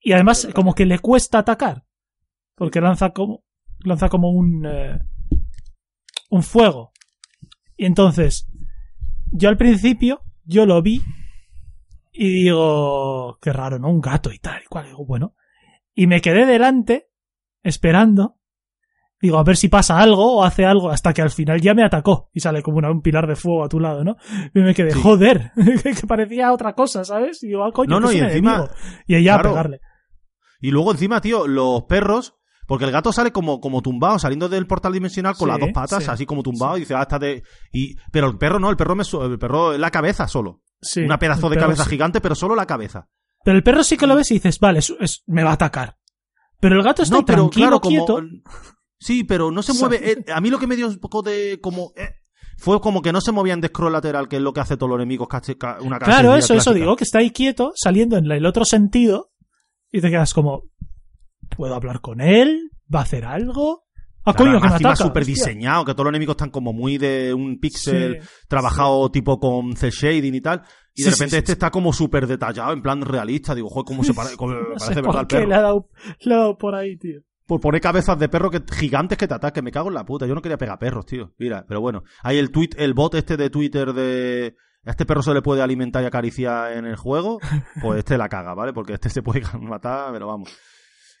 Y 0.00 0.12
además, 0.12 0.48
como 0.52 0.74
que 0.74 0.84
le 0.84 0.98
cuesta 0.98 1.38
atacar. 1.38 1.84
Porque 2.56 2.80
lanza 2.80 3.10
como, 3.10 3.44
lanza 3.84 4.08
como 4.08 4.30
un, 4.30 4.66
eh, 4.66 4.98
un 6.28 6.42
fuego. 6.42 6.90
Y 7.76 7.86
entonces, 7.86 8.48
yo 9.30 9.48
al 9.48 9.56
principio, 9.56 10.22
yo 10.44 10.66
lo 10.66 10.82
vi 10.82 11.00
y 12.12 12.28
digo, 12.42 13.38
qué 13.40 13.52
raro, 13.52 13.78
¿no? 13.78 13.90
Un 13.90 14.00
gato 14.00 14.32
y 14.32 14.40
tal 14.40 14.60
y 14.60 14.66
cual. 14.66 14.86
Digo, 14.86 15.06
bueno. 15.06 15.36
Y 15.94 16.08
me 16.08 16.20
quedé 16.20 16.46
delante, 16.46 17.10
esperando. 17.62 18.40
Digo, 19.20 19.38
a 19.38 19.44
ver 19.44 19.56
si 19.56 19.68
pasa 19.68 19.98
algo 19.98 20.36
o 20.36 20.44
hace 20.44 20.66
algo, 20.66 20.90
hasta 20.90 21.14
que 21.14 21.22
al 21.22 21.30
final 21.30 21.60
ya 21.60 21.72
me 21.72 21.82
atacó 21.84 22.28
y 22.34 22.40
sale 22.40 22.62
como 22.62 22.78
una- 22.78 22.90
un 22.90 23.00
pilar 23.00 23.26
de 23.26 23.34
fuego 23.34 23.64
a 23.64 23.68
tu 23.68 23.80
lado, 23.80 24.04
¿no? 24.04 24.16
Y 24.54 24.60
me 24.60 24.74
quedé, 24.74 24.90
Sí. 24.92 25.00
joder, 25.02 25.52
que 26.00 26.06
parecía 26.06 26.52
otra 26.52 26.74
cosa, 26.74 27.02
¿sabes? 27.04 27.42
Y 27.42 27.48
digo, 27.48 27.64
ah, 27.64 27.72
coño, 27.72 27.88
No, 27.90 28.00
no, 28.00 28.08
que 28.08 28.14
es 28.14 28.18
y 28.20 28.22
un 28.24 28.30
encima- 28.30 28.54
enemigo. 28.56 28.74
Y 29.06 29.14
ella 29.16 29.32
claro. 29.34 29.48
a 29.48 29.52
pegarle. 29.52 29.80
Y 30.60 30.70
luego 30.70 30.92
encima, 30.92 31.20
tío, 31.20 31.46
los 31.46 31.84
perros, 31.84 32.34
porque 32.66 32.84
el 32.84 32.90
gato 32.90 33.10
sale 33.12 33.30
como, 33.32 33.60
como 33.60 33.80
tumbado, 33.80 34.18
saliendo 34.18 34.48
del 34.48 34.66
portal 34.66 34.92
dimensional 34.92 35.34
con 35.36 35.46
Sí, 35.48 35.50
las 35.52 35.60
dos 35.60 35.70
patas, 35.72 36.04
sí, 36.04 36.10
así 36.10 36.26
como 36.26 36.42
tumbado, 36.42 36.76
y 36.76 36.80
dice, 36.80 36.94
ah, 36.94 37.02
está 37.02 37.18
de. 37.18 37.42
Y, 37.72 37.94
pero 38.12 38.26
el 38.28 38.36
perro 38.36 38.58
no, 38.58 38.68
el 38.70 38.76
perro 38.76 38.96
me 38.96 39.04
el 39.22 39.38
perro 39.38 39.78
la 39.78 39.90
cabeza 39.90 40.28
solo. 40.28 40.60
Sí, 40.80 41.00
Una 41.02 41.18
pedazo 41.18 41.48
de 41.48 41.56
cabeza 41.56 41.86
gigante, 41.86 42.20
pero 42.20 42.34
solo 42.34 42.54
la 42.54 42.66
cabeza. 42.66 43.08
Pero 43.44 43.56
el 43.56 43.62
perro 43.62 43.82
sí 43.82 43.96
que 43.96 44.06
lo 44.06 44.14
ves 44.16 44.30
y 44.30 44.34
dices, 44.34 44.58
vale, 44.58 44.80
es- 44.80 44.94
es- 45.00 45.22
me 45.26 45.42
va 45.42 45.50
a 45.50 45.54
atacar. 45.54 45.96
Pero 46.60 46.76
el 46.76 46.82
gato 46.82 47.02
está 47.02 47.16
no, 47.16 47.24
pero 47.24 47.48
tranquilo, 47.48 47.80
claro, 47.80 47.80
como. 47.80 48.20
Sí, 48.98 49.24
pero 49.24 49.50
no 49.50 49.62
se 49.62 49.72
mueve. 49.78 50.10
eh, 50.12 50.24
a 50.32 50.40
mí 50.40 50.50
lo 50.50 50.58
que 50.58 50.66
me 50.66 50.76
dio 50.76 50.86
un 50.88 50.98
poco 50.98 51.22
de. 51.22 51.58
como. 51.60 51.92
eh, 51.96 52.10
fue 52.58 52.80
como 52.80 53.02
que 53.02 53.12
no 53.12 53.20
se 53.20 53.32
movían 53.32 53.60
de 53.60 53.68
scroll 53.68 53.92
lateral, 53.92 54.28
que 54.28 54.36
es 54.36 54.42
lo 54.42 54.52
que 54.54 54.60
hace 54.60 54.76
todos 54.78 54.88
los 54.88 54.96
enemigos. 54.98 55.28
ca- 55.28 55.76
Una 55.82 55.98
Claro, 55.98 56.34
eso, 56.34 56.54
eso 56.54 56.72
digo, 56.72 56.96
que 56.96 57.04
está 57.04 57.18
ahí 57.18 57.30
quieto, 57.30 57.72
saliendo 57.74 58.16
en 58.16 58.30
el 58.30 58.46
otro 58.46 58.64
sentido, 58.64 59.30
y 59.92 60.00
te 60.00 60.08
quedas 60.08 60.32
como, 60.32 60.62
¿puedo 61.56 61.74
hablar 61.74 62.00
con 62.00 62.20
él? 62.22 62.70
¿Va 62.92 63.00
a 63.00 63.02
hacer 63.02 63.24
algo? 63.26 63.84
Ah, 64.24 64.32
Claro, 64.34 64.58
coño, 64.58 64.78
que 64.78 64.84
me 64.88 64.96
súper 64.96 65.24
diseñado, 65.24 65.84
que 65.84 65.92
todos 65.92 66.04
los 66.06 66.10
enemigos 66.12 66.32
están 66.32 66.50
como 66.50 66.72
muy 66.72 66.98
de 66.98 67.32
un 67.32 67.60
pixel 67.60 68.18
Sí, 68.22 68.28
trabajado 68.48 69.08
tipo 69.10 69.38
con 69.38 69.76
cel 69.76 69.90
shading 69.92 70.34
y 70.34 70.40
tal. 70.40 70.62
Y 70.94 71.02
de 71.04 71.10
Sí, 71.10 71.14
repente 71.14 71.38
este 71.38 71.52
está 71.52 71.70
como 71.70 71.92
súper 71.92 72.26
detallado, 72.26 72.72
en 72.72 72.82
plan 72.82 73.02
realista. 73.02 73.54
Digo, 73.54 73.68
joder, 73.68 73.84
cómo 73.86 74.02
se 74.02 74.14
pare- 74.14 74.34
cómo 74.36 74.54
No 74.54 74.60
parece 74.78 74.86
sé 74.86 74.94
verdad 74.94 75.04
por 75.12 75.20
el 75.20 75.26
qué 75.28 75.36
perro. 75.36 75.48
le 75.48 75.54
ha, 75.54 75.60
dado, 75.60 75.88
le 76.20 76.34
ha 76.34 76.38
dado 76.38 76.58
por 76.58 76.74
ahí, 76.74 76.96
tío. 76.96 77.20
Por 77.46 77.60
poner 77.60 77.80
cabezas 77.80 78.18
de 78.18 78.28
perro 78.28 78.50
que, 78.50 78.62
gigantes 78.74 79.16
que 79.18 79.28
te 79.28 79.34
ataquen. 79.34 79.64
Me 79.64 79.70
cago 79.70 79.88
en 79.88 79.94
la 79.94 80.04
puta. 80.04 80.26
Yo 80.26 80.34
no 80.34 80.42
quería 80.42 80.58
pegar 80.58 80.78
perros, 80.78 81.06
tío. 81.06 81.32
Mira, 81.38 81.64
pero 81.68 81.80
bueno. 81.80 82.02
Hay 82.22 82.38
el 82.38 82.50
tweet, 82.50 82.70
el 82.76 82.92
bot 82.94 83.14
este 83.14 83.36
de 83.36 83.50
Twitter 83.50 83.92
de. 83.92 84.56
A 84.84 84.90
este 84.90 85.06
perro 85.06 85.22
se 85.22 85.34
le 85.34 85.42
puede 85.42 85.62
alimentar 85.62 86.02
y 86.02 86.06
acariciar 86.06 86.72
en 86.72 86.86
el 86.86 86.96
juego. 86.96 87.38
Pues 87.82 87.98
este 88.00 88.18
la 88.18 88.28
caga, 88.28 88.54
¿vale? 88.54 88.72
Porque 88.72 88.94
este 88.94 89.10
se 89.10 89.22
puede 89.22 89.42
matar, 89.60 90.12
pero 90.12 90.26
vamos. 90.28 90.50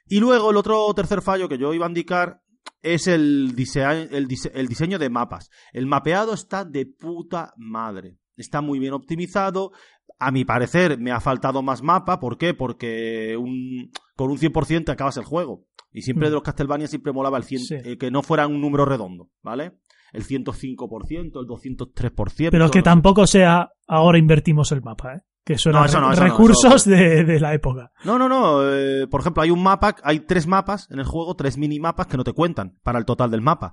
Y 0.08 0.20
luego 0.20 0.50
el 0.50 0.56
otro 0.56 0.92
tercer 0.94 1.20
fallo 1.22 1.48
que 1.48 1.58
yo 1.58 1.74
iba 1.74 1.86
a 1.86 1.88
indicar 1.88 2.40
es 2.82 3.06
el, 3.08 3.54
disea- 3.56 4.08
el, 4.10 4.28
dise- 4.28 4.52
el 4.54 4.68
diseño 4.68 4.98
de 4.98 5.10
mapas. 5.10 5.50
El 5.72 5.86
mapeado 5.86 6.34
está 6.34 6.64
de 6.64 6.86
puta 6.86 7.52
madre. 7.56 8.16
Está 8.36 8.60
muy 8.60 8.78
bien 8.78 8.92
optimizado. 8.92 9.72
A 10.18 10.30
mi 10.30 10.44
parecer 10.44 10.98
me 10.98 11.10
ha 11.10 11.20
faltado 11.20 11.62
más 11.62 11.82
mapa. 11.82 12.20
¿Por 12.20 12.38
qué? 12.38 12.54
Porque 12.54 13.36
un, 13.38 13.90
con 14.16 14.30
un 14.30 14.38
100% 14.38 14.84
te 14.84 14.92
acabas 14.92 15.16
el 15.16 15.24
juego. 15.24 15.64
Y 15.96 16.02
siempre 16.02 16.26
Mm. 16.26 16.30
de 16.30 16.34
los 16.34 16.42
Castlevania 16.42 16.86
siempre 16.88 17.12
molaba 17.12 17.38
el 17.38 17.44
100, 17.44 17.60
Sí. 17.62 17.74
eh, 17.82 17.96
que 17.96 18.10
no 18.10 18.22
fuera 18.22 18.46
un 18.46 18.60
número 18.60 18.84
redondo, 18.84 19.30
¿vale? 19.42 19.72
El 20.12 20.24
105%, 20.24 21.40
el 21.40 21.46
203%. 21.46 22.50
Pero 22.50 22.70
que 22.70 22.78
no 22.78 22.82
sé. 22.82 22.84
tampoco 22.84 23.26
sea, 23.26 23.70
ahora 23.88 24.18
invertimos 24.18 24.72
el 24.72 24.82
mapa, 24.82 25.14
¿eh? 25.14 25.20
Que 25.44 25.54
eso 25.54 25.70
No, 25.70 25.86
no, 25.86 26.12
recursos 26.12 26.84
de, 26.84 27.24
de 27.24 27.40
la 27.40 27.54
época. 27.54 27.92
No, 28.04 28.18
no, 28.18 28.28
no. 28.28 28.62
eh, 28.68 29.06
por 29.06 29.20
ejemplo, 29.20 29.42
hay 29.42 29.50
un 29.50 29.62
mapa, 29.62 29.94
hay 30.02 30.20
tres 30.20 30.46
mapas 30.46 30.86
en 30.90 30.98
el 30.98 31.04
juego, 31.06 31.34
tres 31.36 31.56
minimapas 31.56 32.08
que 32.08 32.16
no 32.16 32.24
te 32.24 32.32
cuentan 32.32 32.78
para 32.82 32.98
el 32.98 33.04
total 33.04 33.30
del 33.30 33.42
mapa. 33.42 33.72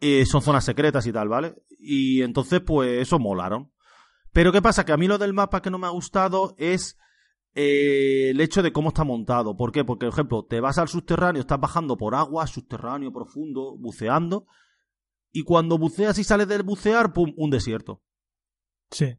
Eh, 0.00 0.24
son 0.24 0.40
zonas 0.40 0.64
secretas 0.64 1.06
y 1.06 1.12
tal, 1.12 1.28
¿vale? 1.28 1.54
Y 1.78 2.22
entonces, 2.22 2.60
pues, 2.60 3.00
eso 3.02 3.18
molaron. 3.18 3.70
Pero 4.32 4.50
¿qué 4.52 4.62
pasa? 4.62 4.84
Que 4.84 4.92
a 4.92 4.96
mí 4.96 5.06
lo 5.08 5.18
del 5.18 5.32
mapa 5.34 5.60
que 5.62 5.70
no 5.70 5.78
me 5.78 5.86
ha 5.86 5.90
gustado 5.90 6.54
es 6.58 6.96
eh, 7.54 8.30
el 8.30 8.40
hecho 8.40 8.62
de 8.62 8.72
cómo 8.72 8.88
está 8.88 9.04
montado. 9.04 9.56
¿Por 9.56 9.72
qué? 9.72 9.84
Porque, 9.84 10.06
por 10.06 10.14
ejemplo, 10.14 10.44
te 10.44 10.60
vas 10.60 10.78
al 10.78 10.88
subterráneo, 10.88 11.40
estás 11.40 11.60
bajando 11.60 11.96
por 11.96 12.14
agua, 12.14 12.46
subterráneo, 12.46 13.12
profundo, 13.12 13.76
buceando. 13.76 14.46
Y 15.32 15.44
cuando 15.44 15.78
buceas 15.78 16.18
y 16.18 16.24
sales 16.24 16.48
del 16.48 16.62
bucear, 16.62 17.12
¡pum! 17.12 17.32
Un 17.36 17.50
desierto. 17.50 18.02
Sí. 18.90 19.14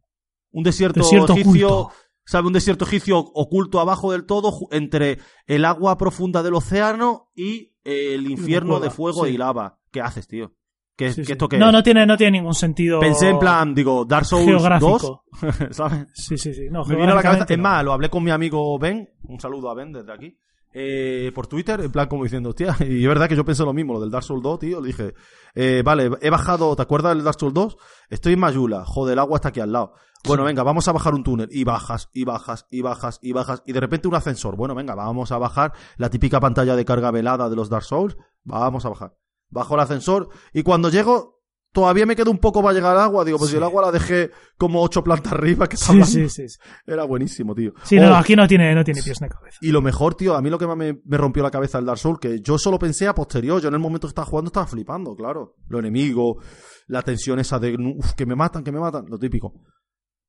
Un 0.52 0.64
desierto, 0.64 1.00
Desierto 1.00 1.34
egipcio. 1.34 1.78
oculto. 1.78 1.96
¿Sabe? 2.26 2.48
Un 2.48 2.54
desierto 2.54 2.86
egipcio 2.86 3.18
oculto 3.20 3.80
abajo 3.80 4.12
del 4.12 4.26
todo, 4.26 4.54
entre 4.72 5.20
el 5.46 5.66
agua 5.66 5.98
profunda 5.98 6.42
del 6.42 6.54
océano 6.54 7.32
y 7.36 7.74
eh, 7.84 8.14
el 8.16 8.30
infierno 8.32 8.80
de 8.80 8.90
fuego 8.90 9.26
sí. 9.26 9.32
y 9.34 9.38
lava. 9.38 9.80
¿Qué 9.92 10.00
haces, 10.00 10.28
tío? 10.28 10.54
¿Qué, 10.96 11.12
Sí, 11.12 11.22
qué 11.22 11.26
sí. 11.26 11.32
esto 11.32 11.48
qué 11.50 11.58
no, 11.58 11.68
es? 11.68 11.74
no 11.74 11.84
tiene, 11.84 12.06
no 12.06 12.16
tiene 12.18 12.38
ningún 12.40 12.54
sentido. 12.54 13.00
Pensé 13.00 13.30
en 13.30 13.40
plan, 13.40 13.74
digo, 13.74 14.06
Dark 14.06 14.26
Souls 14.26 14.46
geográfico. 14.46 15.24
2, 15.42 15.54
¿sabes? 15.72 16.06
Sí, 16.14 16.38
sí, 16.38 16.54
sí. 16.54 16.68
No, 16.70 16.86
Me 16.86 16.96
vino 16.96 17.12
a 17.12 17.16
la 17.16 17.22
cabeza, 17.22 17.46
es 17.50 17.58
más, 17.58 17.84
lo 17.84 17.94
hablé 17.94 18.10
con 18.10 18.24
mi 18.24 18.32
amigo 18.32 18.78
Ben, 18.78 19.10
un 19.24 19.40
saludo 19.40 19.70
a 19.72 19.74
Ben 19.74 19.92
desde 19.92 20.14
aquí, 20.14 20.38
eh, 20.72 21.32
por 21.34 21.48
Twitter, 21.48 21.82
en 21.82 21.92
plan 21.92 22.08
como 22.08 22.24
diciendo, 22.24 22.50
hostia, 22.50 22.76
y 22.88 23.02
es 23.02 23.08
verdad 23.08 23.28
que 23.28 23.36
yo 23.36 23.44
pensé 23.44 23.64
lo 23.64 23.74
mismo, 23.74 23.94
lo 23.94 24.00
del 24.02 24.12
Dark 24.12 24.24
Souls 24.24 24.44
2, 24.44 24.60
tío, 24.60 24.82
le 24.82 24.88
dije, 24.88 25.14
eh, 25.56 25.82
vale, 25.84 26.12
he 26.22 26.30
bajado, 26.30 26.76
¿te 26.76 26.82
acuerdas 26.84 27.16
del 27.16 27.24
Dark 27.24 27.40
Souls 27.40 27.54
2? 27.54 27.78
Estoy 28.10 28.34
en 28.34 28.40
Mayula, 28.40 28.84
joder, 28.86 29.14
el 29.14 29.20
agua 29.20 29.38
está 29.38 29.50
aquí 29.50 29.60
al 29.60 29.72
lado. 29.72 29.94
Bueno, 30.26 30.46
venga, 30.46 30.64
vamos 30.64 30.88
a 30.88 30.94
bajar 30.94 31.14
un 31.16 31.24
túnel, 31.24 31.50
y 31.52 31.64
bajas, 31.66 32.10
y 32.14 32.24
bajas, 32.24 32.66
y 32.72 32.82
bajas, 32.82 33.20
y 33.22 33.34
bajas, 33.34 33.62
y 33.66 33.74
de 33.74 33.80
repente 33.80 34.08
un 34.08 34.16
ascensor, 34.16 34.56
bueno, 34.56 34.74
venga, 34.74 34.96
vamos 34.96 35.32
a 35.32 35.38
bajar 35.38 35.74
la 35.98 36.10
típica 36.10 36.40
pantalla 36.40 36.76
de 36.76 36.86
carga 36.86 37.12
velada 37.12 37.50
de 37.50 37.56
los 37.56 37.70
Dark 37.70 37.84
Souls, 37.84 38.16
vamos 38.44 38.86
a 38.86 38.90
bajar. 38.90 39.14
Bajo 39.54 39.76
el 39.76 39.82
ascensor, 39.82 40.30
y 40.52 40.64
cuando 40.64 40.90
llego, 40.90 41.42
todavía 41.72 42.06
me 42.06 42.16
queda 42.16 42.30
un 42.30 42.38
poco 42.40 42.62
para 42.62 42.74
llegar 42.74 42.92
al 42.96 43.02
agua, 43.04 43.24
digo, 43.26 43.38
pues 43.38 43.50
si 43.50 43.54
Sí. 43.54 43.58
el 43.58 43.64
agua 43.64 43.82
la 43.84 43.92
dejé 43.92 44.32
como 44.58 44.82
ocho 44.82 45.04
plantas 45.04 45.34
arriba, 45.34 45.68
que 45.68 45.76
está 45.76 45.94
Sí, 45.94 46.04
sí, 46.04 46.30
sí. 46.30 46.50
Sí, 46.50 46.60
Era 46.86 47.04
buenísimo, 47.04 47.56
tío. 47.56 47.74
Sí, 47.84 47.98
Oh, 47.98 48.02
no, 48.10 48.16
aquí 48.16 48.36
no 48.36 48.48
tiene, 48.48 48.74
no 48.76 48.84
tiene 48.84 49.02
pies 49.02 49.22
ni 49.22 49.28
cabeza. 49.30 49.58
y 49.62 49.72
lo 49.72 49.82
mejor, 49.82 50.16
tío, 50.16 50.36
a 50.36 50.42
mí 50.42 50.50
lo 50.50 50.58
que 50.60 50.68
más 50.68 50.78
me, 50.78 51.00
me 51.06 51.18
rompió 51.18 51.42
la 51.44 51.50
cabeza 51.52 51.80
el 51.80 51.86
Dark 51.86 51.98
Souls, 52.00 52.20
que 52.20 52.42
yo 52.42 52.58
solo 52.58 52.78
pensé 52.78 53.08
a 53.08 53.16
posterior, 53.16 53.62
yo 53.62 53.68
en 53.70 53.74
el 53.74 53.80
momento 53.80 54.08
que 54.08 54.12
estaba 54.12 54.26
jugando 54.28 54.50
estaba 54.50 54.68
flipando, 54.68 55.16
claro. 55.16 55.56
Los 55.68 55.80
enemigos, 55.80 56.44
la 56.88 57.02
tensión 57.02 57.40
esa 57.40 57.58
de, 57.60 57.76
uf, 57.76 58.14
que 58.14 58.26
me 58.26 58.36
matan, 58.36 58.64
que 58.64 58.72
me 58.72 58.80
matan, 58.80 59.06
lo 59.08 59.18
típico. 59.18 59.54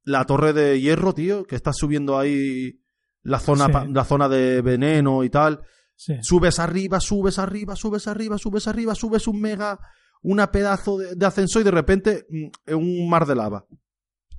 La 0.02 0.24
torre 0.26 0.52
de 0.52 0.80
hierro, 0.80 1.14
tío, 1.14 1.44
que 1.44 1.56
estás 1.56 1.76
subiendo 1.78 2.18
ahí 2.18 2.80
la 3.22 3.38
zona, 3.38 3.66
Sí. 3.66 3.88
la 3.92 4.04
zona 4.04 4.28
de 4.28 4.60
veneno 4.62 5.24
y 5.24 5.30
tal. 5.30 5.60
Sí. 5.96 6.14
Subes 6.22 6.58
arriba, 6.58 7.00
subes 7.00 7.38
arriba, 7.38 7.76
subes 7.76 8.06
arriba, 8.08 8.38
subes 8.38 8.66
arriba, 8.66 8.94
subes 8.94 9.28
un 9.28 9.40
mega, 9.40 9.78
una 10.22 10.50
pedazo 10.50 10.98
de, 10.98 11.14
de 11.14 11.26
ascensor 11.26 11.62
y 11.62 11.64
de 11.64 11.70
repente 11.70 12.26
mm, 12.28 12.74
un 12.74 13.08
mar 13.08 13.26
de 13.26 13.34
lava. 13.34 13.66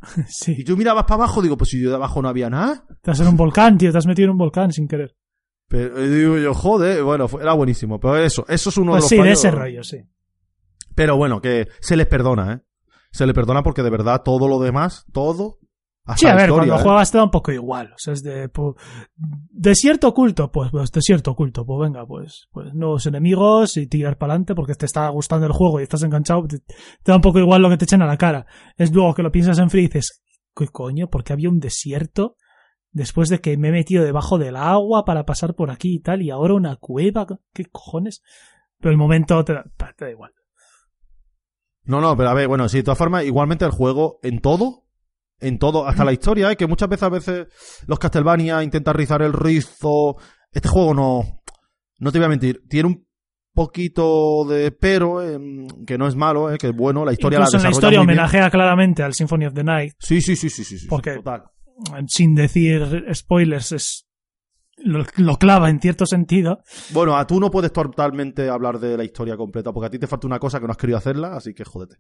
Y 0.18 0.22
sí. 0.27 0.64
yo 0.64 0.76
mirabas 0.77 1.06
para 1.06 1.23
abajo, 1.23 1.41
digo, 1.41 1.57
pues 1.57 1.69
si 1.69 1.82
yo 1.82 1.90
de 1.90 1.95
abajo 1.95 2.22
no 2.22 2.30
había 2.30 2.49
nada. 2.49 2.86
Te 3.02 3.11
has 3.11 3.19
en 3.19 3.27
un 3.27 3.38
volcán, 3.38 3.77
tío. 3.77 3.91
Te 3.91 3.98
has 3.98 4.06
metido 4.06 4.26
en 4.26 4.32
un 4.32 4.38
volcán 4.38 4.72
sin 4.72 4.88
querer. 4.88 5.15
Pero 5.68 5.98
eh, 5.98 6.10
digo 6.10 6.38
yo, 6.38 6.53
joder, 6.53 7.03
bueno, 7.03 7.27
era 7.41 7.53
buenísimo. 7.53 7.99
Pero 7.99 8.18
eso, 8.18 8.45
eso 8.48 8.69
es 8.69 8.77
uno 8.77 8.91
Pues 8.91 9.10
de 9.10 9.18
los 9.18 9.23
sí, 9.23 9.27
de 9.27 9.34
ese 9.34 9.52
rollo, 9.52 9.84
sí. 9.84 9.98
Pero 10.94 11.18
bueno, 11.18 11.41
que 11.41 11.68
se 11.82 11.95
les 11.95 12.07
perdona, 12.07 12.53
¿eh? 12.53 12.61
Se 13.11 13.26
les 13.26 13.34
perdona 13.34 13.64
porque 13.64 13.82
de 13.82 13.90
verdad 13.90 14.22
todo 14.23 14.48
lo 14.48 14.60
demás, 14.60 15.06
todo. 15.11 15.60
Hasta 16.06 16.19
Sí, 16.19 16.27
a 16.27 16.36
ver, 16.36 16.49
historia, 16.49 16.68
cuando 16.68 16.76
¿eh? 16.76 16.84
juegas 16.84 17.11
te 17.11 17.18
da 17.18 17.23
un 17.23 17.32
poco 17.32 17.52
igual. 17.52 17.94
O 17.94 17.98
sea, 17.98 18.14
es 18.14 18.22
de. 18.22 18.49
desierto 19.49 20.07
oculto, 20.07 20.52
pues, 20.52 20.69
pues 20.69 20.91
desierto 20.91 21.32
oculto. 21.32 21.65
Pues 21.65 21.80
venga, 21.80 22.06
pues, 22.06 22.48
pues 22.52 22.73
nuevos 22.76 23.07
enemigos 23.07 23.76
y 23.77 23.88
tirar 23.88 24.18
para 24.18 24.34
adelante 24.34 24.53
porque 24.53 24.76
te 24.76 24.86
está 24.86 25.10
gustando 25.10 25.48
el 25.48 25.52
juego 25.52 25.80
y 25.80 25.84
estás 25.84 26.03
enganchado. 26.03 26.48
Te, 26.48 26.60
te 26.60 26.76
da 27.03 27.15
un 27.15 27.22
poco 27.22 27.40
igual 27.40 27.64
lo 27.64 27.69
que 27.69 27.77
te 27.77 27.86
echen 27.86 28.03
a 28.03 28.06
la 28.06 28.18
cara. 28.18 28.45
Es 28.77 28.94
luego 28.94 29.15
que 29.15 29.23
lo 29.23 29.32
piensas 29.32 29.57
en 29.57 29.72
frío 29.72 29.84
y 29.84 29.88
dices, 29.88 30.23
¿qué 30.56 30.68
coño? 30.68 31.10
¿Por 31.10 31.23
qué 31.23 31.34
había 31.34 31.49
un 31.49 31.60
desierto? 31.60 32.36
Después 32.91 33.27
de 33.30 33.41
que 33.41 33.57
me 33.57 33.69
he 33.69 33.72
metido 33.72 34.06
debajo 34.06 34.38
del 34.38 34.56
agua 34.56 35.06
para 35.06 35.26
pasar 35.26 35.56
por 35.56 35.72
aquí 35.72 35.95
y 35.95 35.99
tal, 35.99 36.22
y 36.22 36.30
ahora 36.30 36.53
una 36.53 36.76
cueva, 36.76 37.26
¿qué 37.52 37.65
cojones? 37.65 38.22
Pero 38.80 38.91
el 38.91 38.98
momento 38.98 39.44
te 39.44 39.53
da, 39.53 39.65
te 39.98 40.06
da 40.06 40.11
igual. 40.11 40.32
No, 41.84 41.99
no, 41.99 42.15
pero 42.15 42.30
a 42.30 42.34
ver, 42.34 42.48
bueno, 42.48 42.69
sí, 42.69 42.77
de 42.77 42.84
todas 42.84 42.98
formas, 42.98 43.26
igualmente 43.26 43.65
el 43.65 43.72
juego, 43.72 44.19
en 44.23 44.40
todo, 44.40 44.85
en 45.48 45.58
todo, 45.60 45.88
hasta 45.88 46.04
la 46.06 46.12
historia, 46.14 46.52
¿eh? 46.52 46.56
que 46.56 46.68
muchas 46.68 46.90
veces 46.90 47.04
a 47.04 47.10
veces 47.10 47.48
los 47.88 48.00
Castlevania 48.00 48.64
intentan 48.64 48.94
rizar 48.96 49.22
el 49.22 49.34
rizo. 49.34 50.16
Este 50.52 50.70
juego 50.70 50.94
no, 50.94 51.42
no 52.00 52.12
te 52.12 52.18
voy 52.20 52.26
a 52.26 52.30
mentir, 52.30 52.64
tiene 52.68 52.88
un 52.90 53.06
poquito 53.54 54.46
de 54.46 54.72
pero, 54.72 55.22
eh, 55.24 55.40
que 55.88 55.98
no 55.98 56.08
es 56.08 56.16
malo, 56.16 56.52
eh, 56.52 56.58
que 56.58 56.68
es 56.68 56.76
bueno, 56.76 57.06
la 57.06 57.14
historia 57.14 57.38
Incluso 57.40 57.58
la 57.58 57.60
en 57.60 57.64
la 57.64 57.70
desarrolla 57.70 57.78
historia 57.78 58.00
muy 58.00 58.08
bien. 58.08 58.20
homenajea 58.20 58.50
claramente 58.50 59.04
al 59.04 59.14
Symphony 59.14 59.46
of 59.46 59.54
the 59.54 59.64
Night, 59.64 59.94
Sí, 60.00 60.22
sí, 60.22 60.36
sí, 60.36 60.50
sí, 60.50 60.64
sí, 60.64 60.78
sí, 60.78 60.88
Porque- 60.88 61.16
total. 61.16 61.44
sin 62.08 62.36
decir 62.36 63.06
spoilers, 63.14 63.72
es 63.72 64.08
lo, 64.78 65.06
lo 65.18 65.38
clava 65.38 65.70
en 65.70 65.80
cierto 65.80 66.06
sentido. 66.06 66.60
Bueno, 66.92 67.16
a 67.16 67.26
tú 67.26 67.40
no 67.40 67.50
puedes 67.50 67.72
totalmente 67.72 68.50
hablar 68.50 68.78
de 68.80 68.98
la 68.98 69.06
historia 69.06 69.38
completa, 69.38 69.72
porque 69.72 69.88
a 69.88 69.90
ti 69.90 70.00
te 70.00 70.08
falta 70.08 70.28
una 70.28 70.38
cosa 70.40 70.60
que 70.60 70.66
no 70.66 70.72
has 70.72 70.78
querido 70.78 70.98
hacerla, 70.98 71.36
así 71.36 71.54
que 71.54 71.64
jódete. 71.64 71.96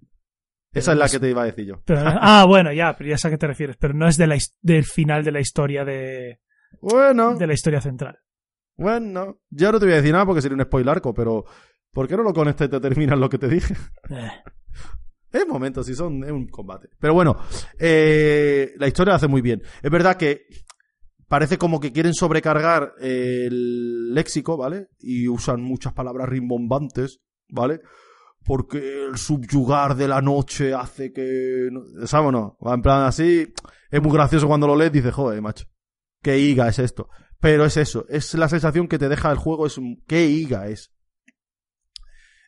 Esa 0.75 0.91
es 0.91 0.97
la 0.97 1.09
que 1.09 1.19
te 1.19 1.29
iba 1.29 1.41
a 1.41 1.45
decir 1.45 1.65
yo. 1.65 1.81
Pero, 1.85 2.01
ah, 2.05 2.45
bueno, 2.47 2.71
ya, 2.73 2.95
pero 2.97 3.09
ya 3.09 3.17
sé 3.17 3.27
a 3.27 3.31
qué 3.31 3.37
te 3.37 3.47
refieres, 3.47 3.77
pero 3.77 3.93
no 3.93 4.07
es 4.07 4.17
de 4.17 4.27
la, 4.27 4.37
del 4.61 4.83
final 4.85 5.23
de 5.23 5.31
la 5.31 5.39
historia 5.39 5.83
de, 5.85 6.39
Bueno. 6.81 7.35
de 7.35 7.47
la 7.47 7.53
historia 7.53 7.81
central. 7.81 8.19
Bueno, 8.77 9.39
ya 9.49 9.71
no 9.71 9.79
te 9.79 9.85
voy 9.85 9.93
a 9.93 9.97
decir 9.97 10.11
nada 10.11 10.25
porque 10.25 10.41
sería 10.41 10.57
un 10.57 10.63
spoiler 10.63 11.01
pero 11.15 11.45
¿por 11.91 12.07
qué 12.07 12.17
no 12.17 12.23
lo 12.23 12.33
conectas 12.33 12.67
y 12.67 12.71
te 12.71 12.79
terminas 12.81 13.17
lo 13.17 13.29
que 13.29 13.37
te 13.37 13.47
dije? 13.47 13.73
Eh, 14.09 14.29
Es 15.31 15.47
momento, 15.47 15.83
si 15.83 15.95
son, 15.95 16.23
es 16.23 16.31
un 16.31 16.47
combate. 16.47 16.89
Pero 16.99 17.13
bueno, 17.13 17.37
eh, 17.79 18.73
la 18.77 18.87
historia 18.87 19.11
la 19.11 19.15
hace 19.15 19.27
muy 19.27 19.41
bien. 19.41 19.61
Es 19.81 19.89
verdad 19.91 20.17
que 20.17 20.45
parece 21.27 21.57
como 21.57 21.79
que 21.79 21.91
quieren 21.91 22.13
sobrecargar 22.13 22.93
el 22.99 24.13
léxico, 24.13 24.57
¿vale? 24.57 24.87
Y 24.99 25.27
usan 25.27 25.61
muchas 25.61 25.93
palabras 25.93 26.29
rimbombantes, 26.29 27.21
¿vale? 27.49 27.79
Porque 28.45 29.07
el 29.07 29.17
subyugar 29.17 29.95
de 29.95 30.07
la 30.07 30.21
noche 30.21 30.73
hace 30.73 31.11
que... 31.11 31.69
¿Sabes 32.05 32.31
no? 32.31 32.57
Va 32.65 32.75
en 32.75 32.81
plan 32.81 33.03
así... 33.03 33.51
Es 33.89 34.01
muy 34.01 34.11
gracioso 34.11 34.47
cuando 34.47 34.67
lo 34.67 34.75
lees, 34.75 34.91
dices, 34.91 35.13
joder, 35.13 35.41
macho. 35.41 35.65
¿Qué 36.21 36.37
higa 36.37 36.67
es 36.67 36.79
esto? 36.79 37.09
Pero 37.39 37.65
es 37.65 37.77
eso, 37.77 38.05
es 38.09 38.33
la 38.33 38.49
sensación 38.49 38.87
que 38.87 38.97
te 38.97 39.09
deja 39.09 39.31
el 39.31 39.37
juego, 39.37 39.65
es 39.65 39.77
un... 39.77 40.03
¿Qué 40.07 40.27
higa 40.27 40.67
es? 40.67 40.91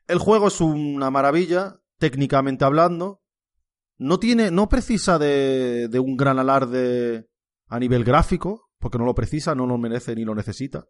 El 0.07 0.19
juego 0.19 0.47
es 0.47 0.61
una 0.61 1.11
maravilla, 1.11 1.79
técnicamente 1.97 2.65
hablando. 2.65 3.21
No 3.97 4.19
tiene, 4.19 4.51
no 4.51 4.69
precisa 4.69 5.19
de, 5.19 5.87
de 5.89 5.99
un 5.99 6.15
gran 6.15 6.39
alarde 6.39 7.27
a 7.67 7.79
nivel 7.79 8.03
gráfico, 8.03 8.69
porque 8.79 8.97
no 8.97 9.05
lo 9.05 9.15
precisa, 9.15 9.55
no 9.55 9.65
lo 9.65 9.77
merece 9.77 10.15
ni 10.15 10.23
lo 10.23 10.35
necesita. 10.35 10.85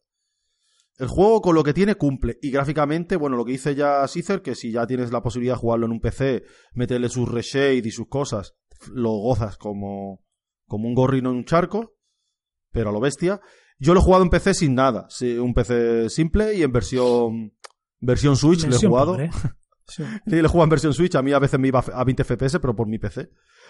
El 0.98 1.08
juego 1.08 1.42
con 1.42 1.54
lo 1.54 1.64
que 1.64 1.74
tiene 1.74 1.96
cumple. 1.96 2.40
Y 2.42 2.50
gráficamente, 2.50 3.16
bueno, 3.16 3.38
lo 3.38 3.46
que 3.46 3.52
dice 3.52 3.76
ya 3.76 4.02
Caesar, 4.12 4.42
que 4.42 4.56
si 4.56 4.72
ya 4.72 4.88
tienes 4.88 5.12
la 5.12 5.22
posibilidad 5.22 5.54
de 5.54 5.60
jugarlo 5.60 5.86
en 5.86 5.92
un 5.92 6.00
PC, 6.00 6.44
meterle 6.74 7.10
sus 7.10 7.30
reshade 7.30 7.84
y 7.86 7.92
sus 7.92 8.08
cosas, 8.08 8.56
lo 8.92 9.12
gozas 9.12 9.58
como, 9.58 10.24
como 10.66 10.88
un 10.88 10.96
gorrino 10.96 11.30
en 11.30 11.38
un 11.38 11.46
charco, 11.46 11.96
pero 12.72 12.90
a 12.90 12.94
lo 12.94 13.00
bestia. 13.00 13.42
Yo 13.80 13.94
lo 13.94 14.00
he 14.00 14.04
jugado 14.04 14.24
en 14.24 14.32
PC 14.32 14.56
sin 14.56 14.74
nada, 14.74 15.08
un 15.40 15.54
PC 15.54 16.10
simple 16.10 16.56
y 16.56 16.64
en 16.64 16.72
versión, 16.72 17.54
versión 18.00 18.36
Switch 18.36 18.66
lo 18.66 18.76
he 18.76 18.80
jugado. 18.80 19.14
pobre. 19.14 19.30
Sí. 19.90 20.04
Sí, 20.26 20.36
lo 20.36 20.48
he 20.48 20.50
jugado 20.50 20.66
en 20.66 20.70
versión 20.70 20.94
Switch. 20.94 21.16
A 21.16 21.22
mí 21.22 21.32
a 21.32 21.40
veces 21.40 21.58
me 21.62 21.70
iba 21.70 21.80
a 21.80 22.04
20 22.04 22.26
FPS, 22.26 22.60
pero 22.60 22.76
por 22.76 22.90
mi 22.90 23.00
PC. 23.00 23.30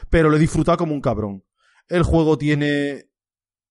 Pero 0.09 0.31
lo 0.31 0.37
he 0.37 0.39
disfrutado 0.39 0.75
como 0.75 0.95
un 0.95 0.99
cabrón. 0.99 1.43
El 1.89 2.01
juego 2.01 2.39
tiene 2.39 3.11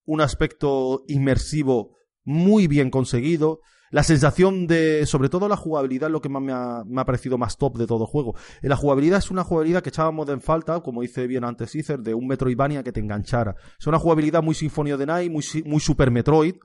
un 0.04 0.20
aspecto 0.20 1.02
inmersivo 1.08 1.96
muy 2.26 2.66
bien 2.66 2.90
conseguido. 2.90 3.60
La 3.92 4.02
sensación 4.02 4.66
de, 4.66 5.06
sobre 5.06 5.28
todo 5.28 5.48
la 5.48 5.56
jugabilidad, 5.56 6.08
es 6.08 6.12
lo 6.12 6.20
que 6.20 6.28
más 6.28 6.42
me 6.42 6.52
ha, 6.52 6.82
me 6.84 7.00
ha 7.00 7.04
parecido 7.04 7.38
más 7.38 7.56
top 7.56 7.78
de 7.78 7.86
todo 7.86 8.00
el 8.02 8.06
juego. 8.08 8.34
Eh, 8.60 8.68
La 8.68 8.76
jugabilidad 8.76 9.20
es 9.20 9.30
una 9.30 9.44
jugabilidad 9.44 9.80
que 9.80 9.90
echábamos 9.90 10.28
en 10.28 10.40
falta, 10.40 10.80
como 10.80 11.02
dice 11.02 11.26
bien 11.28 11.44
antes 11.44 11.72
Ether, 11.76 12.00
de 12.00 12.12
un 12.12 12.26
Metroidvania 12.26 12.82
que 12.82 12.90
te 12.92 12.98
enganchara. 13.00 13.54
Es 13.78 13.86
una 13.86 13.98
jugabilidad 14.00 14.42
muy 14.42 14.54
of 14.92 14.98
the 14.98 15.06
Night, 15.06 15.30
muy, 15.30 15.44
muy 15.64 15.80
Super 15.80 16.10
Metroid, 16.10 16.56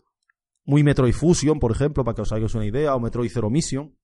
muy 0.66 0.84
Metroid 0.84 1.14
Fusion, 1.14 1.60
por 1.60 1.72
ejemplo, 1.72 2.04
para 2.04 2.16
que 2.16 2.24
os 2.24 2.32
hagáis 2.32 2.56
una 2.56 2.66
idea, 2.66 2.96
o 2.96 3.00
Metroid 3.00 3.30
Zero 3.32 3.50
Mission. 3.52 3.96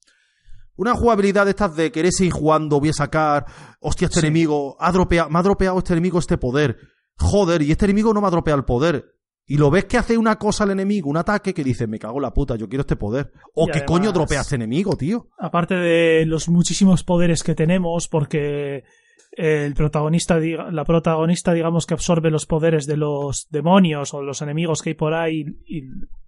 Una 0.75 0.93
jugabilidad 0.93 1.45
de 1.45 1.51
estas 1.51 1.75
de 1.75 1.91
querer 1.91 2.11
seguir 2.13 2.33
jugando, 2.33 2.79
voy 2.79 2.89
a 2.89 2.93
sacar, 2.93 3.45
hostia, 3.79 4.05
este 4.05 4.19
Sí. 4.21 4.27
enemigo, 4.27 4.77
ha 4.79 4.93
dropea- 4.93 5.27
me 5.27 5.39
ha 5.39 5.41
dropeado 5.41 5.79
este 5.79 5.93
enemigo 5.93 6.19
este 6.19 6.37
poder. 6.37 6.77
Joder, 7.17 7.63
y 7.63 7.71
este 7.71 7.85
enemigo 7.85 8.13
no 8.13 8.21
me 8.21 8.27
ha 8.27 8.29
dropeado 8.29 8.59
el 8.59 8.65
poder. 8.65 9.16
Y 9.49 9.57
lo 9.57 9.71
ves 9.71 9.85
que 9.85 9.97
hace 9.97 10.17
una 10.17 10.37
cosa 10.37 10.65
al 10.65 10.71
enemigo, 10.71 11.09
un 11.09 11.15
ataque, 11.17 11.53
que 11.53 11.63
dice, 11.63 11.87
me 11.87 11.99
cago 11.99 12.17
en 12.17 12.23
la 12.23 12.33
puta, 12.33 12.57
yo 12.57 12.67
quiero 12.67 12.81
este 12.81 12.97
poder. 12.97 13.31
O 13.53 13.67
Y 13.67 13.71
qué 13.71 13.85
coño 13.85 14.11
dropea 14.11 14.41
este 14.41 14.55
enemigo, 14.55 14.97
tío. 14.97 15.29
Aparte 15.39 15.73
de 15.75 16.25
los 16.25 16.49
muchísimos 16.49 17.03
poderes 17.05 17.43
que 17.43 17.55
tenemos, 17.55 18.09
porque 18.09 18.83
el 19.31 19.73
protagonista, 19.73 20.37
la 20.39 20.83
protagonista, 20.83 21.53
digamos 21.53 21.85
que 21.85 21.93
absorbe 21.93 22.29
los 22.29 22.45
poderes 22.45 22.87
de 22.87 22.97
los 22.97 23.47
demonios 23.49 24.13
o 24.13 24.21
los 24.21 24.41
enemigos 24.41 24.81
que 24.81 24.89
hay 24.89 24.95
por 24.95 25.13
ahí 25.13 25.45
y, 25.65 25.83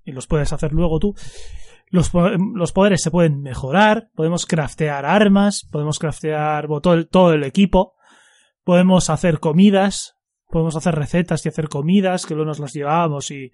y 0.06 0.12
los 0.14 0.26
puedes 0.28 0.54
hacer 0.54 0.72
luego 0.72 1.00
tú. 1.00 1.14
Los, 1.92 2.12
po- 2.12 2.30
los 2.30 2.72
poderes 2.72 3.02
se 3.02 3.10
pueden 3.12 3.42
mejorar, 3.42 4.12
podemos 4.16 4.46
craftear 4.46 5.06
armas, 5.06 5.68
podemos 5.72 6.00
craftear 6.00 6.68
bo- 6.68 6.80
todo 6.82 6.94
el, 6.94 7.08
todo 7.10 7.34
el 7.34 7.44
equipo, 7.44 7.96
podemos 8.64 9.10
hacer 9.10 9.40
comidas, 9.40 10.16
podemos 10.50 10.76
hacer 10.76 10.96
recetas 10.96 11.46
y 11.46 11.50
hacer 11.50 11.70
comidas 11.70 12.26
que 12.26 12.34
luego 12.34 12.48
nos 12.50 12.60
las 12.60 12.74
llevamos 12.74 13.32
y 13.32 13.52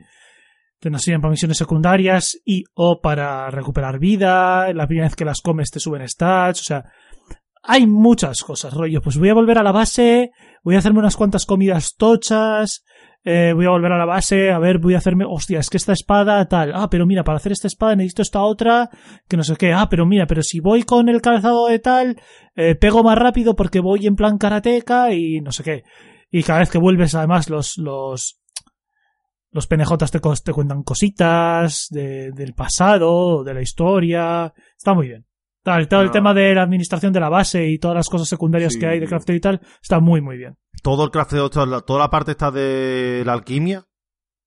te 0.80 0.90
nos 0.90 1.02
sirven 1.02 1.22
para 1.22 1.32
misiones 1.32 1.58
secundarias 1.58 2.40
y 2.46 2.64
o 2.74 3.02
para 3.02 3.50
recuperar 3.50 4.00
vida, 4.00 4.72
la 4.74 4.88
primera 4.88 5.08
vez 5.08 5.16
que 5.16 5.26
las 5.26 5.42
comes 5.42 5.72
te 5.72 5.80
suben 5.80 6.08
stats, 6.08 6.62
o 6.62 6.64
sea, 6.64 6.86
hay 7.64 7.88
muchas 7.88 8.42
cosas, 8.42 8.74
rollo, 8.74 9.02
pues 9.02 9.18
voy 9.18 9.30
a 9.30 9.34
volver 9.34 9.58
a 9.58 9.64
la 9.64 9.72
base, 9.72 10.32
voy 10.64 10.76
a 10.76 10.80
hacerme 10.80 11.00
unas 11.00 11.16
cuantas 11.16 11.46
comidas 11.46 11.96
tochas, 11.96 12.84
eh, 13.24 13.54
voy 13.56 13.66
a 13.66 13.72
volver 13.72 13.92
a 13.92 13.98
la 13.98 14.06
base, 14.06 14.52
a 14.52 14.60
ver, 14.60 14.78
voy 14.78 14.94
a 14.94 15.00
hacerme, 15.00 15.26
hostia, 15.28 15.60
es 15.60 15.72
que 15.72 15.78
esta 15.78 15.94
espada 15.94 16.46
tal, 16.46 16.72
ah, 16.76 16.90
pero 16.92 17.08
mira, 17.08 17.24
para 17.24 17.38
hacer 17.38 17.52
esta 17.52 17.68
espada 17.68 17.96
necesito 17.96 18.22
esta 18.22 18.42
otra, 18.42 18.90
que 19.28 19.36
no 19.36 19.44
sé 19.44 19.56
qué, 19.56 19.74
ah, 19.74 19.88
pero 19.90 20.06
mira, 20.06 20.28
pero 20.28 20.44
si 20.44 20.60
voy 20.60 20.84
con 20.84 21.10
el 21.10 21.22
calzado 21.22 21.68
de 21.68 21.80
tal, 21.80 22.22
eh, 22.56 22.76
pego 22.76 23.04
más 23.04 23.18
rápido 23.18 23.56
porque 23.56 23.80
voy 23.80 24.06
en 24.06 24.16
plan 24.16 24.38
karateca 24.38 25.12
y 25.12 25.42
no 25.42 25.52
sé 25.52 25.64
qué. 25.64 25.84
Y 26.38 26.44
cada 26.44 26.60
vez 26.60 26.70
que 26.70 26.78
vuelves, 26.78 27.16
además, 27.16 27.50
los, 27.50 27.78
los, 27.78 28.42
los 29.52 29.68
penejotas 29.68 30.12
te, 30.12 30.20
cuentan 30.20 30.84
cositas 30.84 31.88
de- 31.92 32.32
del 32.32 32.54
pasado, 32.54 33.44
de 33.46 33.54
la 33.54 33.62
historia. 33.62 34.54
Está 34.78 34.94
muy 34.94 35.08
bien. 35.08 35.26
Tal, 35.64 35.88
todo 35.88 36.02
el 36.02 36.08
No. 36.08 36.12
tema 36.12 36.34
de 36.34 36.54
la 36.54 36.64
administración 36.64 37.14
de 37.14 37.22
la 37.22 37.30
base 37.30 37.66
y 37.70 37.80
todas 37.80 37.96
las 37.96 38.10
cosas 38.10 38.28
secundarias 38.28 38.74
Sí. 38.74 38.80
que 38.80 38.86
hay 38.88 39.00
de 39.00 39.08
crafteo 39.08 39.36
y 39.36 39.40
tal, 39.40 39.62
está 39.82 40.02
muy, 40.02 40.20
muy 40.20 40.36
bien. 40.38 40.58
Todo 40.84 41.06
el 41.06 41.10
crafteo, 41.12 41.50
toda 41.50 41.66
la, 42.00 42.10
parte 42.10 42.32
está 42.32 42.52
de 42.52 43.24
la 43.26 43.32
alquimia. 43.32 43.86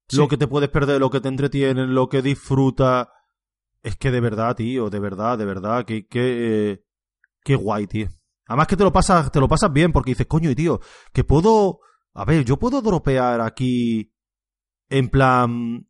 Sí. 0.08 0.18
Lo 0.18 0.28
que 0.28 0.36
te 0.36 0.46
puedes 0.46 0.68
perder, 0.68 1.00
lo 1.00 1.08
que 1.08 1.20
te 1.22 1.28
entretiene, 1.28 1.86
lo 1.86 2.08
que 2.10 2.20
disfruta. 2.20 3.08
Es 3.82 3.96
que 3.96 4.10
de 4.10 4.20
verdad, 4.20 4.54
tío, 4.56 4.90
de 4.90 5.00
verdad, 5.00 5.38
de 5.38 5.44
verdad, 5.46 5.86
que, 5.86 6.06
que, 6.06 6.72
eh, 6.72 6.82
qué 7.44 7.54
guay, 7.54 7.86
tío. 7.86 8.08
Además 8.48 8.66
que 8.66 8.76
te 8.76 8.82
lo 8.84 8.92
pasas, 8.92 9.30
te 9.30 9.38
lo 9.40 9.46
pasas 9.48 9.72
bien 9.72 9.92
porque 9.92 10.10
dices, 10.10 10.26
coño, 10.26 10.50
y 10.50 10.54
tío, 10.56 10.80
que 11.12 11.22
puedo, 11.22 11.78
a 12.14 12.24
ver, 12.24 12.44
yo 12.44 12.58
puedo 12.58 12.80
dropear 12.82 13.40
aquí 13.40 14.12
en 14.88 15.08
plan, 15.08 15.86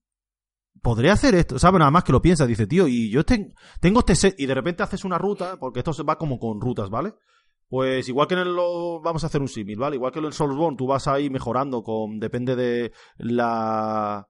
podría 0.82 1.12
hacer 1.14 1.34
esto, 1.36 1.58
¿sabes? 1.58 1.78
Nada 1.78 1.90
más 1.90 2.04
que 2.04 2.12
lo 2.12 2.20
piensas, 2.20 2.48
dice, 2.48 2.66
tío, 2.66 2.86
y 2.88 3.10
yo 3.10 3.24
ten- 3.24 3.54
tengo 3.80 4.00
este 4.00 4.14
set, 4.16 4.34
y 4.38 4.46
de 4.46 4.54
repente 4.54 4.82
haces 4.82 5.04
una 5.04 5.18
ruta, 5.18 5.56
porque 5.58 5.80
esto 5.80 5.92
se 5.92 6.02
va 6.02 6.18
como 6.18 6.38
con 6.38 6.60
rutas, 6.60 6.90
¿vale? 6.90 7.14
Pues 7.68 8.08
igual 8.08 8.26
que 8.26 8.34
en 8.34 8.40
el, 8.40 8.54
lo, 8.54 9.00
vamos 9.00 9.22
a 9.22 9.26
hacer 9.28 9.40
un 9.40 9.48
símil, 9.48 9.78
¿vale? 9.78 9.96
Igual 9.96 10.10
que 10.12 10.18
en 10.20 10.24
el 10.24 10.32
Soulsborne, 10.32 10.76
tú 10.76 10.86
vas 10.86 11.06
ahí 11.06 11.30
mejorando 11.30 11.82
con, 11.82 12.18
depende 12.18 12.56
de 12.56 12.92
la, 13.18 14.26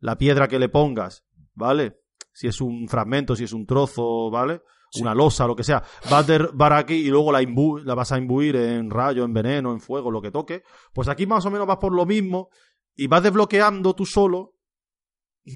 la 0.00 0.16
piedra 0.18 0.48
que 0.48 0.58
le 0.58 0.68
pongas, 0.68 1.24
¿vale? 1.54 1.98
Si 2.32 2.46
es 2.46 2.60
un 2.60 2.88
fragmento, 2.88 3.36
si 3.36 3.44
es 3.44 3.52
un 3.52 3.66
trozo, 3.66 4.30
¿vale? 4.30 4.62
Una 5.00 5.14
losa, 5.14 5.46
lo 5.46 5.56
que 5.56 5.64
sea. 5.64 5.82
Vas 6.10 6.26
de 6.26 6.48
aquí 6.72 6.94
y 6.94 7.08
luego 7.08 7.32
la, 7.32 7.94
vas 7.94 8.12
a 8.12 8.18
imbuir 8.18 8.56
en 8.56 8.90
rayo, 8.90 9.24
en 9.24 9.32
veneno, 9.32 9.72
en 9.72 9.80
fuego, 9.80 10.10
lo 10.10 10.20
que 10.20 10.30
toque. 10.30 10.64
Pues 10.92 11.08
aquí 11.08 11.26
más 11.26 11.46
o 11.46 11.50
menos 11.50 11.66
vas 11.66 11.78
por 11.78 11.94
lo 11.94 12.04
mismo 12.04 12.50
y 12.94 13.06
vas 13.06 13.22
desbloqueando 13.22 13.94
tú 13.94 14.04
solo. 14.04 14.54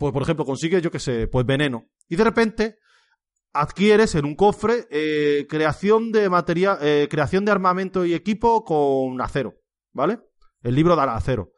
Pues, 0.00 0.12
por 0.12 0.22
ejemplo, 0.22 0.44
consigues, 0.44 0.82
yo 0.82 0.90
qué 0.90 0.98
sé, 0.98 1.28
pues 1.28 1.44
veneno. 1.44 1.90
Y 2.08 2.16
de 2.16 2.24
repente 2.24 2.78
adquieres 3.52 4.14
en 4.14 4.24
un 4.24 4.34
cofre 4.34 4.86
eh, 4.90 5.46
creación 5.48 6.12
de 6.12 6.28
material, 6.28 6.78
eh, 6.80 7.08
creación 7.10 7.44
de 7.44 7.52
armamento 7.52 8.04
y 8.04 8.14
equipo 8.14 8.64
con 8.64 9.20
acero, 9.20 9.54
¿vale? 9.92 10.20
El 10.62 10.74
libro 10.74 10.96
dará 10.96 11.14
acero. 11.14 11.52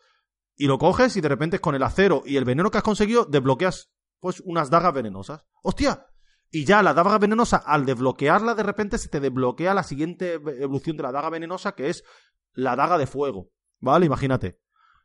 Y 0.57 0.67
lo 0.67 0.79
coges 0.79 1.17
y 1.17 1.21
de 1.21 1.29
repente 1.29 1.61
con 1.61 1.75
el 1.75 1.83
acero 1.83 2.23
y 2.27 2.37
el 2.37 2.45
veneno 2.45 2.71
que 2.71 2.79
has 2.79 2.85
conseguido 2.85 3.25
desbloqueas 3.25 3.91
pues 4.21 4.41
unas 4.45 4.71
dagas 4.71 4.93
venenosas. 4.93 5.45
¡Hostia! 5.63 6.07
Y 6.51 6.65
ya 6.65 6.83
la 6.83 6.95
daga 6.95 7.19
venenosa, 7.19 7.59
al 7.59 7.85
desbloquearla, 7.85 8.55
de 8.55 8.63
repente 8.63 8.99
se 8.99 9.09
te 9.09 9.21
desbloquea 9.21 9.75
la 9.75 9.83
siguiente 9.83 10.35
evolución 10.35 10.97
de 10.97 11.03
la 11.03 11.13
daga 11.13 11.29
venenosa, 11.29 11.73
que 11.73 11.91
es 11.91 12.05
la 12.53 12.75
daga 12.75 12.97
de 12.97 13.07
fuego. 13.07 13.51
¿Vale? 13.81 14.07
Imagínate. 14.07 14.59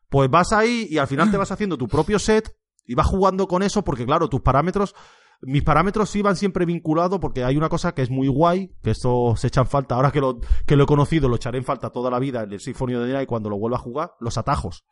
Pues 0.10 0.30
vas 0.30 0.54
ahí 0.54 0.88
y 0.90 0.98
al 0.98 1.08
final 1.08 1.32
te 1.32 1.38
vas 1.38 1.52
haciendo 1.52 1.78
tu 1.78 1.88
propio 1.88 2.20
set 2.20 2.56
y 2.86 2.96
vas 2.96 3.08
jugando 3.08 3.48
con 3.48 3.64
eso, 3.64 3.84
porque 3.84 4.06
claro, 4.06 4.30
tus 4.30 4.42
parámetros. 4.42 4.96
Mis 5.42 5.64
parámetros 5.64 6.16
iban 6.16 6.38
siempre 6.38 6.66
vinculados 6.66 7.20
porque 7.20 7.44
hay 7.44 7.58
una 7.58 7.68
cosa 7.68 7.94
que 7.94 8.02
es 8.02 8.10
muy 8.10 8.30
guay, 8.30 8.74
que 8.82 8.92
esto 8.92 9.34
se 9.36 9.48
echa 9.48 9.62
en 9.62 9.68
falta, 9.68 9.96
ahora 9.96 10.12
que 10.12 10.22
lo, 10.22 10.40
que 10.66 10.78
lo 10.78 10.86
he 10.86 10.88
conocido, 10.88 11.28
lo 11.28 11.36
echaré 11.36 11.58
en 11.58 11.66
falta 11.66 11.90
toda 11.90 12.10
la 12.10 12.20
vida 12.20 12.44
en 12.44 12.54
el 12.54 12.56
of 12.56 12.78
the 12.78 13.14
Night 13.14 13.28
cuando 13.28 13.50
lo 13.50 13.58
vuelva 13.58 13.76
a 13.76 13.82
jugar, 13.82 14.14
los 14.22 14.38
atajos. 14.38 14.86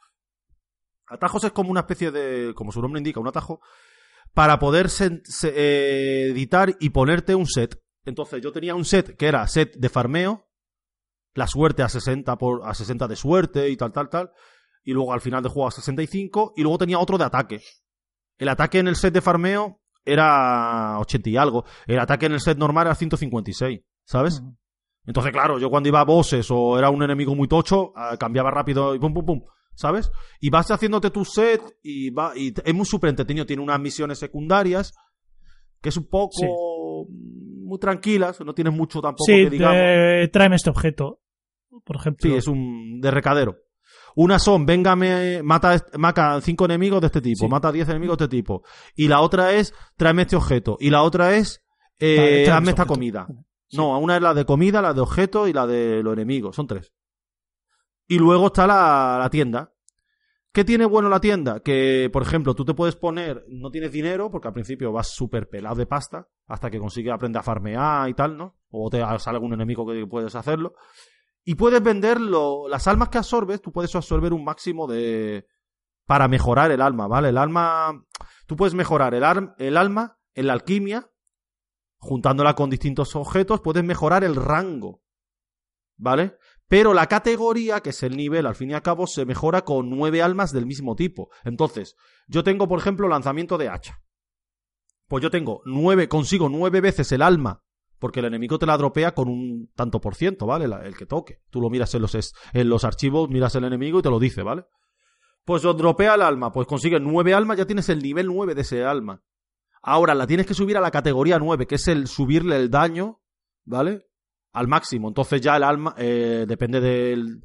Atajos 1.07 1.45
es 1.45 1.51
como 1.53 1.71
una 1.71 1.81
especie 1.81 2.11
de, 2.11 2.53
como 2.53 2.73
su 2.73 2.81
nombre 2.81 2.99
indica, 2.99 3.21
un 3.21 3.27
atajo, 3.29 3.61
para 4.33 4.59
poder 4.59 4.89
se- 4.89 5.21
eh, 5.43 6.29
editar 6.31 6.75
y 6.79 6.89
ponerte 6.91 7.35
un 7.35 7.45
set. 7.47 7.79
Entonces 8.05 8.41
yo 8.41 8.51
tenía 8.51 8.75
un 8.75 8.85
set 8.85 9.15
que 9.17 9.27
era 9.27 9.45
set 9.47 9.75
de 9.77 9.89
farmeo, 9.89 10.47
la 11.33 11.47
suerte 11.47 11.83
a 11.83 11.89
60, 11.89 12.37
por, 12.37 12.67
a 12.67 12.73
60 12.73 13.07
de 13.07 13.15
suerte 13.15 13.69
y 13.69 13.77
tal, 13.77 13.91
tal, 13.91 14.09
tal, 14.09 14.31
y 14.83 14.93
luego 14.93 15.13
al 15.13 15.21
final 15.21 15.43
de 15.43 15.49
juego 15.49 15.67
a 15.67 15.71
65, 15.71 16.53
y 16.55 16.61
luego 16.63 16.77
tenía 16.77 16.99
otro 16.99 17.17
de 17.17 17.25
ataque. 17.25 17.61
El 18.37 18.49
ataque 18.49 18.79
en 18.79 18.87
el 18.87 18.95
set 18.95 19.13
de 19.13 19.21
farmeo 19.21 19.79
era 20.03 20.97
80 20.99 21.29
y 21.29 21.37
algo, 21.37 21.63
el 21.85 21.99
ataque 21.99 22.25
en 22.25 22.31
el 22.33 22.39
set 22.41 22.57
normal 22.57 22.87
era 22.87 22.95
156, 22.95 23.81
¿sabes? 24.05 24.41
Entonces, 25.05 25.31
claro, 25.31 25.59
yo 25.59 25.69
cuando 25.69 25.89
iba 25.89 25.99
a 25.99 26.05
bosses 26.05 26.47
o 26.51 26.77
era 26.77 26.89
un 26.89 27.01
enemigo 27.03 27.35
muy 27.35 27.47
tocho, 27.47 27.91
ah, 27.95 28.17
cambiaba 28.19 28.51
rápido 28.51 28.93
y 28.95 28.99
pum, 28.99 29.13
pum, 29.13 29.25
pum. 29.25 29.41
¿Sabes? 29.81 30.11
Y 30.39 30.49
vas 30.49 30.69
haciéndote 30.71 31.09
tu 31.11 31.25
set 31.25 31.61
y 31.83 32.09
va 32.11 32.31
y 32.35 32.53
es 32.63 32.73
muy 32.73 32.85
súper 32.85 33.09
entretenido. 33.09 33.45
Tiene 33.45 33.61
unas 33.63 33.79
misiones 33.79 34.19
secundarias 34.19 34.93
que 35.81 35.89
es 35.89 35.97
un 35.97 36.07
poco 36.07 36.31
Sí. 36.39 36.45
muy 37.07 37.79
tranquilas, 37.79 38.39
no 38.41 38.53
tienes 38.53 38.73
mucho 38.73 39.01
tampoco 39.01 39.25
Sí, 39.25 39.43
que 39.45 39.49
digamos. 39.49 39.75
te- 39.77 40.27
tráeme 40.31 40.55
este 40.55 40.69
objeto. 40.69 41.19
Por 41.85 41.95
ejemplo. 41.95 42.29
Sí, 42.29 42.35
es 42.35 42.47
un 42.47 42.99
de 43.01 43.11
recadero. 43.11 43.57
Una 44.15 44.39
son, 44.39 44.65
véngame, 44.65 45.41
mata, 45.41 45.73
est- 45.73 45.95
mata 45.97 46.39
cinco 46.41 46.65
enemigos 46.65 46.99
de 47.01 47.07
este 47.07 47.21
tipo, 47.21 47.45
Sí. 47.45 47.47
mata 47.47 47.71
diez 47.71 47.87
enemigos 47.89 48.17
de 48.17 48.25
este 48.25 48.35
tipo. 48.37 48.61
Y 48.95 49.07
la 49.07 49.21
otra 49.21 49.53
es, 49.53 49.73
tráeme 49.97 50.23
este 50.23 50.35
objeto. 50.35 50.77
Y 50.79 50.89
la 50.89 51.01
otra 51.03 51.35
es, 51.35 51.63
eh, 51.97 52.15
hazme 52.15 52.31
este 52.39 52.71
esta 52.71 52.83
objeto. 52.83 52.87
comida. 52.93 53.27
No, 53.73 53.97
una 53.99 54.17
es 54.17 54.21
la 54.21 54.33
de 54.33 54.43
comida, 54.43 54.81
la 54.81 54.93
de 54.93 54.99
objeto 54.99 55.47
y 55.47 55.53
la 55.53 55.65
de 55.65 56.03
los 56.03 56.11
enemigos. 56.13 56.55
Son 56.57 56.67
tres. 56.67 56.91
Y 58.11 58.19
luego 58.19 58.47
está 58.47 58.67
la, 58.67 59.19
la 59.21 59.29
tienda. 59.29 59.73
¿Qué 60.51 60.65
tiene 60.65 60.83
bueno 60.83 61.07
la 61.07 61.21
tienda? 61.21 61.61
Que, 61.61 62.09
por 62.11 62.23
ejemplo, 62.23 62.53
tú 62.53 62.65
te 62.65 62.73
puedes 62.73 62.97
poner, 62.97 63.45
no 63.47 63.71
tienes 63.71 63.93
dinero, 63.93 64.29
porque 64.29 64.49
al 64.49 64.53
principio 64.53 64.91
vas 64.91 65.07
súper 65.07 65.47
pelado 65.47 65.75
de 65.75 65.85
pasta, 65.85 66.27
hasta 66.47 66.69
que 66.69 66.77
consigues 66.77 67.13
aprender 67.13 67.39
a 67.39 67.43
farmear 67.43 68.09
y 68.09 68.13
tal, 68.13 68.35
¿no? 68.35 68.57
O 68.69 68.89
te 68.89 68.99
sale 68.99 69.37
algún 69.37 69.53
enemigo 69.53 69.87
que 69.87 70.05
puedes 70.07 70.35
hacerlo. 70.35 70.73
Y 71.45 71.55
puedes 71.55 71.81
vender 71.81 72.19
lo- 72.19 72.67
las 72.67 72.85
almas 72.89 73.07
que 73.07 73.17
absorbes, 73.17 73.61
tú 73.61 73.71
puedes 73.71 73.95
absorber 73.95 74.33
un 74.33 74.43
máximo 74.43 74.87
de... 74.87 75.47
para 76.05 76.27
mejorar 76.27 76.69
el 76.71 76.81
alma, 76.81 77.07
¿vale? 77.07 77.29
El 77.29 77.37
alma... 77.37 78.05
Tú 78.45 78.57
puedes 78.57 78.73
mejorar 78.73 79.13
el, 79.13 79.23
el 79.57 79.77
alma 79.77 80.17
en 80.33 80.47
la 80.47 80.53
alquimia, 80.53 81.09
juntándola 81.97 82.55
con 82.55 82.69
distintos 82.69 83.15
objetos, 83.15 83.61
puedes 83.61 83.85
mejorar 83.85 84.25
el 84.25 84.35
rango, 84.35 85.01
¿vale? 85.95 86.35
Pero 86.71 86.93
la 86.93 87.07
categoría, 87.07 87.81
que 87.81 87.89
es 87.89 88.01
el 88.01 88.15
nivel, 88.15 88.45
al 88.45 88.55
fin 88.55 88.71
y 88.71 88.73
al 88.73 88.81
cabo, 88.81 89.05
se 89.05 89.25
mejora 89.25 89.65
con 89.65 89.89
nueve 89.89 90.21
almas 90.21 90.53
del 90.53 90.65
mismo 90.65 90.95
tipo. 90.95 91.29
Entonces, 91.43 91.97
yo 92.27 92.45
tengo, 92.45 92.65
por 92.69 92.79
ejemplo, 92.79 93.09
lanzamiento 93.09 93.57
de 93.57 93.67
hacha. 93.67 93.99
Pues 95.09 95.21
yo 95.21 95.29
tengo 95.29 95.61
nueve, 95.65 96.07
consigo 96.07 96.47
nueve 96.47 96.79
veces 96.79 97.11
el 97.11 97.23
alma, 97.23 97.61
porque 97.99 98.21
el 98.21 98.27
enemigo 98.27 98.57
te 98.57 98.65
la 98.65 98.77
dropea 98.77 99.13
con 99.13 99.27
un 99.27 99.69
tanto 99.75 99.99
por 99.99 100.15
ciento, 100.15 100.45
¿vale? 100.45 100.63
El 100.63 100.95
que 100.95 101.05
toque. 101.05 101.41
Tú 101.49 101.59
lo 101.59 101.69
miras 101.69 101.93
en 101.93 102.03
los, 102.03 102.33
en 102.53 102.69
los 102.69 102.85
archivos, 102.85 103.29
miras 103.29 103.53
el 103.55 103.65
enemigo 103.65 103.99
y 103.99 104.03
te 104.03 104.09
lo 104.09 104.17
dice, 104.17 104.41
¿vale? 104.41 104.63
Pues 105.43 105.65
os 105.65 105.75
dropea 105.75 106.15
el 106.15 106.21
alma, 106.21 106.53
pues 106.53 106.67
consigues 106.67 107.01
nueve 107.01 107.33
almas, 107.33 107.57
ya 107.57 107.65
tienes 107.65 107.89
el 107.89 108.01
nivel 108.01 108.27
nueve 108.27 108.55
de 108.55 108.61
ese 108.61 108.85
alma. 108.85 109.21
Ahora 109.81 110.15
la 110.15 110.25
tienes 110.25 110.45
que 110.45 110.53
subir 110.53 110.77
a 110.77 110.81
la 110.81 110.91
categoría 110.91 111.37
9, 111.37 111.67
que 111.67 111.75
es 111.75 111.89
el 111.89 112.07
subirle 112.07 112.55
el 112.55 112.69
daño, 112.69 113.19
¿vale? 113.65 114.07
Al 114.53 114.67
máximo. 114.67 115.07
Entonces 115.07 115.41
ya 115.41 115.55
el 115.55 115.63
alma 115.63 115.95
eh, 115.97 116.45
depende 116.47 116.79
del. 116.81 117.43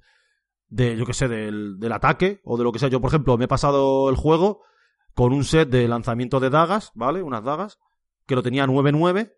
De, 0.69 0.97
yo 0.97 1.07
qué 1.07 1.13
sé, 1.15 1.29
del, 1.29 1.79
del 1.79 1.93
ataque 1.93 2.41
o 2.45 2.57
de 2.57 2.65
lo 2.65 2.73
que 2.73 2.79
sea. 2.81 2.89
Yo, 2.89 3.01
por 3.01 3.09
ejemplo, 3.11 3.39
me 3.39 3.45
he 3.45 3.49
pasado 3.49 4.09
el 4.11 4.17
juego 4.17 4.63
con 5.15 5.33
un 5.33 5.45
set 5.45 5.69
de 5.69 5.87
lanzamiento 5.87 6.41
de 6.41 6.51
dagas, 6.51 6.91
¿vale? 6.95 7.23
Unas 7.23 7.45
dagas, 7.45 7.79
que 8.27 8.35
lo 8.35 8.43
tenía 8.43 8.67
9-9. 8.67 9.33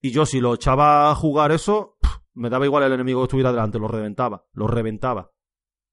Y 0.00 0.10
yo, 0.10 0.24
si 0.24 0.40
lo 0.40 0.54
echaba 0.54 1.10
a 1.10 1.14
jugar 1.14 1.52
eso, 1.52 1.98
me 2.32 2.48
daba 2.48 2.64
igual 2.64 2.84
el 2.84 2.92
enemigo 2.94 3.20
que 3.20 3.24
estuviera 3.24 3.50
delante, 3.52 3.78
lo 3.78 3.88
reventaba, 3.88 4.44
lo 4.52 4.66
reventaba. 4.66 5.32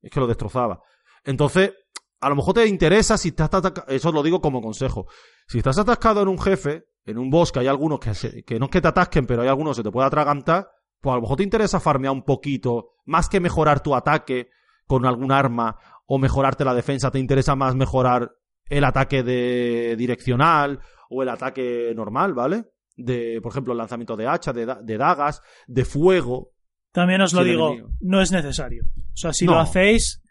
Es 0.02 0.12
que 0.12 0.20
lo 0.22 0.28
destrozaba. 0.28 0.80
Entonces, 1.26 1.74
a 2.22 2.30
lo 2.30 2.36
mejor 2.38 2.54
te 2.54 2.66
interesa 2.68 3.18
si 3.18 3.30
estás 3.30 3.50
ataca- 3.54 3.84
Eso 3.90 4.12
lo 4.14 4.24
digo 4.24 4.40
como 4.42 4.62
consejo. 4.62 5.08
Si 5.48 5.58
estás 5.58 5.78
atascado 5.80 6.22
en 6.22 6.28
un 6.30 6.40
jefe, 6.40 6.86
en 7.04 7.18
un 7.18 7.30
boss, 7.30 7.52
que 7.52 7.60
hay 7.60 7.68
algunos 7.68 8.00
que, 8.00 8.44
que 8.44 8.58
no 8.60 8.66
es 8.66 8.72
que 8.72 8.82
te 8.82 8.88
atasquen, 8.88 9.26
pero 9.28 9.42
hay 9.42 9.50
algunos 9.50 9.76
que 9.76 9.80
se 9.82 9.84
te 9.84 9.92
puede 9.92 10.08
atragantar, 10.08 10.70
pues 11.06 11.14
a 11.14 11.16
lo 11.18 11.22
mejor 11.22 11.38
te 11.38 11.44
interesa 11.44 11.80
farmear 11.80 12.12
un 12.14 12.24
poquito, 12.24 12.90
más 13.06 13.30
que 13.30 13.40
mejorar 13.40 13.82
tu 13.82 13.96
ataque 13.96 14.50
con 14.88 15.06
algún 15.06 15.32
arma 15.32 15.78
o 16.08 16.18
mejorarte 16.20 16.66
la 16.66 16.74
defensa, 16.74 17.12
te 17.12 17.20
interesa 17.20 17.56
más 17.56 17.76
mejorar 17.76 18.32
el 18.68 18.84
ataque 18.84 19.24
de 19.24 19.96
direccional 19.98 20.80
o 21.10 21.22
el 21.24 21.30
ataque 21.30 21.94
normal, 21.96 22.34
¿vale? 22.34 22.66
De, 22.98 23.40
por 23.42 23.52
ejemplo, 23.52 23.74
el 23.74 23.78
lanzamiento 23.78 24.16
de 24.16 24.28
hacha, 24.28 24.52
de, 24.54 24.66
da- 24.66 24.82
de 24.82 24.98
dagas, 24.98 25.42
de 25.68 25.86
fuego. 25.86 26.52
También 26.92 27.22
os 27.22 27.34
lo 27.34 27.44
digo, 27.44 27.68
enemigo. 27.68 27.90
no 28.02 28.22
es 28.22 28.32
necesario. 28.32 28.86
O 29.14 29.18
sea, 29.18 29.34
si 29.34 29.46
No. 29.46 29.54
lo 29.54 29.60
hacéis, 29.60 30.22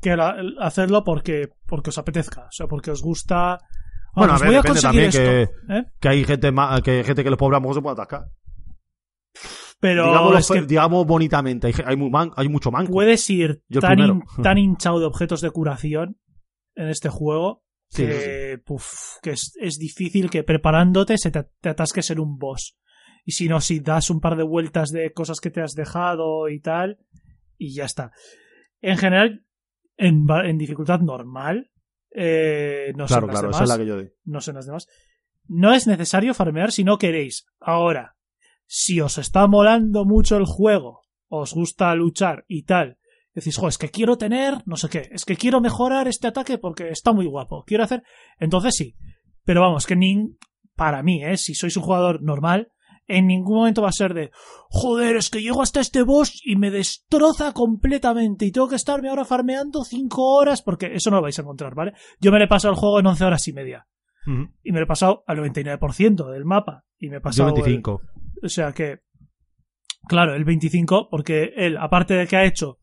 que 0.00 0.16
la- 0.16 0.36
hacedlo 0.60 1.04
porque, 1.04 1.48
porque 1.66 1.90
os 1.90 1.98
apetezca. 1.98 2.42
O 2.46 2.52
sea, 2.52 2.66
porque 2.66 2.90
os 2.90 3.02
gusta. 3.02 3.58
Bueno, 4.14 4.34
a 4.34 4.38
ver, 4.38 4.46
voy 4.46 4.54
a 4.56 4.58
depende 4.62 4.80
también 4.80 5.08
esto. 5.08 5.20
¿eh? 5.22 5.48
Que 6.00 6.08
hay 6.08 6.24
gente, 6.24 6.52
que, 6.84 6.90
hay 6.92 7.04
gente 7.04 7.24
que 7.24 7.30
los 7.30 7.38
pobres 7.38 7.56
a 7.56 7.58
lo 7.58 7.62
mejor 7.62 7.74
se 7.74 7.82
puede 7.82 7.92
atascar. 7.94 8.24
Pero 9.80 10.06
Digámoslo 10.06 10.38
es 10.38 10.48
fe- 10.48 10.54
que 10.54 10.62
digamos 10.66 11.06
bonitamente, 11.06 11.72
hay, 11.84 11.96
muy 11.96 12.10
man- 12.10 12.30
hay 12.36 12.48
mucho 12.48 12.70
manco. 12.70 12.92
puedes 12.92 13.28
ir 13.28 13.62
tan, 13.80 14.22
tan 14.42 14.58
hinchado 14.58 14.98
de 15.00 15.06
objetos 15.06 15.40
de 15.40 15.50
curación 15.50 16.18
en 16.74 16.88
este 16.88 17.08
juego 17.08 17.62
Sí, 17.90 18.06
que, 18.06 18.58
puf, 18.64 19.18
que 19.22 19.30
es, 19.32 19.52
es 19.60 19.78
difícil 19.78 20.30
que 20.30 20.42
preparándote 20.42 21.16
se 21.18 21.30
te, 21.30 21.44
te 21.60 21.68
atasques 21.68 22.10
en 22.10 22.18
un 22.18 22.38
boss. 22.38 22.76
Y 23.24 23.32
si 23.32 23.48
no, 23.48 23.60
si 23.60 23.80
das 23.80 24.10
un 24.10 24.20
par 24.20 24.36
de 24.36 24.42
vueltas 24.42 24.90
de 24.90 25.12
cosas 25.12 25.38
que 25.40 25.50
te 25.50 25.60
has 25.60 25.74
dejado 25.74 26.48
y 26.48 26.60
tal, 26.60 26.98
y 27.56 27.72
ya 27.74 27.84
está. 27.84 28.10
En 28.80 28.96
general, 28.98 29.44
en, 29.96 30.26
en 30.44 30.58
dificultad 30.58 31.00
normal, 31.00 31.70
eh, 32.10 32.92
no 32.96 33.06
sé 33.06 33.12
claro, 33.14 33.26
las 33.28 33.34
claro, 33.34 33.48
demás, 33.48 33.56
esa 33.56 33.64
es 33.64 33.70
la 33.70 33.78
que 33.78 33.86
yo 33.88 33.98
digo. 33.98 34.10
no 34.24 34.40
sé 34.40 34.52
las 34.52 34.66
demás. 34.66 34.88
No 35.46 35.72
es 35.72 35.86
necesario 35.86 36.34
farmear 36.34 36.72
si 36.72 36.84
no 36.84 36.98
queréis. 36.98 37.46
Ahora, 37.60 38.16
si 38.66 39.00
os 39.00 39.18
está 39.18 39.46
molando 39.46 40.04
mucho 40.04 40.36
el 40.36 40.44
juego, 40.46 41.00
os 41.28 41.52
gusta 41.54 41.94
luchar 41.94 42.44
y 42.48 42.64
tal, 42.64 42.98
decís, 43.34 43.56
jo, 43.56 43.68
es 43.68 43.78
que 43.78 43.90
quiero 43.90 44.16
tener, 44.16 44.58
no 44.66 44.76
sé 44.76 44.88
qué, 44.88 45.08
es 45.12 45.24
que 45.24 45.36
quiero 45.36 45.60
mejorar 45.60 46.06
este 46.08 46.28
ataque 46.28 46.58
porque 46.58 46.88
está 46.90 47.12
muy 47.12 47.26
guapo, 47.26 47.64
quiero 47.66 47.84
hacer, 47.84 48.02
entonces 48.38 48.74
sí. 48.76 48.94
Pero 49.44 49.60
vamos, 49.60 49.86
que 49.86 49.96
ni, 49.96 50.36
para 50.76 51.02
mí, 51.02 51.22
¿eh? 51.24 51.36
si 51.36 51.54
sois 51.54 51.76
un 51.76 51.82
jugador 51.82 52.22
normal, 52.22 52.68
en 53.06 53.26
ningún 53.26 53.58
momento 53.58 53.82
va 53.82 53.88
a 53.90 53.92
ser 53.92 54.14
de, 54.14 54.30
joder, 54.70 55.16
es 55.16 55.28
que 55.28 55.42
llego 55.42 55.60
hasta 55.60 55.80
este 55.80 56.02
boss 56.02 56.40
y 56.42 56.56
me 56.56 56.70
destroza 56.70 57.52
completamente 57.52 58.46
y 58.46 58.52
tengo 58.52 58.68
que 58.68 58.76
estarme 58.76 59.10
ahora 59.10 59.26
farmeando 59.26 59.84
5 59.84 60.22
horas 60.36 60.62
porque 60.62 60.94
eso 60.94 61.10
no 61.10 61.16
lo 61.16 61.22
vais 61.22 61.38
a 61.38 61.42
encontrar, 61.42 61.74
¿vale? 61.74 61.92
Yo 62.20 62.32
me 62.32 62.38
le 62.38 62.46
he 62.46 62.48
pasado 62.48 62.72
el 62.72 62.80
juego 62.80 63.00
en 63.00 63.06
11 63.06 63.24
horas 63.24 63.46
y 63.48 63.52
media 63.52 63.86
y 64.62 64.72
me 64.72 64.78
lo 64.78 64.84
he 64.84 64.88
pasado 64.88 65.22
al 65.26 65.36
99% 65.36 66.30
del 66.30 66.46
mapa 66.46 66.84
y 66.98 67.10
me 67.10 67.16
he 67.16 67.18
Yo 67.18 67.22
pasado 67.22 67.48
el- 67.50 67.54
25. 67.56 68.00
O 68.44 68.48
sea 68.48 68.72
que 68.72 69.00
claro 70.06 70.34
el 70.34 70.44
25 70.44 71.08
porque 71.10 71.52
él 71.56 71.76
aparte 71.78 72.14
de 72.14 72.26
que 72.26 72.36
ha 72.36 72.44
hecho 72.44 72.78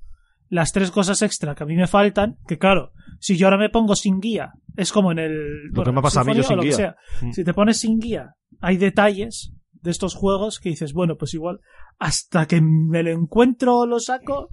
las 0.49 0.73
tres 0.73 0.91
cosas 0.91 1.21
extra 1.21 1.55
que 1.55 1.63
a 1.63 1.67
mí 1.67 1.75
me 1.75 1.87
faltan 1.87 2.37
que 2.47 2.57
claro 2.57 2.91
si 3.19 3.37
yo 3.37 3.47
ahora 3.47 3.57
me 3.57 3.69
pongo 3.69 3.95
sin 3.95 4.19
guía 4.19 4.53
es 4.75 4.91
como 4.91 5.11
en 5.11 5.19
el 5.19 5.69
Lo 5.71 5.83
que 5.83 5.91
me 5.91 5.99
ha 5.99 6.01
pasado 6.01 6.29
a 6.29 6.33
mí, 6.33 6.35
yo 6.35 6.41
o 6.41 6.43
sin 6.43 6.59
guía. 6.59 6.71
sea. 6.75 6.95
Mm. 7.21 7.31
si 7.31 7.43
te 7.43 7.53
pones 7.53 7.79
sin 7.79 7.99
guía 7.99 8.35
hay 8.59 8.77
detalles 8.77 9.53
de 9.71 9.91
estos 9.91 10.15
juegos 10.15 10.59
que 10.59 10.69
dices 10.69 10.93
bueno 10.93 11.15
pues 11.17 11.33
igual 11.33 11.59
hasta 11.99 12.47
que 12.47 12.61
me 12.61 13.03
lo 13.03 13.11
encuentro 13.11 13.85
lo 13.85 13.99
saco 13.99 14.49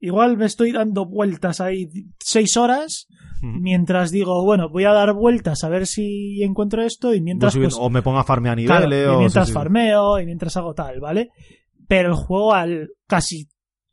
igual 0.00 0.36
me 0.36 0.46
estoy 0.46 0.72
dando 0.72 1.06
vueltas 1.06 1.60
ahí 1.60 1.88
seis 2.18 2.56
horas 2.56 3.06
mientras 3.40 4.10
digo, 4.10 4.44
bueno, 4.44 4.68
voy 4.68 4.84
a 4.84 4.92
dar 4.92 5.12
vueltas 5.12 5.62
a 5.62 5.68
ver 5.68 5.86
si 5.86 6.42
encuentro 6.42 6.82
esto 6.82 7.14
y 7.14 7.20
mientras 7.20 7.52
subiendo- 7.52 7.76
pues, 7.76 7.86
o 7.86 7.90
me 7.90 8.02
pongo 8.02 8.18
a 8.18 8.24
farmear 8.24 8.56
claro, 8.64 8.86
niveles. 8.88 9.12
y 9.14 9.16
mientras 9.18 9.52
farmeo 9.52 10.18
y 10.20 10.26
mientras 10.26 10.56
hago 10.56 10.74
tal, 10.74 10.98
¿vale? 11.00 11.30
Pero 11.86 12.08
el 12.10 12.14
juego 12.16 12.52
al 12.54 12.88
casi 13.06 13.46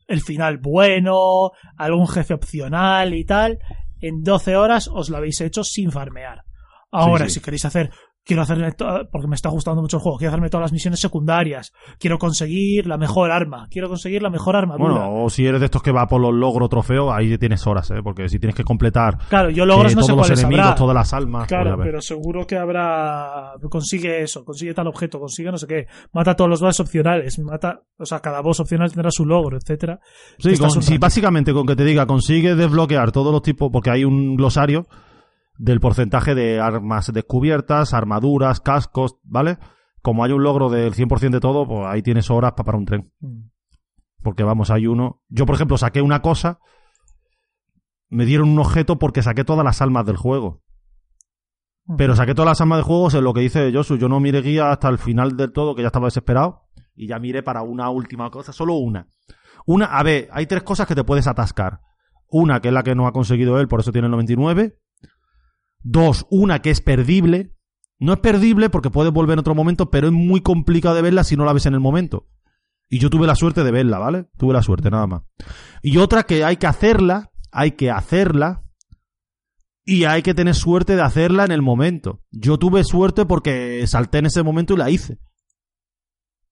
el 0.08 0.20
final 0.20 0.58
bueno, 0.58 1.50
algún 1.76 2.08
jefe 2.08 2.34
opcional 2.34 3.14
y 3.14 3.24
tal, 3.24 3.58
en 4.00 4.22
12 4.22 4.56
horas 4.56 4.88
os 4.92 5.10
lo 5.10 5.16
habéis 5.16 5.40
hecho 5.40 5.62
sin 5.64 5.90
farmear. 5.92 6.42
Ahora, 6.90 7.24
Sí, 7.26 7.30
sí. 7.34 7.38
si 7.40 7.44
queréis 7.44 7.64
hacer, 7.64 7.90
quiero 8.26 8.42
hacerme, 8.42 8.72
porque 9.12 9.28
me 9.28 9.36
está 9.36 9.48
gustando 9.50 9.80
mucho 9.80 9.98
el 9.98 10.02
juego, 10.02 10.18
quiero 10.18 10.30
hacerme 10.32 10.50
todas 10.50 10.64
las 10.64 10.72
misiones 10.72 10.98
secundarias, 10.98 11.72
quiero 12.00 12.18
conseguir 12.18 12.86
la 12.88 12.98
mejor 12.98 13.30
arma, 13.30 13.68
quiero 13.70 13.88
conseguir 13.88 14.20
la 14.20 14.30
mejor 14.30 14.56
armadura. 14.56 14.90
Bueno, 14.90 15.22
o 15.24 15.30
si 15.30 15.46
eres 15.46 15.60
de 15.60 15.66
estos 15.66 15.80
que 15.82 15.92
va 15.92 16.08
por 16.08 16.20
los 16.20 16.34
logros 16.34 16.68
trofeos, 16.68 17.12
ahí 17.14 17.38
tienes 17.38 17.64
horas, 17.68 17.88
¿eh? 17.92 18.00
Porque 18.02 18.28
si 18.28 18.38
tienes 18.40 18.56
que 18.56 18.64
completar 18.64 19.16
claro, 19.28 19.48
yo 19.50 19.64
logros 19.64 19.92
eh, 19.92 19.94
no 19.96 20.02
sé 20.02 20.08
todos 20.08 20.18
los 20.18 20.26
cuáles 20.26 20.40
enemigos, 20.40 20.64
habrá. 20.66 20.76
todas 20.76 20.94
las 20.94 21.12
almas. 21.14 21.46
pues 21.48 21.48
Claro, 21.48 21.78
pero 21.80 22.00
seguro 22.02 22.46
que 22.46 22.56
habrá. 22.56 23.52
Consigue 23.70 24.22
eso, 24.22 24.44
consigue 24.44 24.74
tal 24.74 24.88
objeto, 24.88 25.20
consigue 25.20 25.52
no 25.52 25.58
sé 25.58 25.66
qué. 25.68 25.86
Mata 26.12 26.34
todos 26.34 26.50
los 26.50 26.60
boss 26.60 26.80
opcionales, 26.80 27.38
mata. 27.38 27.80
O 27.98 28.04
sea, 28.04 28.18
cada 28.20 28.40
boss 28.40 28.58
opcional 28.60 28.90
tendrá 28.92 29.10
su 29.12 29.24
logro, 29.24 29.56
etcétera. 29.56 30.00
Sí, 30.38 30.56
con- 30.58 30.68
rato. 30.70 30.80
básicamente 30.98 31.52
con 31.52 31.64
que 31.64 31.76
te 31.76 31.84
diga, 31.84 32.06
consigue 32.06 32.54
desbloquear 32.56 33.12
todos 33.12 33.32
los 33.32 33.42
tipos, 33.42 33.70
porque 33.72 33.90
hay 33.90 34.04
un 34.04 34.34
glosario 34.36 34.86
del 35.58 35.80
porcentaje 35.80 36.34
de 36.34 36.60
armas 36.60 37.12
descubiertas, 37.12 37.94
armaduras, 37.94 38.60
cascos, 38.60 39.16
¿vale? 39.22 39.58
Como 40.02 40.24
hay 40.24 40.32
un 40.32 40.42
logro 40.42 40.68
del 40.68 40.94
100% 40.94 41.30
de 41.30 41.40
todo, 41.40 41.66
pues 41.66 41.86
ahí 41.86 42.02
tienes 42.02 42.30
horas 42.30 42.52
para 42.52 42.64
parar 42.64 42.78
un 42.78 42.86
tren. 42.86 43.12
Mm. 43.20 43.48
Porque 44.22 44.42
vamos, 44.42 44.70
hay 44.70 44.86
uno. 44.86 45.22
Yo, 45.28 45.46
por 45.46 45.54
ejemplo, 45.54 45.78
saqué 45.78 46.02
una 46.02 46.22
cosa. 46.22 46.58
Me 48.08 48.24
dieron 48.24 48.48
un 48.48 48.58
objeto 48.58 48.98
porque 48.98 49.22
saqué 49.22 49.44
todas 49.44 49.64
las 49.64 49.82
almas 49.82 50.06
del 50.06 50.16
juego. 50.16 50.62
Pero 51.96 52.16
saqué 52.16 52.34
todas 52.34 52.48
las 52.48 52.60
almas 52.60 52.78
del 52.78 52.84
juego, 52.84 53.08
es 53.08 53.14
lo 53.14 53.32
que 53.32 53.40
dice 53.40 53.72
Josu. 53.72 53.96
Yo 53.96 54.08
no 54.08 54.18
miré 54.18 54.42
guía 54.42 54.70
hasta 54.70 54.88
el 54.88 54.98
final 54.98 55.36
del 55.36 55.52
todo, 55.52 55.74
que 55.74 55.82
ya 55.82 55.88
estaba 55.88 56.08
desesperado. 56.08 56.64
Y 56.94 57.06
ya 57.06 57.18
miré 57.18 57.42
para 57.42 57.62
una 57.62 57.90
última 57.90 58.30
cosa, 58.30 58.52
solo 58.52 58.74
una. 58.74 59.08
Una, 59.66 59.86
a 59.86 60.02
ver, 60.02 60.28
hay 60.32 60.46
tres 60.46 60.62
cosas 60.62 60.86
que 60.86 60.94
te 60.94 61.04
puedes 61.04 61.26
atascar. 61.26 61.80
Una, 62.28 62.60
que 62.60 62.68
es 62.68 62.74
la 62.74 62.82
que 62.82 62.94
no 62.94 63.06
ha 63.06 63.12
conseguido 63.12 63.60
él, 63.60 63.68
por 63.68 63.80
eso 63.80 63.92
tiene 63.92 64.06
el 64.06 64.12
99. 64.12 64.78
Dos, 65.88 66.26
una 66.30 66.62
que 66.62 66.70
es 66.70 66.80
perdible. 66.80 67.54
No 68.00 68.12
es 68.12 68.18
perdible 68.18 68.70
porque 68.70 68.90
puedes 68.90 69.12
volver 69.12 69.34
en 69.34 69.38
otro 69.38 69.54
momento, 69.54 69.88
pero 69.88 70.08
es 70.08 70.12
muy 70.12 70.40
complicado 70.40 70.96
de 70.96 71.02
verla 71.02 71.22
si 71.22 71.36
no 71.36 71.44
la 71.44 71.52
ves 71.52 71.66
en 71.66 71.74
el 71.74 71.80
momento. 71.80 72.26
Y 72.88 72.98
yo 72.98 73.08
tuve 73.08 73.26
la 73.26 73.36
suerte 73.36 73.62
de 73.62 73.70
verla, 73.70 73.98
¿vale? 73.98 74.26
Tuve 74.36 74.52
la 74.52 74.62
suerte, 74.62 74.90
nada 74.90 75.06
más. 75.06 75.22
Y 75.82 75.98
otra 75.98 76.24
que 76.24 76.44
hay 76.44 76.56
que 76.56 76.66
hacerla, 76.66 77.30
hay 77.52 77.72
que 77.72 77.90
hacerla, 77.90 78.64
y 79.84 80.04
hay 80.04 80.22
que 80.22 80.34
tener 80.34 80.56
suerte 80.56 80.96
de 80.96 81.02
hacerla 81.02 81.44
en 81.44 81.52
el 81.52 81.62
momento. 81.62 82.20
Yo 82.32 82.58
tuve 82.58 82.82
suerte 82.82 83.24
porque 83.24 83.86
salté 83.86 84.18
en 84.18 84.26
ese 84.26 84.42
momento 84.42 84.74
y 84.74 84.78
la 84.78 84.90
hice. 84.90 85.20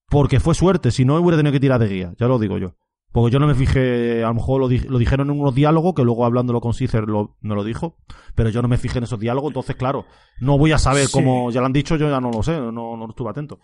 Porque 0.06 0.38
fue 0.38 0.54
suerte, 0.54 0.92
si 0.92 1.04
no 1.04 1.16
hubiera 1.16 1.38
tenido 1.38 1.52
que 1.52 1.58
tirar 1.58 1.80
de 1.80 1.88
guía, 1.88 2.14
ya 2.16 2.28
lo 2.28 2.38
digo 2.38 2.56
yo. 2.58 2.76
Porque 3.14 3.32
yo 3.32 3.38
no 3.38 3.46
me 3.46 3.54
fijé, 3.54 4.24
a 4.24 4.26
lo 4.26 4.34
mejor 4.34 4.60
lo, 4.60 4.68
lo 4.68 4.98
dijeron 4.98 5.30
en 5.30 5.38
unos 5.38 5.54
diálogos, 5.54 5.94
que 5.94 6.02
luego 6.02 6.26
hablándolo 6.26 6.60
con 6.60 6.74
Cicer 6.74 7.04
lo, 7.04 7.36
me 7.42 7.54
lo 7.54 7.62
dijo, 7.62 7.96
pero 8.34 8.50
yo 8.50 8.60
no 8.60 8.66
me 8.66 8.76
fijé 8.76 8.98
en 8.98 9.04
esos 9.04 9.20
diálogos, 9.20 9.50
entonces 9.50 9.76
claro, 9.76 10.06
no 10.40 10.58
voy 10.58 10.72
a 10.72 10.78
saber 10.78 11.06
cómo, 11.12 11.52
ya 11.52 11.60
lo 11.60 11.66
han 11.66 11.72
dicho, 11.72 11.94
yo 11.94 12.10
ya 12.10 12.20
no 12.20 12.32
lo 12.32 12.42
sé, 12.42 12.58
no, 12.58 12.72
no 12.72 13.06
estuve 13.08 13.30
atento. 13.30 13.60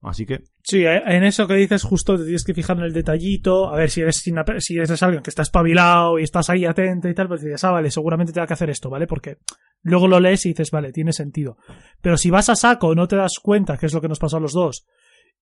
Así 0.00 0.26
que. 0.26 0.44
Sí, 0.62 0.84
en 0.86 1.24
eso 1.24 1.48
que 1.48 1.54
dices, 1.54 1.82
justo 1.82 2.16
te 2.16 2.22
tienes 2.22 2.44
que 2.44 2.54
fijar 2.54 2.76
en 2.76 2.84
el 2.84 2.92
detallito. 2.92 3.72
A 3.72 3.76
ver, 3.76 3.90
si 3.90 4.02
eres, 4.02 4.22
si 4.58 4.76
eres 4.76 5.02
alguien 5.02 5.22
que 5.22 5.30
está 5.30 5.42
espabilado 5.42 6.20
y 6.20 6.22
estás 6.22 6.50
ahí 6.50 6.64
atento 6.64 7.08
y 7.08 7.14
tal, 7.14 7.26
pues 7.26 7.42
dices, 7.42 7.64
ah, 7.64 7.72
vale, 7.72 7.90
seguramente 7.90 8.32
tenga 8.32 8.46
que 8.46 8.52
hacer 8.52 8.70
esto, 8.70 8.90
¿vale? 8.90 9.06
Porque 9.06 9.38
luego 9.82 10.06
lo 10.06 10.20
lees 10.20 10.44
y 10.46 10.50
dices, 10.50 10.70
vale, 10.70 10.92
tiene 10.92 11.12
sentido. 11.12 11.56
Pero 12.00 12.16
si 12.16 12.30
vas 12.30 12.48
a 12.48 12.54
saco, 12.54 12.94
no 12.94 13.08
te 13.08 13.16
das 13.16 13.40
cuenta, 13.42 13.76
que 13.76 13.86
es 13.86 13.94
lo 13.94 14.00
que 14.00 14.08
nos 14.08 14.18
pasó 14.18 14.36
a 14.36 14.40
los 14.40 14.52
dos, 14.52 14.86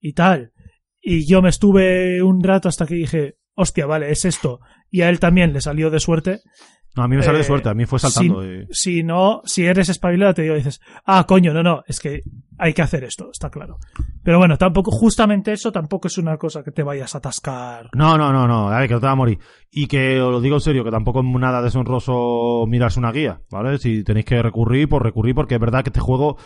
y 0.01 0.13
tal. 0.13 0.53
Y 1.01 1.27
yo 1.27 1.43
me 1.43 1.49
estuve 1.49 2.23
un 2.23 2.43
rato 2.43 2.69
hasta 2.69 2.87
que 2.87 2.95
dije, 2.95 3.39
hostia, 3.55 3.87
vale, 3.87 4.11
es 4.11 4.25
esto. 4.25 4.61
Y 4.91 5.03
a 5.03 5.09
él 5.09 5.21
también 5.21 5.53
le 5.53 5.61
salió 5.61 5.91
de 5.91 6.01
suerte. 6.01 6.41
No, 6.95 7.05
a 7.05 7.09
mí 7.09 7.17
me 7.17 7.23
sale 7.23 7.39
de 7.39 7.45
eh, 7.45 7.47
suerte, 7.47 7.71
a 7.71 7.75
mí 7.75 7.87
fue 7.87 7.99
saltando. 7.99 8.43
Si, 8.71 9.03
no, 9.03 9.41
si 9.47 9.65
eres 9.65 9.89
espabilado, 9.89 10.35
te 10.35 10.43
digo, 10.43 10.55
dices, 10.55 10.81
ah, 11.07 11.25
coño, 11.27 11.55
no, 11.55 11.63
no, 11.63 11.83
es 11.87 12.01
que 12.01 12.23
hay 12.59 12.75
que 12.75 12.83
hacer 12.83 13.03
esto, 13.05 13.31
está 13.33 13.49
claro. 13.49 13.79
Pero 14.23 14.39
bueno, 14.39 14.59
tampoco, 14.59 14.91
justamente 14.91 15.53
eso 15.53 15.73
tampoco 15.73 16.09
es 16.09 16.19
una 16.19 16.37
cosa 16.37 16.63
que 16.63 16.71
te 16.71 16.83
vayas 16.83 17.15
a 17.15 17.19
atascar. 17.19 17.89
No, 17.95 18.19
no, 18.19 18.31
no, 18.31 18.47
no, 18.47 18.69
a 18.69 18.79
ver, 18.79 18.89
que 18.89 18.95
no 18.95 19.01
te 19.01 19.07
va 19.07 19.13
a 19.13 19.17
morir. 19.17 19.39
Y 19.71 19.87
que 19.87 20.21
os 20.21 20.31
lo 20.31 20.43
digo 20.43 20.57
en 20.57 20.61
serio, 20.61 20.85
que 20.85 20.91
tampoco 20.91 21.21
es 21.21 21.41
nada 21.41 21.63
deshonroso 21.63 22.67
mirarse 22.69 23.01
una 23.01 23.11
guía, 23.11 23.41
¿vale? 23.51 23.79
Si 23.79 24.05
tenéis 24.05 24.27
que 24.27 24.43
recurrir, 24.43 24.87
pues 24.87 25.03
recurrir, 25.03 25.35
porque 25.35 25.55
es 25.55 25.61
verdad 25.61 25.83
que 25.83 25.89
este 25.89 26.01
juego 26.01 26.37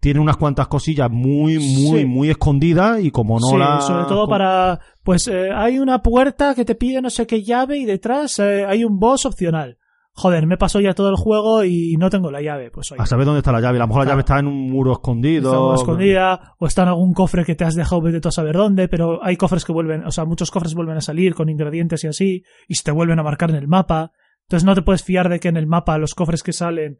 tiene 0.00 0.20
unas 0.20 0.36
cuantas 0.36 0.68
cosillas 0.68 1.10
muy, 1.10 1.58
muy, 1.58 2.04
muy 2.04 2.30
escondidas 2.30 3.02
y 3.02 3.10
como 3.10 3.38
no 3.38 3.46
sí, 3.46 3.86
sobre 3.86 4.04
todo 4.04 4.28
para... 4.28 4.80
Pues 5.02 5.28
eh, 5.28 5.50
hay 5.54 5.78
una 5.78 6.02
puerta 6.02 6.54
que 6.54 6.64
te 6.64 6.74
pide 6.74 7.00
no 7.00 7.10
sé 7.10 7.26
qué 7.26 7.42
llave 7.42 7.78
y 7.78 7.84
detrás 7.84 8.38
eh, 8.38 8.64
hay 8.66 8.84
un 8.84 8.98
boss 8.98 9.26
opcional. 9.26 9.78
Joder, 10.18 10.46
me 10.46 10.56
pasó 10.56 10.80
ya 10.80 10.94
todo 10.94 11.10
el 11.10 11.16
juego 11.16 11.62
y 11.62 11.94
no 11.98 12.08
tengo 12.08 12.30
la 12.30 12.40
llave. 12.40 12.70
Pues 12.70 12.90
A 12.96 13.04
saber 13.04 13.26
dónde 13.26 13.40
está 13.40 13.52
la 13.52 13.60
llave. 13.60 13.76
A 13.76 13.80
lo 13.80 13.88
mejor 13.88 14.04
la 14.04 14.12
llave 14.12 14.20
está 14.20 14.38
en 14.38 14.46
un 14.46 14.70
muro 14.70 14.92
escondido. 14.92 15.74
Está 15.74 15.82
escondida, 15.82 16.54
o 16.58 16.66
está 16.66 16.84
en 16.84 16.88
algún 16.88 17.12
cofre 17.12 17.44
que 17.44 17.54
te 17.54 17.64
has 17.64 17.74
dejado 17.74 18.00
de 18.00 18.18
todo 18.18 18.30
a 18.30 18.32
saber 18.32 18.56
dónde, 18.56 18.88
pero 18.88 19.22
hay 19.22 19.36
cofres 19.36 19.66
que 19.66 19.72
vuelven, 19.72 20.06
o 20.06 20.10
sea, 20.10 20.24
muchos 20.24 20.50
cofres 20.50 20.74
vuelven 20.74 20.96
a 20.96 21.02
salir 21.02 21.34
con 21.34 21.50
ingredientes 21.50 22.02
y 22.04 22.06
así, 22.06 22.44
y 22.66 22.76
se 22.76 22.82
te 22.82 22.92
vuelven 22.92 23.18
a 23.18 23.22
marcar 23.22 23.50
en 23.50 23.56
el 23.56 23.68
mapa. 23.68 24.12
Entonces 24.44 24.64
no 24.64 24.74
te 24.74 24.80
puedes 24.80 25.04
fiar 25.04 25.28
de 25.28 25.38
que 25.38 25.48
en 25.48 25.58
el 25.58 25.66
mapa 25.66 25.98
los 25.98 26.14
cofres 26.14 26.42
que 26.42 26.54
salen 26.54 26.96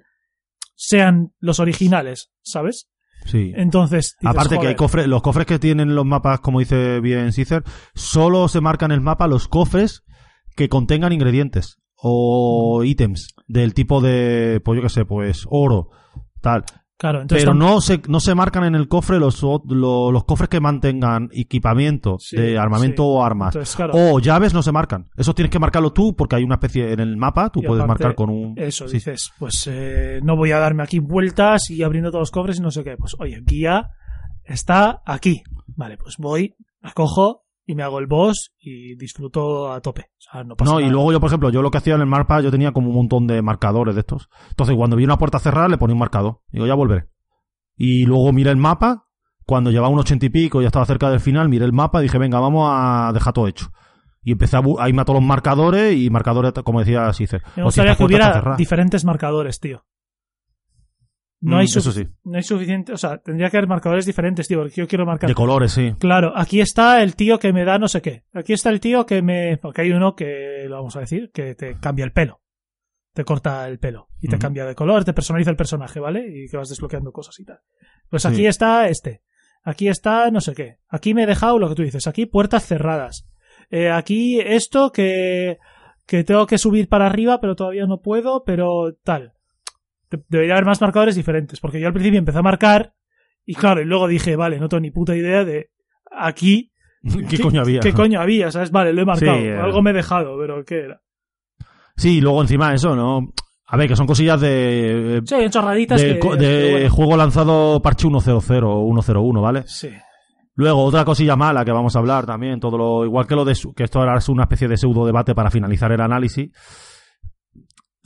sean 0.77 1.33
los 1.41 1.59
originales, 1.59 2.31
¿sabes? 2.43 2.89
Sí. 3.25 3.53
Entonces. 3.57 4.17
Aparte 4.25 4.59
que 4.59 4.69
hay 4.69 4.75
cofres, 4.77 5.09
los 5.09 5.23
cofres 5.23 5.47
que 5.47 5.59
tienen 5.59 5.95
los 5.95 6.07
mapas, 6.07 6.41
como 6.41 6.61
dice 6.61 7.01
bien 7.01 7.33
Cicer, 7.33 7.65
solo 7.95 8.47
se 8.49 8.61
marcan 8.61 8.93
en 8.93 8.97
el 8.97 9.01
mapa 9.01 9.27
los 9.27 9.49
cofres 9.49 10.05
que 10.55 10.69
contengan 10.69 11.13
ingredientes 11.13 11.79
o 11.97 12.85
ítems 12.85 13.35
del 13.49 13.75
tipo 13.75 14.01
de, 14.01 14.61
pues 14.65 14.77
yo 14.77 14.83
qué 14.83 14.89
sé, 14.91 15.05
pues 15.05 15.47
oro, 15.51 15.91
tal. 16.41 16.65
Claro, 16.99 17.21
entonces 17.21 17.45
Pero 17.45 17.55
no 17.55 17.83
se, 17.83 18.01
no 18.09 18.21
se 18.21 18.35
marcan 18.35 18.65
en 18.65 18.75
el 18.75 18.89
cofre 18.89 19.19
los, 19.19 19.43
los, 19.43 20.25
cofres 20.25 20.49
que 20.49 20.61
mantengan 20.61 21.29
equipamiento 21.31 22.17
de 22.33 22.59
armamento 22.59 23.05
o 23.05 23.23
armas. 23.23 23.55
O 23.93 24.19
llaves 24.19 24.55
no 24.55 24.63
se 24.63 24.73
marcan. 24.73 25.11
Eso 25.15 25.35
tienes 25.35 25.51
que 25.51 25.59
marcarlo 25.59 25.93
tú 25.93 26.17
porque 26.17 26.37
hay 26.37 26.43
una 26.43 26.55
especie 26.55 26.93
en 26.93 27.01
el 27.01 27.17
mapa, 27.19 27.51
tú 27.51 27.61
puedes 27.61 27.87
marcar 27.87 28.15
con 28.15 28.31
un... 28.31 28.55
Eso, 28.57 28.87
dices, 28.87 29.33
pues 29.39 29.67
eh, 29.71 30.21
no 30.23 30.37
voy 30.37 30.53
a 30.53 30.59
darme 30.59 30.83
aquí 30.83 30.99
vueltas 30.99 31.69
y 31.71 31.83
abriendo 31.83 32.11
todos 32.11 32.23
los 32.23 32.31
cofres 32.31 32.59
y 32.59 32.63
no 32.63 32.71
sé 32.71 32.83
qué. 32.83 32.97
Pues 32.97 33.15
oye, 33.19 33.43
guía 33.45 33.91
está 34.45 35.03
aquí. 35.05 35.43
Vale, 35.67 35.99
pues 35.99 36.17
voy, 36.19 36.57
acojo, 36.81 37.46
y 37.67 37.75
me 37.75 37.83
hago 37.83 37.99
el 37.99 38.07
boss 38.07 38.53
y 38.59 38.95
disfruto 38.95 39.73
a 39.73 39.81
tope. 39.81 40.07
no, 40.65 40.81
y 40.81 40.89
luego 40.89 41.13
yo, 41.13 41.21
por 41.21 41.29
ejemplo, 41.29 41.51
yo 41.51 41.63
lo 41.63 41.71
que 41.71 41.79
hacía 41.79 41.97
en 41.97 42.01
el 42.01 42.07
mapa, 42.07 42.41
yo 42.41 42.51
tenía 42.51 42.73
como 42.73 42.89
un 42.91 42.95
montón 42.95 43.27
de 43.27 43.43
marcadores 43.43 43.97
de 43.97 44.03
estos. 44.03 44.29
Entonces, 44.51 44.77
cuando 44.77 44.97
vi 44.97 45.05
una 45.05 45.19
puerta 45.19 45.41
cerrada, 45.41 45.69
le 45.69 45.77
ponía 45.77 45.95
un 45.95 46.01
marcador. 46.01 46.41
Digo, 46.53 46.67
ya 46.67 46.75
volveré. 46.75 47.09
Y 47.77 48.07
luego 48.07 48.33
miré 48.33 48.51
el 48.51 48.57
mapa. 48.57 49.05
Cuando 49.45 49.71
llevaba 49.71 49.93
un 49.93 49.99
ochenta 49.99 50.27
y 50.27 50.29
pico, 50.29 50.61
ya 50.61 50.69
estaba 50.69 50.87
cerca 50.87 51.11
del 51.11 51.21
final, 51.21 51.49
miré 51.49 51.65
el 51.65 51.73
mapa 51.73 52.01
y 52.01 52.05
dije, 52.05 52.19
venga, 52.19 52.41
vamos 52.41 52.69
a 52.73 53.11
dejar 53.13 53.33
todo 53.33 53.49
hecho. 53.49 53.71
Y 54.23 54.33
empecé 54.33 54.57
a, 54.57 54.89
irme 54.89 55.03
a 55.03 55.05
todos 55.05 55.21
los 55.21 55.29
marcadores 55.29 55.97
y 55.97 56.11
marcadores, 56.11 56.53
como 56.65 56.81
decía 56.81 57.13
Sicer. 57.13 57.43
Me 57.57 57.63
gustaría 57.63 57.95
que 57.95 58.05
hubiera 58.05 58.57
diferentes 58.57 59.05
marcadores, 59.05 59.61
tío. 59.61 59.85
No, 61.41 61.59
hay 61.59 61.67
mm, 61.67 62.01
no 62.25 62.37
hay 62.39 62.43
suficiente, 62.43 62.93
o 62.93 62.97
sea, 62.97 63.19
tendría 63.19 63.51
que 63.51 63.59
haber 63.59 63.69
marcadores 63.69 64.07
diferentes, 64.07 64.49
tío, 64.49 64.59
porque 64.59 64.81
yo 64.81 64.89
quiero 64.89 65.05
marcar. 65.05 65.29
De 65.29 65.35
colores, 65.35 65.73
sí. 65.73 65.95
Claro, 65.99 66.33
aquí 66.35 66.61
está 66.61 67.03
el 67.03 67.15
tío 67.15 67.39
que 67.39 67.53
me 67.53 67.65
da 67.65 67.79
no 67.79 67.89
sé 67.89 68.01
qué. 68.01 68.25
Aquí 68.33 68.55
está 68.55 68.71
el 68.71 68.81
tío 68.81 69.05
que 69.05 69.21
me. 69.21 69.59
Porque 69.59 69.83
hay 69.83 69.91
uno 69.93 70.17
que, 70.17 70.65
lo 70.67 70.77
vamos 70.77 70.97
a 70.97 71.01
decir, 71.01 71.31
que 71.33 71.55
te 71.55 71.79
cambia 71.79 72.05
el 72.05 72.13
pelo. 72.13 72.41
Te 73.13 73.25
corta 73.25 73.69
el 73.69 73.79
pelo. 73.79 74.09
Y 74.21 74.29
te 74.29 74.39
cambia 74.39 74.65
de 74.65 74.75
color, 74.75 75.05
te 75.05 75.13
personaliza 75.13 75.51
el 75.51 75.57
personaje, 75.57 76.01
¿vale? 76.01 76.27
Y 76.27 76.49
que 76.49 76.57
vas 76.57 76.69
desbloqueando 76.69 77.13
cosas 77.13 77.39
y 77.39 77.45
tal. 77.45 77.61
Pues 78.11 78.25
aquí 78.27 78.47
está 78.47 78.89
este. 78.89 79.23
Aquí 79.63 79.89
está 79.89 80.31
no 80.31 80.41
sé 80.41 80.55
qué. 80.55 80.79
Aquí 80.89 81.13
me 81.13 81.25
he 81.25 81.27
dejado 81.27 81.59
lo 81.59 81.69
que 81.69 81.75
tú 81.75 81.83
dices. 81.83 82.07
Aquí 82.07 82.27
puertas 82.27 82.67
cerradas. 82.67 83.29
Eh, 83.71 83.91
aquí 83.91 84.41
esto 84.41 84.91
que. 84.91 85.59
que 86.07 86.25
tengo 86.25 86.47
que 86.47 86.59
subir 86.59 86.89
para 86.89 87.07
arriba, 87.07 87.41
pero 87.41 87.57
todavía 87.57 87.87
no 87.87 88.01
puedo, 88.01 88.43
pero 88.45 88.95
tal 89.05 89.36
debería 90.29 90.55
haber 90.55 90.65
más 90.67 90.81
marcadores 90.81 91.17
diferentes, 91.17 91.61
porque 91.61 91.81
yo 91.81 91.87
al 91.87 91.93
principio 91.93 92.19
empecé 92.19 92.39
a 92.39 92.43
marcar 92.43 92.95
y 93.45 93.55
claro, 93.55 93.81
y 93.81 93.85
luego 93.85 94.09
dije, 94.09 94.37
vale, 94.37 94.59
no 94.59 94.69
tengo 94.69 94.81
ni 94.81 94.91
puta 94.91 95.15
idea 95.15 95.45
de 95.45 95.71
aquí 96.11 96.73
¿Qué, 97.29 97.39
coño 97.39 97.61
había? 97.61 97.81
¿Qué 97.81 97.93
coño 97.93 98.21
había? 98.21 98.51
¿Sabes? 98.51 98.71
Vale, 98.71 98.93
lo 98.93 99.03
he 99.03 99.05
marcado. 99.05 99.39
Eh. 99.39 99.59
Algo 99.59 99.83
me 99.83 99.91
he 99.91 99.95
dejado, 99.95 100.37
pero 100.39 100.65
¿qué 100.65 100.85
era? 100.85 101.01
Sí, 101.97 102.21
luego 102.21 102.43
encima 102.43 102.75
eso, 102.75 102.95
¿no? 102.95 103.33
A 103.69 103.77
ver, 103.77 103.89
que 103.89 103.97
son 103.97 104.07
cosillas 104.07 104.41
de... 104.41 105.23
Sí, 105.25 105.37
chorraditas 105.51 106.01
de, 106.01 106.21
que, 106.21 106.37
de 106.37 106.89
juego 106.89 107.17
lanzado 107.17 107.81
parche 107.83 108.09
100 108.09 108.15
o 108.15 108.41
101, 108.41 109.43
¿vale? 109.43 109.65
Sí. 109.67 109.91
Luego, 110.55 110.85
otra 110.85 111.05
cosilla 111.05 111.37
mala 111.37 111.65
que 111.65 111.73
vamos 111.73 111.97
a 111.97 111.99
hablar 111.99 112.27
también, 112.27 112.61
todo 112.61 112.79
lo 112.79 113.05
igual 113.05 113.27
que 113.27 113.35
lo 113.35 113.45
de 113.45 113.55
que 113.75 113.85
esto 113.85 114.03
era 114.03 114.19
una 114.29 114.45
especie 114.45 114.69
de 114.69 114.77
pseudo 114.77 115.05
debate 115.05 115.35
para 115.35 115.51
finalizar 115.51 115.91
el 115.93 116.01
análisis 116.01 116.51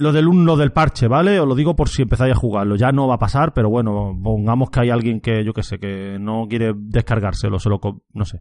lo 0.01 0.13
del 0.13 0.29
uno 0.29 0.57
del 0.57 0.73
parche, 0.73 1.09
¿vale? 1.09 1.39
Os 1.39 1.47
lo 1.47 1.55
digo 1.55 1.77
por 1.77 1.91
si 1.91 2.03
empezáis 2.03 2.33
a 2.33 2.39
jugarlo. 2.39 2.75
Ya 2.77 2.91
no 2.91 3.07
va 3.07 3.17
a 3.17 3.19
pasar, 3.19 3.53
pero 3.53 3.69
bueno, 3.69 4.19
pongamos 4.23 4.71
que 4.71 4.81
hay 4.81 4.91
alguien 4.91 5.21
que, 5.21 5.45
yo 5.45 5.53
que 5.53 5.63
sé, 5.63 5.79
que 5.79 6.17
no 6.19 6.47
quiere 6.49 6.73
descargárselo, 6.75 7.59
se 7.59 7.69
lo, 7.69 7.79
no 8.15 8.25
sé. 8.25 8.41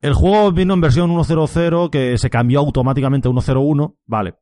El 0.00 0.14
juego 0.14 0.52
vino 0.52 0.74
en 0.74 0.80
versión 0.80 1.10
1.0.0 1.10 1.90
que 1.90 2.16
se 2.16 2.30
cambió 2.30 2.60
automáticamente 2.60 3.26
a 3.26 3.32
1.0.1, 3.32 3.96
vale. 4.06 4.36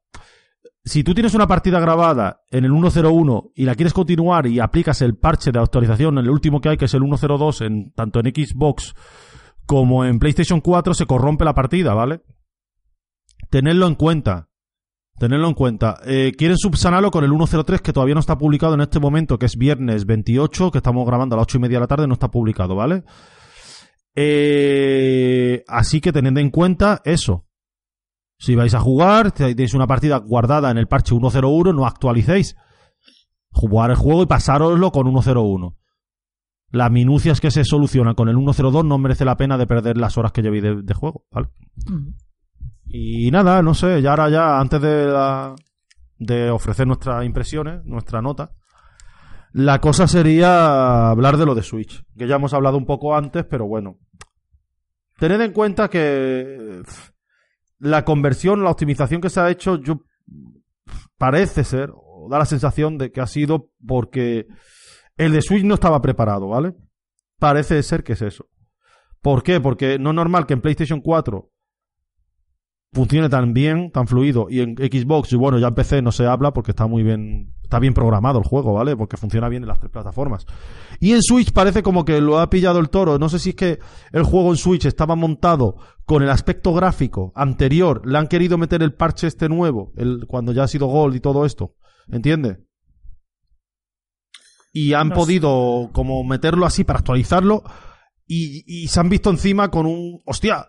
Si 0.85 1.03
tú 1.03 1.15
tienes 1.15 1.35
una 1.35 1.47
partida 1.47 1.81
grabada 1.81 2.43
en 2.51 2.67
el 2.67 2.71
1.0.1 2.71 3.53
y 3.55 3.65
la 3.65 3.75
quieres 3.75 3.95
continuar 3.95 4.47
y 4.47 4.61
aplicas 4.61 5.01
el 5.01 5.17
parche 5.17 5.53
de 5.53 5.59
actualización, 5.59 6.19
el 6.19 6.29
último 6.29 6.61
que 6.61 6.69
hay, 6.69 6.77
que 6.77 6.85
es 6.85 6.95
el 6.95 7.01
1.0.2, 7.01 7.65
en, 7.65 7.93
tanto 7.93 8.21
en 8.21 8.27
Xbox 8.27 8.95
como 9.65 10.05
en 10.05 10.19
PlayStation 10.19 10.61
4, 10.61 10.93
se 10.93 11.07
corrompe 11.07 11.47
la 11.47 11.55
partida, 11.55 11.95
¿vale? 11.95 12.21
Tenedlo 13.49 13.87
en 13.87 13.95
cuenta. 13.95 14.48
Tenerlo 15.19 15.49
en 15.49 15.55
cuenta. 15.55 15.99
Eh, 16.07 16.33
quieren 16.37 16.57
subsanarlo 16.57 17.11
con 17.11 17.25
el 17.25 17.31
103 17.31 17.81
que 17.81 17.93
todavía 17.93 18.15
no 18.15 18.21
está 18.21 18.39
publicado 18.39 18.75
en 18.75 18.83
este 18.83 19.01
momento, 19.01 19.39
que 19.39 19.47
es 19.47 19.57
viernes 19.57 20.07
28, 20.07 20.71
que 20.71 20.79
estamos 20.79 21.07
grabando 21.07 21.35
a 21.35 21.39
las 21.39 21.45
8 21.45 21.59
y 21.59 21.61
media 21.61 21.77
de 21.79 21.81
la 21.81 21.87
tarde, 21.89 22.07
no 22.07 22.15
está 22.15 22.31
publicado, 22.31 22.77
¿vale? 22.77 23.03
Eh, 24.15 25.65
así 25.67 26.01
que 26.01 26.13
tened 26.13 26.37
en 26.39 26.51
cuenta 26.51 27.03
eso. 27.05 27.47
Si 28.39 28.55
vais 28.55 28.75
a 28.75 28.81
jugar, 28.81 29.33
tenéis 29.33 29.75
una 29.75 29.89
partida 29.89 30.19
guardada 30.19 30.71
en 30.71 30.79
el 30.79 30.87
parche 30.87 31.15
101, 31.17 31.73
no 31.73 31.87
actualicéis. 31.87 32.57
Jugar 33.51 33.91
el 33.91 33.97
juego 33.97 34.23
y 34.23 34.27
pasároslo 34.27 34.93
con 34.93 35.07
101. 35.11 35.77
Las 36.71 36.91
minucias 36.91 37.41
que 37.41 37.51
se 37.51 37.65
solucionan 37.65 38.15
con 38.15 38.29
el 38.29 38.37
102 38.37 38.85
no 38.85 38.99
merece 38.99 39.25
la 39.25 39.37
pena 39.37 39.59
de 39.59 39.67
perder 39.67 39.97
las 39.97 40.19
horas 40.19 40.33
que 40.33 40.43
llevéis 40.43 40.85
de, 40.85 40.95
juego, 40.95 41.25
¿vale? 41.33 41.49
Y 42.91 43.31
nada, 43.31 43.63
no 43.63 43.75
sé, 43.75 44.01
ya 44.01 44.11
ahora 44.11 44.31
ya, 44.31 44.59
antes 44.59 44.81
de, 44.81 45.55
de 46.19 46.51
ofrecer 46.51 46.87
nuestras 46.87 47.25
impresiones, 47.25 47.85
nuestra 47.85 48.23
nota, 48.23 48.53
la 49.53 49.81
cosa 49.81 50.07
sería 50.07 51.11
hablar 51.11 51.37
de 51.37 51.45
lo 51.45 51.55
de 51.55 51.63
Switch, 51.63 52.03
que 52.17 52.27
ya 52.27 52.37
hemos 52.37 52.55
hablado 52.55 52.79
un 52.79 52.87
poco 52.87 53.15
antes, 53.15 53.45
pero 53.45 53.67
bueno. 53.67 53.99
Tened 55.19 55.41
en 55.41 55.53
cuenta 55.53 55.89
que 55.89 56.83
la 57.79 58.05
conversión, 58.05 58.65
la 58.65 58.71
optimización 58.71 59.21
que 59.21 59.31
se 59.31 59.41
ha 59.41 59.51
hecho, 59.51 59.77
yo 59.77 60.01
parece 61.19 61.65
ser, 61.65 61.91
o 61.93 62.29
da 62.31 62.39
la 62.39 62.47
sensación 62.47 62.97
de 62.97 63.11
que 63.11 63.21
ha 63.21 63.27
sido 63.27 63.71
porque 63.87 64.47
el 65.17 65.33
de 65.33 65.43
Switch 65.43 65.65
no 65.65 65.75
estaba 65.75 66.01
preparado, 66.01 66.49
¿vale? 66.49 66.75
Parece 67.39 67.83
ser 67.83 68.03
que 68.03 68.15
es 68.15 68.23
eso. 68.23 68.47
¿Por 69.21 69.43
qué? 69.43 69.61
Porque 69.61 69.99
no 69.99 70.11
es 70.11 70.17
normal 70.17 70.47
que 70.47 70.55
en 70.55 70.61
PlayStation 70.61 71.01
4 71.01 71.51
funcione 72.93 73.29
tan 73.29 73.53
bien, 73.53 73.91
tan 73.91 74.07
fluido, 74.07 74.47
y 74.49 74.61
en 74.61 74.75
Xbox, 74.77 75.33
y 75.33 75.37
bueno, 75.37 75.59
ya 75.59 75.69
en 75.69 75.75
PC 75.75 76.03
no 76.03 76.11
se 76.13 76.27
habla 76.27 76.53
porque 76.53 76.71
está 76.73 76.87
muy 76.87 77.03
bien, 77.03 77.53
está 77.63 77.79
bien 77.79 77.93
programado 77.95 78.39
el 78.39 78.45
juego, 78.45 78.73
¿vale? 78.73 78.97
Porque 78.97 79.17
funciona 79.19 79.49
bien 79.49 79.63
en 79.63 79.69
las 79.69 79.79
tres 79.79 79.93
plataformas. 79.93 80.47
Y 80.99 81.13
en 81.13 81.23
Switch 81.23 81.53
parece 81.53 81.83
como 81.83 82.05
que 82.05 82.21
lo 82.21 82.39
ha 82.39 82.49
pillado 82.49 82.79
el 82.81 82.89
toro. 82.89 83.19
No 83.19 83.29
sé 83.29 83.39
si 83.39 83.51
es 83.51 83.57
que 83.57 83.79
el 84.13 84.23
juego 84.23 84.51
en 84.51 84.57
Switch 84.57 84.87
estaba 84.87 85.17
montado 85.17 85.77
con 86.07 86.23
el 86.23 86.31
aspecto 86.31 86.73
gráfico 86.73 87.33
anterior, 87.37 88.01
le 88.07 88.17
han 88.19 88.27
querido 88.29 88.57
meter 88.57 88.83
el 88.83 88.95
parche 88.95 89.27
este 89.27 89.49
nuevo, 89.51 89.93
el, 89.97 90.25
cuando 90.27 90.53
ya 90.53 90.63
ha 90.65 90.69
sido 90.69 90.87
Gold 90.87 91.15
y 91.17 91.21
todo 91.21 91.45
esto, 91.45 91.75
¿entiendes? 92.11 92.59
Y 94.73 94.95
han 94.95 95.09
No 95.09 95.15
sé. 95.15 95.21
podido 95.21 95.91
como 95.93 96.25
meterlo 96.25 96.65
así 96.67 96.85
para 96.85 96.99
actualizarlo 97.01 97.63
y, 98.27 98.65
y 98.67 98.89
se 98.89 99.01
han 99.01 99.09
visto 99.09 99.31
encima 99.31 99.71
con 99.71 99.87
un 99.87 100.21
hostia 100.25 100.67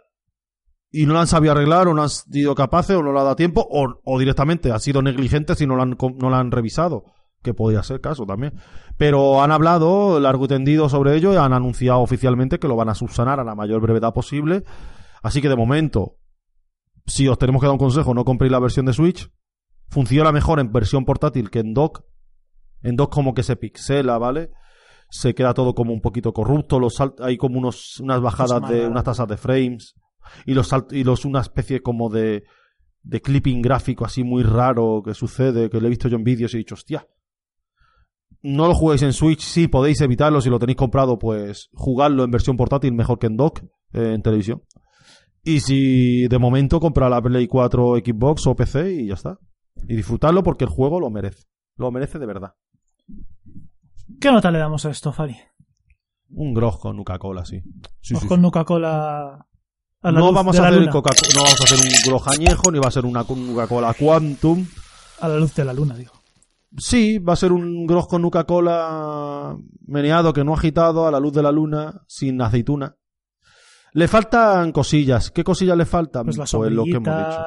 y 0.92 1.06
no 1.06 1.14
lo 1.14 1.20
han 1.20 1.28
sabido 1.28 1.52
arreglar 1.52 1.88
o 1.88 1.94
no 1.94 2.02
han 2.02 2.10
sido 2.10 2.56
capaces 2.56 2.96
o 2.96 3.04
no 3.04 3.14
le 3.14 3.20
ha 3.20 3.24
dado 3.24 3.36
tiempo 3.36 3.66
o, 3.70 4.00
o 4.04 4.20
directamente 4.20 4.72
ha 4.72 4.80
sido 4.80 5.02
negligente 5.02 5.56
si 5.56 5.68
no 5.68 5.76
lo 5.76 5.84
han, 5.84 5.98
no 6.18 6.30
lo 6.30 6.36
han 6.36 6.52
revisado 6.52 7.06
que 7.42 7.54
podría 7.54 7.84
ser 7.84 8.02
caso 8.02 8.26
también. 8.26 8.54
Pero 8.98 9.42
han 9.42 9.52
hablado 9.52 10.20
largo 10.20 10.46
y 10.46 10.50
tendido 10.50 10.90
sobre 10.90 11.16
ello 11.16 11.34
y 11.34 11.38
han 11.38 11.54
anunciado 11.54 12.02
oficialmente 12.02 12.60
que 12.60 12.68
lo 12.68 12.76
van 12.76 12.90
a 12.90 12.96
subsanar 12.96 13.40
a 13.40 13.44
la 13.44 13.56
mayor 13.56 13.82
brevedad 13.82 14.14
posible. 14.14 14.64
Así 15.22 15.42
que 15.42 15.50
de 15.50 15.56
momento 15.56 16.18
si 17.06 17.28
os 17.28 17.38
tenemos 17.38 17.62
que 17.62 17.68
dar 17.68 17.74
un 17.74 17.80
consejo 17.80 18.14
no 18.14 18.26
compréis 18.26 18.52
la 18.52 18.60
versión 18.60 18.86
de 18.86 18.94
Switch 18.94 19.32
funciona 19.90 20.32
mejor 20.32 20.60
en 20.60 20.72
versión 20.72 21.06
portátil 21.06 21.50
que 21.50 21.60
en 21.60 21.74
dock. 21.74 22.04
En 22.82 22.96
dock 22.96 23.14
como 23.14 23.34
que 23.34 23.44
se 23.44 23.56
pixela 23.56 24.18
vale 24.18 24.52
se 25.10 25.34
queda 25.34 25.56
todo 25.56 25.74
como 25.74 25.92
un 25.92 26.02
poquito 26.02 26.34
corrupto 26.34 26.80
los 26.80 27.02
hay 27.20 27.38
como 27.38 27.58
unos 27.58 28.00
unas 28.00 28.22
bajadas 28.22 28.70
de 28.70 28.86
unas 28.86 29.04
tasas 29.04 29.28
de 29.28 29.38
frames 29.38 29.96
y 30.46 30.54
los 30.54 30.70
y 30.92 31.04
los 31.04 31.26
una 31.26 31.42
especie 31.42 31.82
como 31.82 32.10
de 32.10 32.44
de 33.04 33.22
clipping 33.22 33.62
gráfico 33.62 34.06
así 34.06 34.24
muy 34.24 34.44
raro 34.44 35.02
que 35.04 35.14
sucede 35.14 35.70
que 35.70 35.80
lo 35.80 35.88
he 35.88 35.90
visto 35.90 36.08
yo 36.08 36.18
en 36.18 36.24
vídeos 36.24 36.54
y 36.54 36.58
he 36.58 36.60
dicho 36.60 36.76
hostia 36.76 37.08
no 38.42 38.68
lo 38.68 38.74
juguéis 38.74 39.04
en 39.04 39.14
Switch 39.14 39.42
sí 39.42 39.68
podéis 39.68 40.02
evitarlo 40.02 40.42
si 40.42 40.50
lo 40.50 40.60
tenéis 40.60 40.78
comprado 40.78 41.18
pues 41.18 41.70
jugarlo 41.74 42.24
en 42.24 42.32
versión 42.32 42.58
portátil 42.58 42.94
mejor 42.94 43.20
que 43.20 43.28
en 43.28 43.38
dock 43.38 43.64
eh, 43.94 44.14
en 44.14 44.22
televisión 44.22 44.64
y 45.44 45.62
si 45.62 46.28
de 46.28 46.38
momento 46.38 46.80
comprar 46.80 47.10
la 47.10 47.22
Play 47.22 47.48
4 47.48 47.96
Xbox 47.98 48.48
o 48.48 48.56
PC 48.56 48.94
y 48.94 49.08
ya 49.08 49.14
está 49.14 49.40
y 49.88 49.96
disfrutarlo 49.96 50.44
porque 50.44 50.66
el 50.66 50.70
juego 50.70 51.00
lo 51.00 51.10
merece 51.10 51.46
lo 51.76 51.92
merece 51.92 52.20
de 52.20 52.26
verdad 52.26 52.54
¿Qué 54.20 54.32
nota 54.32 54.52
le 54.52 54.60
damos 54.60 54.86
a 54.86 54.90
esto, 54.90 55.14
Fari? 55.14 55.38
un 56.32 56.54
grog 56.54 56.80
con 56.80 56.98
Coca-Cola 56.98 57.46
sí, 57.46 57.62
sí, 58.02 58.16
sí, 58.16 58.28
con 58.28 58.40
sí. 58.40 58.42
Nuca-Cola 58.42 59.48
a 60.02 60.12
la 60.12 60.20
no 60.20 60.28
luz 60.28 60.36
vamos 60.36 60.54
de 60.54 60.60
a 60.60 60.62
la 60.64 60.68
hacer 60.70 60.80
luna. 60.82 60.92
Coca 60.92 61.10
no 61.36 61.44
vamos 61.44 61.62
a 61.62 61.64
hacer 61.64 61.80
un 61.80 61.94
grog 62.06 62.30
añejo 62.30 62.72
ni 62.72 62.80
va 62.80 62.88
a 62.88 62.92
ser 62.92 63.06
una 63.06 63.24
Coca-Cola 63.24 63.94
Quantum 63.94 64.66
A 65.20 65.28
la 65.28 65.38
luz 65.38 65.54
de 65.56 65.66
la 65.66 65.74
luna, 65.74 65.96
digo. 65.96 66.14
Sí, 66.78 67.18
va 67.18 67.34
a 67.34 67.36
ser 67.36 67.52
un 67.52 67.88
grog 67.88 68.08
con 68.08 68.22
Nuca-Cola 68.22 69.58
meneado 69.88 70.34
que 70.34 70.44
no 70.44 70.54
agitado 70.54 71.08
a 71.08 71.12
la 71.12 71.20
luz 71.20 71.34
de 71.34 71.42
la 71.44 71.52
luna, 71.52 72.04
sin 72.08 72.42
aceituna. 72.42 72.96
Le 73.94 74.08
faltan 74.08 74.72
cosillas. 74.72 75.32
¿Qué 75.32 75.44
cosillas 75.44 75.76
le 75.76 75.86
faltan? 75.86 76.26
Pues 76.26 76.38
la 76.38 76.46
lo 76.70 76.84
que 76.84 76.92
hemos 76.92 77.04
dicho. 77.06 77.46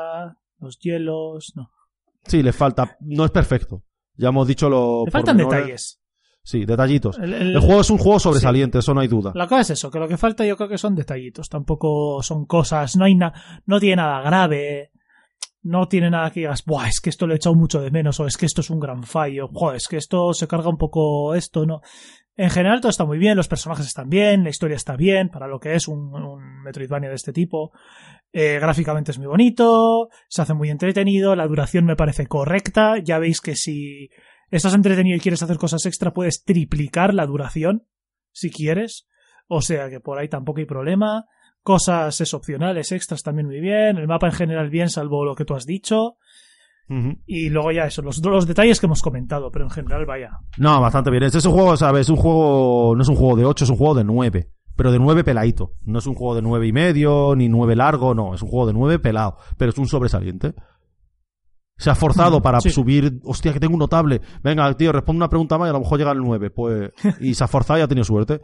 los 0.59 0.79
hielos, 0.81 1.53
no. 1.55 1.71
Sí, 2.25 2.43
le 2.43 2.53
falta. 2.53 2.97
No 3.01 3.25
es 3.25 3.31
perfecto. 3.31 3.85
Ya 4.17 4.29
hemos 4.29 4.47
dicho 4.47 4.69
lo. 4.69 5.05
Le 5.05 5.11
faltan 5.13 5.37
detalles. 5.37 6.02
Sí, 6.45 6.65
detallitos. 6.65 7.19
El, 7.19 7.33
el- 7.35 7.55
El 7.57 7.61
juego 7.61 7.81
es 7.83 7.91
un 7.91 7.99
juego 7.99 8.19
sobresaliente, 8.19 8.79
eso 8.79 8.95
no 8.95 9.01
hay 9.01 9.09
duda. 9.09 9.33
La 9.35 9.47
cosa 9.47 9.61
es 9.63 9.71
eso, 9.71 9.91
que 9.91 9.99
lo 10.01 10.09
que 10.09 10.17
falta 10.17 10.45
yo 10.45 10.57
creo 10.57 10.69
que 10.69 10.79
son 10.79 10.95
detallitos. 10.95 11.49
Tampoco 11.49 12.23
son 12.23 12.47
cosas, 12.47 12.97
no 12.97 13.05
hay 13.05 13.15
na- 13.15 13.33
no 13.67 13.79
tiene 13.79 13.97
nada 13.97 14.21
grave. 14.23 14.91
No 15.65 15.87
tiene 15.87 16.11
nada 16.11 16.31
que 16.33 16.41
digas, 16.41 16.65
Buah, 16.65 16.89
es 16.89 17.01
que 17.01 17.09
esto 17.11 17.25
lo 17.29 17.35
he 17.35 17.37
echado 17.37 17.55
mucho 17.55 17.81
de 17.81 17.93
menos, 17.93 18.19
o 18.19 18.27
es 18.27 18.37
que 18.37 18.47
esto 18.47 18.63
es 18.63 18.71
un 18.71 18.81
gran 18.81 19.05
fallo, 19.05 19.49
Joder, 19.53 19.77
es 19.77 19.87
que 19.87 19.97
esto 19.97 20.35
se 20.35 20.49
carga 20.49 20.69
un 20.69 20.77
poco 20.77 21.37
esto, 21.37 21.65
¿no? 21.67 21.83
En 22.35 22.51
general 22.51 22.81
todo 22.81 22.91
está 22.91 23.05
muy 23.05 23.19
bien, 23.19 23.37
los 23.37 23.47
personajes 23.47 23.87
están 23.87 24.09
bien, 24.09 24.43
la 24.43 24.51
historia 24.51 24.75
está 24.75 24.97
bien, 24.97 25.29
para 25.29 25.47
lo 25.47 25.61
que 25.61 25.75
es 25.77 25.87
un, 25.87 26.13
un 26.17 26.63
Metroidvania 26.65 27.11
de 27.11 27.15
este 27.15 27.33
tipo. 27.33 27.71
Eh, 28.33 28.59
gráficamente 28.61 29.13
es 29.13 29.19
muy 29.19 29.29
bonito, 29.29 30.09
se 30.29 30.43
hace 30.43 30.55
muy 30.55 30.69
entretenido, 30.71 31.37
la 31.37 31.47
duración 31.47 31.85
me 31.85 31.95
parece 31.95 32.27
correcta. 32.27 32.97
Ya 32.99 33.19
veis 33.21 33.41
que 33.41 33.55
si 33.55 34.09
estás 34.57 34.75
entretenido 34.75 35.17
y 35.17 35.21
quieres 35.21 35.43
hacer 35.43 35.57
cosas 35.57 35.85
extra, 35.87 36.13
puedes 36.13 36.45
triplicar 36.45 37.15
la 37.15 37.27
duración, 37.27 37.87
si 38.31 38.51
quieres. 38.51 39.09
O 39.49 39.61
sea 39.61 39.91
que 39.91 40.01
por 40.01 40.19
ahí 40.19 40.29
tampoco 40.29 40.61
hay 40.61 40.67
problema. 40.67 41.25
Cosas 41.63 42.21
es 42.21 42.35
opcionales, 42.35 42.93
extras 42.93 43.23
también 43.23 43.47
muy 43.47 43.61
bien. 43.61 43.99
El 43.99 44.09
mapa 44.09 44.27
en 44.27 44.33
general 44.33 44.71
bien, 44.71 44.89
salvo 44.89 45.25
lo 45.25 45.35
que 45.35 45.45
tú 45.45 45.55
has 45.55 45.67
dicho. 45.67 46.17
Y 47.25 47.49
luego 47.49 47.73
ya 47.73 47.85
eso, 47.85 48.03
los, 48.03 48.23
los 48.23 48.47
detalles 48.47 48.79
que 48.79 48.85
hemos 48.85 49.01
comentado, 49.01 49.51
pero 49.51 49.65
en 49.65 49.71
general 49.71 50.05
vaya. 50.05 50.41
No, 50.59 50.79
bastante 50.79 51.11
bien. 51.11 51.23
Este 51.23 51.39
es 51.39 51.47
un 51.47 51.53
juego, 51.53 51.75
¿sabes? 51.77 52.03
Es 52.03 52.11
un 52.11 52.17
juego. 52.17 52.95
No 52.95 53.03
es 53.03 53.09
un 53.09 53.17
juego 53.17 53.37
de 53.37 53.47
8, 53.47 53.65
es 53.65 53.71
un 53.71 53.77
juego 53.77 53.95
de 53.95 54.05
9. 54.05 54.51
Pero 54.77 54.93
de 54.93 54.99
9 54.99 55.25
peladito. 55.25 55.73
No 55.85 56.01
es 56.01 56.07
un 56.07 56.15
juego 56.15 56.35
de 56.35 56.43
9 56.43 56.67
y 56.67 56.73
medio, 56.73 57.35
ni 57.35 57.49
9 57.49 57.77
largo, 57.77 58.15
no. 58.15 58.35
Es 58.35 58.43
un 58.43 58.49
juego 58.49 58.67
de 58.67 58.75
9 58.75 58.99
pelado. 58.99 59.39
Pero 59.57 59.71
es 59.71 59.79
un 59.79 59.87
sobresaliente. 59.87 60.55
Se 61.83 61.91
ha 61.91 61.97
forzado 61.97 62.41
para 62.41 62.61
sí. 62.61 62.71
subir. 62.71 63.19
Hostia, 63.25 63.53
que 63.53 63.59
tengo 63.59 63.75
un 63.75 63.81
notable. 63.81 64.21
Venga, 64.41 64.73
tío, 64.75 64.93
responde 64.93 65.17
una 65.17 65.29
pregunta 65.29 65.59
más 65.59 65.67
y 65.67 65.71
a 65.71 65.73
lo 65.73 65.81
mejor 65.81 65.99
llega 65.99 66.13
al 66.13 66.19
9. 66.19 66.51
Pues. 66.51 66.93
Y 67.21 67.35
se 67.35 67.43
ha 67.43 67.49
forzado 67.49 67.81
y 67.81 67.83
ha 67.83 67.89
tenido 67.89 68.05
suerte. 68.05 68.41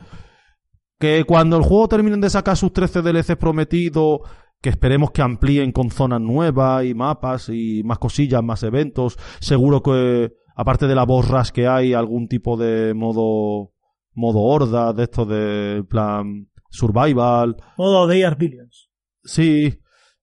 Que 0.98 1.22
cuando 1.22 1.56
el 1.56 1.62
juego 1.62 1.86
terminen 1.86 2.20
de 2.20 2.30
sacar 2.30 2.56
sus 2.56 2.72
13 2.72 3.00
DLCs 3.00 3.36
prometidos, 3.36 4.22
que 4.60 4.70
esperemos 4.70 5.12
que 5.12 5.22
amplíen 5.22 5.70
con 5.70 5.92
zonas 5.92 6.20
nuevas 6.20 6.84
y 6.84 6.94
mapas 6.94 7.48
y 7.48 7.82
más 7.84 7.98
cosillas, 7.98 8.42
más 8.42 8.64
eventos, 8.64 9.16
seguro 9.38 9.84
que, 9.84 10.32
aparte 10.56 10.88
de 10.88 10.96
la 10.96 11.04
boss 11.04 11.28
rush 11.28 11.50
que 11.50 11.68
hay, 11.68 11.94
algún 11.94 12.26
tipo 12.26 12.56
de 12.56 12.92
modo, 12.92 13.70
modo 14.14 14.40
horda, 14.40 14.92
de 14.92 15.04
esto 15.04 15.24
de 15.24 15.84
plan 15.84 16.48
survival. 16.70 17.54
Modo 17.76 18.02
Are 18.02 18.34
Billions. 18.36 18.90
Sí, 19.22 19.78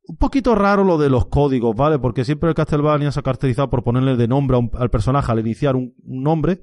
un 0.08 0.18
poquito 0.18 0.56
raro 0.56 0.84
lo 0.84 0.98
de 0.98 1.10
los 1.10 1.28
códigos, 1.28 1.76
¿vale? 1.76 2.00
Porque 2.00 2.24
siempre 2.26 2.50
el 2.50 2.56
Castlevania 2.56 3.12
se 3.12 3.20
ha 3.20 3.24
caracterizado 3.24 3.70
por 3.70 3.84
ponerle 3.84 4.16
de 4.16 4.28
nombre 4.28 4.58
al 4.74 4.90
personaje 4.90 5.32
al 5.32 5.40
iniciar 5.40 5.76
un, 5.76 5.94
un 6.04 6.24
nombre. 6.24 6.62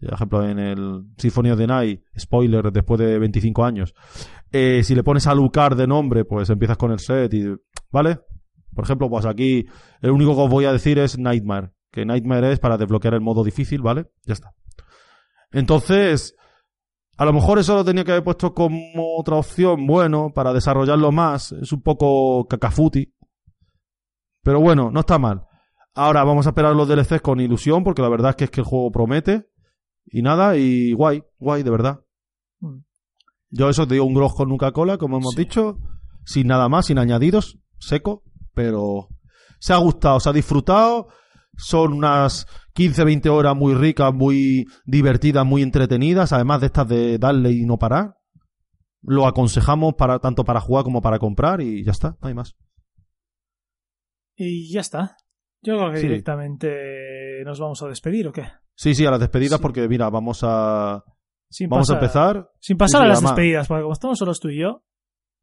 Por 0.00 0.12
ejemplo, 0.12 0.46
en 0.46 0.58
el 0.58 1.04
Symphony 1.16 1.50
of 1.50 1.58
the 1.58 1.66
Night, 1.66 2.02
spoiler, 2.18 2.70
después 2.70 3.00
de 3.00 3.18
25 3.18 3.64
años. 3.64 3.94
eh, 4.52 4.82
si 4.84 4.94
le 4.94 5.02
pones 5.02 5.26
a 5.26 5.34
Lucar 5.34 5.76
de 5.76 5.86
nombre, 5.86 6.24
pues 6.24 6.50
empiezas 6.50 6.76
con 6.76 6.92
el 6.92 6.98
set 6.98 7.32
y... 7.32 7.54
¿Vale? 7.90 8.18
Por 8.74 8.84
ejemplo, 8.84 9.08
pues 9.08 9.24
aquí 9.24 9.66
el 10.02 10.10
único 10.10 10.34
que 10.34 10.42
os 10.42 10.50
voy 10.50 10.64
a 10.66 10.72
decir 10.72 10.98
es 10.98 11.18
Nightmare. 11.18 11.70
Que 11.90 12.04
Nightmare 12.04 12.52
es 12.52 12.58
para 12.58 12.76
desbloquear 12.76 13.14
el 13.14 13.20
modo 13.20 13.44
difícil, 13.44 13.80
¿vale? 13.82 14.06
Ya 14.26 14.34
está. 14.34 14.52
Entonces, 15.52 16.34
a 17.16 17.24
lo 17.24 17.32
mejor 17.32 17.58
eso 17.58 17.74
lo 17.76 17.84
tenía 17.84 18.04
que 18.04 18.12
haber 18.12 18.24
puesto 18.24 18.52
como 18.54 19.16
otra 19.18 19.36
opción, 19.36 19.86
bueno, 19.86 20.32
para 20.34 20.52
desarrollarlo 20.52 21.12
más. 21.12 21.52
Es 21.52 21.72
un 21.72 21.82
poco 21.82 22.46
cacafuti. 22.48 23.14
Pero 24.42 24.60
bueno, 24.60 24.90
no 24.90 25.00
está 25.00 25.18
mal. 25.18 25.46
Ahora 25.94 26.24
vamos 26.24 26.46
a 26.46 26.50
esperar 26.50 26.74
los 26.74 26.88
DLCs 26.88 27.20
con 27.22 27.40
ilusión, 27.40 27.84
porque 27.84 28.02
la 28.02 28.08
verdad 28.08 28.30
es 28.30 28.36
que 28.36 28.44
es 28.44 28.50
que 28.50 28.60
el 28.60 28.66
juego 28.66 28.90
promete. 28.90 29.48
Y 30.06 30.22
nada, 30.22 30.56
y 30.56 30.92
guay, 30.92 31.22
guay, 31.38 31.62
de 31.62 31.70
verdad. 31.70 32.00
Mm. 32.60 32.78
Yo 33.50 33.68
eso 33.68 33.86
te 33.86 33.94
digo 33.94 34.04
un 34.06 34.14
grog 34.14 34.34
con 34.34 34.50
Coca-Cola, 34.50 34.98
como 34.98 35.16
hemos 35.18 35.34
Sí. 35.34 35.42
dicho, 35.44 35.78
sin 36.24 36.48
nada 36.48 36.68
más, 36.68 36.86
sin 36.86 36.98
añadidos, 36.98 37.58
seco, 37.78 38.22
pero 38.54 39.08
se 39.60 39.72
ha 39.72 39.76
gustado, 39.76 40.18
se 40.20 40.28
ha 40.28 40.32
disfrutado. 40.32 41.08
Son 41.56 41.92
unas 41.92 42.46
15, 42.74 43.04
20 43.04 43.28
horas 43.30 43.56
muy 43.56 43.74
ricas, 43.74 44.12
muy 44.12 44.66
divertidas, 44.84 45.46
muy 45.46 45.62
entretenidas, 45.62 46.32
además 46.32 46.60
de 46.60 46.66
estas 46.66 46.88
de 46.88 47.18
darle 47.18 47.52
y 47.52 47.64
no 47.64 47.78
parar. 47.78 48.16
Lo 49.02 49.26
aconsejamos 49.26 49.94
para 49.94 50.18
tanto 50.18 50.44
para 50.44 50.60
jugar 50.60 50.84
como 50.84 51.00
para 51.02 51.18
comprar 51.18 51.60
y 51.60 51.84
ya 51.84 51.92
está, 51.92 52.16
no 52.20 52.28
hay 52.28 52.34
más. 52.34 52.56
Y 54.36 54.72
ya 54.72 54.80
está. 54.80 55.16
Yo 55.62 55.76
creo 55.78 55.92
que 55.92 55.98
Sí. 55.98 56.08
directamente 56.08 57.42
nos 57.44 57.60
vamos 57.60 57.82
a 57.82 57.88
despedir, 57.88 58.28
¿o 58.28 58.32
qué? 58.32 58.44
Sí, 58.74 58.94
sí, 58.94 59.06
a 59.06 59.10
las 59.10 59.20
despedidas 59.20 59.58
Sí. 59.58 59.62
porque 59.62 59.88
mira, 59.88 60.10
vamos 60.10 60.40
a 60.42 61.04
Sin 61.48 61.68
vamos 61.68 61.88
a 61.90 61.94
empezar. 61.94 62.50
Sin 62.60 62.76
pasar 62.76 63.02
a 63.04 63.08
las 63.08 63.20
despedidas, 63.22 63.68
porque 63.68 63.82
como 63.82 63.92
estamos 63.92 64.18
solos 64.18 64.40
tú 64.40 64.48
y 64.48 64.60
yo, 64.60 64.82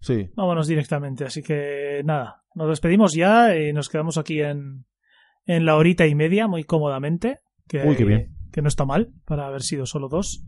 Sí. 0.01 0.29
vámonos 0.35 0.67
directamente. 0.67 1.23
Así 1.25 1.41
que 1.41 2.01
nada, 2.03 2.43
nos 2.55 2.67
despedimos 2.69 3.13
ya 3.15 3.55
y 3.55 3.71
nos 3.71 3.87
quedamos 3.87 4.17
aquí 4.17 4.41
en, 4.41 4.85
en 5.45 5.65
la 5.65 5.75
horita 5.75 6.05
y 6.07 6.15
media, 6.15 6.47
muy 6.47 6.63
cómodamente. 6.63 7.39
Que, 7.67 7.83
Uy, 7.85 7.95
qué 7.95 8.05
bien. 8.05 8.35
Que 8.51 8.61
no 8.61 8.67
está 8.67 8.85
mal 8.85 9.09
para 9.25 9.47
haber 9.47 9.61
sido 9.61 9.85
solo 9.85 10.07
dos. 10.09 10.43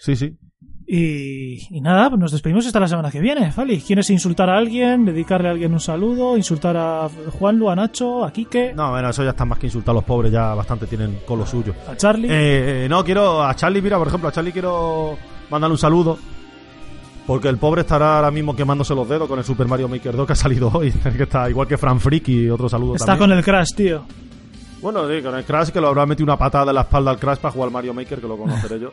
Sí, 0.00 0.16
sí. 0.16 0.36
Y, 0.88 1.66
y 1.76 1.80
nada, 1.80 2.08
pues 2.10 2.20
nos 2.20 2.30
despedimos 2.30 2.64
hasta 2.64 2.78
la 2.78 2.86
semana 2.86 3.10
que 3.10 3.18
viene, 3.18 3.50
Fali. 3.50 3.80
¿Quieres 3.80 4.08
insultar 4.10 4.48
a 4.48 4.56
alguien, 4.56 5.04
dedicarle 5.04 5.48
a 5.48 5.50
alguien 5.50 5.72
un 5.72 5.80
saludo, 5.80 6.36
insultar 6.36 6.76
a 6.76 7.08
Juanlu, 7.38 7.68
a 7.70 7.74
Nacho, 7.74 8.24
a 8.24 8.32
Quique, 8.32 8.72
No, 8.72 8.90
bueno, 8.92 9.10
eso 9.10 9.24
ya 9.24 9.30
está 9.30 9.44
más 9.44 9.58
que 9.58 9.66
insultar 9.66 9.92
a 9.92 9.94
los 9.96 10.04
pobres, 10.04 10.30
ya 10.30 10.54
bastante 10.54 10.86
tienen 10.86 11.18
con 11.26 11.40
lo 11.40 11.46
suyo. 11.46 11.74
a 11.88 11.96
Charlie? 11.96 12.28
Eh, 12.28 12.84
eh, 12.84 12.88
no, 12.88 13.02
quiero 13.04 13.42
a 13.42 13.54
Charlie, 13.56 13.82
mira, 13.82 13.98
por 13.98 14.06
ejemplo, 14.06 14.28
a 14.28 14.32
Charlie 14.32 14.52
quiero 14.52 15.16
mandarle 15.50 15.72
un 15.74 15.78
saludo. 15.78 16.18
Porque 17.26 17.48
el 17.48 17.58
pobre 17.58 17.80
estará 17.80 18.18
ahora 18.18 18.30
mismo 18.30 18.54
quemándose 18.54 18.94
los 18.94 19.08
dedos 19.08 19.26
con 19.28 19.40
el 19.40 19.44
Super 19.44 19.66
Mario 19.66 19.88
Maker 19.88 20.14
2 20.14 20.26
que 20.28 20.32
ha 20.34 20.36
salido 20.36 20.70
hoy. 20.72 20.92
que 21.16 21.24
está 21.24 21.50
igual 21.50 21.66
que 21.66 21.76
Fran 21.76 21.98
Freak 21.98 22.28
y 22.28 22.48
otro 22.48 22.68
saludo 22.68 22.94
Está 22.94 23.06
también. 23.06 23.30
con 23.30 23.38
el 23.38 23.44
Crash, 23.44 23.74
tío. 23.74 24.04
Bueno, 24.80 25.02
con 25.02 25.34
el 25.34 25.44
Crash 25.44 25.70
que 25.70 25.80
lo 25.80 25.88
habrá 25.88 26.06
metido 26.06 26.24
una 26.24 26.36
patada 26.36 26.70
en 26.70 26.74
la 26.74 26.82
espalda 26.82 27.10
al 27.10 27.18
Crash 27.18 27.38
para 27.38 27.52
jugar 27.52 27.68
al 27.68 27.72
Mario 27.72 27.94
Maker, 27.94 28.20
que 28.20 28.28
lo 28.28 28.36
conoceré 28.36 28.78
yo. 28.78 28.92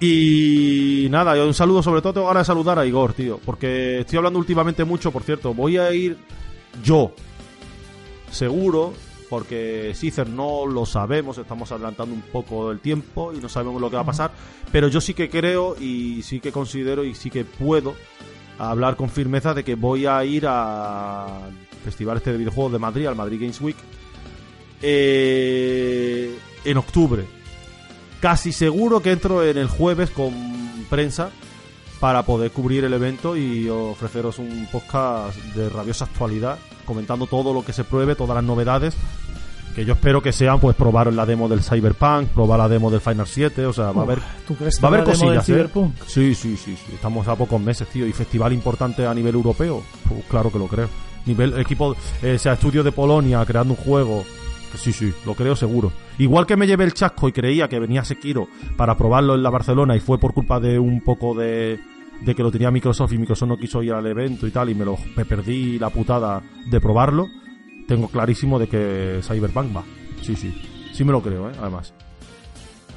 Y 0.00 1.06
nada, 1.10 1.42
un 1.44 1.54
saludo, 1.54 1.82
sobre 1.82 2.02
todo 2.02 2.14
tengo 2.14 2.26
ganas 2.26 2.42
de 2.42 2.52
saludar 2.52 2.78
a 2.78 2.84
Igor, 2.84 3.14
tío. 3.14 3.40
Porque 3.44 4.00
estoy 4.00 4.18
hablando 4.18 4.38
últimamente 4.38 4.84
mucho, 4.84 5.10
por 5.10 5.22
cierto. 5.22 5.54
Voy 5.54 5.78
a 5.78 5.92
ir 5.92 6.18
yo, 6.82 7.12
seguro, 8.30 8.92
porque 9.30 9.92
Cicer 9.94 10.28
no 10.28 10.66
lo 10.66 10.84
sabemos, 10.84 11.38
estamos 11.38 11.72
adelantando 11.72 12.14
un 12.14 12.20
poco 12.20 12.70
el 12.70 12.80
tiempo 12.80 13.32
y 13.32 13.38
no 13.38 13.48
sabemos 13.48 13.80
lo 13.80 13.88
que 13.88 13.96
va 13.96 14.02
a 14.02 14.06
pasar. 14.06 14.32
Pero 14.70 14.88
yo 14.88 15.00
sí 15.00 15.14
que 15.14 15.30
creo 15.30 15.76
y 15.80 16.22
sí 16.22 16.40
que 16.40 16.52
considero 16.52 17.04
y 17.04 17.14
sí 17.14 17.30
que 17.30 17.44
puedo 17.44 17.94
hablar 18.58 18.96
con 18.96 19.08
firmeza 19.08 19.54
de 19.54 19.64
que 19.64 19.74
voy 19.74 20.06
a 20.06 20.24
ir 20.24 20.46
al 20.46 21.52
Festival 21.84 22.16
este 22.16 22.32
de 22.32 22.38
videojuegos 22.38 22.72
de 22.72 22.78
Madrid, 22.78 23.06
al 23.06 23.16
Madrid 23.16 23.40
Games 23.40 23.60
Week, 23.60 23.76
eh, 24.82 26.36
en 26.64 26.76
octubre. 26.76 27.24
Casi 28.20 28.52
seguro 28.52 29.00
que 29.00 29.12
entro 29.12 29.44
en 29.44 29.58
el 29.58 29.68
jueves 29.68 30.10
con 30.10 30.32
prensa 30.88 31.30
para 32.00 32.22
poder 32.24 32.50
cubrir 32.50 32.84
el 32.84 32.92
evento 32.92 33.36
y 33.36 33.68
ofreceros 33.68 34.38
un 34.38 34.68
podcast 34.70 35.36
de 35.54 35.68
rabiosa 35.68 36.04
actualidad, 36.04 36.58
comentando 36.84 37.26
todo 37.26 37.54
lo 37.54 37.64
que 37.64 37.72
se 37.72 37.84
pruebe, 37.84 38.14
todas 38.14 38.34
las 38.34 38.44
novedades, 38.44 38.96
que 39.76 39.84
yo 39.84 39.92
espero 39.92 40.22
que 40.22 40.32
sean, 40.32 40.58
pues 40.58 40.74
probar 40.74 41.12
la 41.12 41.26
demo 41.26 41.50
del 41.50 41.62
Cyberpunk, 41.62 42.28
probar 42.28 42.58
la 42.58 42.68
demo 42.68 42.90
del 42.90 43.02
Final 43.02 43.26
7, 43.26 43.66
o 43.66 43.74
sea, 43.74 43.92
va 43.92 44.00
a 44.00 44.04
haber 44.04 44.20
¿Tú 44.48 44.56
crees 44.56 44.82
Va 44.82 44.88
a 44.88 44.92
haber 44.92 45.04
cosillas, 45.04 45.46
¿eh? 45.50 45.68
Sí, 46.06 46.34
sí, 46.34 46.56
sí, 46.56 46.74
sí. 46.76 46.94
Estamos 46.94 47.28
a 47.28 47.36
pocos 47.36 47.60
meses, 47.60 47.86
tío. 47.88 48.06
Y 48.06 48.12
festival 48.14 48.54
importante 48.54 49.06
a 49.06 49.12
nivel 49.12 49.34
europeo. 49.34 49.82
Pues 50.08 50.24
claro 50.30 50.50
que 50.50 50.58
lo 50.58 50.66
creo. 50.66 50.88
Nivel 51.26 51.60
equipo, 51.60 51.94
eh, 52.22 52.38
sea 52.38 52.54
estudio 52.54 52.82
de 52.82 52.90
Polonia 52.90 53.44
creando 53.44 53.74
un 53.74 53.80
juego. 53.80 54.24
Sí, 54.76 54.92
sí, 54.92 55.12
lo 55.24 55.34
creo 55.34 55.56
seguro. 55.56 55.92
Igual 56.18 56.46
que 56.46 56.56
me 56.56 56.66
llevé 56.66 56.84
el 56.84 56.94
chasco 56.94 57.28
y 57.28 57.32
creía 57.32 57.68
que 57.68 57.78
venía 57.80 58.04
Sekiro 58.04 58.48
para 58.76 58.96
probarlo 58.96 59.34
en 59.34 59.42
la 59.42 59.50
Barcelona 59.50 59.96
y 59.96 60.00
fue 60.00 60.18
por 60.18 60.32
culpa 60.34 60.60
de 60.60 60.78
un 60.78 61.02
poco 61.02 61.34
de, 61.34 61.80
de 62.24 62.34
que 62.34 62.42
lo 62.42 62.50
tenía 62.50 62.70
Microsoft 62.70 63.12
y 63.12 63.18
Microsoft 63.18 63.48
no 63.48 63.56
quiso 63.56 63.82
ir 63.82 63.92
al 63.92 64.06
evento 64.06 64.46
y 64.46 64.50
tal 64.50 64.70
y 64.70 64.74
me 64.74 64.84
lo 64.84 64.96
me 65.16 65.24
perdí 65.24 65.78
la 65.78 65.90
putada 65.90 66.42
de 66.70 66.80
probarlo. 66.80 67.26
Tengo 67.88 68.08
clarísimo 68.08 68.58
de 68.58 68.68
que 68.68 69.20
Cyberpunk 69.22 69.76
va. 69.76 69.82
Sí, 70.22 70.36
sí. 70.36 70.52
Sí 70.92 71.04
me 71.04 71.12
lo 71.12 71.22
creo, 71.22 71.50
eh, 71.50 71.54
además. 71.60 71.92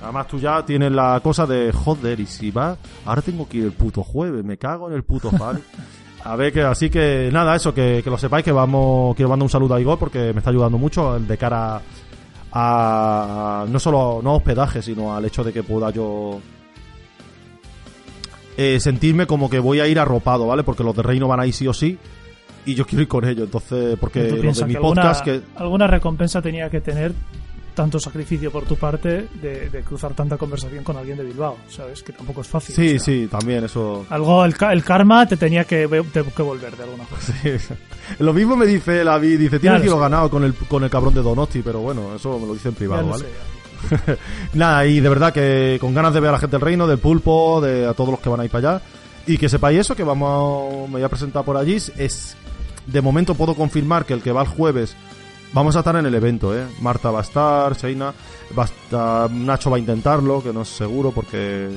Además 0.02 0.28
tú 0.28 0.40
ya 0.40 0.64
tienes 0.66 0.92
la 0.92 1.20
cosa 1.22 1.46
de 1.46 1.72
joder 1.74 2.20
y 2.20 2.26
si 2.26 2.52
va, 2.52 2.78
ahora 3.06 3.22
tengo 3.22 3.48
que 3.50 3.58
ir 3.58 3.66
el 3.66 3.74
puto 3.74 4.02
jueves, 4.04 4.46
me 4.46 4.58
cago 4.58 4.88
en 4.88 4.96
el 4.96 5.04
puto 5.04 5.30
fan. 5.38 5.62
A 6.24 6.36
ver 6.36 6.52
que 6.52 6.62
así 6.62 6.90
que 6.90 7.30
nada, 7.32 7.56
eso 7.56 7.74
que, 7.74 8.02
que 8.04 8.10
lo 8.10 8.18
sepáis 8.18 8.44
que 8.44 8.52
vamos 8.52 9.16
quiero 9.16 9.30
mandar 9.30 9.44
un 9.44 9.50
saludo 9.50 9.76
a 9.76 9.82
Igor 9.82 9.98
porque 9.98 10.34
me 10.34 10.40
está 10.40 10.50
ayudando 10.50 10.78
mucho 10.78 11.20
de 11.20 11.38
cara 11.38 11.82
a 12.52 13.66
no 13.70 13.80
solo 13.80 14.20
no 14.24 14.32
a 14.32 14.36
hospedaje, 14.36 14.82
sino 14.82 15.16
al 15.16 15.26
hecho 15.26 15.44
de 15.44 15.54
que 15.54 15.64
pueda 15.64 15.92
yo 15.92 16.40
eh, 18.58 18.80
sentirme 18.80 19.26
como 19.26 19.50
que 19.50 19.60
voy 19.60 19.80
a 19.80 19.88
ir 19.88 20.00
arropado, 20.00 20.48
¿vale? 20.48 20.64
Porque 20.64 20.84
los 20.84 20.96
de 20.96 21.04
Reino 21.04 21.28
van 21.28 21.40
ahí 21.40 21.54
sí 21.54 21.68
o 21.68 21.74
sí 21.74 21.98
y 22.66 22.76
yo 22.76 22.86
quiero 22.86 23.04
ir 23.04 23.08
con 23.08 23.26
ellos, 23.26 23.46
entonces 23.46 23.98
porque 24.00 24.26
¿Tú 24.26 24.44
los 24.44 24.58
de 24.58 24.66
mi 24.66 24.72
que 24.74 24.78
alguna, 24.78 25.02
podcast 25.02 25.24
que 25.24 25.42
alguna 25.56 25.88
recompensa 25.88 26.42
tenía 26.42 26.70
que 26.70 26.82
tener 26.82 27.14
tanto 27.80 27.98
sacrificio 27.98 28.52
por 28.52 28.66
tu 28.66 28.76
parte 28.76 29.30
de, 29.42 29.70
de 29.70 29.82
cruzar 29.84 30.14
tanta 30.14 30.36
conversación 30.36 30.84
con 30.84 30.98
alguien 30.98 31.18
de 31.18 31.24
Bilbao? 31.24 31.56
¿Sabes? 31.70 32.04
Que 32.04 32.12
tampoco 32.12 32.42
es 32.42 32.48
fácil. 32.48 32.76
sí, 32.76 32.88
o 32.88 32.90
sea, 32.92 33.00
sí, 33.00 33.28
también 33.32 33.64
eso 33.64 34.06
Algo, 34.10 34.44
el, 34.44 34.54
el 34.72 34.84
karma 34.84 35.26
te 35.26 35.38
tenía 35.38 35.64
que, 35.64 35.88
te- 36.12 36.24
que 36.24 36.42
volver 36.42 36.76
de 36.76 36.84
alguna 36.84 37.06
forma. 37.06 37.24
Sí. 37.24 37.74
Lo 38.20 38.34
mismo 38.34 38.58
me 38.58 38.66
dice 38.66 39.04
la 39.06 39.18
Vi, 39.18 39.38
dice, 39.38 39.60
tienes 39.60 39.82
que 39.82 39.88
lo 39.90 39.98
ganado 39.98 40.30
con 40.30 40.44
el, 40.44 40.54
con 40.54 40.84
el 40.84 40.90
cabrón 40.90 41.14
de 41.14 41.22
Donosti, 41.22 41.62
pero 41.62 41.80
bueno, 41.80 42.16
eso 42.16 42.38
me 42.38 42.48
lo 42.48 42.54
dice 42.54 42.68
en 42.68 42.76
privado, 42.76 43.08
¿vale? 43.08 43.24
sé. 43.24 44.18
Nada, 44.56 44.86
y 44.86 45.00
de 45.00 45.08
verdad 45.08 45.32
que 45.32 45.78
con 45.80 45.94
ganas 45.94 46.14
de 46.14 46.20
ver 46.20 46.30
a 46.30 46.34
la 46.34 46.40
gente 46.40 46.58
del 46.58 46.62
reino, 46.66 46.86
del 46.86 46.98
pulpo, 46.98 47.62
de 47.62 47.88
a 47.88 47.94
todos 47.94 48.10
los 48.12 48.20
que 48.20 48.28
van 48.28 48.42
a 48.42 48.46
ir 48.46 48.52
para 48.52 48.72
allá. 48.76 48.82
Y 49.26 49.38
que 49.38 49.48
sepáis 49.48 49.80
eso, 49.80 49.96
que 49.96 50.04
vamos, 50.04 50.88
me 50.90 50.96
voy 50.96 51.04
a 51.04 51.10
presentar 51.10 51.46
por 51.46 51.56
allí. 51.56 51.76
Es, 51.76 52.36
de 52.88 53.02
momento 53.02 53.36
puedo 53.36 53.56
confirmar 53.56 54.06
que 54.06 54.14
el 54.14 54.22
que 54.22 54.32
va 54.34 54.42
el 54.42 54.48
jueves, 54.50 54.98
vamos 55.54 55.76
a 55.76 55.80
estar 55.80 55.96
en 55.96 56.06
el 56.06 56.14
evento, 56.16 56.58
¿eh? 56.58 56.66
Marta 56.82 57.12
va 57.12 57.20
a 57.20 57.24
estar, 57.24 57.76
Sheina, 57.76 58.14
va 58.58 58.64
a 58.64 58.66
estar, 58.66 59.32
Nacho 59.32 59.70
va 59.70 59.78
a 59.78 59.80
intentarlo, 59.80 60.44
que 60.44 60.54
no 60.54 60.62
es 60.62 60.70
seguro 60.70 61.12
porque 61.12 61.70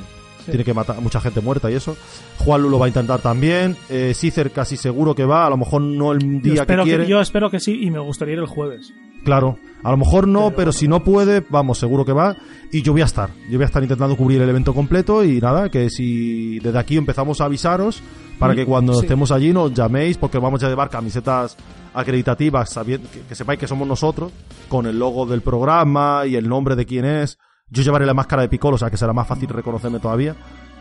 Sí. 0.45 0.51
tiene 0.51 0.65
que 0.65 0.75
matar 0.75 0.97
a 0.97 1.01
mucha 1.01 1.21
gente 1.21 1.41
muerta 1.41 1.71
y 1.71 1.75
eso. 1.75 1.97
Juan 2.39 2.63
lo 2.69 2.77
va 2.79 2.87
a 2.87 2.89
intentar 2.89 3.21
también. 3.21 3.77
Eh, 3.89 4.13
Cicer 4.13 4.51
casi 4.51 4.77
seguro 4.77 5.15
que 5.15 5.25
va, 5.25 5.47
a 5.47 5.51
lo 5.51 5.57
mejor 5.57 5.83
no 5.83 6.11
el 6.11 6.19
día 6.43 6.55
que 6.55 6.61
espero, 6.61 6.83
quiere. 6.83 7.05
que, 7.05 7.11
yo 7.11 7.21
espero 7.21 7.49
que 7.49 7.61
sí 7.61 7.79
y 7.85 7.91
me 7.93 8.01
gustaría 8.01 8.35
ir 8.35 8.41
el 8.41 8.47
jueves. 8.47 8.93
Claro, 9.25 9.57
a 9.85 9.91
lo 9.93 9.97
mejor 9.97 10.27
no, 10.27 10.47
Pero- 10.47 10.57
pero, 10.57 10.73
si 10.73 10.89
no 10.89 11.05
puede, 11.05 11.45
vamos, 11.49 11.79
seguro 11.79 12.05
que 12.05 12.13
va. 12.13 12.37
Y 12.73 12.83
yo 12.83 12.91
voy 12.91 13.03
a 13.03 13.05
estar. 13.05 13.31
Yo 13.49 13.57
voy 13.57 13.63
a 13.63 13.67
estar 13.67 13.85
intentando 13.85 14.17
cubrir 14.17 14.43
el 14.43 14.49
evento 14.49 14.75
completo 14.75 15.23
y 15.23 15.41
nada, 15.41 15.69
que 15.69 15.89
si 15.91 16.59
desde 16.59 16.79
aquí 16.81 16.97
empezamos 16.97 17.41
a 17.41 17.45
avisaros 17.45 18.03
para 18.43 18.55
Mm, 18.55 18.57
que 18.57 18.67
cuando 18.67 18.95
sí. 18.95 19.01
estemos 19.03 19.31
allí 19.31 19.53
nos 19.53 19.73
llaméis 19.73 20.19
porque 20.19 20.39
vamos 20.39 20.63
a 20.65 20.69
llevar 20.69 20.91
camisetas 20.91 21.57
acreditativas, 21.95 22.71
sabiendo, 22.71 23.09
que, 23.11 23.21
que 23.21 23.35
sepáis 23.35 23.61
que 23.61 23.67
somos 23.69 23.87
nosotros, 23.87 24.33
con 24.69 24.87
el 24.87 24.99
logo 24.99 25.27
del 25.27 25.43
programa 25.43 26.25
y 26.27 26.35
el 26.37 26.49
nombre 26.49 26.75
de 26.77 26.85
quién 26.87 27.05
es. 27.05 27.39
Yo 27.71 27.83
llevaré 27.83 28.05
la 28.05 28.15
máscara 28.15 28.43
de 28.43 28.49
Piccolo, 28.49 28.75
o 28.75 28.79
sea 28.79 28.91
que 28.91 28.97
será 28.97 29.13
más 29.13 29.27
fácil 29.29 29.49
reconocerme 29.49 29.99
todavía. 30.01 30.35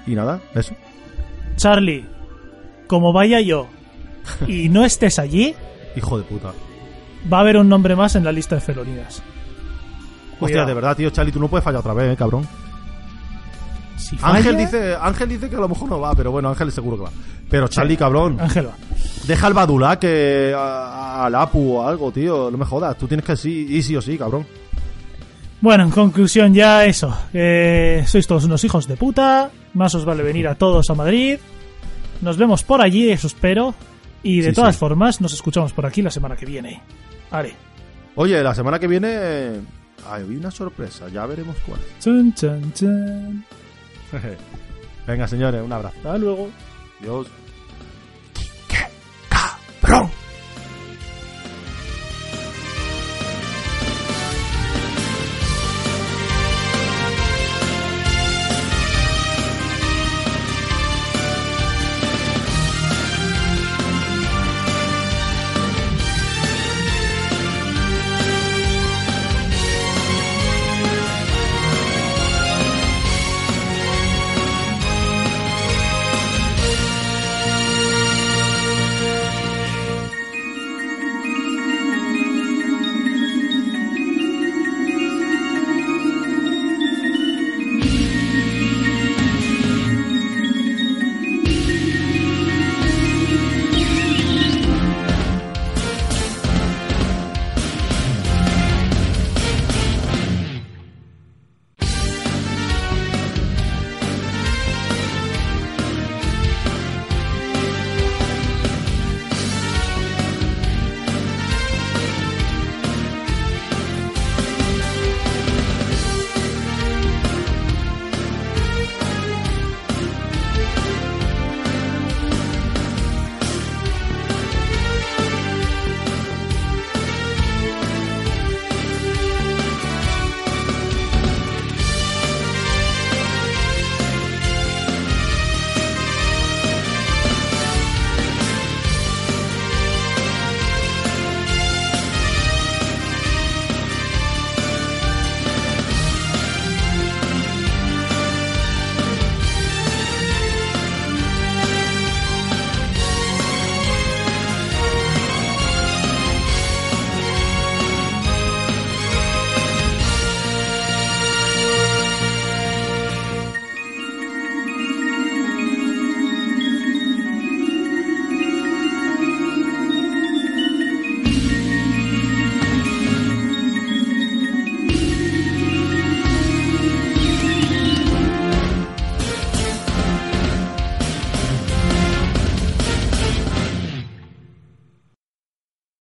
Y 0.08 0.16
nada, 0.16 0.42
eso. 0.56 0.74
Charlie, 1.56 2.06
como 2.88 3.14
vaya 3.14 3.40
yo 3.42 3.68
y 4.48 4.70
no 4.70 4.84
estés 4.84 5.20
allí, 5.20 5.54
Hijo 5.96 6.18
de 6.18 6.24
puta. 6.24 6.54
va 7.32 7.38
a 7.38 7.42
haber 7.42 7.58
un 7.58 7.70
nombre 7.70 7.96
más 7.96 8.16
en 8.16 8.24
la 8.24 8.32
lista 8.32 8.56
de 8.56 8.62
felonidas. 8.62 9.22
Hostia, 10.40 10.66
de 10.66 10.74
verdad, 10.74 10.98
tío, 10.98 11.10
Charlie, 11.12 11.32
tú 11.32 11.40
no 11.40 11.48
puedes 11.48 11.64
fallar 11.64 11.82
otra 11.82 11.94
vez, 11.94 12.14
eh, 12.14 12.18
cabrón. 12.18 12.48
Si 14.02 14.18
Ángel 14.22 14.58
dice, 14.58 14.96
Ángel 15.00 15.30
dice 15.30 15.50
que 15.50 15.56
a 15.56 15.60
lo 15.60 15.70
mejor 15.70 15.90
no 15.90 16.00
va, 16.00 16.14
pero 16.16 16.32
bueno, 16.32 16.50
Ángel 16.50 16.72
seguro 16.72 16.98
que 16.98 17.04
va. 17.04 17.12
Pero 17.50 17.68
Charlie, 17.68 17.98
cabrón, 17.98 18.38
Ángel 18.40 18.68
va. 18.68 18.74
deja 19.28 19.48
al 19.48 19.54
Badula 19.54 20.00
que 20.00 20.54
a- 20.56 21.26
al 21.26 21.36
Apu 21.36 21.78
o 21.78 21.88
algo, 21.88 22.12
tío, 22.12 22.50
no 22.52 22.58
me 22.58 22.66
jodas. 22.66 22.98
Tú 22.98 23.08
tienes 23.08 23.26
que 23.26 23.36
sí, 23.38 23.68
y 23.70 23.82
sí 23.82 23.96
o 23.96 24.02
sí, 24.02 24.18
cabrón. 24.18 24.46
Bueno, 25.62 25.84
en 25.84 25.92
conclusión 25.92 26.54
ya 26.54 26.86
eso. 26.86 27.16
Eh, 27.34 28.04
sois 28.08 28.26
todos 28.26 28.46
unos 28.46 28.64
hijos 28.64 28.88
de 28.88 28.98
puta. 28.98 29.52
Más 29.76 29.94
os 29.94 30.06
vale 30.06 30.24
venir 30.24 30.48
a 30.48 30.56
todos 30.56 30.90
a 30.90 30.96
Madrid. 30.96 31.38
Nos 32.22 32.38
vemos 32.38 32.64
por 32.64 32.82
allí, 32.82 33.10
eso 33.12 33.28
espero. 33.28 33.76
Y 34.24 34.42
de 34.42 34.50
Sí, 34.50 34.56
todas 34.56 34.76
sí. 34.76 34.80
formas, 34.80 35.22
nos 35.22 35.34
escuchamos 35.34 35.72
por 35.74 35.86
aquí 35.86 36.02
la 36.02 36.10
semana 36.12 36.36
que 36.36 36.46
viene. 36.46 36.82
Vale. 37.32 37.54
Oye, 38.16 38.42
la 38.42 38.54
semana 38.56 38.80
que 38.80 38.88
viene 38.88 39.08
eh, 39.12 39.62
hay 40.10 40.24
una 40.24 40.50
sorpresa, 40.52 41.08
ya 41.10 41.26
veremos 41.26 41.56
cuál. 41.66 41.80
Chun, 42.00 42.34
chun, 42.34 42.74
chun. 42.74 43.46
Venga, 45.08 45.28
señores, 45.28 45.62
un 45.64 45.74
abrazo. 45.74 45.96
Hasta 45.98 46.18
luego. 46.18 46.50
Adiós. 47.00 47.28